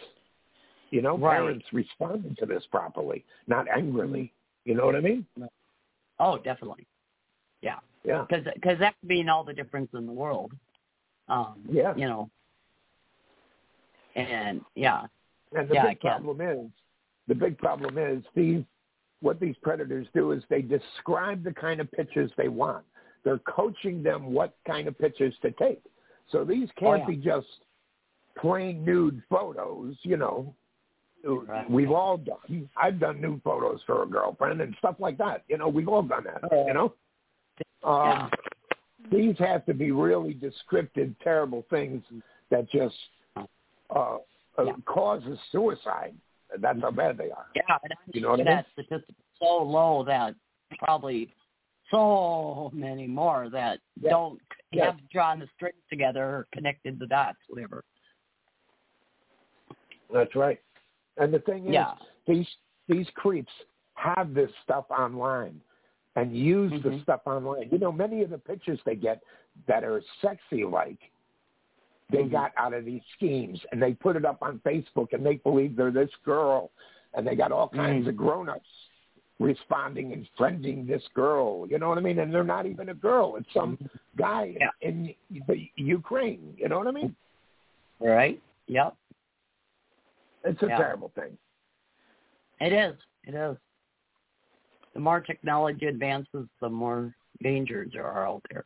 You 0.90 1.00
know, 1.00 1.16
Right. 1.16 1.36
parents 1.36 1.66
responding 1.72 2.36
to 2.36 2.46
this 2.46 2.66
properly, 2.66 3.24
not 3.46 3.66
angrily. 3.68 4.32
You 4.64 4.74
know 4.74 4.84
what 4.84 4.96
I 4.96 5.00
mean? 5.00 5.26
Oh, 6.18 6.38
definitely. 6.38 6.86
Yeah. 7.62 7.78
Yeah. 8.04 8.26
because 8.28 8.44
because 8.54 8.78
that 8.80 8.94
could 9.00 9.08
mean 9.08 9.28
all 9.28 9.44
the 9.44 9.54
difference 9.54 9.92
in 9.94 10.06
the 10.06 10.12
world. 10.12 10.52
Um, 11.28 11.62
Yeah. 11.68 11.94
You 11.96 12.08
know. 12.08 12.30
And 14.14 14.62
yeah, 14.74 15.06
And 15.54 15.68
the 15.68 15.74
Yeah, 15.74 15.88
big 15.88 16.00
problem 16.00 16.40
is, 16.40 16.70
the 17.26 17.34
big 17.34 17.56
problem 17.58 17.96
is 17.98 18.22
these, 18.34 18.64
what 19.20 19.40
these 19.40 19.56
predators 19.62 20.06
do 20.12 20.32
is 20.32 20.42
they 20.48 20.62
describe 20.62 21.42
the 21.42 21.52
kind 21.52 21.80
of 21.80 21.90
pictures 21.92 22.30
they 22.36 22.48
want. 22.48 22.84
They're 23.24 23.38
coaching 23.38 24.02
them 24.02 24.32
what 24.32 24.56
kind 24.66 24.88
of 24.88 24.98
pictures 24.98 25.34
to 25.42 25.50
take. 25.52 25.82
So 26.28 26.44
these 26.44 26.68
can't 26.76 27.00
yeah. 27.00 27.06
be 27.06 27.16
just 27.16 27.64
plain 28.38 28.84
nude 28.84 29.22
photos, 29.30 29.96
you 30.02 30.16
know. 30.16 30.54
Right. 31.24 31.70
We've 31.70 31.92
all 31.92 32.16
done. 32.16 32.68
I've 32.76 32.98
done 32.98 33.20
nude 33.20 33.42
photos 33.44 33.80
for 33.86 34.02
a 34.02 34.06
girlfriend 34.06 34.60
and 34.60 34.74
stuff 34.78 34.96
like 34.98 35.18
that. 35.18 35.44
You 35.48 35.56
know, 35.56 35.68
we've 35.68 35.86
all 35.88 36.02
done 36.02 36.24
that. 36.24 36.66
You 36.66 36.74
know. 36.74 36.94
Um, 37.84 38.06
Yeah. 38.08 38.28
These 39.10 39.36
have 39.38 39.64
to 39.66 39.74
be 39.74 39.90
really 39.90 40.32
descriptive, 40.34 41.12
terrible 41.22 41.62
things 41.70 42.02
that 42.50 42.68
just 42.70 42.94
uh, 43.36 43.44
uh, 43.90 44.18
Yeah. 44.64 44.72
causes 44.84 45.38
suicide. 45.50 46.14
That's 46.58 46.80
how 46.80 46.90
bad 46.90 47.16
they 47.18 47.30
are. 47.30 47.46
yeah, 47.54 47.62
and 47.82 47.92
You 48.14 48.20
know 48.20 48.30
what 48.30 48.40
I 48.40 48.44
mean? 48.44 48.46
that 48.46 48.66
statistic 48.72 49.10
is 49.10 49.38
so 49.38 49.62
low 49.62 50.04
that 50.04 50.34
probably 50.78 51.34
so 51.90 52.70
many 52.72 53.06
more 53.06 53.48
that 53.50 53.80
Yeah. 54.00 54.10
don't 54.10 54.40
Yeah. 54.72 54.86
have 54.86 55.08
drawn 55.10 55.38
the 55.40 55.46
strings 55.54 55.82
together 55.90 56.24
or 56.24 56.46
connected 56.52 56.98
the 56.98 57.06
dots, 57.06 57.38
whatever. 57.48 57.84
That's 60.12 60.34
right. 60.36 60.60
And 61.16 61.32
the 61.32 61.40
thing 61.40 61.66
is, 61.66 61.72
Yeah. 61.72 61.94
these 62.26 62.48
these 62.88 63.08
creeps 63.10 63.52
have 63.94 64.34
this 64.34 64.50
stuff 64.64 64.90
online 64.90 65.60
and 66.16 66.36
use 66.36 66.72
the 66.82 66.90
Mhm. 66.90 67.02
stuff 67.02 67.20
online. 67.26 67.68
You 67.70 67.78
know, 67.78 67.92
many 67.92 68.22
of 68.22 68.30
the 68.30 68.38
pictures 68.38 68.80
they 68.84 68.96
get 68.96 69.22
that 69.66 69.84
are 69.84 70.02
sexy 70.20 70.64
like 70.64 70.98
they 72.10 72.24
Mhm. 72.24 72.32
got 72.32 72.52
out 72.56 72.74
of 72.74 72.84
these 72.84 73.02
schemes 73.14 73.64
and 73.70 73.80
they 73.80 73.94
put 73.94 74.16
it 74.16 74.24
up 74.24 74.42
on 74.42 74.58
Facebook 74.60 75.12
and 75.12 75.24
they 75.24 75.36
believe 75.36 75.76
they're 75.76 75.90
this 75.92 76.14
girl 76.16 76.70
and 77.14 77.26
they 77.26 77.36
got 77.36 77.52
all 77.52 77.68
kinds 77.68 78.06
Mm. 78.06 78.10
of 78.10 78.16
grown 78.16 78.48
ups 78.48 78.68
responding 79.38 80.12
and 80.12 80.28
friending 80.36 80.86
this 80.86 81.06
girl. 81.08 81.66
You 81.68 81.78
know 81.78 81.88
what 81.88 81.98
I 81.98 82.02
mean? 82.02 82.18
And 82.18 82.34
they're 82.34 82.44
not 82.44 82.66
even 82.66 82.90
a 82.90 82.94
girl. 82.94 83.36
It's 83.36 83.50
some 83.52 83.78
guy 84.16 84.56
Yeah. 84.60 84.70
in 84.80 85.14
the 85.46 85.70
Ukraine. 85.76 86.54
You 86.58 86.68
know 86.68 86.78
what 86.78 86.88
I 86.88 86.92
mean? 86.92 87.16
Right? 88.00 88.40
Yep. 88.66 88.96
It's 90.44 90.62
a 90.62 90.66
Yeah. 90.66 90.78
terrible 90.78 91.10
thing. 91.10 91.36
It 92.60 92.72
is. 92.72 92.96
It 93.24 93.34
is. 93.34 93.56
The 94.94 95.00
more 95.00 95.20
technology 95.20 95.86
advances, 95.86 96.48
the 96.60 96.68
more 96.68 97.14
dangers 97.42 97.92
there 97.92 98.06
are 98.06 98.26
out 98.26 98.42
there. 98.50 98.64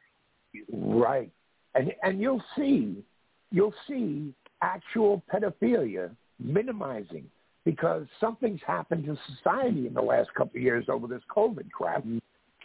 Right. 0.72 1.30
And 1.74 1.94
and 2.02 2.20
you'll 2.20 2.44
see 2.56 3.04
you'll 3.50 3.74
see 3.86 4.34
actual 4.62 5.22
pedophilia 5.32 6.14
minimizing 6.38 7.30
because 7.64 8.06
something's 8.20 8.62
happened 8.66 9.04
to 9.04 9.18
society 9.34 9.86
in 9.86 9.94
the 9.94 10.00
last 10.02 10.32
couple 10.34 10.56
of 10.56 10.62
years 10.62 10.86
over 10.88 11.06
this 11.06 11.22
COVID 11.34 11.70
crap 11.70 12.00
mm-hmm. 12.00 12.18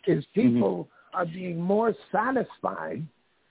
is 0.07 0.25
people 0.33 0.85
mm-hmm. 0.85 1.17
are 1.17 1.25
being 1.25 1.59
more 1.59 1.93
satisfied 2.11 3.05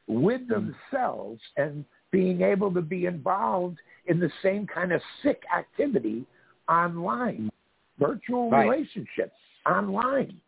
with 0.07 0.41
mm-hmm. 0.43 0.71
themselves 0.93 1.41
and 1.57 1.85
being 2.11 2.43
able 2.43 2.73
to 2.73 2.81
be 2.81 3.07
involved 3.07 3.79
in 4.07 4.19
the 4.19 4.31
same 4.43 4.67
kind 4.67 4.93
of 4.93 5.01
sick 5.23 5.43
activity 5.57 6.27
online. 6.69 7.51
Virtual 7.99 8.51
Right. 8.51 8.65
relationships 8.65 9.37
online 9.67 10.41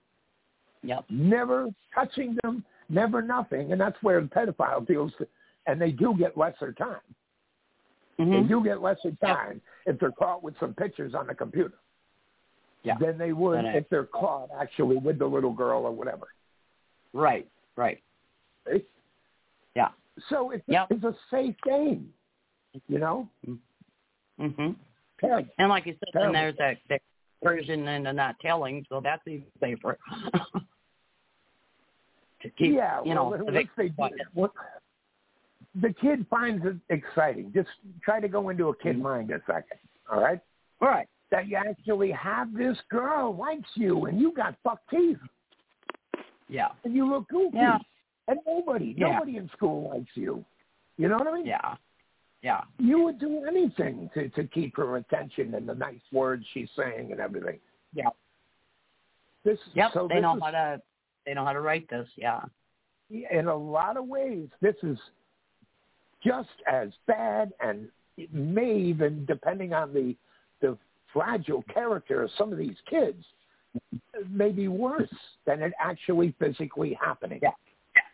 Yep. 0.83 1.05
never 1.11 1.69
touching 1.95 2.37
them, 2.43 2.65
never 2.89 3.23
nothing, 3.23 3.73
and 3.73 3.81
that's 3.81 4.03
where 4.03 4.21
the 4.21 4.29
pedophile 4.29 4.87
feels. 4.87 5.15
And 5.67 5.81
they 5.81 5.93
do 5.93 6.17
get 6.17 6.37
lesser 6.37 6.73
time. 6.73 7.01
They 8.19 8.25
Mhm. 8.25 8.49
do 8.49 8.65
get 8.65 8.81
lesser 8.81 9.13
time 9.17 9.61
if 9.87 9.99
they're 9.99 10.13
caught 10.13 10.43
with 10.43 10.57
some 10.59 10.75
pictures 10.75 11.15
on 11.15 11.27
the 11.27 11.35
computer 11.35 11.79
Yeah. 12.83 12.97
than 12.99 13.17
they 13.19 13.33
would 13.33 13.65
And 13.65 13.77
if 13.77 13.89
they're 13.89 14.07
caught 14.07 14.51
actually 14.51 14.97
with 14.97 15.19
the 15.19 15.27
little 15.27 15.53
girl 15.53 15.85
or 15.85 15.93
whatever. 15.93 16.29
Right. 17.13 17.49
Right. 17.77 18.03
Right? 18.67 18.85
Yeah. 19.75 19.93
So 20.29 20.51
it's, 20.51 20.65
Yep. 20.69 20.87
it's 20.91 21.05
a 21.05 21.15
safe 21.31 21.57
game, 21.65 22.13
you 22.89 22.99
know. 22.99 23.29
Mhm. 24.39 24.77
Terrible. 25.21 25.49
And 25.59 25.69
like 25.69 25.87
you 25.87 25.93
said, 25.95 26.09
then 26.13 26.33
Terrible. 26.33 26.33
there's 26.35 26.57
that, 26.59 26.79
that 26.89 27.01
version 27.43 27.89
and 27.89 28.05
the 28.07 28.13
not 28.13 28.39
telling, 28.41 28.85
so 28.89 29.01
that's 29.01 29.27
even 29.27 29.47
safer. 29.61 29.99
to 32.43 32.51
keep, 32.51 32.75
yeah, 32.75 33.01
you 33.05 33.15
know, 33.15 33.29
well, 33.29 33.39
the 33.39 33.45
once 33.53 33.69
they 33.77 33.89
do, 33.89 33.95
what, 34.35 34.51
the 35.81 35.93
kid 36.01 36.27
finds 36.29 36.65
it 36.67 36.77
exciting. 36.91 37.53
Just 37.55 37.71
try 38.05 38.21
to 38.21 38.29
go 38.29 38.49
into 38.51 38.69
a 38.69 38.77
kid 38.77 38.95
Mm-hmm. 38.97 39.03
mind 39.03 39.31
a 39.31 39.41
second, 39.47 39.79
all 40.11 40.21
right? 40.21 40.41
All 40.81 40.89
right. 40.89 41.09
that 41.31 41.47
you 41.49 41.57
actually 41.57 42.11
have 42.11 42.53
this 42.53 42.77
girl 42.91 43.35
likes 43.35 43.69
you 43.77 44.05
and 44.07 44.21
you 44.21 44.33
got 44.33 44.55
fuck 44.63 44.81
teeth 44.91 45.17
Yeah. 46.49 46.69
and 46.85 46.95
you 46.95 47.09
look 47.09 47.27
goofy 47.29 47.57
Yeah. 47.57 47.79
And 48.29 48.39
nobody 48.47 48.95
Yeah. 48.97 49.13
nobody 49.13 49.37
in 49.37 49.49
school 49.51 49.91
likes 49.91 50.11
you. 50.17 50.45
You 50.97 51.09
know 51.09 51.17
what 51.17 51.27
I 51.29 51.33
mean? 51.35 51.47
Yeah. 51.47 51.77
Yeah. 52.43 52.63
You 52.79 53.03
would 53.03 53.19
do 53.19 53.45
anything 53.45 54.11
to 54.15 54.29
to 54.31 54.45
keep 54.45 54.77
her 54.77 54.97
attention 54.97 55.55
and 55.55 55.69
the 55.69 55.75
nice 55.75 56.01
words 56.13 56.45
she's 56.53 56.71
saying 56.77 57.13
and 57.13 57.21
everything. 57.21 57.59
Yeah. 57.95 58.11
This 59.45 59.59
Yep. 59.75 59.91
so 59.93 60.09
they 60.09 60.17
this 60.17 60.23
know 60.23 60.37
is, 60.37 60.43
how 60.43 60.51
to 60.51 60.83
they 61.27 61.35
know 61.35 61.45
how 61.45 61.53
to 61.53 61.61
write 61.61 61.89
this. 61.89 62.09
Yeah. 62.17 62.43
in 63.11 63.47
a 63.47 63.55
lot 63.55 63.97
of 63.97 64.07
ways 64.07 64.49
this 64.61 64.77
is 64.83 64.99
just 66.25 66.49
as 66.67 66.89
bad 67.07 67.53
and 67.61 67.91
it 68.17 68.33
may 68.33 68.75
even 68.77 69.25
depending 69.27 69.73
on 69.73 69.93
the 69.93 70.17
the 70.61 70.79
fragile 71.13 71.63
character 71.65 72.23
of 72.23 72.31
some 72.39 72.53
of 72.53 72.59
these 72.59 72.77
kids 72.89 73.23
may 74.31 74.51
be 74.51 74.69
worse 74.69 75.13
than 75.45 75.63
it 75.63 75.73
actually 75.79 76.33
physically 76.39 76.95
happening. 76.95 77.41
Yeah. 77.43 77.51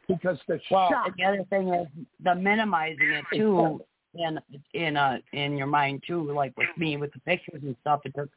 Because 0.08 0.38
the 0.48 0.60
Well, 0.70 0.88
shock 0.88 1.16
the 1.16 1.24
other 1.24 1.44
thing 1.50 1.68
is 1.74 1.86
the 2.24 2.34
minimizing 2.34 3.12
it 3.12 3.24
too 3.34 3.80
in 4.14 4.38
in 4.72 4.96
uh 4.96 5.18
in 5.32 5.56
your 5.56 5.66
mind 5.66 6.02
too. 6.06 6.32
Like 6.32 6.56
with 6.56 6.68
me 6.76 6.96
with 6.96 7.12
the 7.12 7.20
pictures 7.20 7.62
and 7.62 7.76
stuff, 7.82 8.00
it 8.04 8.14
took 8.16 8.30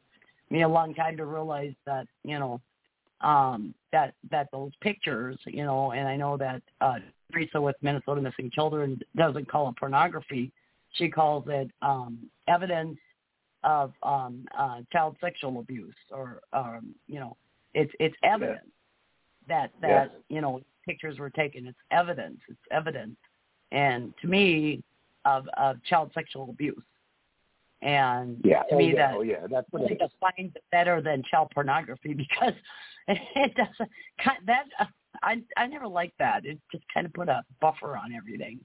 me 0.50 0.62
a 0.62 0.68
long 0.68 0.94
time 0.94 1.16
to 1.16 1.24
realize 1.24 1.74
that 1.86 2.06
you 2.24 2.38
know 2.38 2.60
um 3.22 3.74
that 3.92 4.14
that 4.30 4.48
those 4.52 4.72
pictures 4.80 5.38
you 5.46 5.64
know 5.64 5.92
and 5.92 6.08
i 6.08 6.16
know 6.16 6.36
that 6.36 6.60
uh 6.80 6.98
Teresa 7.32 7.60
with 7.60 7.76
Minnesota 7.82 8.20
Missing 8.20 8.50
Children 8.52 9.00
doesn't 9.16 9.48
call 9.50 9.68
it 9.70 9.76
pornography. 9.76 10.52
She 10.92 11.08
calls 11.08 11.44
it 11.48 11.70
um, 11.80 12.18
evidence 12.46 12.98
of 13.64 13.92
um, 14.02 14.44
uh, 14.58 14.80
child 14.92 15.16
sexual 15.20 15.60
abuse, 15.60 15.94
or 16.10 16.40
um, 16.52 16.94
you 17.06 17.18
know, 17.18 17.36
it's 17.74 17.92
it's 17.98 18.14
evidence 18.22 18.68
that 19.48 19.70
that 19.80 20.10
Yes. 20.12 20.22
you 20.28 20.40
know 20.40 20.60
pictures 20.84 21.18
were 21.18 21.30
taken. 21.30 21.66
It's 21.66 21.78
evidence. 21.90 22.38
It's 22.48 22.58
evidence, 22.70 23.16
and 23.70 24.12
to 24.20 24.26
me, 24.28 24.82
of 25.24 25.48
of 25.56 25.82
child 25.84 26.10
sexual 26.14 26.50
abuse. 26.50 26.82
And 27.82 28.40
Yeah. 28.44 28.62
to 28.64 28.74
oh, 28.74 28.78
me, 28.78 28.90
yeah. 28.92 29.08
that 29.08 29.14
Oh, 29.16 29.22
yeah. 29.22 29.46
That's 29.50 29.66
what 29.72 29.82
it 29.90 30.00
is. 30.00 30.10
defines 30.10 30.52
it 30.54 30.62
better 30.70 31.00
than 31.00 31.22
child 31.24 31.50
pornography 31.52 32.14
because 32.24 32.54
it 33.08 33.54
doesn't 33.54 33.90
that 34.46 34.66
I 35.22 35.42
I 35.56 35.66
never 35.66 35.88
liked 35.88 36.18
that. 36.18 36.44
It 36.46 36.58
just 36.70 36.84
kind 36.92 37.06
of 37.06 37.12
put 37.12 37.28
a 37.28 37.44
buffer 37.60 37.96
on 37.96 38.12
everything. 38.14 38.60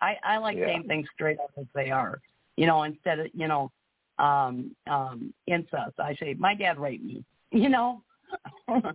I 0.00 0.16
I 0.24 0.38
like 0.38 0.56
Yeah. 0.56 0.66
saying 0.66 0.84
things 0.88 1.08
straight 1.14 1.38
up 1.38 1.50
as 1.58 1.66
they 1.74 1.90
are. 1.90 2.20
You 2.56 2.66
know, 2.66 2.82
instead 2.84 3.18
of 3.20 3.26
you 3.34 3.46
know 3.48 3.70
um 4.18 4.74
um 4.86 5.32
incest, 5.46 5.98
I 5.98 6.14
say 6.16 6.34
my 6.34 6.54
dad 6.54 6.78
raped 6.78 7.04
me. 7.04 7.24
You 7.54 7.68
know. 7.68 8.02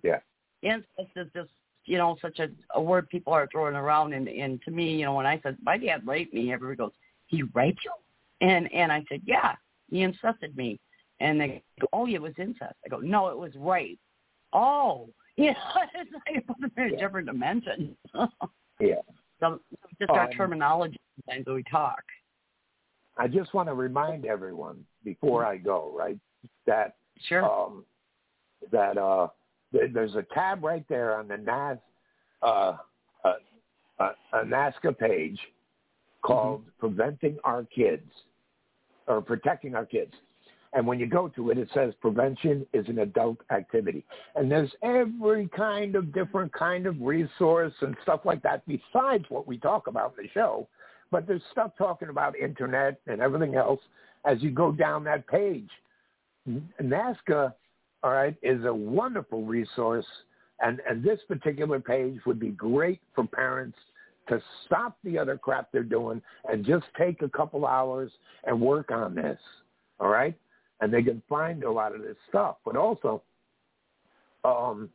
Yeah. 0.03 0.19
Incest 0.63 1.11
is 1.15 1.27
just 1.35 1.51
you 1.87 1.97
know 1.97 2.17
such 2.21 2.39
a, 2.39 2.49
a 2.75 2.81
word 2.81 3.09
people 3.09 3.33
are 3.33 3.47
throwing 3.51 3.75
around, 3.75 4.13
and 4.13 4.27
and 4.27 4.61
to 4.63 4.71
me, 4.71 4.95
you 4.95 5.05
know, 5.05 5.15
when 5.15 5.25
I 5.25 5.39
said 5.41 5.57
my 5.63 5.77
dad 5.77 6.05
raped 6.05 6.33
me, 6.33 6.51
everybody 6.53 6.77
goes, 6.77 6.91
he 7.27 7.43
raped 7.53 7.79
you, 7.83 7.91
and 8.47 8.71
and 8.73 8.91
I 8.91 9.03
said, 9.09 9.21
yeah, 9.25 9.55
he 9.89 10.03
incested 10.03 10.55
me. 10.55 10.79
And 11.19 11.41
they 11.41 11.63
go, 11.81 11.87
oh, 11.93 12.07
it 12.07 12.21
was 12.21 12.33
incest. 12.37 12.75
I 12.85 12.89
go, 12.89 12.99
no, 12.99 13.29
it 13.29 13.37
was 13.37 13.51
rape. 13.55 13.99
Oh, 14.53 15.09
you 15.37 15.47
know, 15.47 15.53
it's 15.95 16.11
like 16.13 16.43
a 16.77 16.91
Yeah. 16.91 16.99
different 16.99 17.27
dimension. 17.27 17.97
Yeah. 18.79 19.01
so 19.39 19.59
just 19.97 20.11
our 20.11 20.25
Um, 20.25 20.31
terminology 20.37 20.99
sometimes 21.25 21.47
we 21.47 21.63
talk. 21.63 22.03
I 23.17 23.27
just 23.27 23.53
want 23.55 23.67
to 23.69 23.73
remind 23.73 24.25
everyone 24.27 24.85
before 25.03 25.43
I 25.43 25.57
go, 25.57 25.91
right, 25.97 26.19
that 26.67 26.95
Sure. 27.27 27.43
um, 27.43 27.83
that 28.71 28.97
uh, 28.99 29.29
there's 29.71 30.15
a 30.15 30.25
tab 30.33 30.63
right 30.63 30.85
there 30.87 31.17
on 31.17 31.27
the 31.27 31.37
NAS 31.37 31.77
uh, 32.41 32.77
uh, 33.23 33.33
uh, 33.99 34.11
a 34.33 34.45
NAASCA 34.45 34.97
page 34.97 35.39
called 36.21 36.63
"Preventing 36.79 37.37
Our 37.43 37.63
Kids" 37.63 38.09
or 39.07 39.21
"Protecting 39.21 39.75
Our 39.75 39.85
Kids." 39.85 40.13
And 40.73 40.85
when 40.85 40.99
you 40.99 41.07
go 41.07 41.29
to 41.29 41.49
it, 41.49 41.57
it 41.57 41.69
says 41.73 41.93
prevention 42.01 42.65
is 42.73 42.87
an 42.87 42.99
adult 42.99 43.37
activity. 43.51 44.05
And 44.35 44.51
there's 44.51 44.71
every 44.83 45.47
kind 45.55 45.95
of 45.95 46.13
different 46.13 46.51
kind 46.53 46.85
of 46.85 46.99
resource 47.01 47.73
and 47.81 47.95
stuff 48.03 48.21
like 48.25 48.43
that 48.43 48.63
besides 48.67 49.25
what 49.29 49.47
we 49.47 49.57
talk 49.57 49.87
about 49.87 50.13
in 50.17 50.25
the 50.25 50.29
show. 50.33 50.67
But 51.09 51.25
there's 51.25 51.41
stuff 51.51 51.71
talking 51.77 52.09
about 52.09 52.35
internet 52.37 52.99
and 53.07 53.21
everything 53.21 53.55
else 53.55 53.79
as 54.25 54.41
you 54.43 54.51
go 54.51 54.71
down 54.71 55.05
that 55.05 55.25
page. 55.27 55.69
NAASCA, 56.81 57.53
all 58.03 58.11
right, 58.11 58.35
is 58.41 58.63
a 58.65 58.73
wonderful 58.73 59.43
resource. 59.43 60.05
And, 60.59 60.79
and 60.89 61.03
this 61.03 61.19
particular 61.27 61.79
page 61.79 62.19
would 62.25 62.39
be 62.39 62.49
great 62.49 63.01
for 63.13 63.25
parents 63.27 63.77
to 64.29 64.41
stop 64.65 64.97
the 65.03 65.17
other 65.17 65.37
crap 65.37 65.71
they're 65.71 65.83
doing 65.83 66.21
and 66.51 66.65
just 66.65 66.85
take 66.97 67.21
a 67.21 67.29
couple 67.29 67.65
hours 67.65 68.11
and 68.43 68.59
work 68.59 68.91
on 68.91 69.15
this. 69.15 69.39
All 69.99 70.09
right? 70.09 70.35
And 70.81 70.93
they 70.93 71.03
can 71.03 71.21
find 71.29 71.63
a 71.63 71.71
lot 71.71 71.95
of 71.95 72.01
this 72.01 72.17
stuff. 72.29 72.57
But 72.65 72.75
also, 72.75 73.23
um, 74.43 74.89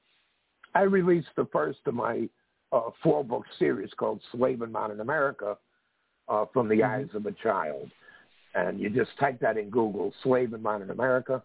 I 0.74 0.82
released 0.82 1.28
the 1.36 1.48
first 1.52 1.80
of 1.86 1.94
my 1.94 2.28
uh, 2.72 2.90
four 3.02 3.24
book 3.24 3.44
series 3.58 3.90
called 3.96 4.20
Slave 4.32 4.62
in 4.62 4.72
Modern 4.72 5.00
America 5.00 5.56
uh, 6.28 6.46
from 6.52 6.68
the 6.68 6.82
eyes 6.82 7.08
of 7.14 7.26
a 7.26 7.32
child. 7.32 7.90
And 8.54 8.80
you 8.80 8.90
just 8.90 9.10
type 9.18 9.40
that 9.40 9.56
in 9.56 9.70
Google, 9.70 10.12
Slave 10.22 10.52
in 10.52 10.62
Modern 10.62 10.90
America 10.90 11.42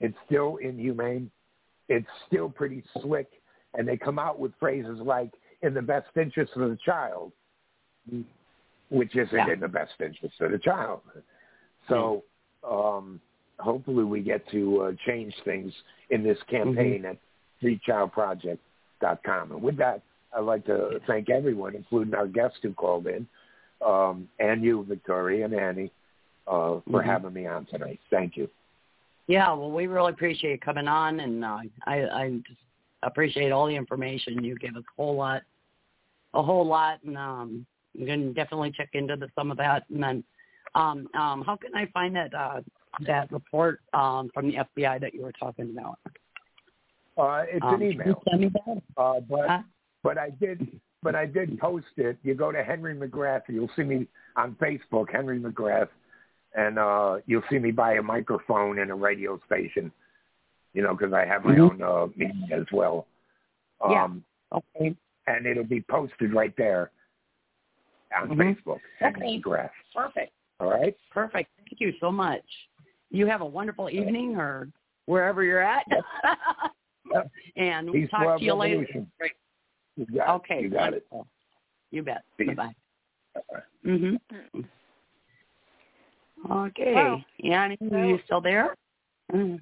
it's 0.00 0.16
still 0.26 0.56
inhumane. 0.56 1.30
It's 1.88 2.06
still 2.26 2.48
pretty 2.48 2.82
slick. 3.00 3.28
And 3.74 3.86
they 3.86 3.96
come 3.96 4.18
out 4.18 4.38
with 4.38 4.52
phrases 4.58 4.98
like, 5.00 5.30
in 5.62 5.74
the 5.74 5.82
best 5.82 6.08
interest 6.16 6.52
of 6.56 6.70
the 6.70 6.78
child, 6.84 7.32
which 8.90 9.14
isn't 9.16 9.34
Yeah. 9.36 9.52
in 9.52 9.60
the 9.60 9.68
best 9.68 9.92
interest 10.00 10.40
of 10.40 10.50
the 10.52 10.58
child. 10.58 11.00
So 11.88 12.24
um, 12.68 13.20
hopefully 13.58 14.04
we 14.04 14.20
get 14.22 14.48
to 14.50 14.82
uh, 14.82 14.92
change 15.06 15.34
things 15.44 15.72
in 16.10 16.22
this 16.22 16.38
campaign 16.50 17.04
at 17.04 17.16
freechildproject.com. 17.62 19.52
And 19.52 19.62
with 19.62 19.76
that, 19.78 20.02
I'd 20.36 20.40
like 20.40 20.64
to 20.66 21.00
thank 21.06 21.30
everyone, 21.30 21.74
including 21.74 22.14
our 22.14 22.26
guests 22.26 22.58
who 22.62 22.72
called 22.74 23.06
in, 23.06 23.26
um, 23.84 24.28
and 24.38 24.62
you, 24.62 24.84
Victoria 24.88 25.44
and 25.44 25.54
Annie, 25.54 25.90
uh, 26.46 26.80
for 26.90 27.02
Mhm. 27.02 27.04
having 27.04 27.32
me 27.32 27.46
on 27.46 27.66
tonight. 27.66 28.00
Thank 28.10 28.36
you. 28.36 28.48
Yeah, 29.28 29.52
well, 29.54 29.70
we 29.72 29.86
really 29.88 30.12
appreciate 30.12 30.52
you 30.52 30.58
coming 30.58 30.86
on, 30.86 31.18
and 31.20 31.44
uh, 31.44 31.58
I, 31.84 31.94
I 32.08 32.30
just 32.46 32.60
appreciate 33.02 33.50
all 33.50 33.66
the 33.66 33.74
information 33.74 34.44
you 34.44 34.56
gave 34.56 34.76
us. 34.76 34.84
A 34.98 35.02
whole 35.02 35.16
lot, 35.16 35.42
a 36.34 36.42
whole 36.42 36.64
lot, 36.64 37.02
and 37.02 37.18
um, 37.18 37.66
you 37.92 38.06
can 38.06 38.32
definitely 38.32 38.70
check 38.70 38.90
into 38.92 39.16
the, 39.16 39.28
some 39.34 39.50
of 39.50 39.56
that. 39.56 39.84
And 39.90 40.02
then, 40.02 40.24
um, 40.74 41.08
um, 41.14 41.42
how 41.42 41.56
can 41.56 41.74
I 41.74 41.86
find 41.86 42.14
that 42.14 42.32
uh, 42.34 42.60
that 43.00 43.30
report 43.32 43.80
um, 43.94 44.30
from 44.32 44.48
the 44.48 44.58
FBI 44.58 45.00
that 45.00 45.12
you 45.12 45.22
were 45.22 45.32
talking 45.32 45.70
about? 45.76 45.98
Uh, 47.18 47.44
it's 47.50 47.64
Um, 47.64 47.74
an 47.74 47.80
can 47.80 47.86
you 47.88 47.92
email, 47.94 48.22
Send 48.28 48.40
me 48.42 48.48
that. 48.66 48.82
uh, 48.96 49.20
but 49.20 49.48
Huh? 49.48 49.62
but 50.04 50.18
I 50.18 50.30
did 50.30 50.80
but 51.02 51.14
I 51.14 51.26
did 51.26 51.58
post 51.58 51.86
it. 51.96 52.18
You 52.22 52.34
go 52.34 52.50
to 52.52 52.62
Henry 52.64 52.94
McGrath. 52.96 53.42
You'll 53.48 53.70
see 53.76 53.82
me 53.82 54.06
on 54.36 54.56
Facebook, 54.56 55.10
Henry 55.12 55.38
McGrath, 55.38 55.88
and 56.54 56.78
uh, 56.78 57.18
you'll 57.26 57.42
see 57.50 57.58
me 57.58 57.70
buy 57.70 57.94
a 57.94 58.02
microphone 58.02 58.78
and 58.78 58.90
a 58.90 58.94
radio 58.94 59.40
station. 59.46 59.92
You 60.74 60.82
know, 60.82 60.94
because 60.94 61.12
I 61.14 61.24
have 61.24 61.44
my 61.44 61.54
Mhm. 61.54 61.70
own 61.70 61.82
uh, 61.82 62.06
media 62.16 62.60
as 62.60 62.66
well. 62.72 63.06
Yeah. 63.88 64.04
Um, 64.04 64.24
Okay. 64.52 64.94
and 65.26 65.46
it'll 65.46 65.64
be 65.64 65.80
posted 65.82 66.32
right 66.34 66.54
there 66.56 66.90
on 68.16 68.28
Mhm. 68.28 68.36
Facebook, 68.56 68.80
Henry 68.98 69.20
Okay. 69.26 69.40
McGrath. 69.40 69.70
Perfect. 69.94 70.32
All 70.60 70.70
right. 70.70 70.96
Perfect. 71.10 71.50
Thank 71.58 71.80
you 71.80 71.92
so 71.98 72.10
much. 72.12 72.44
You 73.10 73.26
have 73.26 73.40
a 73.40 73.46
wonderful 73.46 73.88
evening 73.90 74.36
or 74.36 74.68
wherever 75.06 75.42
you're 75.42 75.60
at. 75.62 75.86
Yep. 75.90 76.04
and 77.56 77.90
we'll 77.90 78.02
Peace, 78.02 78.10
talk 78.10 78.38
to 78.38 78.44
you 78.44 78.54
later. 78.54 78.78
revolution. 78.80 79.10
Great. 79.96 80.08
You 80.10 80.18
got 80.18 80.28
Okay. 80.36 80.58
it. 80.58 80.62
You 80.62 80.70
got 80.70 80.94
it. 80.94 81.06
You 81.90 82.02
bet. 82.02 82.22
Peace. 82.38 82.48
Bye-bye. 82.48 82.74
Bye-bye. 83.34 83.90
Mm-hmm. 83.90 84.60
Okay. 86.52 86.94
Wow. 86.94 87.20
Yanni, 87.38 87.78
are 87.92 88.04
you 88.04 88.18
still 88.24 88.40
there? 88.40 88.74
Mm. 89.32 89.60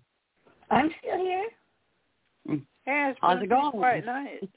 I'm 0.70 0.90
still 1.00 1.18
here. 1.18 1.48
Yeah, 2.86 3.10
it's 3.10 3.18
How's 3.22 3.42
it 3.42 3.48
going? 3.48 3.70
quiet 3.70 4.04
night. 4.04 4.48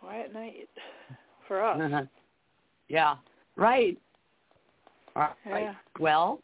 Quiet 0.00 0.34
night 0.34 0.68
for 1.48 1.64
us. 1.64 1.80
Uh-huh. 1.80 2.02
Yeah. 2.88 3.16
Right. 3.56 3.98
All 5.16 5.28
right. 5.46 5.62
Yeah. 5.62 5.74
Well, 5.98 6.40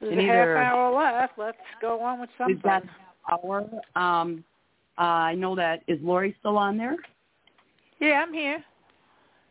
There's 0.00 0.12
And 0.12 0.20
a 0.20 0.24
half 0.24 0.48
hour 0.48 0.92
left. 0.94 1.38
Let's 1.38 1.56
go 1.80 2.00
on 2.02 2.20
with 2.20 2.30
we've 2.46 2.62
got 2.62 2.82
something. 2.82 3.44
our 3.46 3.64
um 3.96 4.44
I 4.98 5.34
know 5.36 5.54
that 5.54 5.82
is 5.86 5.98
Lori 6.02 6.34
still 6.40 6.58
on 6.58 6.76
there? 6.76 6.96
Yeah, 8.00 8.22
I'm 8.26 8.32
here. 8.32 8.62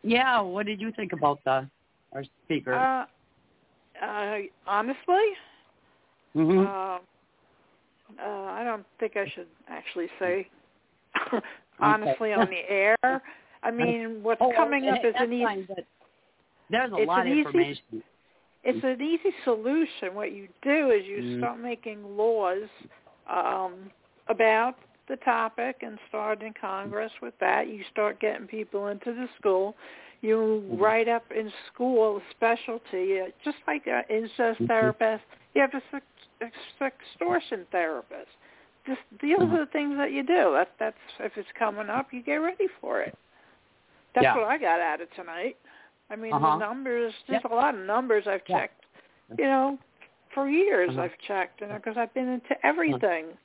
Yeah. 0.03 0.41
What 0.41 0.65
did 0.65 0.79
you 0.81 0.91
think 0.91 1.13
about 1.13 1.39
the 1.43 1.67
our 2.13 2.23
speaker? 2.45 2.73
Uh, 2.73 3.05
uh, 4.05 4.37
honestly, 4.65 5.25
hmm 6.33 6.59
uh, 6.59 6.99
uh, 8.21 8.25
I 8.25 8.63
don't 8.63 8.85
think 8.99 9.17
I 9.17 9.25
should 9.35 9.47
actually 9.67 10.07
say 10.19 10.47
honestly 11.79 12.33
on 12.33 12.49
the 12.49 12.61
air. 12.69 12.95
I 13.63 13.71
mean, 13.71 14.19
what's 14.23 14.41
oh, 14.41 14.53
coming 14.55 14.87
up 14.87 14.99
is 15.03 15.15
an 15.17 15.33
easy. 15.33 15.43
fine, 15.43 15.67
there's 16.69 16.91
a 16.91 16.95
lot 16.95 17.21
of 17.21 17.27
easy- 17.27 17.39
information. 17.39 18.03
It's 18.63 18.83
an 18.83 19.01
easy 19.01 19.33
solution. 19.43 20.13
What 20.13 20.31
you 20.33 20.47
do 20.61 20.91
is 20.91 21.05
you 21.05 21.21
Mhm. 21.21 21.37
start 21.37 21.59
making 21.59 22.17
laws 22.17 22.67
um, 23.27 23.91
about 24.27 24.75
the 25.08 25.16
topic 25.18 25.78
and 25.82 25.97
start 26.10 26.41
in 26.41 26.53
Congress 26.60 27.12
with 27.22 27.34
that. 27.39 27.68
You 27.68 27.84
start 27.91 28.20
getting 28.20 28.47
people 28.47 28.88
into 28.88 29.14
the 29.14 29.28
school. 29.39 29.76
You 30.22 30.64
Mhm. 30.68 30.82
write 30.82 31.08
up 31.08 31.32
in 31.32 31.51
school 31.72 32.18
a 32.18 32.22
specialty, 32.32 33.22
uh, 33.22 33.30
just 33.43 33.58
like 33.68 33.88
an 33.88 34.03
incest 34.10 34.62
Mhm. 34.62 34.68
therapist. 34.68 35.24
You 35.53 35.62
have 35.62 35.74
a 35.74 36.01
extortion 36.41 37.66
therapist. 37.72 38.32
Just 38.86 39.01
these 39.20 39.38
Mhm. 39.38 39.53
are 39.53 39.58
the 39.60 39.66
things 39.68 39.97
that 39.97 40.12
you 40.12 40.24
do. 40.24 40.53
That 40.53 40.72
that's 40.78 40.97
if 41.20 41.38
it's 41.38 41.51
coming 41.53 41.89
up, 41.89 42.14
you 42.14 42.22
get 42.22 42.38
ready 42.38 42.68
for 42.68 43.01
it. 43.01 43.18
That's 44.14 44.24
Yeah. 44.24 44.36
what 44.36 44.45
I 44.45 44.58
got 44.58 44.80
out 44.80 45.01
of 45.01 45.12
tonight. 45.12 45.58
I 46.10 46.16
mean, 46.16 46.34
Uh-huh. 46.34 46.51
the 46.51 46.58
numbers. 46.58 47.14
There's 47.28 47.43
Yep. 47.43 47.51
a 47.51 47.55
lot 47.55 47.76
of 47.76 47.82
numbers 47.82 48.28
I've 48.28 48.47
Yeah. 48.47 48.62
checked. 48.62 48.86
You 49.38 49.45
know, 49.45 49.78
for 50.30 50.47
years 50.47 50.89
Uh-huh. 50.91 51.01
I've 51.01 51.18
checked, 51.20 51.62
and 51.62 51.74
because 51.74 51.97
I've 51.97 52.14
been 52.14 52.30
into 52.30 52.66
everything. 52.66 53.38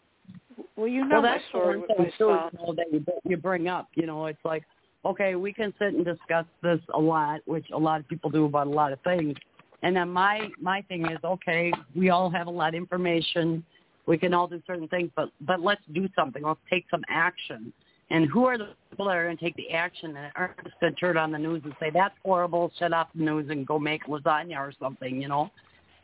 Well, 0.77 0.89
you 0.89 1.05
know 1.05 1.21
well, 1.21 1.23
my 1.23 1.29
that's 1.33 1.45
the 1.45 1.49
story 1.49 1.79
with 1.79 1.91
my 1.91 2.05
thing 2.05 2.13
too, 2.19 2.25
you 2.25 2.67
know, 2.67 2.75
that 2.75 2.87
you, 2.93 3.05
you 3.25 3.37
bring 3.37 3.69
up. 3.69 3.89
You 3.95 4.07
know, 4.07 4.27
it's 4.27 4.45
like, 4.45 4.65
okay, 5.05 5.35
we 5.35 5.53
can 5.53 5.73
sit 5.79 5.95
and 5.95 6.05
discuss 6.05 6.47
this 6.63 6.81
a 6.95 6.99
lot, 6.99 7.41
which 7.47 7.67
a 7.73 7.79
lot 7.79 8.01
of 8.01 8.09
people 8.09 8.31
do 8.31 8.45
about 8.45 8.67
a 8.67 8.71
lot 8.71 8.93
of 8.93 9.01
things. 9.01 9.37
And 9.83 9.97
then 9.97 10.11
my 10.11 10.49
my 10.61 10.83
thing 10.83 11.07
is, 11.07 11.19
okay, 11.25 11.73
we 11.95 12.11
all 12.11 12.31
have 12.31 12.47
a 12.47 12.51
lot 12.51 12.69
of 12.69 12.75
information. 12.75 13.65
We 14.07 14.19
can 14.19 14.35
all 14.35 14.47
do 14.47 14.63
certain 14.67 14.89
things, 14.89 15.11
but 15.17 15.31
but 15.41 15.61
let's 15.61 15.83
do 15.93 16.09
something. 16.15 16.43
Let's 16.43 16.61
take 16.71 16.85
some 16.91 17.03
action. 17.09 17.73
And 18.11 18.29
who 18.29 18.45
are 18.45 18.59
the 18.59 18.75
people 18.91 19.07
that 19.07 19.17
are 19.17 19.25
going 19.25 19.39
to 19.39 19.43
take 19.43 19.57
the 19.57 19.71
action 19.71 20.15
and 20.17 20.31
aren't 20.37 20.63
just 20.63 20.79
going 20.81 20.93
to 20.93 21.01
turn 21.01 21.17
on 21.17 21.33
the 21.33 21.39
news 21.39 21.63
and 21.65 21.75
say 21.81 21.91
that's 21.91 22.15
horrible, 22.23 22.71
shut 22.79 22.93
off 22.93 23.09
the 23.15 23.25
news 23.25 23.49
and 23.49 23.67
go 23.67 23.79
make 23.79 24.05
lasagna 24.05 24.59
or 24.59 24.73
something? 24.79 25.21
You 25.21 25.29
know, 25.29 25.51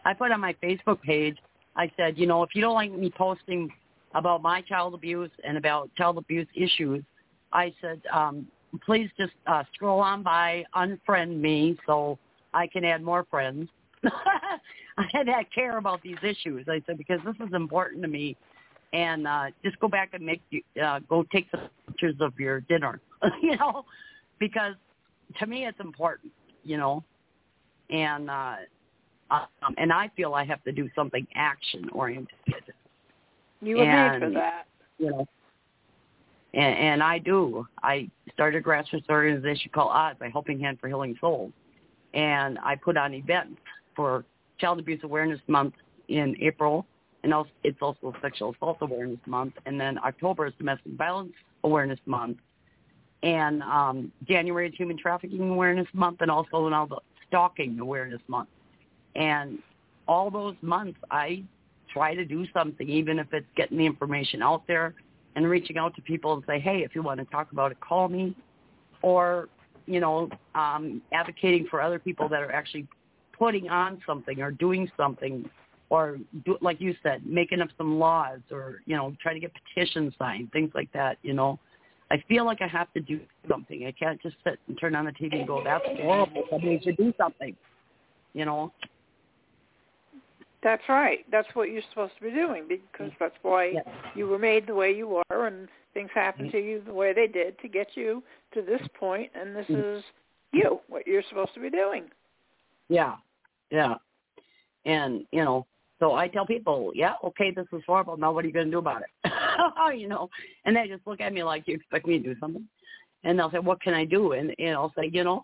I 0.06 0.14
put 0.14 0.32
on 0.32 0.40
my 0.40 0.54
Facebook 0.62 1.02
page. 1.02 1.36
I 1.76 1.92
said, 1.96 2.16
you 2.16 2.26
know, 2.26 2.42
if 2.42 2.54
you 2.54 2.62
don't 2.62 2.74
like 2.74 2.92
me 2.92 3.12
posting 3.14 3.70
about 4.14 4.42
my 4.42 4.60
child 4.62 4.94
abuse 4.94 5.30
and 5.44 5.56
about 5.56 5.90
child 5.96 6.18
abuse 6.18 6.46
issues, 6.54 7.02
I 7.52 7.72
said, 7.80 8.00
um, 8.12 8.46
please 8.84 9.10
just 9.18 9.32
uh, 9.46 9.62
scroll 9.74 10.00
on 10.00 10.22
by, 10.22 10.64
unfriend 10.74 11.38
me 11.40 11.78
so 11.86 12.18
I 12.54 12.66
can 12.66 12.84
add 12.84 13.02
more 13.02 13.26
friends. 13.30 13.68
I 14.04 15.04
had 15.12 15.28
that 15.28 15.52
care 15.54 15.78
about 15.78 16.02
these 16.02 16.16
issues. 16.22 16.66
I 16.68 16.82
said 16.86 16.98
because 16.98 17.20
this 17.24 17.36
is 17.46 17.52
important 17.54 18.02
to 18.02 18.08
me, 18.08 18.36
and 18.92 19.26
uh, 19.26 19.46
just 19.64 19.78
go 19.80 19.88
back 19.88 20.10
and 20.12 20.24
make 20.24 20.42
you 20.50 20.62
uh, 20.82 21.00
go 21.08 21.24
take 21.30 21.46
some 21.50 21.68
pictures 21.86 22.16
of 22.20 22.38
your 22.38 22.60
dinner, 22.60 23.00
you 23.42 23.56
know, 23.56 23.84
because 24.38 24.74
to 25.38 25.46
me 25.46 25.66
it's 25.66 25.78
important, 25.80 26.32
you 26.64 26.76
know, 26.76 27.04
and 27.90 28.30
uh, 28.30 28.56
um, 29.30 29.74
and 29.76 29.92
I 29.92 30.10
feel 30.16 30.34
I 30.34 30.44
have 30.44 30.62
to 30.64 30.72
do 30.72 30.88
something 30.94 31.26
action 31.34 31.88
oriented 31.92 32.36
You 33.60 33.78
were 33.78 33.84
made 33.84 34.20
for 34.20 34.30
that. 34.30 34.66
you 34.98 35.10
know. 35.10 35.28
And, 36.54 36.76
and 36.76 37.02
I 37.02 37.18
do. 37.18 37.66
I 37.82 38.08
started 38.32 38.64
a 38.64 38.66
grassroots 38.66 39.08
organization 39.08 39.70
called 39.74 39.90
Odds, 39.92 40.18
a 40.22 40.30
helping 40.30 40.58
hand 40.58 40.78
for 40.80 40.88
healing 40.88 41.16
souls, 41.20 41.52
and 42.14 42.58
I 42.60 42.74
put 42.76 42.96
on 42.96 43.12
events 43.14 43.60
for 43.94 44.24
Child 44.58 44.80
Abuse 44.80 45.00
Awareness 45.02 45.40
Month 45.46 45.74
in 46.08 46.36
April, 46.40 46.86
and 47.22 47.34
also 47.34 47.50
it's 47.64 47.78
also 47.82 48.14
Sexual 48.22 48.54
Assault 48.54 48.78
Awareness 48.80 49.20
Month, 49.26 49.54
and 49.66 49.78
then 49.78 49.98
October 49.98 50.46
is 50.46 50.54
Domestic 50.56 50.92
Violence 50.92 51.32
Awareness 51.64 52.00
Month, 52.06 52.38
and 53.22 53.62
um, 53.62 54.10
January 54.26 54.68
is 54.68 54.74
Human 54.76 54.96
Trafficking 54.96 55.50
Awareness 55.50 55.88
Month, 55.92 56.22
and 56.22 56.30
also 56.30 56.68
now 56.68 56.86
the 56.86 56.98
Stalking 57.28 57.78
Awareness 57.78 58.22
Month, 58.26 58.48
and 59.16 59.58
all 60.06 60.30
those 60.30 60.56
months 60.62 60.98
I 61.10 61.42
try 61.92 62.14
to 62.14 62.24
do 62.24 62.46
something, 62.52 62.88
even 62.88 63.18
if 63.18 63.32
it's 63.32 63.46
getting 63.56 63.78
the 63.78 63.86
information 63.86 64.42
out 64.42 64.66
there 64.66 64.94
and 65.36 65.48
reaching 65.48 65.78
out 65.78 65.94
to 65.96 66.02
people 66.02 66.34
and 66.34 66.42
say, 66.46 66.58
hey, 66.58 66.82
if 66.84 66.94
you 66.94 67.02
want 67.02 67.20
to 67.20 67.26
talk 67.26 67.52
about 67.52 67.70
it, 67.72 67.80
call 67.80 68.08
me. 68.08 68.34
Or, 69.02 69.48
you 69.86 70.00
know, 70.00 70.28
um, 70.54 71.00
advocating 71.12 71.66
for 71.70 71.80
other 71.80 71.98
people 71.98 72.28
that 72.28 72.42
are 72.42 72.52
actually 72.52 72.86
putting 73.38 73.68
on 73.68 74.00
something 74.06 74.40
or 74.40 74.50
doing 74.50 74.90
something 74.96 75.48
or, 75.90 76.18
do, 76.44 76.58
like 76.60 76.80
you 76.80 76.94
said, 77.02 77.24
making 77.24 77.60
up 77.60 77.68
some 77.78 77.98
laws 77.98 78.40
or, 78.50 78.82
you 78.86 78.96
know, 78.96 79.14
trying 79.22 79.36
to 79.36 79.40
get 79.40 79.52
petitions 79.54 80.12
signed, 80.18 80.50
things 80.52 80.70
like 80.74 80.92
that, 80.92 81.18
you 81.22 81.32
know. 81.32 81.58
I 82.10 82.22
feel 82.26 82.44
like 82.44 82.62
I 82.62 82.68
have 82.68 82.92
to 82.94 83.00
do 83.00 83.20
something. 83.48 83.86
I 83.86 83.92
can't 83.92 84.20
just 84.22 84.36
sit 84.42 84.58
and 84.66 84.78
turn 84.80 84.94
on 84.94 85.04
the 85.04 85.12
TV 85.12 85.36
and 85.38 85.46
go, 85.46 85.62
that's 85.62 85.84
horrible. 86.00 86.42
Somebody 86.50 86.80
should 86.82 86.96
do 86.96 87.12
something, 87.18 87.54
you 88.32 88.44
know. 88.44 88.72
That's 90.62 90.82
right. 90.88 91.24
That's 91.30 91.48
what 91.54 91.70
you're 91.70 91.82
supposed 91.90 92.14
to 92.16 92.22
be 92.24 92.30
doing 92.30 92.66
because 92.66 93.12
that's 93.20 93.36
why 93.42 93.66
Yeah. 93.66 93.82
you 94.14 94.26
were 94.26 94.38
made 94.38 94.66
the 94.66 94.74
way 94.74 94.92
you 94.92 95.06
were, 95.08 95.46
and 95.46 95.68
things 95.94 96.10
happened 96.12 96.50
to 96.52 96.58
you 96.58 96.80
the 96.80 96.92
way 96.92 97.12
they 97.12 97.28
did 97.28 97.58
to 97.60 97.68
get 97.68 97.96
you 97.96 98.22
to 98.52 98.62
this 98.62 98.86
point, 98.94 99.30
and 99.34 99.54
this 99.54 99.66
Mm. 99.68 99.98
is 99.98 100.04
you, 100.52 100.80
what 100.88 101.06
you're 101.06 101.22
supposed 101.22 101.54
to 101.54 101.60
be 101.60 101.70
doing. 101.70 102.10
Yeah, 102.88 103.16
yeah. 103.70 103.96
And, 104.84 105.26
you 105.30 105.44
know, 105.44 105.66
so 105.98 106.14
I 106.14 106.28
tell 106.28 106.46
people, 106.46 106.92
yeah, 106.94 107.14
okay, 107.22 107.50
this 107.50 107.66
is 107.72 107.82
horrible. 107.84 108.16
Now 108.16 108.32
what 108.32 108.44
are 108.44 108.48
you 108.48 108.54
going 108.54 108.66
to 108.66 108.70
do 108.70 108.78
about 108.78 109.02
it? 109.02 109.22
you 109.98 110.08
know, 110.08 110.30
and 110.64 110.74
they 110.74 110.88
just 110.88 111.06
look 111.06 111.20
at 111.20 111.32
me 111.32 111.42
like, 111.42 111.66
you 111.66 111.74
expect 111.74 112.06
me 112.06 112.18
to 112.18 112.34
do 112.34 112.40
something? 112.40 112.66
And 113.24 113.38
they'll 113.38 113.50
say, 113.50 113.58
what 113.58 113.80
can 113.80 113.94
I 113.94 114.04
do? 114.04 114.32
And, 114.32 114.54
and 114.58 114.74
I'll 114.74 114.92
say, 114.96 115.10
you 115.12 115.24
know, 115.24 115.42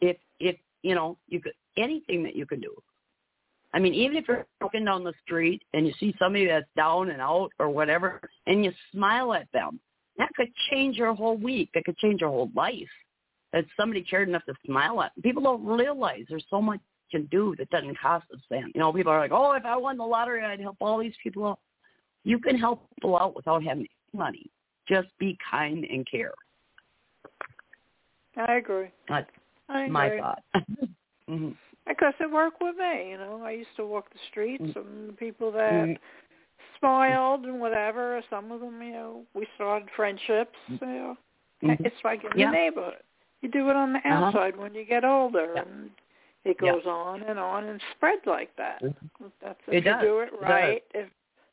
if, 0.00 0.16
if, 0.40 0.56
you 0.82 0.94
know, 0.94 1.18
you 1.28 1.40
could, 1.40 1.52
anything 1.76 2.22
that 2.22 2.36
you 2.36 2.46
can 2.46 2.60
do. 2.60 2.74
I 3.74 3.80
mean, 3.80 3.92
even 3.92 4.16
if 4.16 4.28
you're 4.28 4.46
walking 4.60 4.84
down 4.84 5.02
the 5.02 5.12
street 5.24 5.60
and 5.74 5.84
you 5.84 5.92
see 5.98 6.14
somebody 6.16 6.46
that's 6.46 6.68
down 6.76 7.10
and 7.10 7.20
out 7.20 7.50
or 7.58 7.68
whatever, 7.68 8.20
and 8.46 8.64
you 8.64 8.72
smile 8.92 9.34
at 9.34 9.48
them, 9.52 9.80
that 10.16 10.30
could 10.36 10.48
change 10.70 10.96
your 10.96 11.12
whole 11.12 11.36
week. 11.36 11.70
That 11.74 11.84
could 11.84 11.98
change 11.98 12.20
your 12.20 12.30
whole 12.30 12.50
life. 12.54 12.88
That 13.52 13.64
somebody 13.76 14.02
cared 14.02 14.28
enough 14.28 14.44
to 14.46 14.54
smile 14.64 15.02
at. 15.02 15.10
People 15.22 15.42
don't 15.42 15.66
realize 15.66 16.24
there's 16.28 16.44
so 16.50 16.62
much 16.62 16.78
you 17.10 17.18
can 17.18 17.28
do 17.32 17.56
that 17.58 17.68
doesn't 17.70 17.98
cost 17.98 18.26
a 18.32 18.36
cent. 18.48 18.72
You 18.76 18.80
know, 18.80 18.92
people 18.92 19.10
are 19.10 19.18
like, 19.18 19.32
oh, 19.32 19.52
if 19.52 19.64
I 19.64 19.76
won 19.76 19.96
the 19.96 20.04
lottery, 20.04 20.44
I'd 20.44 20.60
help 20.60 20.76
all 20.80 21.00
these 21.00 21.14
people 21.20 21.44
out. 21.44 21.58
You 22.22 22.38
can 22.38 22.56
help 22.56 22.88
people 22.94 23.18
out 23.18 23.34
without 23.34 23.64
having 23.64 23.88
money. 24.12 24.46
Just 24.88 25.08
be 25.18 25.36
kind 25.50 25.84
and 25.84 26.06
care. 26.08 26.32
I 28.36 28.54
agree. 28.54 28.88
That's 29.08 29.28
I 29.68 29.82
agree. 29.82 29.90
my 29.90 30.18
thought. 30.18 30.42
hmm 31.28 31.50
Because 31.86 32.14
it 32.18 32.30
worked 32.30 32.62
with 32.62 32.76
me, 32.76 33.10
you 33.10 33.18
know. 33.18 33.42
I 33.44 33.50
used 33.52 33.76
to 33.76 33.84
walk 33.84 34.10
the 34.10 34.18
streets, 34.30 34.64
Mm. 34.64 34.76
and 34.76 35.08
the 35.10 35.12
people 35.12 35.52
that 35.52 35.86
Mhm. 35.86 35.98
smiled 36.78 37.44
and 37.44 37.60
whatever. 37.60 38.22
Some 38.30 38.50
of 38.52 38.60
them, 38.60 38.82
you 38.82 38.92
know, 38.92 39.26
we 39.34 39.46
started 39.54 39.90
friendships. 39.90 40.58
You 40.68 40.86
know, 40.86 41.18
Mhm. 41.62 41.84
it's 41.84 42.04
like 42.04 42.24
in 42.24 42.36
Yeah. 42.36 42.46
the 42.46 42.52
neighborhood. 42.52 43.02
You 43.42 43.48
do 43.50 43.68
it 43.68 43.76
on 43.76 43.92
the 43.92 43.98
Uh-huh. 43.98 44.26
outside 44.26 44.56
when 44.56 44.74
you 44.74 44.84
get 44.84 45.04
older, 45.04 45.54
Yeah. 45.56 45.62
and 45.62 45.90
it 46.44 46.58
Yeah. 46.58 46.72
goes 46.72 46.86
on 46.86 47.22
and 47.22 47.38
on 47.38 47.64
and 47.64 47.80
spreads 47.92 48.24
like 48.26 48.54
that. 48.56 48.82
That's 49.40 49.60
if 49.66 49.74
It 49.74 49.74
you 49.74 49.82
does. 49.84 50.00
do 50.00 50.20
it 50.20 50.32
It 50.32 50.40
right. 50.40 50.84
If 50.94 51.10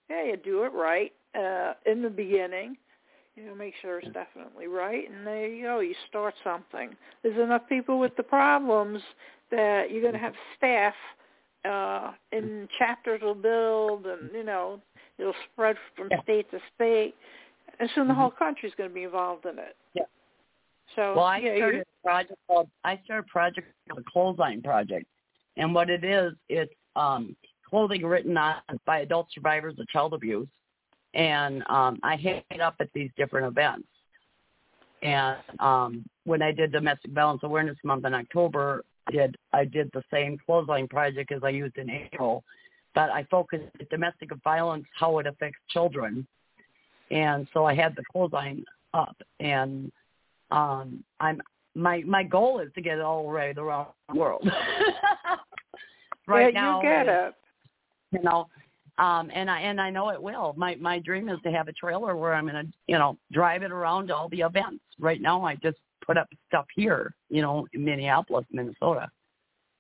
yeah, 0.09 0.23
you 0.23 0.37
do 0.37 0.63
it 0.63 0.73
right 0.73 1.13
uh, 1.35 1.73
in 1.85 2.01
the 2.01 2.09
beginning. 2.09 2.77
You 3.35 3.45
know, 3.45 3.55
make 3.55 3.75
sure 3.81 3.97
it's 3.99 4.11
definitely 4.13 4.67
right, 4.67 5.09
and 5.09 5.25
there 5.25 5.47
you 5.47 5.63
go. 5.63 5.79
You 5.79 5.95
start 6.09 6.35
something. 6.43 6.97
There's 7.23 7.37
enough 7.37 7.67
people 7.69 7.97
with 7.97 8.15
the 8.17 8.23
problems 8.23 9.01
that 9.51 9.91
you're 9.91 10.01
going 10.01 10.13
to 10.13 10.19
have 10.19 10.33
staff, 10.57 10.95
uh, 11.65 12.13
and 12.31 12.67
chapters 12.79 13.21
will 13.21 13.35
build, 13.35 14.05
and 14.07 14.31
you 14.33 14.43
know, 14.43 14.81
it'll 15.17 15.35
spread 15.51 15.75
from 15.95 16.09
Yeah. 16.09 16.21
state 16.23 16.49
to 16.51 16.59
state, 16.75 17.15
and 17.79 17.89
soon 17.91 18.07
the 18.07 18.13
Mhm. 18.13 18.17
whole 18.17 18.31
country's 18.31 18.73
going 18.75 18.89
to 18.89 18.93
be 18.93 19.03
involved 19.03 19.45
in 19.45 19.59
it. 19.59 19.75
Yeah. 19.93 20.05
So 20.95 21.15
Well, 21.15 21.25
I 21.25 21.37
yeah, 21.37 21.55
started 21.57 21.81
a 21.81 22.07
project 22.07 22.39
called 22.47 22.69
I 22.83 22.97
started 23.03 23.25
a 23.27 23.31
project 23.31 23.67
called 23.87 23.99
the 23.99 24.09
Clothesline 24.09 24.61
Project, 24.61 25.05
and 25.57 25.75
what 25.75 25.89
it 25.89 26.03
is, 26.03 26.33
it's 26.49 26.73
um, 26.95 27.35
clothing 27.69 28.05
written 28.05 28.37
on 28.37 28.61
by 28.85 28.99
adult 28.99 29.31
survivors 29.31 29.77
of 29.79 29.87
child 29.89 30.13
abuse, 30.13 30.47
and 31.13 31.63
um, 31.69 31.99
I 32.03 32.15
hang 32.15 32.43
it 32.49 32.61
up 32.61 32.75
at 32.79 32.91
these 32.93 33.11
different 33.15 33.47
events. 33.47 33.87
And 35.01 35.37
um, 35.59 36.05
when 36.25 36.41
I 36.41 36.51
did 36.51 36.71
Domestic 36.71 37.11
Violence 37.11 37.41
Awareness 37.43 37.77
Month 37.83 38.05
in 38.05 38.13
October, 38.13 38.83
did 39.11 39.35
I 39.53 39.65
did 39.65 39.89
the 39.93 40.03
same 40.11 40.37
clothesline 40.45 40.87
project 40.87 41.31
as 41.31 41.43
I 41.43 41.49
used 41.49 41.77
in 41.77 41.89
April, 41.89 42.43
but 42.93 43.09
I 43.09 43.25
focused 43.31 43.63
on 43.79 43.87
domestic 43.89 44.29
violence, 44.43 44.85
how 44.97 45.19
it 45.19 45.27
affects 45.27 45.59
children, 45.69 46.27
and 47.09 47.47
so 47.53 47.65
I 47.65 47.73
had 47.73 47.95
the 47.95 48.03
clothesline 48.11 48.63
up, 48.93 49.15
and 49.39 49.91
um, 50.51 51.03
I'm 51.19 51.41
my 51.75 52.03
my 52.05 52.23
goal 52.23 52.59
is 52.59 52.69
to 52.75 52.81
get 52.81 52.97
it 52.97 53.01
all 53.01 53.29
right 53.31 53.57
around 53.57 53.87
the 54.09 54.19
world. 54.19 54.49
right 56.27 56.53
yeah, 56.53 56.61
now, 56.61 56.81
you 56.81 56.87
get 56.87 57.07
it. 57.07 57.33
You 58.11 58.21
know, 58.23 58.47
um, 58.97 59.31
and 59.33 59.49
I 59.49 59.61
and 59.61 59.79
I 59.79 59.89
know 59.89 60.09
it 60.09 60.21
will. 60.21 60.53
My 60.57 60.75
my 60.75 60.99
dream 60.99 61.29
is 61.29 61.39
to 61.43 61.51
have 61.51 61.67
a 61.67 61.73
trailer 61.73 62.15
where 62.15 62.33
I'm 62.33 62.45
gonna 62.45 62.65
you 62.87 62.97
know 62.97 63.17
drive 63.31 63.63
it 63.63 63.71
around 63.71 64.07
to 64.07 64.15
all 64.15 64.29
the 64.29 64.41
events. 64.41 64.83
Right 64.99 65.21
now, 65.21 65.43
I 65.43 65.55
just 65.55 65.77
put 66.11 66.17
up 66.17 66.27
stuff 66.47 66.65
here, 66.75 67.13
you 67.29 67.41
know, 67.41 67.65
in 67.73 67.85
Minneapolis, 67.85 68.45
Minnesota, 68.51 69.09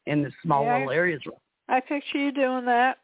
in 0.05 0.23
the 0.23 0.31
small 0.43 0.63
Yeah. 0.63 0.73
little 0.73 0.91
areas. 0.91 1.21
I 1.67 1.81
picture 1.81 2.17
you 2.17 2.31
doing 2.31 2.65
that. 2.65 2.99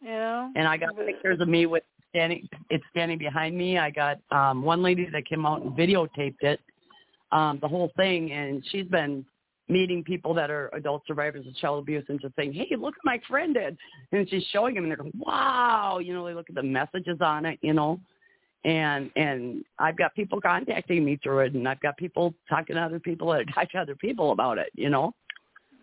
You 0.00 0.08
know. 0.08 0.52
And 0.56 0.66
I 0.66 0.78
got 0.78 0.96
pictures 0.96 1.40
of 1.40 1.48
me 1.48 1.66
with 1.66 1.82
standing. 2.08 2.48
It's 2.70 2.84
standing 2.90 3.18
behind 3.18 3.56
me. 3.56 3.78
I 3.78 3.90
got 3.90 4.18
um 4.30 4.62
one 4.62 4.82
lady 4.82 5.06
that 5.10 5.26
came 5.26 5.44
out 5.44 5.60
and 5.62 5.72
videotaped 5.72 6.42
it, 6.42 6.60
um, 7.32 7.58
the 7.60 7.68
whole 7.68 7.90
thing, 7.96 8.32
and 8.32 8.64
she's 8.70 8.86
been 8.86 9.26
meeting 9.68 10.02
people 10.02 10.32
that 10.32 10.50
are 10.50 10.70
adult 10.72 11.02
survivors 11.06 11.46
of 11.46 11.54
child 11.56 11.82
abuse 11.82 12.04
and 12.08 12.18
just 12.20 12.34
saying, 12.36 12.54
"Hey, 12.54 12.68
look 12.70 12.94
what 12.96 13.04
my 13.04 13.18
friend 13.28 13.52
did," 13.52 13.76
and 14.12 14.28
she's 14.30 14.44
showing 14.46 14.74
them, 14.74 14.84
and 14.84 14.90
they're 14.90 14.96
going, 14.96 15.12
"Wow!" 15.18 15.98
You 15.98 16.14
know, 16.14 16.24
they 16.24 16.32
look 16.32 16.48
at 16.48 16.54
the 16.54 16.62
messages 16.62 17.20
on 17.20 17.44
it, 17.44 17.58
you 17.60 17.74
know, 17.74 18.00
and 18.68 19.10
and 19.16 19.64
I've 19.78 19.96
got 19.96 20.14
people 20.14 20.40
contacting 20.40 21.02
me 21.04 21.18
through 21.22 21.40
it, 21.40 21.54
and 21.54 21.66
I've 21.66 21.80
got 21.80 21.96
people 21.96 22.34
talking 22.48 22.76
to 22.76 22.82
other 22.82 23.00
people 23.00 23.32
that 23.32 23.46
talk 23.54 23.70
to 23.70 23.78
other 23.78 23.96
people 23.96 24.32
about 24.32 24.58
it, 24.58 24.70
you 24.74 24.90
know, 24.90 25.14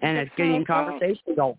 and 0.02 0.18
That's 0.18 0.28
it's 0.28 0.36
getting 0.38 0.62
so 0.62 0.66
cool. 0.68 0.76
conversation 0.76 1.36
going. 1.36 1.58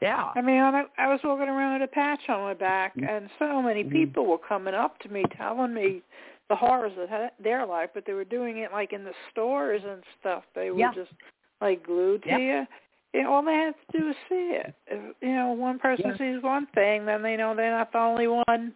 Yeah. 0.00 0.30
I 0.34 0.40
mean, 0.40 0.58
I, 0.58 0.84
I 0.98 1.08
was 1.08 1.20
walking 1.22 1.48
around 1.48 1.80
with 1.80 1.88
a 1.88 1.92
patch 1.92 2.20
on 2.28 2.40
my 2.40 2.54
back, 2.54 2.94
and 2.96 3.28
so 3.38 3.62
many 3.62 3.84
Mhm. 3.84 3.92
people 3.92 4.26
were 4.26 4.38
coming 4.38 4.74
up 4.74 4.98
to 5.00 5.08
me 5.10 5.22
telling 5.36 5.74
me 5.74 6.02
the 6.48 6.56
horrors 6.56 6.92
of 6.98 7.08
their 7.38 7.66
life, 7.66 7.90
but 7.94 8.04
they 8.06 8.14
were 8.14 8.24
doing 8.24 8.58
it 8.58 8.72
like 8.72 8.92
in 8.92 9.04
the 9.04 9.14
stores 9.30 9.82
and 9.86 10.02
stuff. 10.18 10.44
They 10.54 10.70
were 10.70 10.80
Yeah. 10.80 10.92
just 10.92 11.12
like 11.60 11.84
glued 11.84 12.22
to 12.24 12.28
Yeah. 12.30 12.38
you. 12.38 12.66
You 13.12 13.22
know, 13.22 13.34
all 13.34 13.42
they 13.42 13.52
have 13.52 13.74
to 13.74 13.98
do 13.98 14.08
is 14.08 14.16
see 14.28 14.56
it. 14.56 14.74
If, 14.86 15.14
you 15.20 15.34
know, 15.34 15.52
one 15.52 15.78
person 15.78 16.06
Yeah. 16.06 16.16
sees 16.16 16.42
one 16.42 16.66
thing, 16.68 17.04
then 17.04 17.22
they 17.22 17.36
know 17.36 17.54
they're 17.54 17.70
not 17.70 17.92
the 17.92 17.98
only 17.98 18.26
one, 18.26 18.74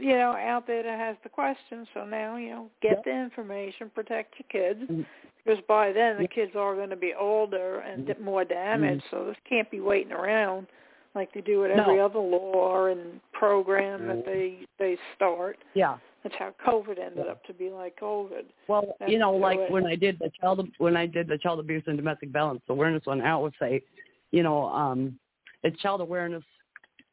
you 0.00 0.12
know, 0.16 0.30
out 0.32 0.66
there 0.66 0.82
that 0.82 0.98
has 0.98 1.16
the 1.22 1.28
question. 1.28 1.86
So 1.94 2.04
now, 2.04 2.36
you 2.36 2.50
know, 2.50 2.70
get 2.80 2.92
Yep. 2.98 3.04
the 3.04 3.10
information, 3.10 3.90
protect 3.94 4.34
your 4.38 4.46
kids, 4.48 4.82
Mhm. 4.90 5.06
because 5.44 5.60
by 5.66 5.92
then 5.92 6.16
the 6.16 6.22
Yeah. 6.22 6.28
kids 6.28 6.56
are 6.56 6.74
going 6.74 6.90
to 6.90 6.96
be 6.96 7.14
older 7.14 7.80
and 7.80 8.06
Mhm. 8.06 8.20
more 8.20 8.44
damaged. 8.44 9.04
So 9.10 9.24
this 9.26 9.36
can't 9.44 9.70
be 9.70 9.80
waiting 9.80 10.12
around 10.12 10.66
like 11.14 11.32
they 11.32 11.42
do 11.42 11.60
with 11.60 11.76
No. 11.76 11.82
every 11.82 12.00
other 12.00 12.18
law 12.20 12.86
and 12.86 13.20
program 13.32 14.06
that 14.06 14.24
they 14.24 14.66
they 14.78 14.96
start. 15.14 15.58
Yeah. 15.74 15.98
That's 16.22 16.34
how 16.36 16.50
COVID 16.64 16.98
ended 16.98 17.24
Yeah. 17.26 17.32
up 17.32 17.44
to 17.44 17.52
be 17.52 17.68
like 17.70 17.96
COVID. 17.96 18.46
Well, 18.68 18.94
That's 18.98 19.10
you 19.10 19.18
know, 19.18 19.34
like 19.36 19.58
way- 19.58 19.68
when 19.70 19.86
I 19.86 19.96
did 19.96 20.18
the 20.20 20.30
child 20.30 20.66
when 20.78 20.96
I 20.96 21.06
did 21.06 21.26
the 21.26 21.36
child 21.36 21.58
abuse 21.60 21.86
and 21.86 21.96
domestic 21.96 22.30
violence 22.30 22.62
awareness 22.68 23.04
one, 23.06 23.20
I 23.20 23.36
would 23.36 23.54
say, 23.58 23.82
you 24.30 24.42
know, 24.42 24.66
um, 24.68 25.18
it's 25.64 25.78
child 25.80 26.00
awareness, 26.00 26.44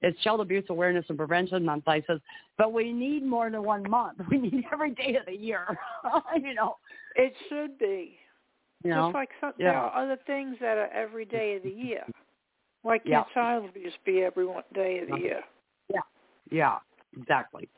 it's 0.01 0.19
child 0.21 0.39
abuse 0.39 0.65
awareness 0.69 1.05
and 1.09 1.17
prevention 1.17 1.65
month. 1.65 1.83
I 1.87 2.01
says, 2.07 2.19
but 2.57 2.71
we 2.73 2.93
need 2.93 3.25
more 3.25 3.49
than 3.49 3.63
one 3.63 3.89
month. 3.89 4.19
We 4.29 4.37
need 4.37 4.65
every 4.71 4.91
day 4.91 5.15
of 5.15 5.25
the 5.25 5.35
year. 5.35 5.65
you 6.41 6.53
know, 6.53 6.77
It 7.15 7.33
should 7.49 7.77
be. 7.77 8.17
you 8.83 8.91
know, 8.91 9.07
Just 9.07 9.15
like 9.15 9.29
some, 9.41 9.53
Yeah. 9.57 9.71
there 9.71 9.77
are 9.79 10.03
other 10.03 10.17
things 10.25 10.57
that 10.61 10.77
are 10.77 10.89
every 10.93 11.25
day 11.25 11.55
of 11.55 11.63
the 11.63 11.71
year. 11.71 12.05
Why 12.81 12.97
can't 12.97 13.09
Yeah. 13.09 13.23
child 13.33 13.65
abuse 13.69 13.93
be 14.05 14.23
every 14.23 14.45
one 14.45 14.63
day 14.73 14.99
of 14.99 15.07
the 15.09 15.15
Yeah. 15.15 15.19
year? 15.19 15.43
yeah, 16.51 16.79
exactly. 17.15 17.69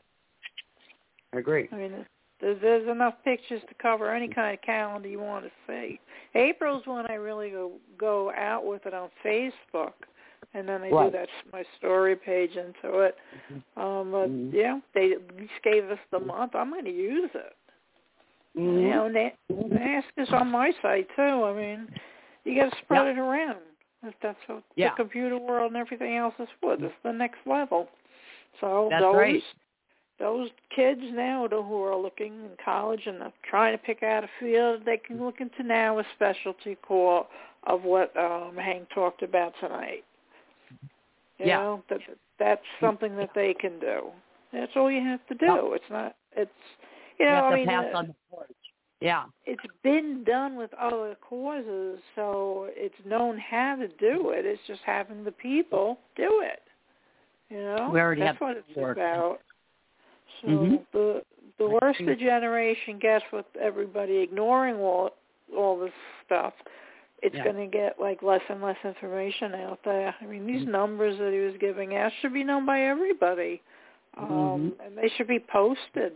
I 1.33 1.39
agree. 1.39 1.67
I 1.73 1.75
mean, 1.75 2.05
there's, 2.39 2.61
there's 2.61 2.87
enough 2.87 3.15
pictures 3.23 3.61
to 3.67 3.73
cover 3.75 4.13
any 4.13 4.27
kind 4.27 4.53
of 4.53 4.61
calendar 4.61 5.09
you 5.09 5.19
want 5.19 5.45
to 5.45 5.51
see. 5.67 5.99
April's 6.35 6.85
when 6.87 7.05
I 7.07 7.15
really 7.15 7.49
go 7.49 7.73
go 7.97 8.31
out 8.31 8.65
with 8.65 8.85
it 8.85 8.93
on 8.93 9.09
Facebook, 9.23 9.93
and 10.53 10.67
then 10.67 10.83
I 10.83 10.89
Right. 10.89 11.11
do 11.11 11.17
that 11.17 11.29
my 11.51 11.63
story 11.77 12.15
page 12.15 12.55
into 12.55 12.99
it. 12.99 13.17
Um, 13.77 14.11
but 14.11 14.29
Mhm. 14.29 14.53
yeah, 14.53 14.79
they 14.93 15.13
at 15.13 15.35
least 15.35 15.61
gave 15.63 15.89
us 15.89 15.99
the 16.11 16.19
month. 16.19 16.55
I'm 16.55 16.71
going 16.71 16.85
to 16.85 16.91
use 16.91 17.33
it. 17.33 17.55
You 18.53 18.63
Mhm. 18.63 18.89
know, 18.89 19.05
and 19.05 19.15
they, 19.15 19.35
they 19.49 19.95
ask 19.95 20.17
us 20.17 20.31
on 20.33 20.51
my 20.51 20.71
site 20.81 21.07
too. 21.15 21.21
I 21.21 21.53
mean, 21.53 21.89
you 22.43 22.55
got 22.55 22.71
to 22.71 22.77
spread 22.79 23.07
it 23.07 23.17
around. 23.17 23.61
If 24.03 24.19
that's 24.19 24.47
what 24.47 24.63
Yeah. 24.75 24.89
the 24.89 24.95
computer 24.95 25.37
world 25.37 25.71
and 25.71 25.77
everything 25.77 26.17
else 26.17 26.33
is 26.39 26.49
for. 26.59 26.75
This 26.75 26.91
is 26.91 26.97
the 27.03 27.13
next 27.13 27.45
level. 27.45 27.89
So 28.59 28.89
That's 28.89 29.01
those 29.01 29.15
right. 29.15 29.43
those 30.19 30.51
kids 30.69 31.01
now 31.13 31.47
who 31.47 31.83
are 31.83 31.95
looking 31.95 32.45
in 32.45 32.51
college 32.63 33.07
and 33.07 33.23
are 33.23 33.33
trying 33.41 33.75
to 33.75 33.83
pick 33.83 34.03
out 34.03 34.23
a 34.23 34.29
field, 34.39 34.85
they 34.85 34.97
can 34.97 35.19
look 35.23 35.41
into 35.41 35.63
now 35.63 35.97
a 35.97 36.03
specialty 36.13 36.75
core 36.75 37.25
of 37.63 37.83
what 37.83 38.15
um, 38.15 38.55
Hank 38.55 38.87
talked 38.93 39.23
about 39.23 39.53
tonight. 39.59 40.03
You 41.41 41.47
Yeah. 41.47 41.57
know, 41.57 41.83
that 41.89 42.01
that's 42.37 42.65
something 42.79 43.15
that 43.17 43.31
they 43.33 43.53
can 43.55 43.79
do. 43.79 44.11
That's 44.53 44.71
all 44.75 44.91
you 44.91 45.01
have 45.01 45.25
to 45.27 45.35
do. 45.35 45.73
It's 45.73 45.89
not. 45.89 46.15
It's 46.33 46.51
you 47.17 47.25
know. 47.25 47.31
you 47.31 47.35
have 47.37 47.53
I 47.53 47.55
mean, 47.55 47.67
pass 47.67 47.85
uh, 47.93 47.97
on 47.97 48.07
the 48.07 48.15
torch. 48.29 48.49
Yeah. 48.99 49.23
it's 49.47 49.65
been 49.81 50.23
done 50.23 50.55
with 50.55 50.71
other 50.75 51.15
causes, 51.27 51.99
so 52.15 52.67
it's 52.75 52.93
known 53.03 53.39
how 53.39 53.75
to 53.77 53.87
do 53.87 54.29
it. 54.29 54.45
It's 54.45 54.61
just 54.67 54.81
having 54.85 55.23
the 55.23 55.31
people 55.31 55.97
do 56.15 56.41
it. 56.43 56.61
You 57.49 57.57
know, 57.63 57.89
We 57.91 57.99
already 57.99 58.21
that's 58.21 58.37
have 58.37 58.41
what 58.41 58.57
it's 58.57 58.75
work. 58.77 58.97
about. 58.97 59.39
So 60.41 60.47
Mhm. 60.47 60.85
the 60.91 61.25
the 61.57 61.67
worse 61.81 61.97
the 61.97 62.15
generation 62.15 62.99
gets 62.99 63.25
with 63.31 63.45
everybody 63.59 64.17
ignoring 64.17 64.75
all 64.75 65.15
all 65.55 65.79
this 65.79 65.93
stuff, 66.25 66.53
it's 67.21 67.35
Yeah. 67.35 67.43
going 67.43 67.55
to 67.57 67.67
get 67.67 67.99
like 67.99 68.23
less 68.23 68.41
and 68.49 68.61
less 68.61 68.77
information 68.83 69.53
out 69.55 69.79
there. 69.85 70.15
I 70.19 70.25
mean, 70.25 70.45
these 70.47 70.65
numbers 70.67 71.17
that 71.19 71.31
he 71.31 71.39
was 71.39 71.55
giving 71.59 71.95
out 71.95 72.11
should 72.21 72.33
be 72.33 72.43
known 72.43 72.65
by 72.65 72.81
everybody, 72.81 73.61
um, 74.17 74.73
and 74.83 74.97
they 74.97 75.09
should 75.15 75.27
be 75.27 75.39
posted 75.39 76.13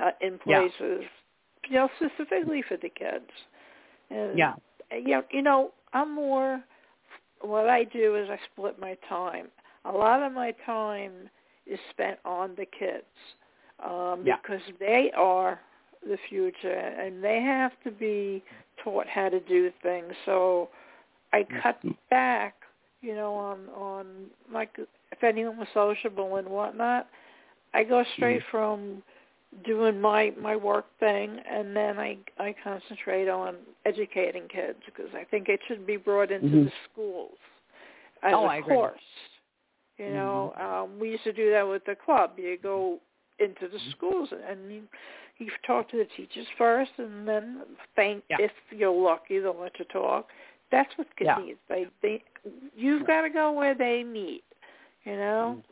uh, 0.00 0.10
in 0.20 0.38
Yeah. 0.46 0.60
places, 0.60 1.04
you 1.68 1.74
know, 1.74 1.88
specifically 1.96 2.62
for 2.62 2.76
the 2.78 2.88
kids. 2.88 3.30
And, 4.10 4.38
Yeah. 4.38 4.54
you 4.92 5.08
know, 5.08 5.24
you 5.30 5.42
know, 5.42 5.72
I'm 5.92 6.14
more. 6.14 6.62
What 7.42 7.68
I 7.68 7.84
do 7.84 8.16
is 8.16 8.28
I 8.30 8.38
split 8.52 8.78
my 8.78 8.96
time. 9.08 9.48
A 9.84 9.92
lot 9.92 10.22
of 10.22 10.32
my 10.32 10.52
time 10.66 11.30
is 11.66 11.78
spent 11.90 12.18
on 12.24 12.54
the 12.56 12.66
kids 12.66 13.04
um, 13.84 14.24
Yeah. 14.24 14.36
because 14.42 14.60
they 14.78 15.10
are 15.16 15.60
the 16.02 16.18
future 16.28 16.70
and 16.72 17.22
they 17.22 17.40
have 17.42 17.72
to 17.84 17.90
be 17.90 18.42
taught 18.82 19.06
how 19.06 19.28
to 19.28 19.40
do 19.40 19.70
things. 19.82 20.12
So 20.24 20.68
I 21.32 21.46
cut 21.62 21.78
Mm-hmm. 21.80 21.90
back, 22.10 22.54
you 23.00 23.14
know, 23.14 23.34
on 23.34 23.68
on 23.70 24.06
like 24.52 24.70
if 25.12 25.22
anyone 25.22 25.58
was 25.58 25.68
sociable 25.74 26.36
and 26.36 26.48
whatnot. 26.48 27.08
I 27.72 27.84
go 27.84 28.04
straight 28.16 28.40
Mm-hmm. 28.40 28.50
from 28.50 29.02
doing 29.64 30.00
my 30.00 30.32
my 30.40 30.56
work 30.56 30.86
thing 30.98 31.38
and 31.50 31.74
then 31.76 31.98
I 31.98 32.18
I 32.38 32.54
concentrate 32.62 33.28
on 33.28 33.56
educating 33.84 34.48
kids 34.48 34.78
because 34.86 35.10
I 35.14 35.24
think 35.24 35.48
it 35.48 35.60
should 35.68 35.86
be 35.86 35.96
brought 35.96 36.30
into 36.30 36.48
Mhm. 36.48 36.64
the 36.64 36.72
schools 36.92 37.38
as 38.22 38.34
Oh, 38.34 38.44
a 38.44 38.48
I 38.48 38.56
agree. 38.56 38.76
course. 38.76 39.00
You 39.98 40.12
know, 40.12 40.54
um, 40.58 40.98
we 40.98 41.10
used 41.10 41.24
to 41.24 41.32
do 41.32 41.50
that 41.50 41.68
with 41.68 41.84
the 41.84 41.94
club. 41.94 42.32
You 42.38 42.56
go 42.62 43.00
into 43.38 43.68
the 43.68 43.78
schools 43.96 44.30
and 44.32 44.88
you 45.40 45.46
you 45.46 45.52
talk 45.66 45.88
to 45.90 45.96
the 45.96 46.06
teachers 46.16 46.46
first, 46.56 46.92
and 46.98 47.26
then 47.26 47.62
think 47.96 48.22
Yeah. 48.28 48.36
if 48.40 48.52
you're 48.70 48.90
lucky 48.90 49.38
they'll 49.38 49.54
let 49.54 49.78
you 49.78 49.84
talk. 49.86 50.28
That's 50.70 50.96
what 50.96 51.08
kids 51.16 51.28
Yeah. 51.28 51.44
need. 51.44 51.58
They 51.68 51.88
they 52.02 52.22
you've 52.76 53.06
got 53.06 53.22
to 53.22 53.30
go 53.30 53.52
where 53.52 53.74
they 53.74 54.04
meet. 54.04 54.44
You 55.04 55.16
know, 55.16 55.62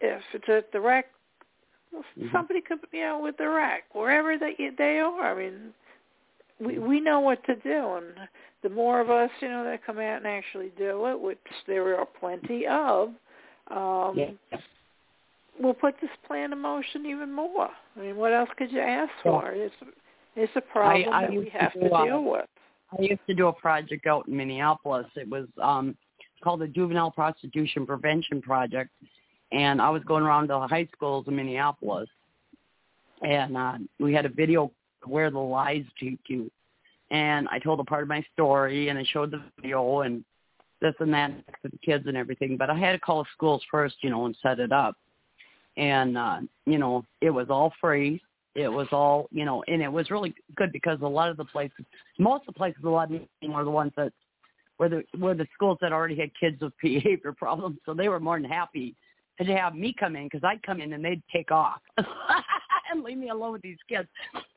if 0.00 0.22
it's 0.32 0.48
at 0.48 0.70
the 0.72 0.80
rec, 0.80 1.10
well, 1.92 2.04
Mhm. 2.16 2.32
somebody 2.32 2.60
could 2.60 2.80
you 2.92 3.00
know 3.00 3.18
with 3.18 3.36
the 3.36 3.48
rec 3.48 3.92
wherever 3.94 4.38
they 4.38 4.54
they 4.70 5.00
are. 5.00 5.32
I 5.32 5.34
mean, 5.34 5.74
we 6.58 6.78
we 6.78 7.00
know 7.00 7.20
what 7.20 7.42
to 7.44 7.56
do, 7.56 7.94
and 7.94 8.28
the 8.62 8.70
more 8.70 9.00
of 9.00 9.10
us 9.10 9.30
you 9.40 9.48
know 9.48 9.64
that 9.64 9.84
come 9.84 9.98
out 9.98 10.18
and 10.18 10.26
actually 10.26 10.70
do 10.70 11.06
it, 11.06 11.20
which 11.20 11.38
there 11.66 11.98
are 11.98 12.06
plenty 12.06 12.66
of. 12.66 13.14
Um, 13.68 14.16
Yeah. 14.16 14.30
Will 15.60 15.74
put 15.74 15.94
this 16.00 16.10
plan 16.26 16.52
in 16.52 16.60
motion 16.60 17.06
even 17.06 17.32
more. 17.32 17.68
I 17.96 18.00
mean, 18.00 18.16
what 18.16 18.32
else 18.32 18.50
could 18.56 18.70
you 18.70 18.80
ask 18.80 19.10
for? 19.22 19.52
It's 19.52 19.74
it's 20.34 20.52
a 20.56 20.60
problem 20.60 21.12
I 21.12 21.22
that 21.22 21.30
we 21.30 21.36
used 21.36 21.52
to 21.52 21.58
have 21.58 21.72
to 21.72 21.90
uh, 21.90 22.04
deal 22.04 22.24
with. 22.24 22.46
I 22.98 23.02
used 23.02 23.26
to 23.26 23.34
do 23.34 23.48
a 23.48 23.52
project 23.52 24.06
out 24.06 24.28
in 24.28 24.36
Minneapolis. 24.36 25.06
It 25.16 25.28
was 25.28 25.46
um 25.62 25.96
called 26.44 26.60
the 26.60 26.68
Juvenile 26.68 27.10
Prostitution 27.10 27.86
Prevention 27.86 28.42
Project, 28.42 28.90
and 29.52 29.80
I 29.80 29.90
was 29.90 30.02
going 30.04 30.22
around 30.22 30.48
to 30.48 30.60
high 30.60 30.88
schools 30.94 31.24
in 31.28 31.36
Minneapolis, 31.36 32.08
and 33.22 33.56
uh, 33.56 33.78
we 33.98 34.12
had 34.12 34.26
a 34.26 34.30
video 34.30 34.70
where 35.04 35.30
the 35.30 35.38
lies 35.38 35.84
take 35.98 36.20
you, 36.28 36.50
and 37.10 37.48
I 37.50 37.58
told 37.58 37.80
a 37.80 37.84
part 37.84 38.02
of 38.02 38.08
my 38.08 38.24
story, 38.34 38.88
and 38.88 38.98
I 38.98 39.04
showed 39.12 39.30
the 39.30 39.42
video 39.56 40.00
and 40.00 40.24
this 40.82 40.94
and 41.00 41.12
that 41.14 41.30
to 41.62 41.70
the 41.70 41.78
kids 41.78 42.04
and 42.06 42.16
everything. 42.16 42.56
But 42.56 42.70
I 42.70 42.78
had 42.78 42.92
to 42.92 42.98
call 42.98 43.22
the 43.22 43.28
schools 43.32 43.62
first, 43.70 43.96
you 44.02 44.10
know, 44.10 44.26
and 44.26 44.36
set 44.42 44.60
it 44.60 44.72
up. 44.72 44.96
And 45.76 46.16
uh, 46.16 46.40
you 46.64 46.78
know 46.78 47.04
it 47.20 47.30
was 47.30 47.46
all 47.50 47.72
free. 47.80 48.20
It 48.54 48.68
was 48.68 48.88
all 48.92 49.28
you 49.30 49.44
know, 49.44 49.62
and 49.68 49.82
it 49.82 49.92
was 49.92 50.10
really 50.10 50.34
good 50.56 50.72
because 50.72 50.98
a 51.02 51.06
lot 51.06 51.30
of 51.30 51.36
the 51.36 51.44
places, 51.44 51.84
most 52.18 52.42
of 52.48 52.54
the 52.54 52.58
places 52.58 52.82
a 52.84 52.88
lot 52.88 53.12
of 53.12 53.20
were 53.42 53.64
the 53.64 53.70
ones 53.70 53.92
that 53.96 54.12
were 54.78 54.88
the 54.88 55.02
were 55.18 55.34
the 55.34 55.46
schools 55.54 55.78
that 55.80 55.92
already 55.92 56.16
had 56.16 56.30
kids 56.38 56.60
with 56.60 56.72
behavior 56.82 57.32
problems, 57.32 57.78
so 57.84 57.94
they 57.94 58.08
were 58.08 58.20
more 58.20 58.40
than 58.40 58.50
happy 58.50 58.94
to 59.38 59.44
have 59.56 59.74
me 59.74 59.94
come 59.98 60.16
in 60.16 60.24
because 60.24 60.42
I'd 60.44 60.62
come 60.62 60.80
in 60.80 60.92
and 60.92 61.04
they'd 61.04 61.22
take 61.32 61.50
off 61.50 61.80
and 62.90 63.02
leave 63.02 63.18
me 63.18 63.28
alone 63.28 63.52
with 63.52 63.62
these 63.62 63.76
kids. 63.88 64.08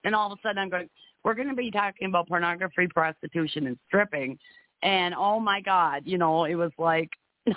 And 0.03 0.15
all 0.15 0.31
of 0.31 0.39
a 0.39 0.41
sudden 0.41 0.57
I'm 0.57 0.69
going, 0.69 0.89
we're 1.23 1.33
going 1.33 1.49
to 1.49 1.55
be 1.55 1.69
talking 1.69 2.07
about 2.07 2.27
pornography, 2.27 2.87
prostitution, 2.87 3.67
and 3.67 3.77
stripping. 3.87 4.39
And 4.81 5.13
oh 5.13 5.39
my 5.39 5.59
God, 5.59 6.03
you 6.05 6.17
know, 6.17 6.45
it 6.45 6.55
was 6.55 6.71
like 6.77 7.09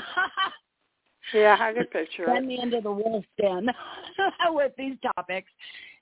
Yeah, 1.33 1.57
I 1.61 1.73
can 1.73 1.85
picture 1.87 2.25
send 2.27 2.45
it. 2.45 2.49
me 2.49 2.61
into 2.61 2.81
the 2.81 2.91
wolf's 2.93 3.27
den 3.41 3.69
with 4.51 4.73
these 4.77 4.97
topics. 5.17 5.51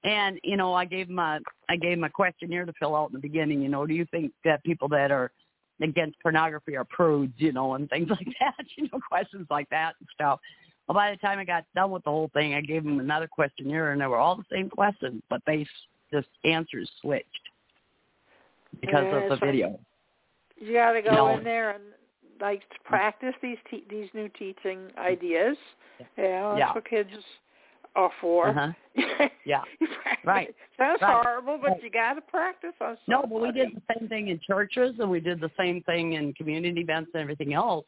And 0.02 0.38
you 0.42 0.56
know, 0.56 0.72
I 0.74 0.84
gave 0.86 1.10
a 1.10 1.40
I 1.68 1.76
gave 1.76 2.02
a 2.02 2.08
questionnaire 2.08 2.64
to 2.64 2.72
fill 2.78 2.96
out 2.96 3.10
in 3.10 3.14
the 3.14 3.20
beginning. 3.20 3.60
You 3.62 3.68
know, 3.68 3.86
do 3.86 3.94
you 3.94 4.06
think 4.10 4.32
that 4.44 4.62
people 4.64 4.88
that 4.88 5.10
are 5.10 5.30
against 5.82 6.18
pornography 6.20 6.76
are 6.76 6.84
prudes? 6.84 7.34
You 7.36 7.52
know, 7.52 7.74
and 7.74 7.88
things 7.90 8.08
like 8.10 8.26
that. 8.40 8.64
You 8.76 8.88
know, 8.92 9.00
questions 9.08 9.46
like 9.50 9.68
that 9.70 9.94
and 10.00 10.08
stuff. 10.14 10.40
Well, 10.88 10.94
by 10.94 11.10
the 11.10 11.18
time 11.18 11.38
I 11.38 11.44
got 11.44 11.64
done 11.74 11.90
with 11.90 12.02
the 12.04 12.10
whole 12.10 12.30
thing, 12.32 12.54
I 12.54 12.62
gave 12.62 12.84
him 12.84 12.98
another 12.98 13.28
questionnaire, 13.28 13.92
and 13.92 14.00
they 14.00 14.06
were 14.06 14.16
all 14.18 14.34
the 14.36 14.44
same 14.50 14.68
questions, 14.70 15.22
but 15.28 15.40
they 15.46 15.66
just 16.12 16.26
answers 16.44 16.90
switched 17.00 17.26
because 18.80 19.04
Yeah, 19.04 19.16
of 19.18 19.28
the 19.30 19.36
so- 19.38 19.46
video. 19.46 19.78
You 20.56 20.72
got 20.74 20.92
to 20.92 21.02
go 21.02 21.10
No. 21.12 21.28
in 21.38 21.44
there 21.44 21.70
and 21.70 21.84
like 22.40 22.60
to 22.70 22.76
practice 22.84 23.34
these 23.42 23.58
te- 23.70 23.84
these 23.90 24.08
new 24.14 24.28
teaching 24.30 24.88
ideas. 24.98 25.56
Yeah, 26.16 26.48
that's 26.48 26.58
Yeah. 26.58 26.72
what 26.72 26.88
kids 26.88 27.10
are 27.96 28.10
for. 28.20 28.48
Uh-huh. 28.48 28.72
Yeah. 29.44 29.62
Right. 30.24 30.54
Sounds 30.78 31.00
Right. 31.02 31.22
horrible, 31.24 31.58
but 31.58 31.70
Right. 31.72 31.82
you 31.82 31.90
got 31.90 32.14
to 32.14 32.20
practice 32.20 32.74
on 32.80 32.96
No, 33.08 33.22
but 33.22 33.40
we 33.40 33.52
did 33.52 33.74
the 33.74 33.82
same 33.94 34.08
thing 34.08 34.28
in 34.28 34.38
churches, 34.40 34.98
and 35.00 35.10
we 35.10 35.20
did 35.20 35.40
the 35.40 35.50
same 35.58 35.82
thing 35.82 36.12
in 36.14 36.32
community 36.34 36.80
events 36.80 37.10
and 37.14 37.22
everything 37.22 37.52
else, 37.54 37.86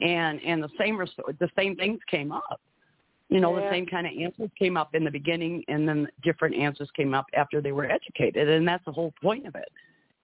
and 0.00 0.40
and 0.42 0.62
the 0.62 0.68
same 0.78 0.96
res- 0.98 1.14
the 1.38 1.50
same 1.56 1.76
things 1.76 2.00
came 2.10 2.32
up. 2.32 2.60
You 3.28 3.40
know, 3.40 3.56
Yeah. 3.56 3.64
the 3.64 3.70
same 3.70 3.86
kind 3.86 4.06
of 4.06 4.12
answers 4.12 4.50
came 4.58 4.76
up 4.76 4.94
in 4.94 5.04
the 5.04 5.10
beginning, 5.10 5.64
and 5.68 5.88
then 5.88 6.08
different 6.22 6.54
answers 6.56 6.90
came 6.92 7.14
up 7.14 7.26
after 7.34 7.60
they 7.60 7.72
were 7.72 7.84
educated, 7.90 8.48
and 8.48 8.66
that's 8.66 8.84
the 8.84 8.92
whole 8.92 9.12
point 9.22 9.46
of 9.46 9.54
it. 9.54 9.70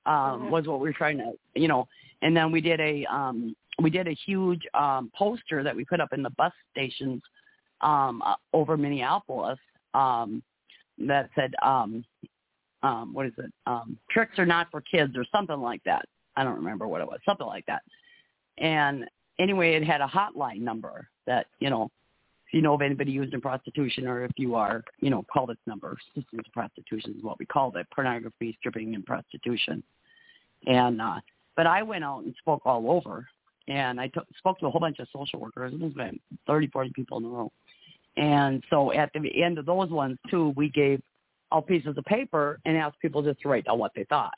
Um, 0.07 0.43
Mhm. 0.43 0.51
Was 0.51 0.67
what 0.67 0.81
we 0.81 0.89
were 0.89 0.95
trying 0.95 1.19
to, 1.19 1.33
you 1.55 1.69
know, 1.69 1.89
and 2.23 2.37
then 2.37 2.51
we 2.53 2.61
did 2.61 2.81
a 2.81 3.05
um, 3.07 3.55
we 3.81 3.91
did 3.91 4.09
a 4.09 4.13
huge 4.13 4.63
um, 4.75 5.11
poster 5.15 5.63
that 5.63 5.77
we 5.77 5.85
put 5.85 6.01
up 6.01 6.13
in 6.13 6.23
the 6.23 6.31
bus 6.31 6.53
stations 6.71 7.23
um, 7.83 8.23
uh, 8.23 8.37
over 8.53 8.77
Minneapolis 8.77 9.59
um, 9.95 10.43
that 10.99 11.29
said 11.35 11.55
um, 11.63 12.05
um 12.83 13.13
what 13.13 13.27
is 13.27 13.33
it? 13.39 13.53
Um 13.67 13.99
tricks 14.11 14.39
are 14.39 14.47
not 14.47 14.71
for 14.71 14.81
kids 14.81 15.17
or 15.17 15.25
something 15.33 15.61
like 15.61 15.83
that. 15.85 16.07
I 16.37 16.45
don't 16.45 16.57
remember 16.57 16.87
what 16.87 17.01
it 17.01 17.07
was 17.07 17.21
something 17.25 17.47
like 17.47 17.67
that. 17.67 17.83
And 18.59 19.07
anyway 19.39 19.75
it 19.75 19.85
had 19.85 20.01
a 20.01 20.07
hotline 20.07 20.61
number 20.61 21.09
that 21.27 21.47
you 21.61 21.71
know 21.71 21.91
if 22.47 22.55
you 22.55 22.63
know 22.63 22.75
of 22.75 22.83
anybody 22.83 23.13
used 23.13 23.35
in 23.35 23.41
prostitution 23.41 24.07
or 24.07 24.25
if 24.25 24.33
you 24.37 24.55
are 24.55 24.83
you 25.01 25.11
know 25.11 25.25
call 25.33 25.47
this 25.47 25.57
number 25.67 25.97
systems 26.15 26.43
of 26.47 26.53
prostitution 26.53 27.15
is 27.17 27.23
what 27.23 27.39
we 27.39 27.47
called 27.47 27.77
it 27.77 27.87
pornography 27.95 28.57
stripping 28.59 28.95
and 28.95 29.05
prostitution 29.05 29.83
and 30.67 31.01
uh 31.01 31.21
but 31.57 31.67
i 31.67 31.83
went 31.83 32.05
out 32.05 32.25
and 32.25 32.35
spoke 32.39 32.63
all 32.65 32.91
over 32.91 33.27
and 33.69 34.01
i 34.01 34.09
took 34.09 34.27
spoke 34.39 34.59
to 34.59 34.67
a 34.67 34.71
whole 34.71 34.81
bunch 34.81 34.99
of 34.99 35.09
social 35.13 35.41
workers 35.41 35.73
it 35.73 35.81
was 35.81 35.93
about 35.93 36.15
thirty 36.47 36.67
forty 36.69 36.91
people 36.95 37.19
in 37.19 37.25
the 37.25 37.29
room. 37.29 37.51
and 38.17 38.63
so 38.71 38.93
at 38.93 39.11
the 39.13 39.43
end 39.43 39.59
of 39.59 39.67
those 39.67 39.91
ones 39.91 40.19
too 40.31 40.53
we 40.57 40.69
gave 40.69 41.01
all 41.51 41.63
pieces 41.63 41.97
of 41.97 42.05
paper 42.05 42.59
and 42.65 42.77
asked 42.77 42.99
people 43.01 43.23
just 43.23 43.41
to 43.41 43.49
write 43.49 43.65
down 43.65 43.79
what 43.79 43.93
they 43.95 44.05
thought. 44.05 44.35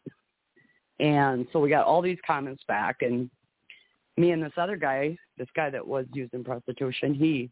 And 1.01 1.47
so 1.53 1.61
we 1.61 1.71
got 1.71 1.87
all 1.87 2.03
these 2.03 2.19
comments 2.27 2.63
back 2.67 2.97
and 3.03 3.31
me 4.17 4.33
and 4.33 4.43
this 4.43 4.53
other 4.57 4.77
guy, 4.77 5.17
this 5.37 5.49
guy 5.55 5.71
that 5.71 5.87
was 5.87 6.07
used 6.13 6.35
in 6.35 6.43
prostitution, 6.43 7.15
he 7.15 7.51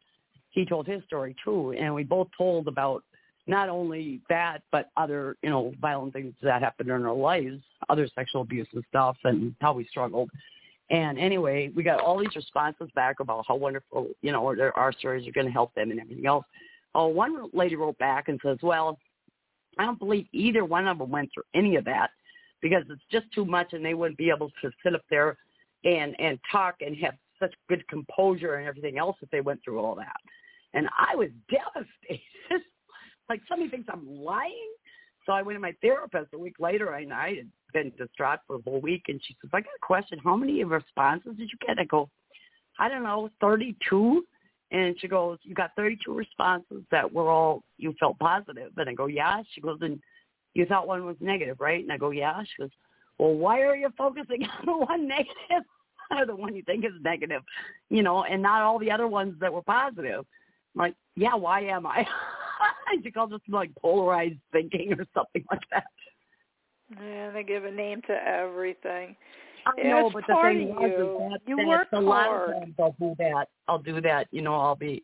he 0.50 0.64
told 0.64 0.86
his 0.86 1.02
story 1.04 1.36
too 1.44 1.74
and 1.78 1.94
we 1.94 2.02
both 2.02 2.28
told 2.36 2.66
about 2.66 3.04
not 3.46 3.68
only 3.68 4.20
that 4.28 4.62
but 4.72 4.90
other, 4.96 5.36
you 5.42 5.50
know, 5.50 5.72
violent 5.80 6.12
things 6.12 6.34
that 6.42 6.62
happened 6.62 6.90
in 6.90 7.04
our 7.04 7.14
lives, 7.14 7.60
other 7.88 8.08
sexual 8.14 8.42
abuse 8.42 8.68
and 8.72 8.84
stuff 8.88 9.16
and 9.24 9.54
how 9.60 9.72
we 9.72 9.86
struggled. 9.86 10.30
And 10.90 11.18
anyway, 11.18 11.70
we 11.74 11.82
got 11.82 12.00
all 12.00 12.18
these 12.18 12.34
responses 12.36 12.88
back 12.94 13.20
about 13.20 13.44
how 13.48 13.56
wonderful, 13.56 14.08
you 14.22 14.30
know, 14.30 14.46
our, 14.46 14.72
our 14.76 14.92
stories 14.92 15.26
are 15.26 15.32
going 15.32 15.46
to 15.46 15.52
help 15.52 15.74
them 15.74 15.90
and 15.90 16.00
everything 16.00 16.26
else. 16.26 16.44
Oh, 16.94 17.08
one 17.08 17.50
lady 17.52 17.76
wrote 17.76 17.98
back 17.98 18.28
and 18.28 18.40
says, 18.44 18.58
well, 18.62 18.98
I 19.78 19.84
don't 19.84 19.98
believe 19.98 20.26
either 20.32 20.64
one 20.64 20.86
of 20.86 20.98
them 20.98 21.10
went 21.10 21.30
through 21.34 21.42
any 21.54 21.76
of 21.76 21.84
that 21.84 22.10
because 22.62 22.84
it's 22.88 23.02
just 23.10 23.26
too 23.34 23.44
much 23.44 23.72
and 23.72 23.84
they 23.84 23.94
wouldn't 23.94 24.18
be 24.18 24.30
able 24.30 24.50
to 24.62 24.70
sit 24.82 24.94
up 24.94 25.02
there 25.10 25.36
and 25.84 26.18
and 26.18 26.38
talk 26.50 26.76
and 26.80 26.96
have 26.96 27.14
such 27.38 27.52
good 27.68 27.86
composure 27.88 28.54
and 28.54 28.66
everything 28.66 28.98
else 28.98 29.16
if 29.20 29.30
they 29.30 29.40
went 29.40 29.60
through 29.62 29.78
all 29.78 29.94
that. 29.94 30.16
And 30.72 30.88
I 30.96 31.14
was 31.14 31.28
devastated. 31.50 32.62
Like 33.28 33.40
somebody 33.48 33.70
thinks 33.70 33.88
I'm 33.92 34.06
lying. 34.22 34.72
So 35.24 35.32
I 35.32 35.42
went 35.42 35.56
to 35.56 35.60
my 35.60 35.74
therapist 35.82 36.32
a 36.34 36.38
week 36.38 36.56
later 36.60 36.92
and 36.92 37.12
I 37.12 37.34
had 37.34 37.48
been 37.72 37.92
distraught 37.98 38.40
for 38.46 38.56
a 38.56 38.62
whole 38.62 38.80
week 38.80 39.04
and 39.08 39.20
she 39.26 39.36
says, 39.40 39.50
I 39.52 39.60
got 39.60 39.70
a 39.76 39.86
question. 39.86 40.20
How 40.22 40.36
many 40.36 40.62
responses 40.62 41.36
did 41.36 41.50
you 41.50 41.58
get? 41.66 41.78
I 41.78 41.84
go, 41.84 42.08
I 42.78 42.88
don't 42.88 43.02
know, 43.02 43.28
32. 43.40 44.24
And 44.70 44.96
she 45.00 45.08
goes, 45.08 45.38
you 45.42 45.54
got 45.54 45.70
32 45.76 46.12
responses 46.12 46.82
that 46.90 47.12
were 47.12 47.30
all, 47.30 47.62
you 47.76 47.94
felt 47.98 48.18
positive. 48.18 48.72
And 48.76 48.88
I 48.88 48.94
go, 48.94 49.06
yeah. 49.06 49.42
She 49.52 49.60
goes, 49.60 49.78
and 49.80 50.00
you 50.54 50.66
thought 50.66 50.88
one 50.88 51.04
was 51.04 51.16
negative, 51.20 51.58
right? 51.60 51.82
And 51.82 51.92
I 51.92 51.96
go, 51.96 52.10
yeah. 52.10 52.42
She 52.42 52.62
goes, 52.62 52.70
well, 53.18 53.34
why 53.34 53.60
are 53.62 53.76
you 53.76 53.88
focusing 53.96 54.44
on 54.60 54.66
the 54.66 54.76
one 54.76 55.08
negative 55.08 55.64
or 56.10 56.26
the 56.26 56.36
one 56.36 56.54
you 56.54 56.62
think 56.62 56.84
is 56.84 56.92
negative, 57.02 57.42
you 57.90 58.02
know, 58.02 58.24
and 58.24 58.42
not 58.42 58.62
all 58.62 58.78
the 58.78 58.90
other 58.90 59.08
ones 59.08 59.34
that 59.40 59.52
were 59.52 59.62
positive? 59.62 60.24
I'm 60.74 60.78
like, 60.78 60.94
yeah, 61.14 61.34
why 61.34 61.62
am 61.62 61.86
I? 61.86 62.06
I 62.88 63.00
think 63.02 63.16
I'll 63.16 63.26
just 63.26 63.48
like 63.48 63.70
polarized 63.76 64.38
thinking 64.52 64.92
or 64.92 65.04
something 65.14 65.44
like 65.50 65.62
that. 65.72 65.84
Yeah, 67.02 67.30
they 67.32 67.42
give 67.42 67.64
a 67.64 67.70
name 67.70 68.00
to 68.06 68.12
everything. 68.12 69.16
I 69.66 69.72
Yeah, 69.78 69.90
know, 69.90 70.10
but 70.12 70.24
the 70.28 70.36
thing 70.42 70.68
you. 70.80 70.86
is 70.86 71.30
that, 71.30 71.40
You 71.46 71.56
that 71.56 71.66
work 71.66 71.88
a 71.92 72.00
lot 72.00 72.26
hard. 72.26 72.48
of 72.50 72.60
times 72.60 72.74
I'll 72.78 72.96
do 73.00 73.14
that. 73.18 73.46
I'll 73.66 73.78
do 73.78 74.00
that. 74.02 74.28
You 74.30 74.42
know, 74.42 74.54
I'll 74.54 74.76
be, 74.76 75.02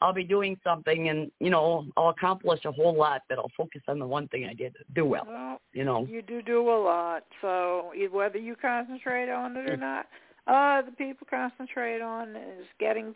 I'll 0.00 0.12
be 0.12 0.22
doing 0.22 0.56
something, 0.62 1.08
and 1.08 1.32
you 1.40 1.50
know, 1.50 1.86
I'll 1.96 2.10
accomplish 2.10 2.64
a 2.64 2.72
whole 2.72 2.96
lot, 2.96 3.22
but 3.28 3.38
I'll 3.38 3.50
focus 3.56 3.82
on 3.88 3.98
the 3.98 4.06
one 4.06 4.28
thing 4.28 4.46
I 4.48 4.54
did 4.54 4.76
do 4.94 5.04
well. 5.04 5.26
Well, 5.26 5.60
You 5.72 5.84
know. 5.84 6.06
you 6.08 6.22
do 6.22 6.40
do 6.42 6.70
a 6.70 6.78
lot. 6.80 7.24
So 7.40 7.92
whether 8.12 8.38
you 8.38 8.54
concentrate 8.54 9.28
on 9.28 9.56
it 9.56 9.66
or 9.66 9.76
not, 9.76 10.06
uh, 10.46 10.82
the 10.82 10.92
people 10.92 11.26
concentrate 11.28 12.00
on 12.00 12.36
is 12.36 12.66
getting 12.78 13.14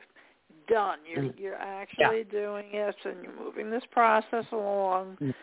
done. 0.68 0.98
You're 1.06 1.24
Mm. 1.24 1.38
you're 1.38 1.54
actually 1.56 2.24
doing 2.24 2.66
it, 2.72 2.96
and 3.04 3.22
you're 3.22 3.32
moving 3.32 3.70
this 3.70 3.84
process 3.90 4.44
along. 4.52 5.16
Mm. 5.20 5.34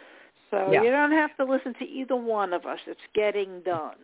So 0.51 0.71
Yeah. 0.71 0.83
you 0.83 0.91
don't 0.91 1.11
have 1.11 1.35
to 1.37 1.43
listen 1.43 1.73
to 1.75 1.85
either 1.85 2.15
one 2.15 2.53
of 2.53 2.65
us. 2.65 2.79
It's 2.87 3.05
getting 3.13 3.61
done. 3.61 3.97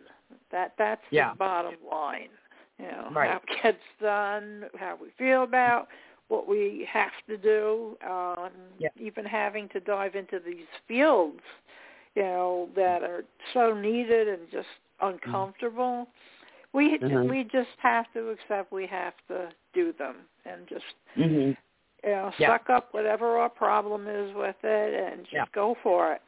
That 0.50 0.76
that's 0.76 1.04
Yeah. 1.10 1.30
the 1.30 1.36
bottom 1.36 1.76
line. 1.84 2.30
You 2.78 2.86
know, 2.86 3.08
Right. 3.12 3.30
how 3.30 3.36
it 3.36 3.46
gets 3.62 3.84
done, 4.00 4.68
how 4.76 4.96
we 4.96 5.10
feel 5.10 5.42
about 5.44 5.88
what 6.28 6.46
we 6.48 6.84
have 6.86 7.12
to 7.26 7.36
do, 7.36 7.96
um, 8.02 8.50
Yeah. 8.78 8.88
even 8.96 9.24
having 9.24 9.68
to 9.70 9.80
dive 9.80 10.16
into 10.16 10.38
these 10.40 10.66
fields, 10.88 11.42
you 12.14 12.22
know, 12.22 12.70
that 12.74 13.02
are 13.02 13.24
so 13.52 13.74
needed 13.74 14.28
and 14.28 14.50
just 14.50 14.68
uncomfortable. 15.00 16.08
We 16.72 16.98
Mhm. 16.98 17.28
we 17.28 17.44
just 17.44 17.76
have 17.78 18.06
to 18.14 18.30
accept 18.30 18.72
we 18.72 18.86
have 18.86 19.14
to 19.28 19.50
do 19.74 19.92
them 19.92 20.16
and 20.44 20.66
just 20.68 20.84
Mhm. 21.16 21.56
you 22.04 22.10
know 22.10 22.32
Yeah. 22.38 22.48
suck 22.48 22.70
up 22.70 22.92
whatever 22.94 23.38
our 23.38 23.48
problem 23.50 24.08
is 24.08 24.34
with 24.34 24.56
it 24.62 24.94
and 25.12 25.24
just 25.24 25.34
Yeah. 25.34 25.44
go 25.54 25.74
for 25.82 26.12
it. 26.14 26.22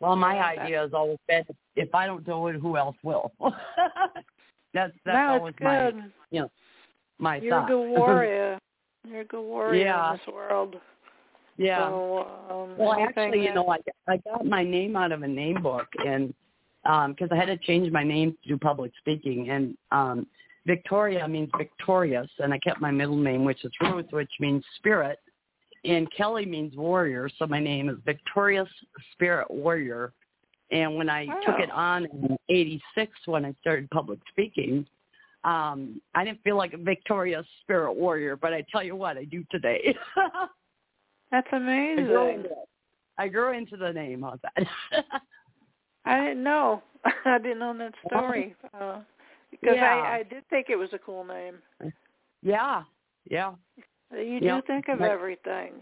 Well, 0.00 0.16
my 0.16 0.34
Yeah, 0.34 0.46
idea 0.46 0.80
has 0.80 0.92
always 0.92 1.18
been, 1.26 1.44
if 1.74 1.94
I 1.94 2.06
don't 2.06 2.24
do 2.24 2.48
it, 2.48 2.56
who 2.56 2.76
else 2.76 2.96
will? 3.02 3.32
that's 4.74 4.92
that's 5.04 5.16
no, 5.16 5.38
always 5.38 5.54
my, 5.60 5.92
you 6.30 6.40
know, 6.42 6.50
my 7.18 7.38
You're 7.38 7.64
a 7.64 7.66
good 7.66 7.88
warrior. 7.96 8.58
You're 9.08 9.20
a 9.22 9.24
good 9.24 9.42
warrior 9.42 9.82
Yeah. 9.84 10.12
in 10.12 10.18
this 10.18 10.26
world. 10.34 10.76
yeah. 11.56 11.88
So, 11.88 12.26
um, 12.50 12.74
Well, 12.76 12.92
actually, 12.92 13.42
you 13.44 13.54
know, 13.54 13.68
I 13.70 13.78
I 14.06 14.18
got 14.18 14.44
my 14.44 14.62
name 14.62 14.96
out 14.96 15.12
of 15.12 15.22
a 15.22 15.28
name 15.28 15.62
book, 15.62 15.88
and 16.04 16.34
because 17.08 17.28
I 17.32 17.36
had 17.36 17.46
to 17.46 17.56
change 17.58 17.90
my 17.90 18.04
name 18.04 18.36
to 18.42 18.48
do 18.48 18.58
public 18.58 18.92
speaking, 18.98 19.50
and 19.50 19.76
um, 19.92 20.26
Victoria 20.66 21.26
means 21.28 21.50
victorious, 21.56 22.28
and 22.38 22.52
I 22.52 22.58
kept 22.58 22.80
my 22.80 22.90
middle 22.90 23.16
name, 23.16 23.44
which 23.44 23.64
is 23.64 23.72
Ruth, 23.80 24.06
which 24.10 24.30
means 24.40 24.64
spirit, 24.76 25.18
and 25.84 26.10
Kelly 26.12 26.44
means 26.44 26.76
warrior, 26.76 27.28
so 27.38 27.46
my 27.46 27.60
name 27.60 27.88
is 27.88 27.96
Victorious 28.04 28.68
Spirit 29.12 29.50
Warrior. 29.50 30.12
And 30.72 30.96
when 30.96 31.08
I 31.08 31.26
took 31.44 31.60
it 31.60 31.70
Oh. 31.72 31.76
on 31.76 32.06
in 32.06 32.36
'86, 32.48 33.12
when 33.26 33.44
I 33.44 33.52
started 33.60 33.88
public 33.90 34.18
speaking, 34.28 34.84
um, 35.44 36.00
I 36.16 36.24
didn't 36.24 36.42
feel 36.42 36.56
like 36.56 36.72
a 36.72 36.78
victorious 36.78 37.46
spirit 37.60 37.92
warrior, 37.92 38.34
but 38.34 38.52
I 38.52 38.62
tell 38.72 38.82
you 38.82 38.96
what, 38.96 39.16
I 39.16 39.24
do 39.24 39.44
today. 39.50 39.96
That's 41.30 41.46
I 41.52 41.58
grew 41.58 41.62
amazing. 41.62 42.34
into. 42.40 42.50
I 43.18 43.28
grew 43.28 43.52
into 43.52 43.76
the 43.76 43.92
name. 43.92 44.22
How's 44.22 44.40
that? 44.42 44.66
I 46.06 46.20
didn't 46.20 46.42
know. 46.42 46.82
I 47.24 47.38
didn't 47.38 47.58
know 47.58 47.76
that 47.78 47.92
story. 48.06 48.54
Uh, 48.72 49.00
because 49.50 49.76
Yeah. 49.76 49.84
I 50.04 50.16
I 50.18 50.22
did 50.22 50.48
think 50.48 50.66
it 50.70 50.76
was 50.76 50.88
a 50.92 50.98
cool 50.98 51.24
name. 51.24 51.56
yeah, 52.42 52.82
yeah. 53.30 53.52
You 54.12 54.38
Yeah. 54.40 54.56
do 54.56 54.62
think 54.66 54.88
of 54.88 55.00
My- 55.00 55.10
everything. 55.10 55.72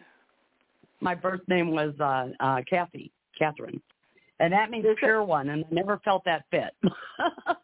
My 1.00 1.14
birth 1.14 1.42
name 1.48 1.70
was 1.70 1.92
uh, 2.00 2.28
uh, 2.40 2.62
Kathy, 2.68 3.10
Catherine, 3.38 3.80
and 4.40 4.52
that 4.52 4.70
means 4.70 4.84
Is 4.86 4.92
it- 4.92 4.98
pure 4.98 5.22
one. 5.22 5.50
And 5.50 5.64
I 5.64 5.68
never 5.74 5.98
felt 5.98 6.24
that 6.24 6.44
fit. 6.50 6.74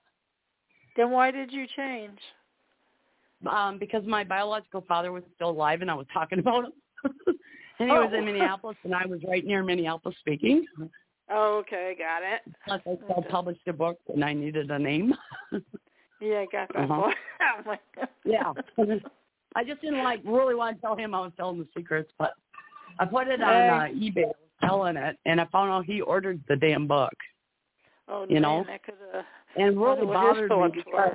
Then 0.96 1.10
why 1.12 1.30
did 1.30 1.52
you 1.52 1.66
change? 1.76 2.18
um, 3.46 3.78
because 3.78 4.04
my 4.04 4.22
biological 4.22 4.82
father 4.86 5.12
was 5.12 5.22
still 5.34 5.48
alive, 5.50 5.80
and 5.80 5.90
I 5.90 5.94
was 5.94 6.06
talking 6.12 6.40
about 6.40 6.66
him. 6.66 6.72
and 7.78 7.88
he 7.88 7.96
was 7.96 8.10
Oh. 8.12 8.18
in 8.18 8.26
Minneapolis, 8.26 8.76
and 8.84 8.94
I 8.94 9.06
was 9.06 9.20
right 9.26 9.46
near 9.46 9.62
Minneapolis 9.62 10.14
speaking. 10.20 10.66
Oh, 11.30 11.58
okay, 11.58 11.94
got 11.98 12.22
it. 12.22 12.40
Plus, 12.66 12.80
I 12.86 12.96
still 13.04 13.16
Okay. 13.18 13.28
published 13.28 13.66
a 13.68 13.72
book, 13.72 13.98
and 14.12 14.24
I 14.24 14.32
needed 14.32 14.70
a 14.70 14.78
name. 14.78 15.14
Yeah, 16.22 16.40
I 16.40 16.46
got 16.52 16.68
that. 16.74 16.82
Uh-huh. 16.82 17.00
part. 17.00 17.16
I'm 17.58 17.64
like, 17.64 17.80
yeah. 18.26 18.52
I 19.56 19.64
just 19.64 19.80
didn't 19.80 20.04
like 20.04 20.20
really 20.24 20.54
want 20.54 20.76
to 20.76 20.80
tell 20.82 20.94
him 20.94 21.14
I 21.14 21.20
was 21.20 21.32
telling 21.36 21.58
the 21.58 21.66
secrets, 21.74 22.12
but 22.18 22.34
I 22.98 23.06
put 23.06 23.28
it 23.28 23.40
on 23.40 23.70
uh, 23.70 23.86
eBay, 23.94 24.30
selling 24.60 24.96
it, 24.98 25.16
and 25.24 25.40
I 25.40 25.46
found 25.46 25.70
out 25.70 25.86
he 25.86 26.02
ordered 26.02 26.40
the 26.46 26.56
damn 26.56 26.86
book, 26.86 27.14
oh, 28.06 28.26
You 28.28 28.34
man, 28.34 28.42
know? 28.42 28.64
that 28.66 28.84
could 28.84 28.96
have. 29.14 29.24
and 29.56 29.80
really 29.80 30.04
bothered 30.04 30.50
me. 30.50 30.82
Because, 30.84 31.12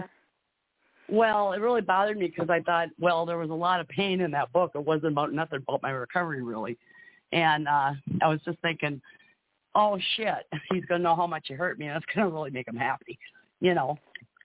well, 1.07 1.53
it 1.53 1.61
really 1.61 1.81
bothered 1.81 2.17
me 2.17 2.25
because 2.27 2.49
I 2.49 2.61
thought, 2.61 2.87
well, 2.99 3.27
there 3.27 3.37
was 3.37 3.51
a 3.51 3.53
lot 3.53 3.79
of 3.79 3.87
pain 3.87 4.21
in 4.21 4.31
that 4.31 4.51
book. 4.53 4.71
It 4.73 4.83
wasn't 4.83 5.11
about 5.11 5.33
nothing 5.33 5.59
about 5.67 5.83
my 5.83 5.91
recovery 5.91 6.41
really, 6.41 6.79
and 7.31 7.67
uh 7.67 7.91
I 8.23 8.27
was 8.27 8.39
just 8.43 8.57
thinking, 8.63 8.99
oh 9.75 9.99
shit, 10.15 10.47
he's 10.71 10.85
gonna 10.85 11.03
know 11.03 11.15
how 11.15 11.27
much 11.27 11.45
he 11.47 11.53
hurt 11.53 11.77
me, 11.77 11.87
and 11.87 11.97
it's 11.97 12.05
gonna 12.13 12.29
really 12.29 12.51
make 12.51 12.67
him 12.67 12.77
happy, 12.77 13.19
you 13.59 13.73
know, 13.73 13.97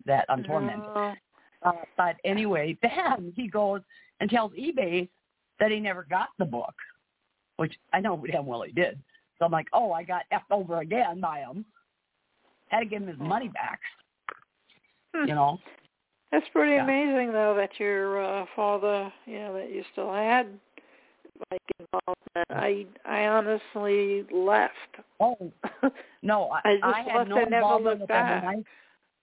that 0.07 0.27
I'm 0.29 0.43
tormented. 0.43 0.81
No. 0.95 1.15
Uh, 1.63 1.73
but 1.97 2.17
anyway, 2.25 2.77
then 2.83 3.33
he 3.37 3.49
goes 3.49 3.81
and 4.21 4.29
tells 4.29 4.53
eBay 4.53 5.09
that 5.59 5.71
he 5.71 5.81
never 5.81 6.07
got 6.09 6.29
the 6.39 6.45
book, 6.45 6.75
which 7.57 7.75
I 7.93 8.01
know 8.01 8.23
damn 8.31 8.47
well 8.47 8.63
he 8.63 8.73
did. 8.73 8.99
So 9.39 9.47
I'm 9.47 9.53
like, 9.53 9.69
oh, 9.73 9.93
I 9.93 10.03
got 10.03 10.23
effed 10.33 10.51
over 10.51 10.81
again 10.81 11.21
by 11.21 11.39
him. 11.39 11.65
Had 12.69 12.81
to 12.81 12.87
give 12.87 13.03
him 13.03 13.09
his 13.09 13.19
money 13.19 13.49
back. 13.49 13.81
Hmm. 15.15 15.29
You 15.29 15.35
know? 15.35 15.59
That's 16.31 16.47
pretty 16.53 16.75
Yeah. 16.75 16.85
amazing, 16.85 17.33
though, 17.33 17.55
that 17.55 17.71
your 17.81 18.23
uh, 18.23 18.47
father, 18.55 19.13
you 19.27 19.39
know, 19.39 19.55
that 19.55 19.71
you 19.71 19.83
still 19.93 20.13
had 20.13 20.47
like 21.51 21.63
involvement. 21.79 22.47
I 22.51 22.87
I 23.05 23.27
honestly 23.27 24.25
left. 24.33 24.73
Oh 25.21 25.53
no, 26.23 26.51
I, 26.51 26.61
I 26.65 26.75
just 26.75 26.85
I 26.85 27.03
had 27.03 27.17
left 27.17 27.29
no 27.29 27.37
and 27.37 27.51
never 27.51 27.57
involvement 27.57 28.01
looked 28.01 28.11
with 28.11 28.19
him. 28.19 28.45
When. 28.45 28.57
I, 28.57 28.63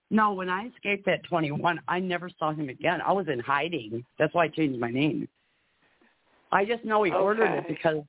no, 0.10 0.34
when 0.34 0.50
I 0.50 0.68
escaped 0.68 1.08
at 1.10 1.24
21, 1.26 1.82
I 1.88 2.00
never 2.00 2.30
saw 2.40 2.54
him 2.54 2.70
again. 2.70 3.02
I 3.06 3.12
was 3.12 3.28
in 3.28 3.40
hiding. 3.40 4.06
That's 4.18 4.34
why 4.34 4.46
I 4.46 4.48
changed 4.48 4.80
my 4.80 4.90
name. 4.90 5.28
I 6.52 6.64
just 6.64 6.86
know 6.86 7.04
he 7.04 7.12
ordered 7.12 7.58
it 7.58 7.68
because 7.68 8.04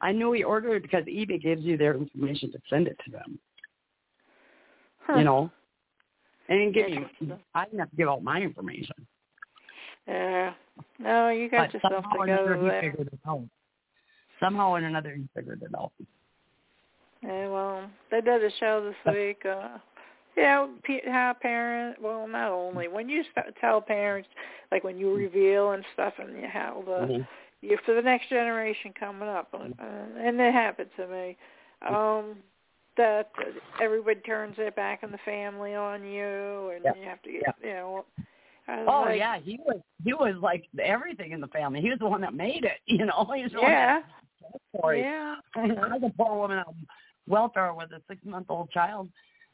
I 0.00 0.12
knew 0.12 0.32
he 0.32 0.44
ordered 0.44 0.76
it 0.76 0.82
because 0.82 1.04
eBay 1.04 1.42
gives 1.42 1.62
you 1.62 1.76
their 1.76 1.96
information 1.96 2.52
to 2.52 2.58
send 2.70 2.86
it 2.86 2.96
to 3.04 3.10
them. 3.10 3.40
Huh. 5.06 5.18
you 5.18 5.24
know. 5.24 5.50
And 6.48 6.74
give 6.74 6.90
me, 6.90 7.06
I 7.54 7.64
didn't 7.64 7.78
have 7.78 7.90
to 7.90 7.96
give 7.96 8.08
out 8.08 8.22
my 8.22 8.40
information. 8.40 8.94
Yeah. 10.06 10.52
No, 10.98 11.28
you 11.28 11.48
got 11.48 11.68
But 11.72 11.74
yourself 11.74 12.04
somehow 12.04 12.20
together 12.22 12.56
he 12.56 12.68
there. 12.68 12.80
figured 12.82 13.08
it 13.12 13.18
out. 13.26 13.44
Somehow 14.40 14.70
or 14.74 14.78
another 14.78 15.14
he 15.14 15.28
figured 15.34 15.62
it 15.62 15.70
out. 15.78 15.92
Yeah, 17.22 17.48
well, 17.48 17.90
they 18.10 18.20
did 18.20 18.42
a 18.42 18.50
show 18.58 18.82
this 18.84 19.14
week. 19.14 19.44
Uh, 19.46 19.78
you 20.36 20.42
know, 20.42 20.70
pe- 20.82 21.06
how 21.08 21.34
parents, 21.40 22.00
well, 22.02 22.26
not 22.26 22.50
only, 22.50 22.88
when 22.88 23.08
you 23.08 23.22
st- 23.36 23.54
tell 23.60 23.80
parents, 23.80 24.28
like 24.72 24.82
when 24.82 24.98
you 24.98 25.14
reveal 25.14 25.72
and 25.72 25.84
stuff 25.92 26.14
and 26.18 26.36
you 26.40 26.48
how 26.48 26.82
the, 26.86 27.06
Mhm. 27.06 27.28
you 27.60 27.76
for 27.84 27.94
the 27.94 28.02
next 28.02 28.28
generation 28.28 28.92
coming 28.98 29.28
up, 29.28 29.54
uh, 29.54 29.68
and 29.78 30.40
it 30.40 30.52
happened 30.52 30.90
to 30.96 31.06
me, 31.06 31.36
um, 31.82 32.42
that 32.96 33.30
everybody 33.80 34.20
turns 34.20 34.56
their 34.56 34.70
back 34.72 35.00
on 35.04 35.12
the 35.12 35.18
family 35.18 35.74
on 35.74 36.02
you, 36.04 36.70
and 36.74 36.84
Yeah. 36.84 36.94
you 36.96 37.02
have 37.04 37.22
to 37.22 37.30
get, 37.32 37.42
Yeah. 37.62 37.68
you 37.68 37.74
know. 37.74 38.04
Was 38.68 38.86
Oh 38.88 39.00
like, 39.06 39.18
yeah, 39.18 39.38
he 39.38 39.58
was 39.64 39.80
he 40.04 40.12
was 40.14 40.34
like 40.40 40.64
everything 40.82 41.32
in 41.32 41.40
the 41.40 41.48
family. 41.48 41.80
He 41.80 41.90
was 41.90 41.98
the 41.98 42.08
one 42.08 42.20
that 42.22 42.34
made 42.34 42.64
it, 42.64 42.78
you 42.86 43.04
know. 43.04 43.30
He 43.34 43.42
was 43.42 43.52
the 43.52 43.60
Yeah. 43.60 44.00
one 44.00 44.04
that 44.42 44.80
for. 44.80 44.94
Yeah. 44.94 45.36
I 45.54 45.66
was 45.66 46.02
a 46.04 46.22
poor 46.22 46.36
woman 46.36 46.58
on 46.58 46.74
welfare 47.28 47.74
with 47.74 47.92
a 47.92 48.00
six 48.08 48.24
month 48.24 48.46
old 48.48 48.70
child 48.70 49.08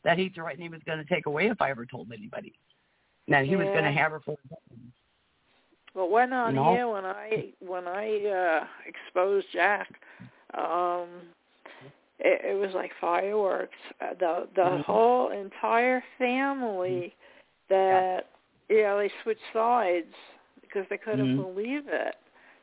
that 0.04 0.18
he 0.18 0.28
threatened 0.28 0.62
he 0.62 0.68
was 0.68 0.80
going 0.86 0.98
to 0.98 1.04
take 1.04 1.26
away 1.26 1.48
if 1.48 1.60
I 1.60 1.70
ever 1.70 1.84
told 1.84 2.12
anybody. 2.12 2.52
That 3.28 3.44
he 3.44 3.56
was 3.56 3.68
going 3.72 3.84
to 3.84 3.92
have 3.92 4.12
her 4.12 4.20
for 4.20 4.36
What 5.92 6.10
went 6.10 6.32
on 6.32 6.54
No. 6.54 6.64
here 6.64 6.88
when 6.88 7.04
I 7.04 7.52
when 7.60 7.86
I 7.86 8.24
uh 8.26 8.66
exposed 8.86 9.46
Jack, 9.52 9.88
um 10.56 11.08
it, 12.20 12.52
it 12.52 12.58
was 12.58 12.70
like 12.74 12.90
fireworks. 13.00 13.76
Uh, 14.00 14.14
The 14.18 14.48
the 14.54 14.62
Mhm. 14.62 14.84
whole 14.84 15.30
entire 15.30 16.02
family 16.18 17.14
that 17.68 18.28
you 18.68 18.82
know 18.82 18.98
they 18.98 19.10
switched 19.22 19.40
sides 19.52 20.14
because 20.60 20.86
they 20.90 20.98
couldn't 20.98 21.36
Mhm. 21.36 21.54
believe 21.54 21.88
it 21.88 22.14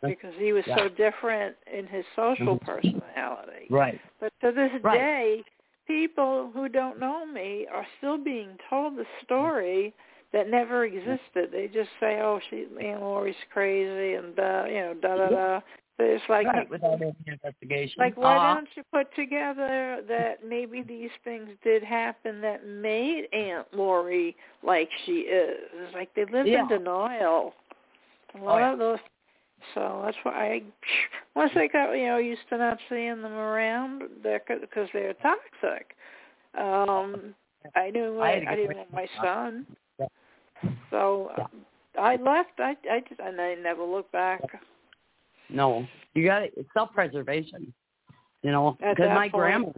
because 0.08 0.34
he 0.38 0.54
was 0.54 0.64
Yeah. 0.68 0.76
so 0.76 0.90
different 0.90 1.56
in 1.72 1.88
his 1.88 2.06
social 2.16 2.56
Mhm. 2.56 2.62
personality. 2.62 3.68
right. 3.70 4.00
But 4.20 4.34
to 4.42 4.52
this 4.52 4.72
Right. 4.84 5.00
day, 5.00 5.44
people 5.88 6.52
who 6.54 6.70
don't 6.70 7.00
know 7.00 7.26
me 7.26 7.68
are 7.68 7.88
still 7.98 8.18
being 8.18 8.58
told 8.70 8.96
the 8.98 9.06
story 9.24 9.94
that 10.32 10.50
never 10.50 10.86
existed. 10.86 11.52
They 11.52 11.68
just 11.68 11.90
say, 12.00 12.20
"Oh, 12.22 12.40
she, 12.50 12.68
Aunt 12.80 13.02
Lori's 13.02 13.36
crazy," 13.52 14.14
and 14.16 14.38
uh, 14.40 14.66
you 14.68 14.76
know, 14.82 14.94
da 14.94 15.16
da 15.16 15.30
da. 15.30 15.62
But 15.98 16.08
it's 16.08 16.24
like, 16.28 16.46
right, 16.48 16.70
without 16.70 17.02
any 17.02 17.14
investigation. 17.26 17.94
like, 17.98 18.18
why 18.18 18.36
Aw. 18.36 18.56
don't 18.56 18.68
you 18.76 18.84
put 18.92 19.14
together 19.16 20.02
that 20.08 20.46
maybe 20.46 20.82
these 20.82 21.12
things 21.24 21.50
did 21.64 21.84
happen 21.84 22.42
that 22.42 22.68
made 22.68 23.28
Aunt 23.32 23.68
Lori 23.74 24.36
like 24.62 24.90
she 25.06 25.20
is? 25.20 25.58
It's 25.74 25.94
like 25.94 26.14
they 26.14 26.26
live 26.26 26.48
Yeah. 26.48 26.62
in 26.64 26.68
denial. 26.68 27.54
A 28.36 28.44
lot 28.44 28.60
yeah. 28.60 28.74
of 28.74 28.80
those. 28.80 29.00
So 29.74 30.02
that's 30.04 30.18
why 30.24 30.32
I, 30.34 30.64
once 31.36 31.54
they 31.56 31.70
got 31.70 31.94
you 31.94 32.08
know 32.08 32.18
used 32.18 32.48
to 32.50 32.58
not 32.58 32.78
seeing 32.90 33.22
them 33.22 33.34
around, 33.34 34.04
they're 34.22 34.42
because 34.48 34.90
they're 34.92 35.14
toxic. 35.14 35.96
Um, 36.60 37.34
I 37.76 37.90
knew 37.90 38.20
I 38.20 38.32
I, 38.32 38.46
I 38.50 38.56
didn't 38.56 38.68
rid 38.68 38.78
want 38.78 38.94
my 38.94 39.08
son. 39.22 39.66
Yeah. 39.98 40.08
So 40.90 41.32
Yeah. 41.38 41.44
uh, 41.44 42.02
I 42.02 42.16
left. 42.18 42.60
I 42.60 42.76
I 42.92 43.00
just 43.08 43.22
and 43.22 43.40
I 43.40 43.56
never 43.56 43.84
looked 43.84 44.12
back. 44.12 44.42
No, 45.50 45.86
you 46.14 46.26
got 46.26 46.44
it's 46.44 46.70
self 46.74 46.92
preservation. 46.94 47.74
You 48.42 48.52
know, 48.52 48.78
because 48.80 49.10
my 49.10 49.30
point- 49.30 49.34
grandma, 49.34 49.72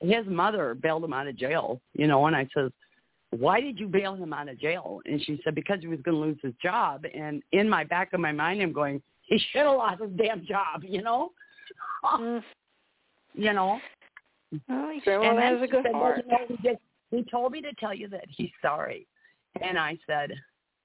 his 0.00 0.26
mother 0.26 0.74
bailed 0.74 1.04
him 1.04 1.12
out 1.12 1.26
of 1.26 1.36
jail. 1.36 1.80
You 1.94 2.06
know, 2.06 2.26
and 2.26 2.34
I 2.36 2.48
says, 2.54 2.70
"Why 3.30 3.60
did 3.60 3.78
you 3.78 3.86
bail 3.88 4.14
him 4.14 4.32
out 4.32 4.48
of 4.48 4.58
jail?" 4.58 5.00
And 5.06 5.20
she 5.22 5.40
said, 5.44 5.54
"Because 5.54 5.80
he 5.80 5.88
was 5.88 6.00
going 6.00 6.16
to 6.16 6.20
lose 6.20 6.38
his 6.42 6.54
job." 6.62 7.04
And 7.14 7.42
in 7.52 7.68
my 7.68 7.84
back 7.84 8.12
of 8.12 8.20
my 8.20 8.32
mind, 8.32 8.62
I'm 8.62 8.72
going, 8.72 9.02
"He 9.22 9.38
should 9.50 9.62
have 9.62 9.76
lost 9.76 10.02
his 10.02 10.10
damn 10.16 10.44
job." 10.46 10.82
You 10.84 11.02
know, 11.02 11.32
Mm. 12.04 12.42
you 13.34 13.52
know. 13.52 13.78
Well, 14.68 14.92
you 14.92 15.00
say, 15.04 15.14
and 15.14 15.36
that 15.36 15.40
then 15.42 15.60
was 15.60 15.68
a 15.68 15.70
good 15.70 15.84
said, 15.84 15.92
well, 15.92 16.02
heart. 16.02 16.24
you 16.24 16.32
know, 16.32 16.38
he, 16.48 16.56
just, 16.68 16.80
he 17.10 17.22
told 17.30 17.52
me 17.52 17.60
to 17.60 17.72
tell 17.74 17.92
you 17.92 18.08
that 18.08 18.24
he's 18.28 18.50
sorry. 18.62 19.06
And 19.60 19.78
I 19.78 19.98
said, 20.06 20.32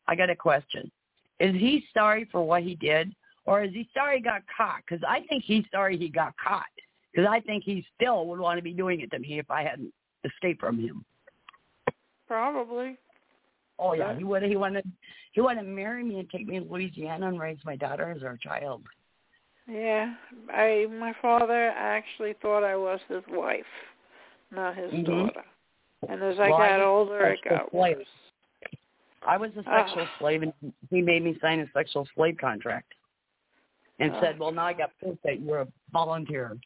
I 0.08 0.16
got 0.16 0.30
a 0.30 0.36
question. 0.36 0.92
Is 1.40 1.54
he 1.56 1.86
sorry 1.94 2.28
for 2.32 2.46
what 2.46 2.64
he 2.64 2.76
did, 2.76 3.14
or 3.46 3.64
is 3.64 3.74
he 3.74 3.88
sorry 3.94 4.18
he 4.18 4.24
got 4.24 4.42
caught? 4.56 4.82
Because 4.88 5.04
I 5.08 5.22
think 5.28 5.44
he's 5.44 5.66
sorry 5.72 5.98
he 5.98 6.10
got 6.10 6.34
caught. 6.38 6.66
Because 7.12 7.28
I 7.30 7.40
think 7.42 7.64
he 7.64 7.86
still 7.96 8.26
would 8.28 8.40
want 8.40 8.58
to 8.58 8.64
be 8.64 8.74
doing 8.74 9.02
it 9.02 9.12
to 9.12 9.20
me 9.20 9.38
if 9.40 9.50
I 9.52 9.64
hadn't 9.64 9.94
escaped 10.24 10.60
from 10.60 10.80
him. 10.80 11.06
Probably. 12.28 12.98
Oh 13.80 13.94
yeah, 13.94 14.16
he 14.16 14.24
would. 14.24 14.44
He 14.44 14.56
wanted. 14.56 14.86
He 15.34 15.42
wanted 15.42 15.64
to 15.64 15.68
marry 15.68 16.04
me 16.04 16.20
and 16.20 16.30
take 16.30 16.48
me 16.48 16.60
to 16.60 16.66
Louisiana 16.66 17.28
and 17.28 17.40
raise 17.40 17.58
my 17.66 17.76
daughter 17.76 18.12
as 18.12 18.24
our 18.24 18.38
child. 18.38 18.84
Yeah. 19.68 20.14
I 20.54 20.88
my 20.90 21.14
father 21.22 21.70
actually 21.76 22.34
thought 22.42 22.64
I 22.64 22.76
was 22.76 23.00
his 23.10 23.24
wife, 23.30 23.66
not 24.52 24.76
his 24.76 24.92
Mhm. 24.92 25.06
daughter. 25.06 25.46
And 26.10 26.22
as 26.22 26.40
I 26.40 26.50
Well, 26.50 26.62
I 26.62 26.70
got 26.70 26.80
was 26.80 26.86
older, 27.10 27.26
it 27.26 27.42
got 27.44 27.70
slave. 27.72 27.98
worse. 27.98 28.08
I 29.26 29.38
was 29.38 29.52
a 29.56 29.64
sexual 29.64 30.04
Ah. 30.04 30.18
slave, 30.20 30.44
and 30.44 30.54
he 30.90 31.02
made 31.02 31.24
me 31.24 31.38
sign 31.40 31.60
a 31.62 31.68
sexual 31.72 32.06
slave 32.14 32.38
contract, 32.38 32.94
and 34.00 34.12
Ah. 34.14 34.20
said, 34.22 34.40
"Well, 34.40 34.52
now 34.52 34.66
I 34.66 34.74
got 34.74 34.92
proof 35.00 35.18
that 35.24 35.42
you're 35.42 35.62
a 35.62 35.68
volunteer." 35.92 36.58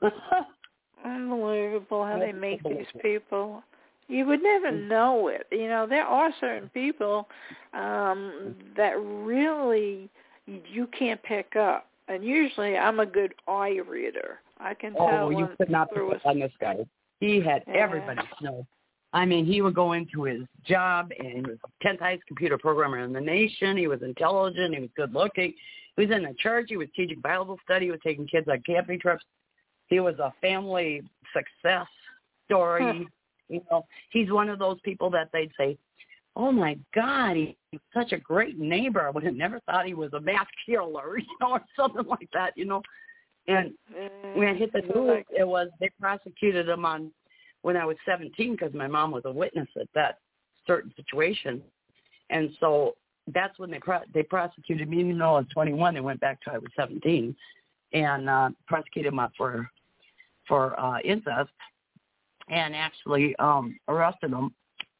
Unbelievable 1.04 2.04
how 2.04 2.18
they 2.18 2.32
make 2.32 2.62
these 2.62 2.86
people. 3.00 3.62
You 4.08 4.26
would 4.26 4.42
never 4.42 4.70
Mm. 4.70 4.88
know 4.88 5.28
it. 5.28 5.46
You 5.50 5.68
know, 5.68 5.86
there 5.86 6.04
are 6.06 6.32
certain 6.40 6.68
people 6.70 7.28
um 7.72 8.54
that 8.76 8.98
really 9.00 10.08
you 10.46 10.62
you 10.66 10.86
can't 10.88 11.22
pick 11.22 11.56
up. 11.56 11.88
and 12.08 12.24
usually 12.24 12.76
I'm 12.76 12.98
a 13.00 13.06
good 13.06 13.32
eye 13.46 13.78
reader. 13.88 14.40
I 14.58 14.74
can 14.74 14.94
Oh, 14.98 15.06
tell 15.06 15.32
you 15.32 15.46
when 15.46 15.56
could 15.56 15.70
not 15.70 15.88
pick 15.90 16.02
up 16.02 16.26
on 16.26 16.40
this 16.40 16.52
guy. 16.60 16.84
He 17.20 17.40
had 17.40 17.62
Yeah. 17.66 17.74
everybody 17.74 18.20
know. 18.40 18.66
I 19.12 19.24
mean, 19.24 19.44
he 19.46 19.62
would 19.62 19.74
go 19.74 19.92
into 19.92 20.24
his 20.24 20.42
job, 20.64 21.12
and 21.18 21.28
he 21.28 21.40
was 21.42 21.58
the 21.62 21.70
tenth 21.80 22.00
highest 22.00 22.26
computer 22.26 22.58
programmer 22.58 22.98
in 22.98 23.12
the 23.12 23.20
nation. 23.20 23.76
He 23.76 23.86
was 23.86 24.02
intelligent. 24.02 24.74
He 24.74 24.80
was 24.80 24.90
good 24.96 25.14
looking. 25.14 25.54
He 25.96 26.06
was 26.06 26.16
in 26.16 26.22
the 26.22 26.34
church. 26.38 26.66
He 26.68 26.76
was 26.76 26.88
teaching 26.96 27.20
Bible 27.20 27.58
study. 27.64 27.86
He 27.86 27.90
was 27.90 28.00
taking 28.02 28.26
kids 28.26 28.48
on 28.48 28.62
camping 28.64 28.98
trips. 28.98 29.24
He 29.88 30.00
was 30.00 30.18
a 30.18 30.32
family 30.40 31.02
success 31.34 31.86
story. 32.46 32.82
Huh. 32.82 33.04
You 33.48 33.60
know, 33.70 33.86
he's 34.10 34.30
one 34.30 34.48
of 34.48 34.58
those 34.58 34.78
people 34.82 35.10
that 35.10 35.28
they'd 35.32 35.50
say, 35.58 35.76
"Oh 36.34 36.50
my 36.50 36.78
God, 36.94 37.36
he's 37.36 37.80
such 37.92 38.12
a 38.12 38.18
great 38.18 38.58
neighbor." 38.58 39.06
I 39.06 39.10
would 39.10 39.24
have 39.24 39.34
never 39.34 39.60
thought 39.60 39.86
he 39.86 39.94
was 39.94 40.12
a 40.14 40.20
mass 40.20 40.46
killer, 40.66 41.18
you 41.18 41.26
know, 41.40 41.52
or 41.52 41.64
something 41.76 42.06
like 42.06 42.28
that. 42.32 42.56
You 42.56 42.64
know, 42.64 42.82
and 43.48 43.72
mm, 43.94 44.36
when 44.36 44.48
I 44.48 44.54
hit 44.54 44.72
the 44.72 44.80
news, 44.80 45.08
like, 45.08 45.26
it 45.30 45.46
was 45.46 45.68
they 45.80 45.90
prosecuted 46.00 46.68
him 46.68 46.86
on 46.86 47.12
when 47.60 47.76
I 47.76 47.84
was 47.84 47.96
17 48.06 48.52
because 48.52 48.72
my 48.72 48.88
mom 48.88 49.10
was 49.10 49.24
a 49.26 49.32
witness 49.32 49.68
at 49.78 49.88
that 49.94 50.18
certain 50.66 50.92
situation, 50.96 51.60
and 52.30 52.50
so 52.60 52.94
that's 53.28 53.58
when 53.58 53.70
they 53.70 53.78
pro- 53.78 54.00
they 54.12 54.22
prosecuted 54.22 54.88
me. 54.88 55.00
Even 55.00 55.18
though 55.18 55.36
I 55.36 55.38
was 55.38 55.46
21, 55.52 55.94
they 55.94 56.00
went 56.00 56.20
back 56.20 56.40
to 56.42 56.52
I 56.52 56.58
was 56.58 56.70
17, 56.76 57.34
and 57.92 58.28
uh, 58.28 58.50
prosecuted 58.66 59.16
up 59.18 59.32
for 59.36 59.68
for 60.48 60.78
uh, 60.78 60.98
incest, 61.00 61.50
and 62.48 62.74
actually 62.74 63.36
um, 63.36 63.78
arrested 63.88 64.32
them 64.32 64.54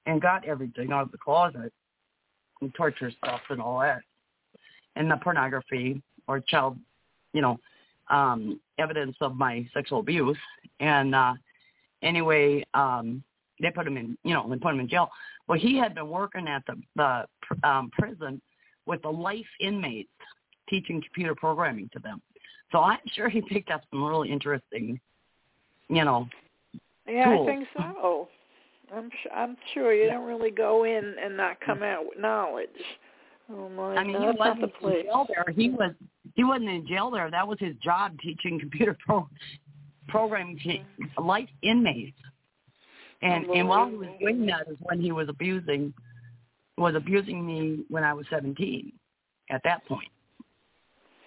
and 0.07 0.21
got 0.21 0.45
everything 0.45 0.93
out 0.93 1.03
of 1.03 1.13
the 1.13 1.19
closet, 1.19 1.73
and 2.61 2.75
torture 2.75 3.11
stuff 3.11 3.41
and 3.51 3.61
all 3.61 3.81
that, 3.81 4.03
and 4.97 5.11
the 5.11 5.17
pornography 5.17 6.01
or 6.29 6.41
child, 6.41 6.79
you 7.33 7.41
know, 7.41 7.59
um 8.11 8.61
evidence 8.79 9.17
of 9.21 9.37
my 9.37 9.67
sexual 9.73 10.01
abuse 10.01 10.37
and 10.81 11.15
uh 11.15 11.35
anyway 12.03 12.63
um 12.75 13.23
they 13.63 13.71
put 13.71 13.87
him 13.87 13.97
in 13.97 14.17
you 14.25 14.35
know 14.35 14.47
they 14.49 14.57
put 14.57 14.75
him 14.75 14.81
in 14.81 14.89
jail 14.89 15.09
well 15.49 15.59
he 15.59 15.77
had 15.77 15.95
been 15.95 16.09
working 16.09 16.47
at 16.49 16.63
the 16.67 16.75
the 16.97 17.25
pr- 17.41 17.67
um 17.67 17.91
prison 17.99 18.41
with 18.87 19.01
the 19.03 19.09
life 19.09 19.47
inmates 19.61 20.11
teaching 20.69 21.01
computer 21.03 21.35
programming 21.35 21.89
to 21.93 21.99
them 22.01 22.21
so 22.71 22.81
i'm 22.81 22.99
sure 23.15 23.29
he 23.29 23.41
picked 23.41 23.71
up 23.71 23.83
some 23.91 24.05
really 24.05 24.31
interesting 24.31 25.01
you 25.89 26.05
know 26.05 26.29
yeah, 27.07 27.31
I 27.31 27.45
think 27.45 27.67
so. 27.77 28.29
I'm 28.95 29.11
su- 29.23 29.31
I'm 29.35 29.57
sure 29.73 29.93
you 29.93 30.09
don't 30.11 30.27
really 30.27 30.51
go 30.51 30.85
in 30.85 31.17
and 31.23 31.37
not 31.37 31.61
come 31.61 31.83
out 31.83 32.05
with 32.07 32.19
knowledge. 32.19 32.69
Oh 33.51 33.69
my 33.69 33.97
I 33.97 34.05
mean, 34.05 34.13
God, 34.13 34.33
he 34.33 34.39
wasn't 34.39 34.73
the 34.81 34.89
in 34.89 35.03
jail 35.05 35.27
there. 35.29 35.55
He 35.55 35.71
was 35.71 35.93
he 36.35 36.45
wasn't 36.45 36.71
in 36.71 36.87
jail 36.87 37.11
there. 37.11 37.31
That 37.31 37.47
was 37.47 37.59
his 37.59 37.75
job, 37.83 38.19
teaching 38.21 38.61
computer 38.61 38.97
pro 39.05 39.29
programming 40.09 40.59
to 41.17 41.23
life 41.23 41.49
inmates. 41.63 42.17
And 43.23 43.47
and 43.47 43.69
while 43.69 43.89
he 43.89 43.97
was 43.97 44.09
doing 44.21 44.47
that 44.47 44.69
is 44.69 44.77
when 44.81 45.01
he 45.01 45.13
was 45.13 45.29
abusing 45.29 45.93
was 46.77 46.95
abusing 46.95 47.45
me 47.47 47.85
when 47.89 48.03
I 48.05 48.13
was 48.13 48.27
seventeen. 48.31 48.93
At 49.51 49.63
that 49.65 49.85
point, 49.87 50.09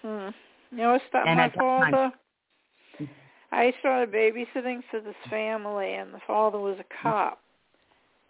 Hmm. 0.02 0.28
You 0.72 0.78
know, 0.78 0.94
it's 0.94 1.04
that 1.12 1.26
And 1.26 1.38
my 1.38 1.48
time- 1.48 1.92
father. 1.92 2.12
I 3.52 3.72
started 3.78 4.12
babysitting 4.12 4.82
for 4.90 5.00
this 5.00 5.14
family, 5.30 5.94
and 5.94 6.12
the 6.12 6.20
father 6.26 6.58
was 6.58 6.76
a 6.80 6.84
cop, 7.02 7.40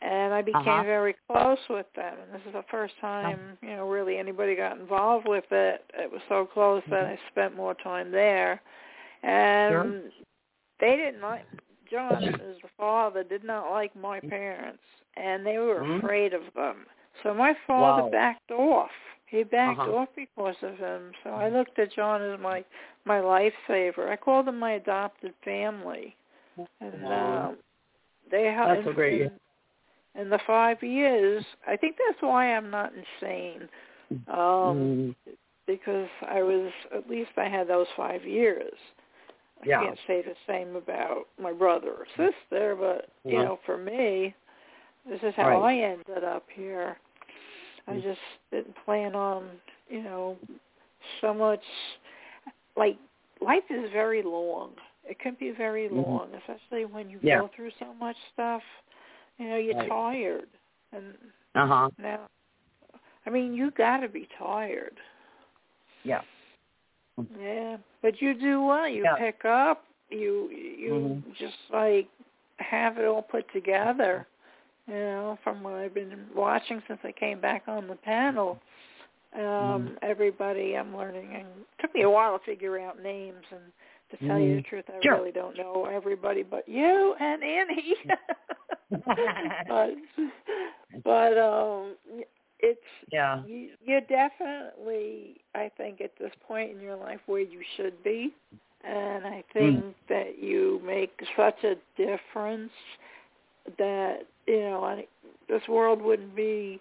and 0.02 0.34
I 0.34 0.43
became 0.43 0.68
Uh-huh. 0.68 0.82
very 0.84 1.14
close 1.26 1.59
with 1.68 1.90
them. 1.94 2.18
And 2.20 2.32
this 2.34 2.47
is 2.47 2.52
the 2.52 2.62
first 2.64 2.97
time, 2.98 3.56
you 3.62 3.70
know, 3.74 3.88
really 3.88 4.18
anybody 4.18 4.55
got 4.55 4.76
involved 4.78 5.26
with 5.26 5.51
it. 5.51 5.84
It 5.94 6.10
was 6.12 6.22
so 6.28 6.44
close 6.47 6.84
that 6.90 7.06
I 7.06 7.16
spent 7.28 7.56
more 7.56 7.74
time 7.74 8.10
there, 8.10 8.60
and 9.22 10.12
they 10.78 10.97
didn't 10.97 11.22
like. 11.22 11.47
John, 11.90 12.24
as 12.24 12.56
the 12.62 12.68
father, 12.76 13.22
did 13.22 13.44
not 13.44 13.70
like 13.70 13.94
my 13.96 14.20
parents, 14.20 14.82
and 15.16 15.44
they 15.46 15.58
were 15.58 15.80
Mhm. 15.82 15.98
afraid 15.98 16.34
of 16.34 16.42
them. 16.54 16.86
So 17.22 17.32
my 17.34 17.54
father 17.66 18.02
Wow. 18.02 18.10
backed 18.10 18.50
off. 18.50 18.90
He 19.26 19.42
backed 19.42 19.80
Uh-huh. 19.80 19.92
off 19.92 20.08
because 20.14 20.62
of 20.62 20.76
him. 20.78 21.12
So 21.24 21.30
I 21.30 21.48
looked 21.48 21.78
at 21.78 21.92
John 21.92 22.22
as 22.22 22.38
my 22.40 22.64
my 23.04 23.20
lifesaver. 23.20 24.08
I 24.08 24.16
called 24.16 24.48
him 24.48 24.58
my 24.58 24.72
adopted 24.72 25.34
family, 25.44 26.16
and 26.80 27.02
Wow. 27.02 27.48
um, 27.48 27.56
they 28.30 28.44
helped. 28.52 28.74
That's 28.74 28.86
so 28.86 28.92
great, 28.92 29.20
yeah. 29.20 29.26
In, 30.14 30.22
in 30.22 30.30
the 30.30 30.38
five 30.46 30.82
years, 30.82 31.44
I 31.66 31.76
think 31.76 31.96
that's 31.96 32.22
why 32.22 32.54
I'm 32.54 32.70
not 32.70 32.92
insane. 32.94 33.68
Um, 34.28 34.34
Mm, 34.38 35.14
because 35.66 36.08
I 36.28 36.42
was 36.42 36.70
at 36.94 37.08
least 37.10 37.30
I 37.36 37.48
had 37.48 37.68
those 37.68 37.86
five 37.96 38.24
years. 38.24 38.74
I 39.62 39.66
Yeah. 39.66 39.81
can't 39.81 39.99
say 40.07 40.23
the 40.23 40.35
same 40.47 40.77
about 40.77 41.27
my 41.41 41.53
brother 41.53 41.93
or 41.93 42.07
sister, 42.16 42.77
but 42.77 43.09
you 43.24 43.39
know, 43.39 43.59
for 43.66 43.77
me, 43.77 44.35
this 45.09 45.23
is 45.23 45.35
how 45.35 45.49
Right. 45.49 45.62
I 45.62 45.74
ended 45.93 46.24
up 46.24 46.45
here. 46.51 46.99
I 47.87 47.93
Mm. 47.93 48.03
just 48.03 48.20
didn't 48.51 48.74
plan 48.85 49.15
on, 49.15 49.61
you 49.89 50.03
know, 50.03 50.39
so 51.20 51.33
much. 51.33 51.65
Like 52.77 52.99
life 53.41 53.70
is 53.70 53.91
very 53.91 54.23
long. 54.23 54.77
It 55.05 55.19
can 55.19 55.35
be 55.35 55.51
very 55.53 55.89
Mhm. 55.89 56.05
long, 56.05 56.35
especially 56.35 56.85
when 56.85 57.09
you 57.09 57.19
Yeah. 57.23 57.41
go 57.41 57.49
through 57.49 57.70
so 57.78 57.95
much 57.95 58.16
stuff. 58.33 58.62
You 59.39 59.49
know, 59.49 59.57
you're 59.57 59.74
Right. 59.74 59.89
tired, 59.89 60.49
and 60.93 61.16
uh-huh. 61.55 61.91
now, 61.99 62.28
I 63.27 63.31
mean, 63.31 63.55
you 63.55 63.70
got 63.73 63.99
to 63.99 64.09
be 64.09 64.27
tired. 64.39 64.99
Yeah. 66.05 66.23
Yeah, 67.40 67.76
but 68.02 68.20
you 68.20 68.34
do 68.34 68.62
well. 68.62 68.88
You 68.88 69.05
Yeah. 69.05 69.16
pick 69.18 69.44
up. 69.44 69.84
You 70.10 70.51
you 70.51 71.22
Mhm. 71.26 71.36
just 71.38 71.56
like 71.72 72.09
have 72.59 72.98
it 72.98 73.06
all 73.06 73.22
put 73.22 73.51
together. 73.52 74.26
You 74.86 74.94
know, 74.94 75.38
from 75.43 75.62
what 75.62 75.74
I've 75.74 75.94
been 75.94 76.28
watching 76.34 76.82
since 76.86 77.01
I 77.05 77.12
came 77.12 77.40
back 77.40 77.64
on 77.68 77.88
the 77.88 77.97
panel. 77.97 78.60
Um, 79.34 79.43
Mm-hmm. 79.43 79.94
Everybody, 80.02 80.76
I'm 80.76 80.97
learning, 80.97 81.34
and 81.34 81.47
it 81.48 81.66
took 81.80 81.94
me 81.94 82.02
a 82.02 82.10
while 82.10 82.38
to 82.38 82.44
figure 82.44 82.78
out 82.78 83.02
names. 83.02 83.44
And 83.51 83.72
to 84.10 84.26
tell 84.28 84.38
you 84.38 84.56
the 84.56 84.60
Mhm. 84.62 84.66
truth, 84.66 84.84
I 84.88 85.01
Sure. 85.02 85.16
really 85.16 85.32
don't 85.32 85.56
know 85.56 85.86
everybody 85.86 86.43
but 86.44 86.68
you 86.68 87.14
and 87.18 87.43
Annie. 87.43 87.97
but 89.68 89.90
but 91.05 91.38
um, 91.38 91.97
it's 92.61 92.81
yeah. 93.12 93.43
you, 93.47 93.70
you're 93.85 94.01
definitely, 94.03 95.37
I 95.55 95.70
think, 95.77 96.01
at 96.01 96.12
this 96.19 96.33
point 96.47 96.70
in 96.70 96.81
your 96.81 96.97
life 96.97 97.20
where 97.27 97.41
you 97.41 97.61
should 97.77 98.03
be, 98.03 98.35
and 98.85 99.27
I 99.27 99.45
hmm. 99.53 99.59
think 99.59 99.85
that 100.09 100.39
you 100.41 100.81
make 100.85 101.12
such 101.37 101.65
a 101.65 101.74
difference 101.97 102.73
that 103.78 104.20
you 104.47 104.61
know 104.61 104.85
I, 104.85 105.07
this 105.49 105.62
world 105.69 106.01
wouldn't 106.01 106.37
be 106.37 106.81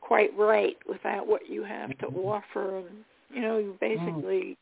quite 0.00 0.36
right 0.36 0.76
without 0.88 1.26
what 1.26 1.48
you 1.48 1.64
have 1.64 1.90
to 1.98 2.06
mm-hmm. 2.06 2.18
offer, 2.18 2.78
and 2.78 2.86
you 3.32 3.40
know 3.40 3.58
you 3.58 3.76
hmm. 3.80 3.94
basically 3.94 4.56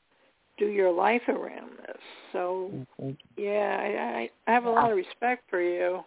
do 0.58 0.66
your 0.66 0.90
life 0.90 1.28
around 1.28 1.72
this. 1.86 2.00
So 2.32 2.70
yeah, 3.36 3.78
I, 3.80 4.20
I 4.20 4.30
I 4.46 4.54
have 4.54 4.64
a 4.64 4.70
lot 4.70 4.90
of 4.90 4.96
respect 4.96 5.44
for 5.50 5.60
you. 5.60 6.02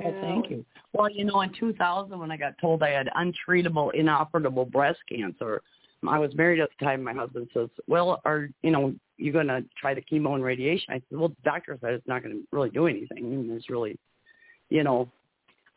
Oh, 0.00 0.10
well, 0.10 0.20
thank 0.20 0.50
you. 0.50 0.64
Well, 0.92 1.10
you 1.10 1.24
know, 1.24 1.40
in 1.42 1.52
2000, 1.58 2.18
when 2.18 2.30
I 2.30 2.36
got 2.36 2.58
told 2.58 2.82
I 2.82 2.90
had 2.90 3.08
untreatable, 3.16 3.94
inoperable 3.94 4.64
breast 4.64 5.00
cancer, 5.08 5.62
I 6.06 6.18
was 6.18 6.34
married 6.34 6.60
at 6.60 6.70
the 6.78 6.84
time. 6.84 7.02
My 7.02 7.12
husband 7.12 7.48
says, 7.54 7.68
"Well, 7.86 8.20
are 8.24 8.48
you 8.62 8.70
know 8.70 8.94
you 9.18 9.32
going 9.32 9.46
to 9.46 9.64
try 9.80 9.94
the 9.94 10.02
chemo 10.02 10.34
and 10.34 10.42
radiation?" 10.42 10.86
I 10.90 10.94
said, 10.94 11.18
"Well, 11.18 11.28
the 11.28 11.36
doctor 11.44 11.78
said 11.80 11.94
it's 11.94 12.08
not 12.08 12.22
going 12.22 12.34
to 12.34 12.42
really 12.50 12.70
do 12.70 12.86
anything. 12.86 13.24
And 13.24 13.50
it's 13.52 13.70
really, 13.70 13.98
you 14.68 14.82
know." 14.82 15.08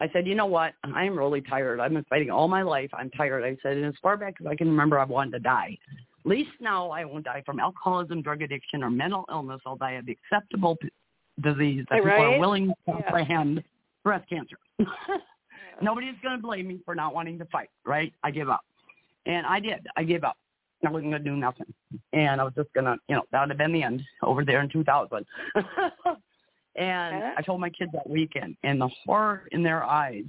I 0.01 0.09
said, 0.11 0.25
"You 0.27 0.35
know 0.35 0.47
what? 0.47 0.73
I 0.83 1.05
am 1.05 1.17
really 1.17 1.41
tired. 1.41 1.79
I've 1.79 1.93
been 1.93 2.03
fighting 2.05 2.31
all 2.31 2.47
my 2.47 2.63
life. 2.63 2.89
I'm 2.93 3.11
tired." 3.11 3.43
I 3.43 3.55
said, 3.61 3.77
"And 3.77 3.85
as 3.85 3.93
far 4.01 4.17
back 4.17 4.35
as 4.39 4.47
I 4.47 4.55
can 4.55 4.67
remember, 4.67 4.99
I've 4.99 5.09
wanted 5.09 5.31
to 5.31 5.39
die. 5.39 5.77
At 6.25 6.25
least 6.25 6.49
now 6.59 6.89
I 6.89 7.05
won't 7.05 7.25
die 7.25 7.43
from 7.45 7.59
alcoholism, 7.59 8.23
drug 8.23 8.41
addiction, 8.41 8.83
or 8.83 8.89
mental 8.89 9.25
illness. 9.29 9.61
I'll 9.65 9.75
die 9.75 9.91
of 9.91 10.07
acceptable 10.07 10.75
disease 11.41 11.85
that 11.91 11.97
people 11.97 12.09
are 12.11 12.39
willing 12.39 12.69
to 12.69 12.75
Yeah. 12.87 13.65
Comprehend." 14.05 14.25
breast 14.27 14.29
cancer. 14.29 15.21
Nobody's 15.81 16.15
going 16.23 16.37
to 16.37 16.41
blame 16.41 16.67
me 16.67 16.79
for 16.85 16.95
not 16.95 17.13
wanting 17.13 17.37
to 17.39 17.45
fight, 17.45 17.69
right? 17.85 18.13
I 18.23 18.31
give 18.31 18.49
up. 18.49 18.61
And 19.25 19.45
I 19.45 19.59
did. 19.59 19.85
I 19.97 20.03
gave 20.03 20.23
up. 20.23 20.37
I 20.85 20.91
wasn't 20.91 21.11
going 21.11 21.23
to 21.23 21.29
do 21.29 21.35
nothing. 21.35 21.73
And 22.13 22.39
I 22.39 22.43
was 22.43 22.53
just 22.55 22.71
going 22.73 22.85
to, 22.85 22.97
you 23.09 23.15
know, 23.15 23.23
that 23.31 23.41
would 23.41 23.49
have 23.49 23.57
been 23.57 23.73
the 23.73 23.83
end 23.83 24.01
over 24.21 24.45
there 24.45 24.61
in 24.61 24.69
2000. 24.69 25.25
and 26.75 27.23
I 27.37 27.41
told 27.43 27.59
my 27.59 27.69
kids 27.69 27.91
that 27.93 28.07
weekend, 28.09 28.55
and 28.63 28.79
the 28.79 28.89
horror 29.05 29.47
in 29.51 29.63
their 29.63 29.83
eyes 29.83 30.25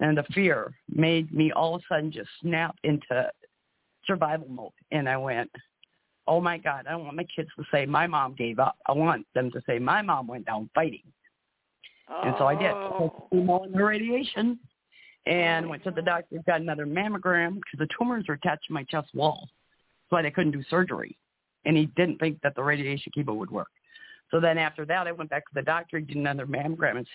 and 0.00 0.16
the 0.16 0.24
fear 0.34 0.72
made 0.88 1.32
me 1.32 1.52
all 1.52 1.74
of 1.74 1.82
a 1.82 1.94
sudden 1.94 2.10
just 2.10 2.28
snap 2.40 2.76
into 2.82 3.30
survival 4.06 4.48
mode. 4.48 4.72
And 4.90 5.08
I 5.08 5.16
went, 5.16 5.50
oh 6.26 6.40
my 6.40 6.58
God, 6.58 6.86
I 6.86 6.92
don't 6.92 7.04
want 7.04 7.16
my 7.16 7.26
kids 7.36 7.48
to 7.56 7.64
say 7.70 7.86
my 7.86 8.06
mom 8.06 8.34
gave 8.34 8.58
up. 8.58 8.76
I 8.86 8.92
want 8.92 9.26
them 9.34 9.50
to 9.52 9.62
say 9.66 9.78
my 9.78 10.02
mom 10.02 10.26
went 10.26 10.46
down 10.46 10.70
fighting. 10.74 11.02
And 12.08 12.34
so 12.38 12.46
I 12.46 12.54
did. 12.54 12.66
I 12.66 12.72
Oh. 12.72 12.98
took 13.08 13.30
chemo 13.30 13.64
and 13.64 13.74
the 13.74 13.82
radiation 13.84 14.58
and 15.26 15.68
went 15.68 15.82
to 15.84 15.90
the 15.90 16.02
doctor, 16.02 16.38
got 16.46 16.60
another 16.60 16.86
mammogram 16.86 17.54
because 17.54 17.78
the 17.78 17.88
tumors 17.98 18.26
were 18.28 18.34
attached 18.34 18.66
to 18.66 18.72
my 18.72 18.84
chest 18.84 19.14
wall. 19.14 19.48
So 20.10 20.20
they 20.20 20.30
couldn't 20.30 20.52
do 20.52 20.62
surgery. 20.64 21.16
and 21.66 21.78
he 21.78 21.86
didn't 21.96 22.18
think 22.18 22.38
that 22.42 22.54
the 22.54 22.62
radiation 22.62 23.10
chemo 23.16 23.34
would 23.34 23.50
work. 23.50 23.70
So 24.30 24.38
then 24.38 24.58
after 24.58 24.84
that, 24.84 25.06
I 25.06 25.12
went 25.12 25.30
back 25.30 25.46
to 25.46 25.54
the 25.54 25.62
doctor. 25.62 25.98
He 25.98 26.04
did 26.04 26.16
another 26.18 26.46
mammogram. 26.46 26.98
And 26.98 27.06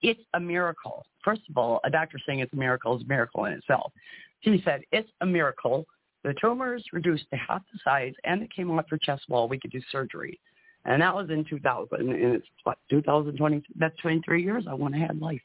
it's 0.00 0.20
a 0.34 0.38
miracle. 0.38 1.04
First 1.24 1.40
of 1.50 1.58
all, 1.58 1.80
a 1.82 1.90
doctor 1.90 2.16
saying 2.24 2.38
it's 2.38 2.52
a 2.52 2.56
miracle 2.56 2.96
is 2.96 3.02
a 3.02 3.06
miracle 3.06 3.46
in 3.46 3.54
itself. 3.54 3.92
He 4.40 4.62
said 4.64 4.82
it's 4.92 5.10
a 5.22 5.26
miracle. 5.26 5.86
The 6.22 6.34
tumor 6.40 6.76
is 6.76 6.84
reduced 6.92 7.28
to 7.30 7.36
half 7.36 7.62
the 7.72 7.80
size, 7.82 8.14
and 8.22 8.42
it 8.44 8.54
came 8.54 8.70
off 8.70 8.84
your 8.92 8.98
chest 8.98 9.24
wall. 9.28 9.48
We 9.48 9.58
could 9.58 9.72
do 9.72 9.80
surgery, 9.90 10.38
and 10.86 11.02
that 11.02 11.14
was 11.14 11.28
in 11.30 11.44
2000. 11.44 11.88
And 11.98 12.10
it's 12.10 12.46
what 12.64 12.78
2020. 12.90 13.62
That's 13.78 13.96
23 13.98 14.42
years. 14.42 14.64
I 14.68 14.74
wouldn't 14.74 15.00
have 15.00 15.08
had 15.10 15.20
life. 15.20 15.40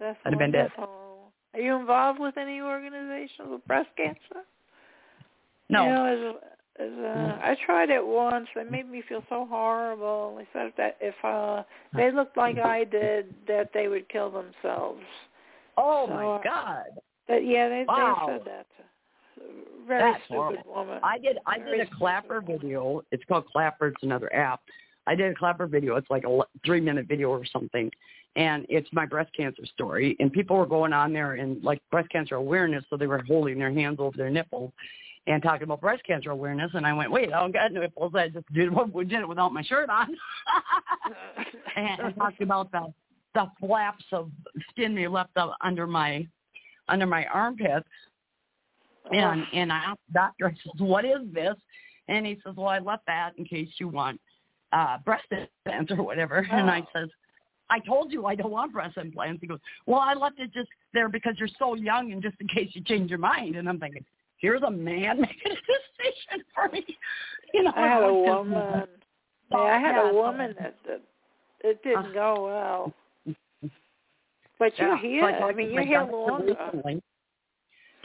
That's 0.00 0.18
I'd 0.24 0.32
have 0.32 0.38
been 0.38 0.52
dead. 0.52 0.70
Are 0.78 1.60
you 1.60 1.74
involved 1.76 2.20
with 2.20 2.36
any 2.36 2.60
organizations 2.60 3.48
with 3.48 3.66
breast 3.66 3.88
cancer? 3.96 4.44
No. 5.68 5.84
You 5.84 5.90
know, 5.90 6.36
as, 6.78 6.86
as 6.86 6.98
uh, 6.98 7.38
I 7.42 7.56
tried 7.64 7.90
it 7.90 8.06
once. 8.06 8.46
It 8.54 8.70
made 8.70 8.90
me 8.90 9.02
feel 9.08 9.22
so 9.28 9.46
horrible. 9.48 10.36
They 10.38 10.46
said 10.52 10.72
that 10.76 10.96
if 11.00 11.14
uh 11.24 11.62
they 11.94 12.12
looked 12.12 12.36
like 12.36 12.58
I 12.58 12.84
did, 12.84 13.34
that 13.48 13.70
they 13.72 13.88
would 13.88 14.08
kill 14.08 14.30
themselves. 14.30 15.00
oh 15.76 16.06
so, 16.08 16.14
my 16.14 16.40
God. 16.44 16.84
But 17.26 17.46
yeah, 17.46 17.68
they 17.68 17.84
Wow. 17.88 18.24
they 18.26 18.32
said 18.32 18.42
that. 18.46 18.66
Very 19.86 20.12
That's 20.12 20.24
stupid 20.24 20.36
horrible. 20.36 20.74
woman. 20.74 21.00
I 21.02 21.18
did. 21.18 21.38
I 21.46 21.58
Very 21.58 21.78
did 21.78 21.88
a 21.88 21.96
Clapper 21.96 22.40
woman. 22.40 22.58
video. 22.58 23.02
It's 23.12 23.24
called 23.24 23.46
Clapper. 23.46 23.88
It's 23.88 24.02
another 24.02 24.32
app. 24.34 24.60
I 25.06 25.14
did 25.14 25.30
a 25.30 25.34
Clapper 25.34 25.66
video. 25.66 25.96
It's 25.96 26.10
like 26.10 26.24
a 26.24 26.40
three 26.64 26.80
minute 26.80 27.06
video 27.06 27.30
or 27.30 27.44
something, 27.44 27.90
and 28.34 28.66
it's 28.68 28.88
my 28.92 29.06
breast 29.06 29.30
cancer 29.36 29.64
story. 29.66 30.16
And 30.18 30.32
people 30.32 30.56
were 30.56 30.66
going 30.66 30.92
on 30.92 31.12
there 31.12 31.34
and 31.34 31.62
like 31.62 31.80
breast 31.90 32.10
cancer 32.10 32.34
awareness, 32.34 32.84
so 32.90 32.96
they 32.96 33.06
were 33.06 33.22
holding 33.22 33.58
their 33.58 33.72
hands 33.72 33.96
over 34.00 34.16
their 34.16 34.30
nipples 34.30 34.72
and 35.28 35.42
talking 35.42 35.64
about 35.64 35.80
breast 35.80 36.02
cancer 36.04 36.30
awareness. 36.30 36.70
And 36.74 36.86
I 36.86 36.92
went, 36.92 37.10
wait, 37.10 37.32
I 37.32 37.40
don't 37.40 37.52
got 37.52 37.72
nipples. 37.72 38.12
I 38.14 38.28
just 38.28 38.46
did 38.52 38.70
did 39.08 39.20
it 39.20 39.28
without 39.28 39.52
my 39.52 39.62
shirt 39.62 39.88
on, 39.88 40.08
and, 41.76 42.00
and 42.00 42.16
talked 42.16 42.40
about 42.42 42.72
the 42.72 42.92
the 43.34 43.46
flaps 43.60 44.04
of 44.12 44.30
skin 44.70 44.94
they 44.94 45.06
left 45.06 45.36
up 45.36 45.54
under 45.62 45.86
my 45.86 46.26
under 46.88 47.06
my 47.06 47.26
armpits 47.26 47.86
and 49.12 49.44
and 49.52 49.72
I 49.72 49.76
asked 49.76 50.00
the 50.08 50.14
doctor, 50.14 50.46
I 50.46 50.50
says, 50.52 50.72
what 50.78 51.04
is 51.04 51.20
this? 51.32 51.54
And 52.08 52.26
he 52.26 52.38
says, 52.44 52.54
well, 52.56 52.68
I 52.68 52.78
left 52.78 53.04
that 53.06 53.32
in 53.38 53.44
case 53.44 53.68
you 53.78 53.88
want 53.88 54.20
uh 54.72 54.98
breast 55.04 55.26
implants 55.30 55.92
or 55.92 56.02
whatever. 56.02 56.46
And 56.50 56.70
I 56.70 56.80
Oh. 56.80 56.86
says, 56.94 57.08
I 57.70 57.80
told 57.80 58.12
you 58.12 58.26
I 58.26 58.34
don't 58.34 58.50
want 58.50 58.72
breast 58.72 58.96
implants. 58.96 59.40
He 59.40 59.46
goes, 59.46 59.58
well, 59.86 60.00
I 60.00 60.14
left 60.14 60.38
it 60.38 60.52
just 60.52 60.68
there 60.94 61.08
because 61.08 61.34
you're 61.38 61.48
so 61.58 61.74
young 61.74 62.12
and 62.12 62.22
just 62.22 62.36
in 62.40 62.46
case 62.48 62.70
you 62.74 62.82
change 62.82 63.10
your 63.10 63.18
mind. 63.18 63.56
And 63.56 63.68
I'm 63.68 63.80
thinking, 63.80 64.04
here's 64.38 64.62
a 64.62 64.70
man 64.70 65.20
making 65.20 65.52
a 65.52 65.56
decision 65.56 66.44
for 66.54 66.68
me. 66.68 66.84
You 67.52 67.64
know, 67.64 67.72
I 67.76 67.88
had 67.88 68.02
a 68.04 68.12
woman. 68.12 68.86
Yeah, 69.50 69.58
I 69.58 69.78
had 69.78 69.94
Yeah, 69.96 70.10
a 70.10 70.14
woman 70.14 70.54
that, 70.58 70.76
that 70.86 71.02
it 71.64 71.82
didn't 71.82 72.10
Uh. 72.10 72.12
go 72.12 72.44
well. 72.46 72.94
But 74.58 74.72
you're 74.78 74.96
Yeah. 74.96 75.20
So 75.38 75.44
I 75.44 75.48
I 75.50 75.52
mean, 75.52 75.74
my 75.74 75.84
here 75.84 76.08
longer. 76.10 76.56
recently. 76.72 77.02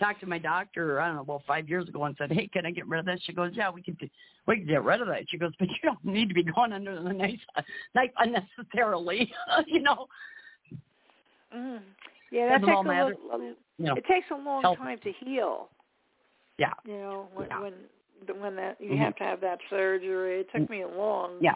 Talked 0.02 0.20
to 0.22 0.26
my 0.26 0.40
doctor, 0.40 1.00
I 1.00 1.06
don't 1.08 1.16
know, 1.18 1.22
about 1.22 1.44
five 1.46 1.70
years 1.70 1.88
ago, 1.88 2.06
and 2.06 2.16
said, 2.18 2.32
"Hey, 2.32 2.48
can 2.48 2.66
I 2.66 2.72
get 2.72 2.88
rid 2.88 3.02
of 3.02 3.06
this?" 3.06 3.22
She 3.24 3.34
goes, 3.34 3.52
"Yeah, 3.54 3.70
we 3.70 3.84
can. 3.84 3.94
do- 3.94 4.10
We 4.48 4.58
can 4.58 4.66
get 4.66 4.84
rid 4.84 5.00
of 5.00 5.08
that." 5.08 5.30
She 5.30 5.38
goes, 5.38 5.52
"But 5.60 5.68
you 5.70 5.76
don't 5.84 6.04
need 6.04 6.28
to 6.30 6.34
be 6.34 6.42
going 6.42 6.74
under 6.74 7.00
the 7.00 7.14
knife, 7.14 7.40
knife 7.94 8.10
unnecessarily, 8.18 9.32
you 9.68 9.80
know." 9.82 10.08
Mm. 11.56 11.82
Yeah, 12.32 12.50
that 12.50 12.62
takes 12.66 12.76
all 12.76 12.82
a 12.82 12.84
matter. 12.84 13.16
little, 13.30 13.42
You 13.44 13.56
know, 13.78 13.94
it 13.96 14.06
takes 14.08 14.26
a 14.32 14.36
long 14.36 14.64
health- 14.64 14.80
time 14.80 14.98
to 15.04 15.12
heal. 15.12 15.70
yeah, 16.58 16.74
You 16.84 16.98
know, 16.98 17.28
when 17.36 17.48
Yeah. 17.50 17.60
when 17.60 17.74
when 18.42 18.56
that 18.56 18.82
you 18.82 18.92
Mhm. 18.94 18.98
have 18.98 19.16
to 19.18 19.24
have 19.24 19.40
that 19.42 19.60
surgery. 19.70 20.40
It 20.40 20.52
took 20.52 20.68
me 20.68 20.82
a 20.82 20.88
long, 20.88 21.38
Yeah. 21.42 21.54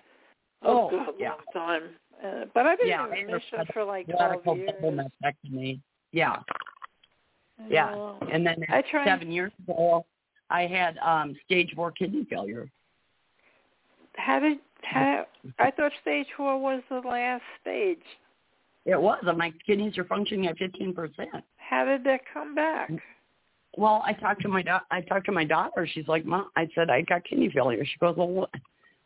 oh, 0.61 0.89
Oh, 0.91 1.15
yeah. 1.17 1.29
long 1.29 1.45
time. 1.51 1.95
Uh, 2.23 2.45
but 2.53 2.67
I've 2.67 2.77
been 2.77 2.89
Yeah, 2.89 3.05
in 3.05 3.11
remission 3.27 3.65
for 3.73 3.83
like 3.83 4.07
twelve 4.07 4.45
years. 4.57 5.11
Yeah, 6.11 6.41
yeah. 7.69 8.13
and 8.31 8.45
then 8.45 8.57
I 8.69 8.81
tried- 8.81 9.05
seven 9.05 9.31
years 9.31 9.51
ago, 9.63 10.05
I 10.49 10.67
had 10.67 10.97
um 10.99 11.35
stage 11.45 11.73
four 11.75 11.91
kidney 11.91 12.25
failure. 12.29 12.69
How 14.15 14.39
did 14.39 14.59
how? 14.81 15.25
I 15.59 15.71
thought 15.71 15.91
stage 16.01 16.27
four 16.37 16.59
was 16.59 16.81
the 16.89 16.99
last 16.99 17.43
stage. 17.61 18.03
It 18.85 19.01
was, 19.01 19.17
and 19.25 19.37
my 19.37 19.51
kidneys 19.65 19.97
are 19.97 20.03
functioning 20.05 20.47
at 20.47 20.57
fifteen 20.57 20.93
percent. 20.93 21.43
How 21.57 21.85
did 21.85 22.03
that 22.03 22.21
come 22.31 22.53
back? 22.53 22.91
Well, 23.77 24.03
I 24.05 24.13
talked 24.13 24.41
to 24.43 24.47
my 24.47 24.61
da- 24.61 24.85
I 24.91 25.01
talked 25.01 25.25
to 25.25 25.31
my 25.31 25.43
daughter. 25.43 25.87
She's 25.91 26.07
like, 26.07 26.25
"Mom," 26.25 26.49
I 26.55 26.69
said, 26.75 26.89
"I 26.89 27.01
got 27.01 27.23
kidney 27.23 27.49
failure." 27.49 27.83
She 27.83 27.97
goes, 27.99 28.15
"Well, 28.15 28.29
what, 28.29 28.49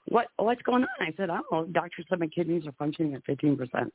what 0.09 0.27
what's 0.35 0.61
going 0.63 0.83
on?" 0.83 0.89
I 0.99 1.13
said, 1.17 1.29
"I 1.29 1.37
don't 1.37 1.51
know." 1.51 1.65
The 1.65 1.71
doctor 1.71 2.03
said 2.09 2.19
my 2.19 2.27
kidneys 2.27 2.67
are 2.67 2.73
functioning 2.73 3.15
at 3.15 3.23
fifteen 3.25 3.55
percent. 3.57 3.93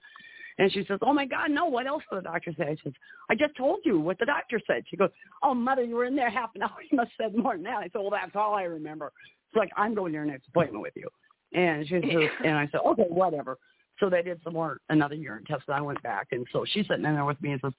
And 0.59 0.70
she 0.72 0.85
says, 0.86 0.98
"Oh 1.02 1.12
my 1.12 1.26
God, 1.26 1.51
no! 1.51 1.66
What 1.66 1.86
else 1.86 2.02
did 2.10 2.18
the 2.18 2.22
doctor 2.22 2.52
say?" 2.56 2.64
I 2.64 2.76
said, 2.82 2.93
"I 3.28 3.35
just 3.35 3.56
told 3.56 3.81
you 3.85 3.98
what 3.98 4.18
the 4.18 4.26
doctor 4.26 4.60
said." 4.66 4.85
She 4.89 4.97
goes, 4.97 5.10
"Oh, 5.43 5.55
mother, 5.55 5.82
you 5.82 5.97
were 5.97 6.05
in 6.05 6.14
there 6.14 6.31
half 6.31 6.51
an 6.55 6.62
hour. 6.64 6.76
You 6.90 6.97
must 6.97 7.10
have 7.18 7.32
said 7.32 7.39
more 7.39 7.55
than 7.55 7.64
that." 7.64 7.78
I 7.78 7.85
said, 7.85 8.01
"Well, 8.01 8.10
that's 8.10 8.36
all 8.36 8.55
I 8.55 8.64
remember." 8.64 9.12
It's 9.51 9.56
like 9.56 9.70
I'm 9.76 9.94
going 9.94 10.12
to 10.12 10.16
your 10.16 10.24
next 10.24 10.48
appointment 10.48 10.82
with 10.82 10.94
you. 10.97 11.09
And 11.52 11.86
she 11.86 11.94
says, 11.94 12.31
and 12.44 12.56
I 12.56 12.68
said, 12.70 12.81
"Okay, 12.86 13.06
whatever." 13.09 13.59
So 14.01 14.10
they 14.10 14.22
did 14.22 14.40
some 14.43 14.55
more 14.55 14.78
another 14.89 15.14
urine 15.14 15.44
test, 15.44 15.64
and 15.68 15.76
I 15.76 15.81
went 15.81 16.02
back, 16.02 16.28
and 16.32 16.47
so 16.52 16.64
she's 16.68 16.86
sitting 16.86 17.05
in 17.05 17.14
there 17.14 17.24
with 17.24 17.40
me 17.43 17.52
and 17.52 17.60
says, 17.60 17.72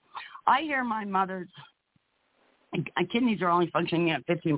"I 0.48 0.62
hear 0.62 0.84
my 0.84 1.06
mother's 1.06 1.50
my 2.96 3.04
kidneys 3.06 3.42
are 3.42 3.50
only 3.50 3.70
functioning 3.72 4.12
at 4.12 4.26
15%. 4.28 4.58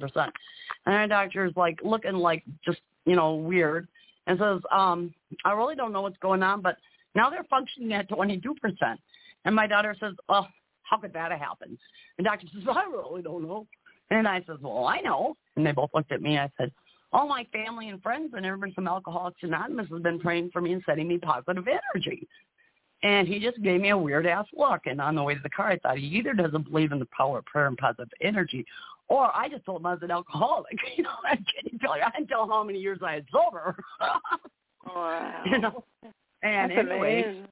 And 0.86 0.96
our 0.96 1.08
doctor 1.08 1.46
is 1.46 1.54
like 1.56 1.80
looking 1.84 2.14
like 2.14 2.44
just, 2.66 2.80
you 3.06 3.16
know, 3.16 3.36
weird 3.36 3.88
and 4.28 4.38
says, 4.40 4.60
um, 4.72 5.14
I 5.46 5.54
really 5.54 5.76
don't 5.76 5.94
know 5.94 6.02
what's 6.02 6.18
going 6.18 6.44
on, 6.44 6.62
but 6.62 6.78
now 7.16 7.30
they're 7.30 7.46
functioning 7.50 7.94
at 7.94 8.10
22%. 8.10 8.42
And 9.46 9.56
my 9.56 9.68
daughter 9.68 9.96
says, 10.00 10.14
oh, 10.30 10.46
how 10.84 10.98
could 10.98 11.14
that 11.14 11.32
have 11.32 11.40
happened? 11.40 11.78
And 12.18 12.26
doctor 12.26 12.48
says, 12.54 12.64
I 12.70 12.84
really 12.90 13.22
don't 13.22 13.44
know. 13.44 13.68
And 14.10 14.28
I 14.28 14.40
says, 14.48 14.58
well, 14.62 14.86
I 14.86 15.02
know. 15.02 15.36
And 15.56 15.66
they 15.66 15.72
both 15.72 15.90
looked 15.94 16.12
at 16.12 16.22
me. 16.22 16.38
I 16.38 16.50
said, 16.58 16.72
all 17.14 17.28
my 17.28 17.46
family 17.52 17.90
and 17.90 18.02
friends 18.02 18.34
and 18.36 18.46
everybody 18.46 18.74
from 18.74 18.88
Alcoholics 18.88 19.40
Anonymous 19.42 19.88
has 19.92 20.02
been 20.02 20.20
praying 20.20 20.52
for 20.52 20.62
me 20.62 20.74
and 20.74 20.84
sending 20.86 21.08
me 21.08 21.18
positive 21.18 21.66
energy. 21.68 22.28
And 23.04 23.28
he 23.28 23.40
just 23.40 23.62
gave 23.62 23.82
me 23.82 23.90
a 23.90 23.98
weird 23.98 24.26
ass 24.26 24.46
look. 24.56 24.82
And 24.86 25.00
on 25.00 25.16
the 25.16 25.24
way 25.24 25.36
to 25.36 25.40
the 25.42 25.50
car, 25.50 25.70
I 25.70 25.78
thought 25.78 25.98
he 25.98 26.06
either 26.08 26.34
doesn't 26.34 26.70
believe 26.70 26.92
in 26.92 27.00
the 27.00 27.08
power 27.16 27.40
of 27.40 27.46
prayer 27.46 27.68
and 27.68 27.78
positive 27.78 28.10
energy, 28.22 28.66
or 29.08 29.34
I 29.36 29.48
just 29.48 29.66
told 29.66 29.82
him 29.82 29.86
I 29.86 29.94
was 29.94 30.04
an 30.04 30.12
alcoholic. 30.12 30.78
You 30.98 31.04
know, 31.04 31.10
I 31.24 31.36
didn't 31.36 31.80
tell 31.80 31.96
you. 31.96 32.04
I 32.04 32.12
didn't 32.12 32.28
tell 32.30 32.48
how 32.48 32.64
many 32.64 32.80
years 32.80 33.00
I 33.04 33.14
had 33.14 33.26
sober. 33.32 33.76
Wow. 34.96 35.44
you 35.46 35.58
know. 35.58 35.84
And 36.48 36.72
That's 36.72 36.88
anyway, 36.90 37.24
amazing. 37.24 37.48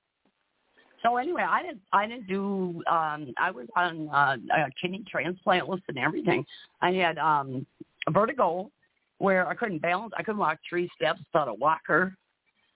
so 1.03 1.17
anyway, 1.17 1.43
I 1.47 1.61
didn't. 1.61 1.81
I 1.93 2.07
didn't 2.07 2.27
do. 2.27 2.81
um 2.89 3.33
I 3.37 3.51
was 3.51 3.67
on 3.75 4.09
uh, 4.09 4.37
a 4.55 4.71
kidney 4.81 5.03
transplant 5.09 5.69
list 5.69 5.83
and 5.89 5.97
everything. 5.97 6.45
I 6.81 6.91
had 6.91 7.17
um 7.17 7.65
vertigo, 8.09 8.71
where 9.17 9.47
I 9.47 9.55
couldn't 9.55 9.81
balance. 9.81 10.13
I 10.17 10.23
couldn't 10.23 10.39
walk 10.39 10.59
three 10.69 10.89
steps 10.95 11.19
without 11.33 11.47
a 11.47 11.53
walker. 11.53 12.15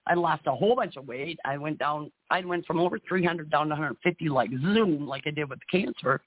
I 0.07 0.15
lost 0.15 0.47
a 0.47 0.55
whole 0.55 0.75
bunch 0.75 0.95
of 0.97 1.07
weight. 1.07 1.39
I 1.45 1.57
went 1.57 1.77
down. 1.77 2.11
I 2.31 2.43
went 2.43 2.65
from 2.65 2.79
over 2.79 2.97
300 3.07 3.49
down 3.49 3.67
to 3.67 3.73
150, 3.73 4.29
like 4.29 4.49
zoom, 4.61 5.07
like 5.07 5.23
I 5.27 5.31
did 5.31 5.49
with 5.49 5.59
the 5.59 5.79
cancer. 5.79 6.21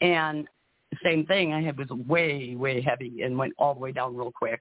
And 0.00 0.48
same 1.02 1.26
thing. 1.26 1.52
I 1.52 1.62
had 1.62 1.78
was 1.78 1.88
way, 1.90 2.54
way 2.56 2.80
heavy 2.80 3.22
and 3.22 3.36
went 3.36 3.54
all 3.58 3.74
the 3.74 3.80
way 3.80 3.92
down 3.92 4.16
real 4.16 4.32
quick. 4.32 4.60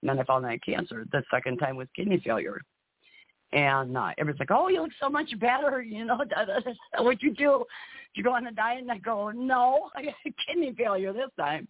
And 0.00 0.08
then 0.08 0.18
I 0.18 0.24
found 0.24 0.44
I 0.46 0.52
had 0.52 0.64
cancer. 0.64 1.06
The 1.12 1.22
second 1.30 1.58
time 1.58 1.76
was 1.76 1.86
kidney 1.94 2.20
failure. 2.24 2.60
And 3.52 3.96
uh, 3.96 4.10
everyone's 4.16 4.40
like, 4.40 4.50
"Oh, 4.50 4.68
you 4.68 4.82
look 4.82 4.92
so 5.00 5.08
much 5.08 5.38
better," 5.38 5.82
you 5.86 6.04
know. 6.04 6.18
Da, 6.28 6.44
da, 6.44 6.60
da. 6.60 7.02
What 7.02 7.22
you 7.22 7.34
do? 7.34 7.64
You 8.14 8.22
go 8.22 8.34
on 8.34 8.46
a 8.46 8.52
diet, 8.52 8.82
and 8.82 8.90
I 8.90 8.98
go, 8.98 9.30
"No, 9.30 9.90
I 9.96 10.04
got 10.04 10.14
kidney 10.46 10.74
failure 10.76 11.12
this 11.12 11.30
time." 11.38 11.68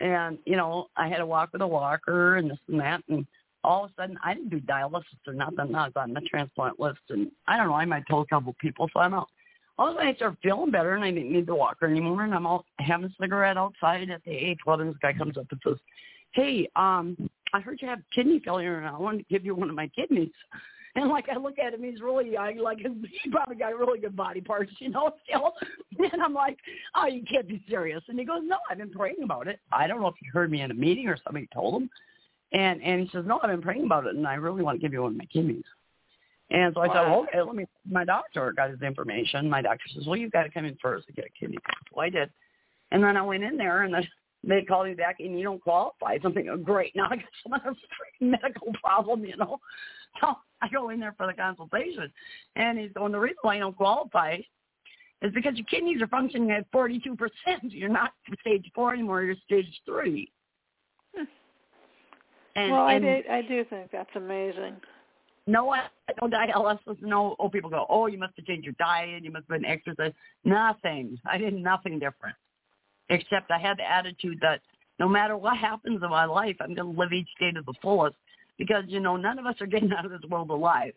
And 0.00 0.38
you 0.44 0.56
know, 0.56 0.88
I 0.96 1.08
had 1.08 1.18
to 1.18 1.26
walk 1.26 1.50
with 1.52 1.62
a 1.62 1.66
walker 1.66 2.36
and 2.36 2.50
this 2.50 2.58
and 2.68 2.80
that, 2.80 3.02
and 3.08 3.26
all 3.64 3.84
of 3.84 3.90
a 3.90 3.94
sudden, 4.00 4.18
I 4.22 4.34
didn't 4.34 4.50
do 4.50 4.60
dialysis 4.60 5.02
or 5.26 5.32
nothing. 5.32 5.74
I 5.74 5.86
was 5.86 5.92
on 5.96 6.12
the 6.12 6.20
transplant 6.20 6.78
list, 6.78 7.00
and 7.08 7.30
I 7.48 7.56
don't 7.56 7.68
know. 7.68 7.74
I 7.74 7.84
might 7.84 8.06
tell 8.06 8.20
a 8.20 8.26
couple 8.26 8.54
people, 8.60 8.88
so 8.92 9.00
I'm 9.00 9.14
out. 9.14 9.28
All 9.78 9.88
of 9.88 9.94
a 9.94 9.98
sudden, 9.98 10.12
I 10.12 10.16
started 10.16 10.38
feeling 10.42 10.70
better, 10.70 10.94
and 10.94 11.04
I 11.04 11.10
didn't 11.10 11.32
need 11.32 11.46
the 11.46 11.54
walker 11.54 11.86
anymore. 11.86 12.24
And 12.24 12.34
I'm 12.34 12.46
out 12.46 12.64
having 12.78 13.06
a 13.06 13.14
cigarette 13.20 13.56
outside 13.56 14.08
at 14.10 14.22
the 14.24 14.32
AA 14.32 14.54
club, 14.62 14.80
and 14.80 14.90
this 14.90 14.98
guy 15.00 15.12
comes 15.12 15.36
up 15.36 15.46
and 15.50 15.60
says, 15.64 15.78
"Hey, 16.32 16.68
um, 16.76 17.16
I 17.52 17.60
heard 17.60 17.80
you 17.80 17.88
have 17.88 18.00
kidney 18.14 18.40
failure, 18.44 18.78
and 18.78 18.86
I 18.86 18.98
wanted 18.98 19.18
to 19.18 19.24
give 19.24 19.44
you 19.44 19.54
one 19.54 19.68
of 19.68 19.76
my 19.76 19.88
kidneys." 19.88 20.32
And 21.00 21.10
like 21.10 21.28
I 21.28 21.36
look 21.36 21.58
at 21.58 21.74
him, 21.74 21.82
he's 21.82 22.00
really 22.00 22.36
I 22.38 22.52
like 22.52 22.78
he 23.22 23.30
probably 23.30 23.56
got 23.56 23.76
really 23.76 24.00
good 24.00 24.16
body 24.16 24.40
parts, 24.40 24.72
you 24.78 24.88
know. 24.88 25.12
Still, 25.28 25.52
and 26.12 26.22
I'm 26.22 26.32
like, 26.32 26.58
oh, 26.94 27.06
you 27.06 27.22
can't 27.30 27.46
be 27.46 27.62
serious. 27.68 28.02
And 28.08 28.18
he 28.18 28.24
goes, 28.24 28.40
no, 28.42 28.56
I've 28.70 28.78
been 28.78 28.90
praying 28.90 29.22
about 29.22 29.46
it. 29.46 29.60
I 29.70 29.86
don't 29.86 30.00
know 30.00 30.08
if 30.08 30.14
he 30.18 30.26
heard 30.26 30.50
me 30.50 30.62
in 30.62 30.70
a 30.70 30.74
meeting 30.74 31.06
or 31.08 31.18
somebody 31.22 31.48
told 31.52 31.82
him. 31.82 31.90
And 32.52 32.82
and 32.82 33.02
he 33.02 33.10
says, 33.12 33.24
no, 33.26 33.40
I've 33.42 33.50
been 33.50 33.60
praying 33.60 33.84
about 33.84 34.06
it, 34.06 34.14
and 34.14 34.26
I 34.26 34.34
really 34.34 34.62
want 34.62 34.78
to 34.78 34.82
give 34.82 34.92
you 34.92 35.02
one 35.02 35.12
of 35.12 35.18
my 35.18 35.26
kidneys. 35.26 35.64
And 36.50 36.72
so 36.74 36.80
I 36.80 36.86
said, 36.86 36.94
Wow. 36.94 37.10
well, 37.10 37.26
okay, 37.28 37.42
let 37.42 37.56
me. 37.56 37.66
My 37.90 38.04
doctor 38.04 38.52
got 38.52 38.70
his 38.70 38.80
information. 38.80 39.50
My 39.50 39.60
doctor 39.60 39.84
says, 39.92 40.06
well, 40.06 40.16
you've 40.16 40.32
got 40.32 40.44
to 40.44 40.50
come 40.50 40.64
in 40.64 40.78
first 40.80 41.06
to 41.08 41.12
get 41.12 41.24
a 41.24 41.30
kidney. 41.38 41.58
So 41.92 42.00
I 42.00 42.08
did, 42.08 42.30
and 42.92 43.02
then 43.02 43.16
I 43.16 43.22
went 43.22 43.42
in 43.42 43.56
there, 43.56 43.82
and 43.82 43.92
the 43.92 44.04
they 44.46 44.62
call 44.62 44.84
me 44.84 44.94
back 44.94 45.16
and 45.20 45.38
you 45.38 45.44
don't 45.44 45.60
qualify. 45.60 46.18
So 46.22 46.32
oh, 46.50 46.56
great, 46.56 46.94
now 46.94 47.08
I 47.10 47.16
got 47.16 47.24
some 47.42 47.52
other 47.52 47.76
medical 48.20 48.72
problem, 48.82 49.24
you 49.24 49.36
know. 49.36 49.58
So 50.20 50.34
I 50.62 50.68
go 50.68 50.90
in 50.90 51.00
there 51.00 51.14
for 51.16 51.26
the 51.26 51.34
consultation, 51.34 52.10
and 52.54 52.78
he's 52.78 52.92
going, 52.92 53.12
the 53.12 53.18
reason 53.18 53.36
why 53.42 53.54
you 53.54 53.60
don't 53.60 53.76
qualify 53.76 54.38
is 55.22 55.32
because 55.34 55.56
your 55.56 55.66
kidneys 55.66 56.02
are 56.02 56.08
functioning 56.08 56.50
at 56.50 56.70
42%. 56.72 57.18
You're 57.70 57.88
not 57.88 58.12
stage 58.40 58.70
four 58.74 58.92
anymore. 58.92 59.22
You're 59.22 59.36
stage 59.44 59.66
three. 59.84 60.30
Hmm. 61.14 61.24
And, 62.54 62.72
well, 62.72 62.88
and 62.88 63.06
I 63.06 63.20
do, 63.20 63.28
I 63.30 63.42
do 63.42 63.64
think 63.64 63.90
that's 63.90 64.10
amazing. 64.14 64.76
no, 65.46 65.70
i 65.70 65.84
no 66.22 66.28
dialysis. 66.28 67.00
No, 67.02 67.36
oh, 67.38 67.48
people 67.48 67.70
go, 67.70 67.86
oh, 67.88 68.06
you 68.06 68.18
must 68.18 68.34
have 68.36 68.46
changed 68.46 68.64
your 68.64 68.74
diet. 68.78 69.24
You 69.24 69.30
must 69.30 69.44
have 69.50 69.60
been 69.60 69.70
exercise. 69.70 70.12
Nothing. 70.44 71.18
I 71.26 71.38
did 71.38 71.54
nothing 71.54 71.98
different, 71.98 72.36
except 73.08 73.50
I 73.50 73.58
had 73.58 73.78
the 73.78 73.90
attitude 73.90 74.38
that 74.42 74.60
no 74.98 75.08
matter 75.08 75.36
what 75.36 75.56
happens 75.58 76.02
in 76.02 76.10
my 76.10 76.24
life, 76.24 76.56
I'm 76.60 76.74
going 76.74 76.94
to 76.94 77.00
live 77.00 77.12
each 77.12 77.28
day 77.38 77.52
to 77.52 77.62
the 77.62 77.74
fullest 77.82 78.16
because 78.58 78.84
you 78.88 79.00
know 79.00 79.16
none 79.16 79.38
of 79.38 79.46
us 79.46 79.56
are 79.60 79.66
getting 79.66 79.92
out 79.98 80.04
of 80.04 80.10
this 80.10 80.28
world 80.30 80.50
alive, 80.50 80.92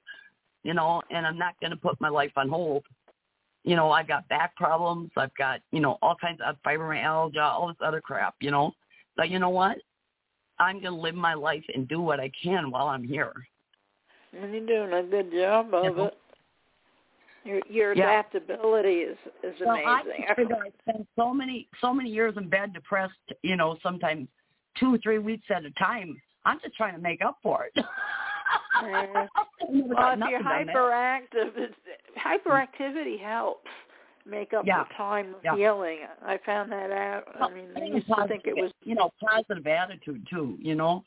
you 0.64 0.74
know, 0.74 1.02
and 1.10 1.26
I'm 1.26 1.38
not 1.38 1.60
going 1.60 1.72
to 1.72 1.78
put 1.78 2.00
my 2.00 2.10
life 2.10 2.32
on 2.36 2.50
hold. 2.50 2.84
You 3.64 3.76
know, 3.76 3.92
I've 3.92 4.08
got 4.08 4.28
back 4.30 4.56
problems. 4.56 5.12
I've 5.18 5.36
got 5.36 5.62
you 5.72 5.82
know 5.82 5.98
all 6.02 6.16
kinds 6.16 6.40
of 6.46 6.56
fibromyalgia, 6.66 7.42
all 7.42 7.68
this 7.68 7.78
other 7.82 8.02
crap. 8.02 8.36
You 8.40 8.52
know, 8.52 8.72
but 9.18 9.30
you 9.30 9.40
know 9.40 9.50
what? 9.50 9.78
I'm 10.60 10.82
going 10.82 10.94
to 10.94 11.02
live 11.02 11.16
my 11.16 11.34
life 11.34 11.64
and 11.74 11.88
do 11.88 12.02
what 12.02 12.20
I 12.20 12.30
can 12.44 12.70
while 12.70 12.88
I'm 12.88 13.04
here. 13.04 13.32
And 14.34 14.54
you're 14.54 14.66
doing 14.66 14.94
a 14.94 15.04
good 15.04 15.32
job 15.32 15.74
of 15.74 15.98
Yeah. 15.98 16.06
it. 16.06 16.18
Your 17.50 17.62
your 17.68 17.94
Yeah. 17.94 18.04
adaptability 18.04 19.00
is 19.02 19.18
is 19.44 19.60
Well, 19.66 19.76
I 19.76 20.02
amazing. 20.02 20.26
figure 20.36 20.56
I 20.56 20.72
spent 20.82 21.08
so 21.16 21.34
many 21.34 21.68
so 21.82 21.94
many 21.94 22.10
years 22.10 22.38
in 22.38 22.48
bed, 22.48 22.74
depressed. 22.74 23.14
You 23.42 23.56
know, 23.56 23.78
sometimes 23.82 24.28
two 24.80 24.94
or 24.94 24.98
three 25.00 25.18
weeks 25.20 25.48
at 25.50 25.66
a 25.66 25.72
time. 25.72 26.22
I'm 26.46 26.60
just 26.60 26.76
trying 26.76 26.94
to 26.94 27.02
make 27.02 27.22
up 27.24 27.38
for 27.42 27.66
it. 27.66 27.74
Yeah. 28.82 29.28
Well, 29.70 30.14
if 30.14 30.30
you're 30.30 30.42
hyperactive, 30.42 31.52
it's, 31.56 31.76
hyperactivity 32.18 33.20
helps 33.20 33.70
make 34.26 34.54
up 34.54 34.66
Yeah. 34.66 34.86
for 34.86 34.94
time 34.94 35.36
of 35.36 35.44
Yeah. 35.44 35.56
healing. 35.56 36.00
I 36.26 36.38
found 36.40 36.72
that 36.72 36.90
out. 36.92 37.28
I 37.40 37.50
mean, 37.50 37.70
I 37.76 37.84
used 37.86 38.08
to 38.08 38.28
think 38.28 38.48
it 38.48 38.58
was 38.58 38.72
you 38.84 38.96
know 38.96 39.12
positive 39.20 39.68
attitude 39.68 40.26
too. 40.30 40.58
You 40.60 40.76
know, 40.76 41.04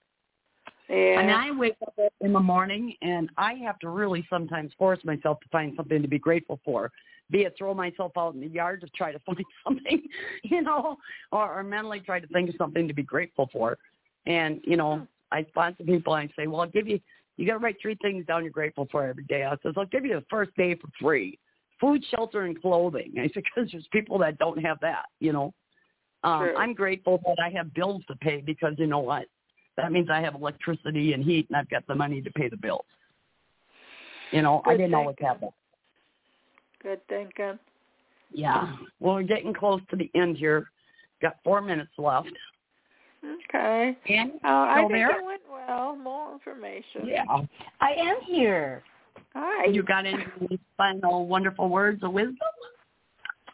yeah. 0.92 1.16
I 1.18 1.48
I 1.48 1.50
wake 1.50 1.76
up 1.86 2.12
in 2.20 2.32
the 2.32 2.40
morning 2.40 2.94
and 3.00 3.30
I 3.36 3.54
have 3.54 3.78
to 3.80 3.88
really 3.88 4.26
sometimes 4.28 4.72
force 4.78 4.98
myself 5.04 5.40
to 5.40 5.48
find 5.48 5.72
something 5.76 6.02
to 6.02 6.08
be 6.08 6.18
grateful 6.18 6.60
for. 6.64 6.90
Be 7.30 7.42
it 7.42 7.54
throw 7.56 7.72
myself 7.72 8.12
out 8.18 8.34
in 8.34 8.40
the 8.40 8.48
yard 8.48 8.82
to 8.82 8.88
try 8.88 9.10
to 9.10 9.18
find 9.26 9.44
something, 9.64 10.02
you 10.42 10.62
know, 10.62 10.98
or, 11.30 11.58
or 11.58 11.62
mentally 11.62 12.00
try 12.00 12.20
to 12.20 12.26
think 12.28 12.50
of 12.50 12.56
something 12.58 12.86
to 12.86 12.94
be 12.94 13.02
grateful 13.02 13.48
for. 13.52 13.78
And 14.26 14.60
you 14.64 14.76
know, 14.76 15.06
I 15.32 15.44
sponsor 15.48 15.84
people. 15.84 16.14
and 16.14 16.30
I 16.30 16.42
say, 16.42 16.46
well, 16.46 16.60
I'll 16.60 16.68
give 16.68 16.86
you. 16.86 17.00
You 17.38 17.46
got 17.46 17.54
to 17.54 17.58
write 17.60 17.76
three 17.80 17.96
things 18.02 18.26
down 18.26 18.42
you're 18.42 18.52
grateful 18.52 18.86
for 18.92 19.06
every 19.06 19.24
day. 19.24 19.44
I 19.44 19.56
says, 19.62 19.72
I'll 19.78 19.86
give 19.86 20.04
you 20.04 20.14
the 20.14 20.24
first 20.28 20.54
day 20.54 20.74
for 20.74 20.88
free. 21.00 21.38
Food, 21.80 22.04
shelter, 22.10 22.42
and 22.42 22.60
clothing. 22.60 23.14
I 23.18 23.30
said, 23.32 23.42
because 23.44 23.72
there's 23.72 23.88
people 23.90 24.18
that 24.18 24.38
don't 24.38 24.62
have 24.62 24.78
that, 24.80 25.06
you 25.18 25.32
know. 25.32 25.54
Um, 26.24 26.40
True. 26.40 26.56
I'm 26.56 26.74
grateful 26.74 27.20
that 27.24 27.38
I 27.42 27.50
have 27.56 27.72
bills 27.72 28.02
to 28.08 28.16
pay 28.16 28.42
because 28.42 28.74
you 28.76 28.86
know 28.86 29.00
what? 29.00 29.24
That 29.76 29.92
means 29.92 30.08
I 30.10 30.20
have 30.20 30.34
electricity 30.34 31.12
and 31.14 31.24
heat 31.24 31.46
and 31.48 31.56
I've 31.56 31.70
got 31.70 31.86
the 31.86 31.94
money 31.94 32.20
to 32.20 32.30
pay 32.30 32.48
the 32.48 32.56
bills. 32.56 32.84
You 34.30 34.42
know, 34.42 34.62
I 34.66 34.76
didn't 34.76 34.94
always 34.94 35.16
have 35.20 35.40
that. 35.40 35.52
Good 36.82 37.00
thinking. 37.08 37.58
Yeah. 38.32 38.74
Well, 39.00 39.16
we're 39.16 39.22
getting 39.22 39.52
close 39.54 39.80
to 39.90 39.96
the 39.96 40.10
end 40.14 40.36
here. 40.36 40.70
Got 41.20 41.36
four 41.44 41.60
minutes 41.60 41.90
left. 41.98 42.28
Okay. 43.24 43.96
And 44.08 44.32
Uh, 44.44 44.48
I 44.48 44.76
think 44.80 44.92
there? 44.92 45.20
it 45.20 45.24
went 45.24 45.42
well. 45.50 45.94
More 45.96 46.32
information. 46.32 47.06
yeah, 47.06 47.24
I 47.80 47.92
am 47.92 48.16
here. 48.26 48.82
Hi. 49.34 49.66
you 49.66 49.82
got 49.82 50.04
any 50.06 50.24
final 50.76 51.26
wonderful 51.26 51.68
words 51.68 52.02
of 52.02 52.12
wisdom? 52.12 52.36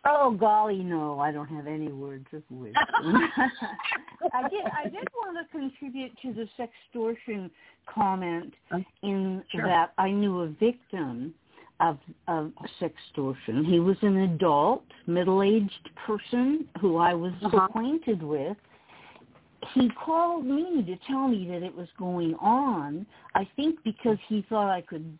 Oh 0.05 0.31
golly, 0.31 0.79
no, 0.79 1.19
I 1.19 1.33
don't 1.33 1.49
have 1.49 1.67
any 1.67 1.89
words 1.93 2.27
of 2.33 2.43
wisdom. 2.51 2.77
I 4.35 4.49
did. 4.49 4.65
I 4.67 4.85
did 4.85 5.07
want 5.17 5.37
to 5.39 5.51
contribute 5.59 6.13
to 6.23 6.33
the 6.33 6.49
sextortion 6.59 7.51
comment 7.93 8.55
Uh, 8.71 8.79
in 9.03 9.43
sure. 9.51 9.67
that 9.67 9.93
I 9.99 10.11
knew 10.11 10.41
a 10.43 10.49
victim 10.49 11.35
of 11.81 11.99
of 12.29 12.53
sextortion. 12.81 13.65
He 13.67 13.81
was 13.81 13.97
an 14.03 14.17
adult, 14.19 14.85
middle-aged 15.07 15.91
person 16.07 16.69
who 16.81 16.97
I 16.97 17.15
was 17.15 17.33
Uh-huh. 17.43 17.65
acquainted 17.65 18.23
with. 18.23 18.57
He 19.75 19.89
called 19.91 20.47
me 20.47 20.83
to 20.85 20.97
tell 21.09 21.27
me 21.29 21.49
that 21.49 21.63
it 21.65 21.75
was 21.75 21.89
going 21.99 22.35
on. 22.37 23.05
I 23.35 23.45
think 23.57 23.83
because 23.85 24.19
he 24.29 24.43
thought 24.43 24.71
I 24.71 24.81
could 24.83 25.19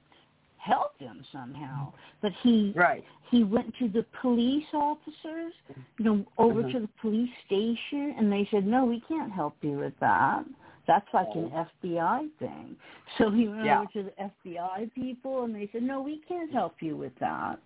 help 0.69 0.99
him 0.99 1.25
somehow. 1.33 1.93
But 2.21 2.33
he 2.43 2.73
Right. 2.77 3.05
he 3.31 3.45
went 3.45 3.75
to 3.77 3.89
the 3.89 4.05
police 4.23 4.67
officers, 4.73 5.53
you 5.99 6.05
know, 6.05 6.25
over 6.39 6.63
Mhm. 6.63 6.73
to 6.73 6.81
the 6.81 6.89
police 7.01 7.35
station, 7.47 8.15
and 8.17 8.33
they 8.33 8.45
said, 8.47 8.67
"No, 8.67 8.85
we 8.85 9.01
can't 9.01 9.33
help 9.33 9.63
you 9.63 9.73
with 9.79 9.99
that. 10.01 10.45
That's 10.87 11.13
like 11.13 11.29
an 11.35 11.51
FBI 11.53 12.29
thing." 12.39 12.77
So 13.19 13.31
he 13.31 13.49
went 13.49 13.65
Yeah. 13.65 13.81
over 13.81 13.91
to 13.93 14.03
the 14.05 14.21
FBI 14.23 14.87
people, 14.95 15.45
and 15.45 15.55
they 15.55 15.67
said, 15.69 15.83
"No, 15.83 16.01
we 16.01 16.19
can't 16.31 16.51
help 16.51 16.83
you 16.83 16.97
with 16.97 17.15
that. 17.17 17.59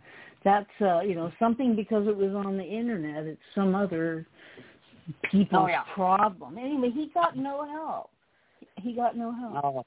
That's 0.43 0.81
uh, 0.81 1.01
you 1.01 1.15
know 1.15 1.31
something 1.39 1.74
because 1.77 2.07
it 2.09 2.16
was 2.16 2.35
on 2.35 2.57
the 2.57 2.69
internet. 2.81 3.27
It's 3.27 3.47
some 3.55 3.74
other 3.74 4.27
people's 5.23 5.65
Oh, 5.65 5.69
yeah. 5.69 5.85
problem." 5.95 6.59
Anyway, 6.59 6.91
he 6.91 7.07
got 7.09 7.37
no 7.37 7.65
help. 7.65 8.11
He 8.77 8.93
got 8.93 9.16
no 9.16 9.33
help. 9.33 9.65
Oh. 9.65 9.85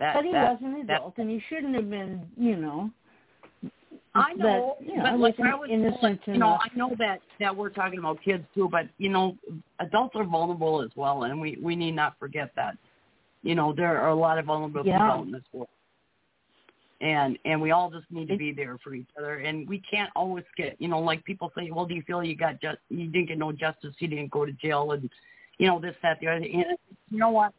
That, 0.00 0.14
but 0.14 0.24
he 0.24 0.32
that, 0.32 0.52
was 0.54 0.58
an 0.62 0.86
that- 0.86 0.96
adult, 0.96 1.18
and 1.18 1.30
he 1.30 1.40
shouldn't 1.48 1.74
have 1.76 1.88
been, 1.88 2.26
you 2.36 2.56
know, 2.56 2.90
I 4.14 4.32
know, 4.32 4.76
But, 4.80 4.88
you 4.88 4.96
know, 4.96 5.02
but 5.04 5.20
like 5.20 5.38
I 5.38 5.54
was 5.54 5.68
innocent 5.70 6.20
you 6.26 6.32
know, 6.32 6.48
enough. 6.48 6.60
I 6.64 6.76
know 6.76 6.96
that 6.98 7.20
that 7.38 7.54
we're 7.54 7.68
talking 7.68 8.00
about 8.00 8.20
kids 8.24 8.42
too, 8.54 8.68
but 8.68 8.86
you 8.98 9.08
know, 9.08 9.36
adults 9.78 10.16
are 10.16 10.24
vulnerable 10.24 10.82
as 10.82 10.90
well, 10.96 11.24
and 11.24 11.40
we 11.40 11.58
we 11.62 11.76
need 11.76 11.92
not 11.92 12.18
forget 12.18 12.50
that. 12.56 12.76
You 13.42 13.54
know, 13.54 13.72
there 13.72 14.00
are 14.00 14.08
a 14.08 14.14
lot 14.14 14.38
of 14.38 14.46
vulnerable 14.46 14.84
Yeah. 14.84 14.98
people 14.98 15.22
in 15.22 15.30
this 15.30 15.44
world, 15.52 15.68
and 17.00 17.38
and 17.44 17.60
we 17.60 17.70
all 17.70 17.88
just 17.90 18.10
need 18.10 18.26
to 18.28 18.36
be 18.36 18.52
there 18.52 18.78
for 18.82 18.94
each 18.94 19.08
other, 19.16 19.36
and 19.36 19.68
we 19.68 19.78
can't 19.88 20.10
always 20.16 20.44
get, 20.56 20.74
you 20.80 20.88
know, 20.88 20.98
like 20.98 21.22
people 21.24 21.52
say, 21.56 21.70
well, 21.70 21.86
do 21.86 21.94
you 21.94 22.02
feel 22.02 22.24
you 22.24 22.34
got 22.34 22.60
just 22.60 22.78
you 22.88 23.06
didn't 23.06 23.28
get 23.28 23.38
no 23.38 23.52
justice, 23.52 23.94
you 23.98 24.08
didn't 24.08 24.30
go 24.32 24.44
to 24.44 24.52
jail, 24.52 24.90
and 24.92 25.08
you 25.58 25.68
know 25.68 25.78
this, 25.78 25.94
that, 26.02 26.18
the 26.20 26.26
other. 26.26 26.36
And 26.36 26.46
you 27.10 27.18
know 27.18 27.30
what? 27.30 27.52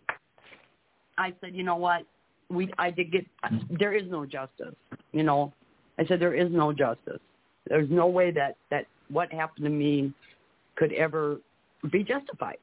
I 1.18 1.34
said, 1.40 1.56
you 1.56 1.64
know 1.64 1.76
what? 1.78 2.02
We 2.52 2.72
I 2.78 2.92
did 2.92 3.12
get 3.12 3.26
there 3.70 3.94
is 3.94 4.04
no 4.10 4.26
justice. 4.26 4.76
You 5.12 5.24
know, 5.24 5.54
I 5.98 6.06
said 6.06 6.20
there 6.20 6.34
is 6.36 6.52
no 6.52 6.74
justice. 6.74 7.20
There's 7.68 7.90
no 7.90 8.08
way 8.08 8.32
that 8.32 8.56
that 8.70 8.86
what 9.10 9.32
happened 9.32 9.66
to 9.66 9.70
me 9.72 10.14
could 10.76 10.92
ever 10.94 11.38
be 11.92 12.04
justified 12.04 12.58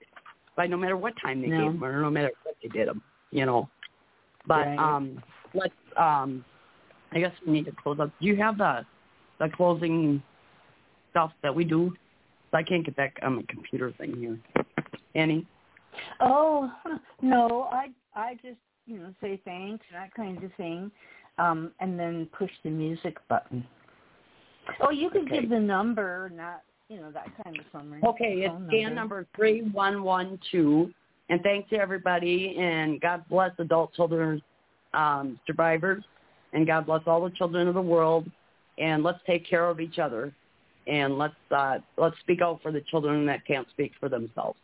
by 0.56 0.66
no 0.66 0.76
matter 0.76 0.96
what 0.96 1.14
time 1.22 1.40
they 1.40 1.48
No. 1.48 1.64
gave 1.64 1.72
them 1.72 1.84
or 1.84 2.00
no 2.02 2.10
matter 2.10 2.30
what 2.44 2.56
they 2.62 2.68
did 2.68 2.88
them. 2.88 3.02
You 3.30 3.46
know, 3.46 3.68
but 4.46 4.66
Right. 4.66 4.78
um, 4.78 5.22
let's 5.54 5.74
um, 5.96 6.44
I 7.12 7.20
guess 7.20 7.32
we 7.46 7.52
need 7.52 7.64
to 7.66 7.72
close 7.72 7.98
up. 8.00 8.10
Do 8.20 8.26
you 8.26 8.36
have 8.36 8.58
the 8.58 8.84
the 9.38 9.48
closing 9.50 10.22
stuff 11.10 11.32
that 11.42 11.54
we 11.54 11.64
do? 11.64 11.94
I 12.52 12.62
can't 12.62 12.84
get 12.84 12.96
that 12.96 13.12
on 13.22 13.36
my 13.36 13.42
computer 13.48 13.92
thing 13.92 14.16
here. 14.16 14.38
Annie? 15.14 15.46
Oh 16.20 16.70
no, 17.22 17.68
I 17.70 17.88
I 18.14 18.34
just 18.34 18.58
you 18.88 18.98
know 18.98 19.14
say 19.20 19.40
thanks 19.44 19.84
that 19.92 20.12
kind 20.14 20.42
of 20.42 20.50
thing, 20.56 20.90
um, 21.38 21.70
and 21.80 21.98
then 21.98 22.28
push 22.36 22.50
the 22.64 22.70
music 22.70 23.16
button. 23.28 23.64
Oh, 24.80 24.90
you 24.90 25.10
could 25.10 25.26
Okay. 25.26 25.40
give 25.40 25.50
the 25.50 25.60
number, 25.60 26.30
not 26.34 26.62
you 26.88 26.96
know 27.00 27.10
that 27.12 27.28
kind 27.44 27.58
of 27.58 27.64
summary. 27.70 28.00
Okay, 28.04 28.42
it's 28.44 28.54
scan 28.68 28.94
number 28.94 29.26
three 29.36 29.62
one 29.72 30.02
one 30.02 30.38
two. 30.50 30.92
And 31.30 31.42
thanks 31.42 31.68
to 31.70 31.76
everybody 31.76 32.56
and 32.58 33.00
God 33.00 33.22
bless 33.28 33.52
adult 33.58 33.92
children 33.92 34.40
um, 34.94 35.38
survivors 35.46 36.02
and 36.52 36.66
God 36.66 36.86
bless 36.86 37.02
all 37.06 37.22
the 37.22 37.30
children 37.30 37.68
of 37.68 37.74
the 37.74 37.82
world 37.82 38.30
and 38.78 39.02
let's 39.02 39.18
take 39.26 39.46
care 39.46 39.68
of 39.68 39.80
each 39.80 39.98
other 39.98 40.32
and 40.86 41.18
let's 41.18 41.34
uh, 41.50 41.78
let's 41.98 42.18
speak 42.20 42.40
out 42.40 42.62
for 42.62 42.72
the 42.72 42.80
children 42.90 43.26
that 43.26 43.46
can't 43.46 43.68
speak 43.70 43.92
for 44.00 44.08
themselves. 44.08 44.58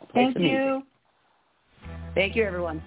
I'll 0.00 0.03
play 0.03 0.03
Thank 0.14 0.34
some 0.34 0.42
music. 0.42 0.60
you. 0.60 0.82
Thank 2.14 2.36
you 2.36 2.44
everyone. 2.44 2.82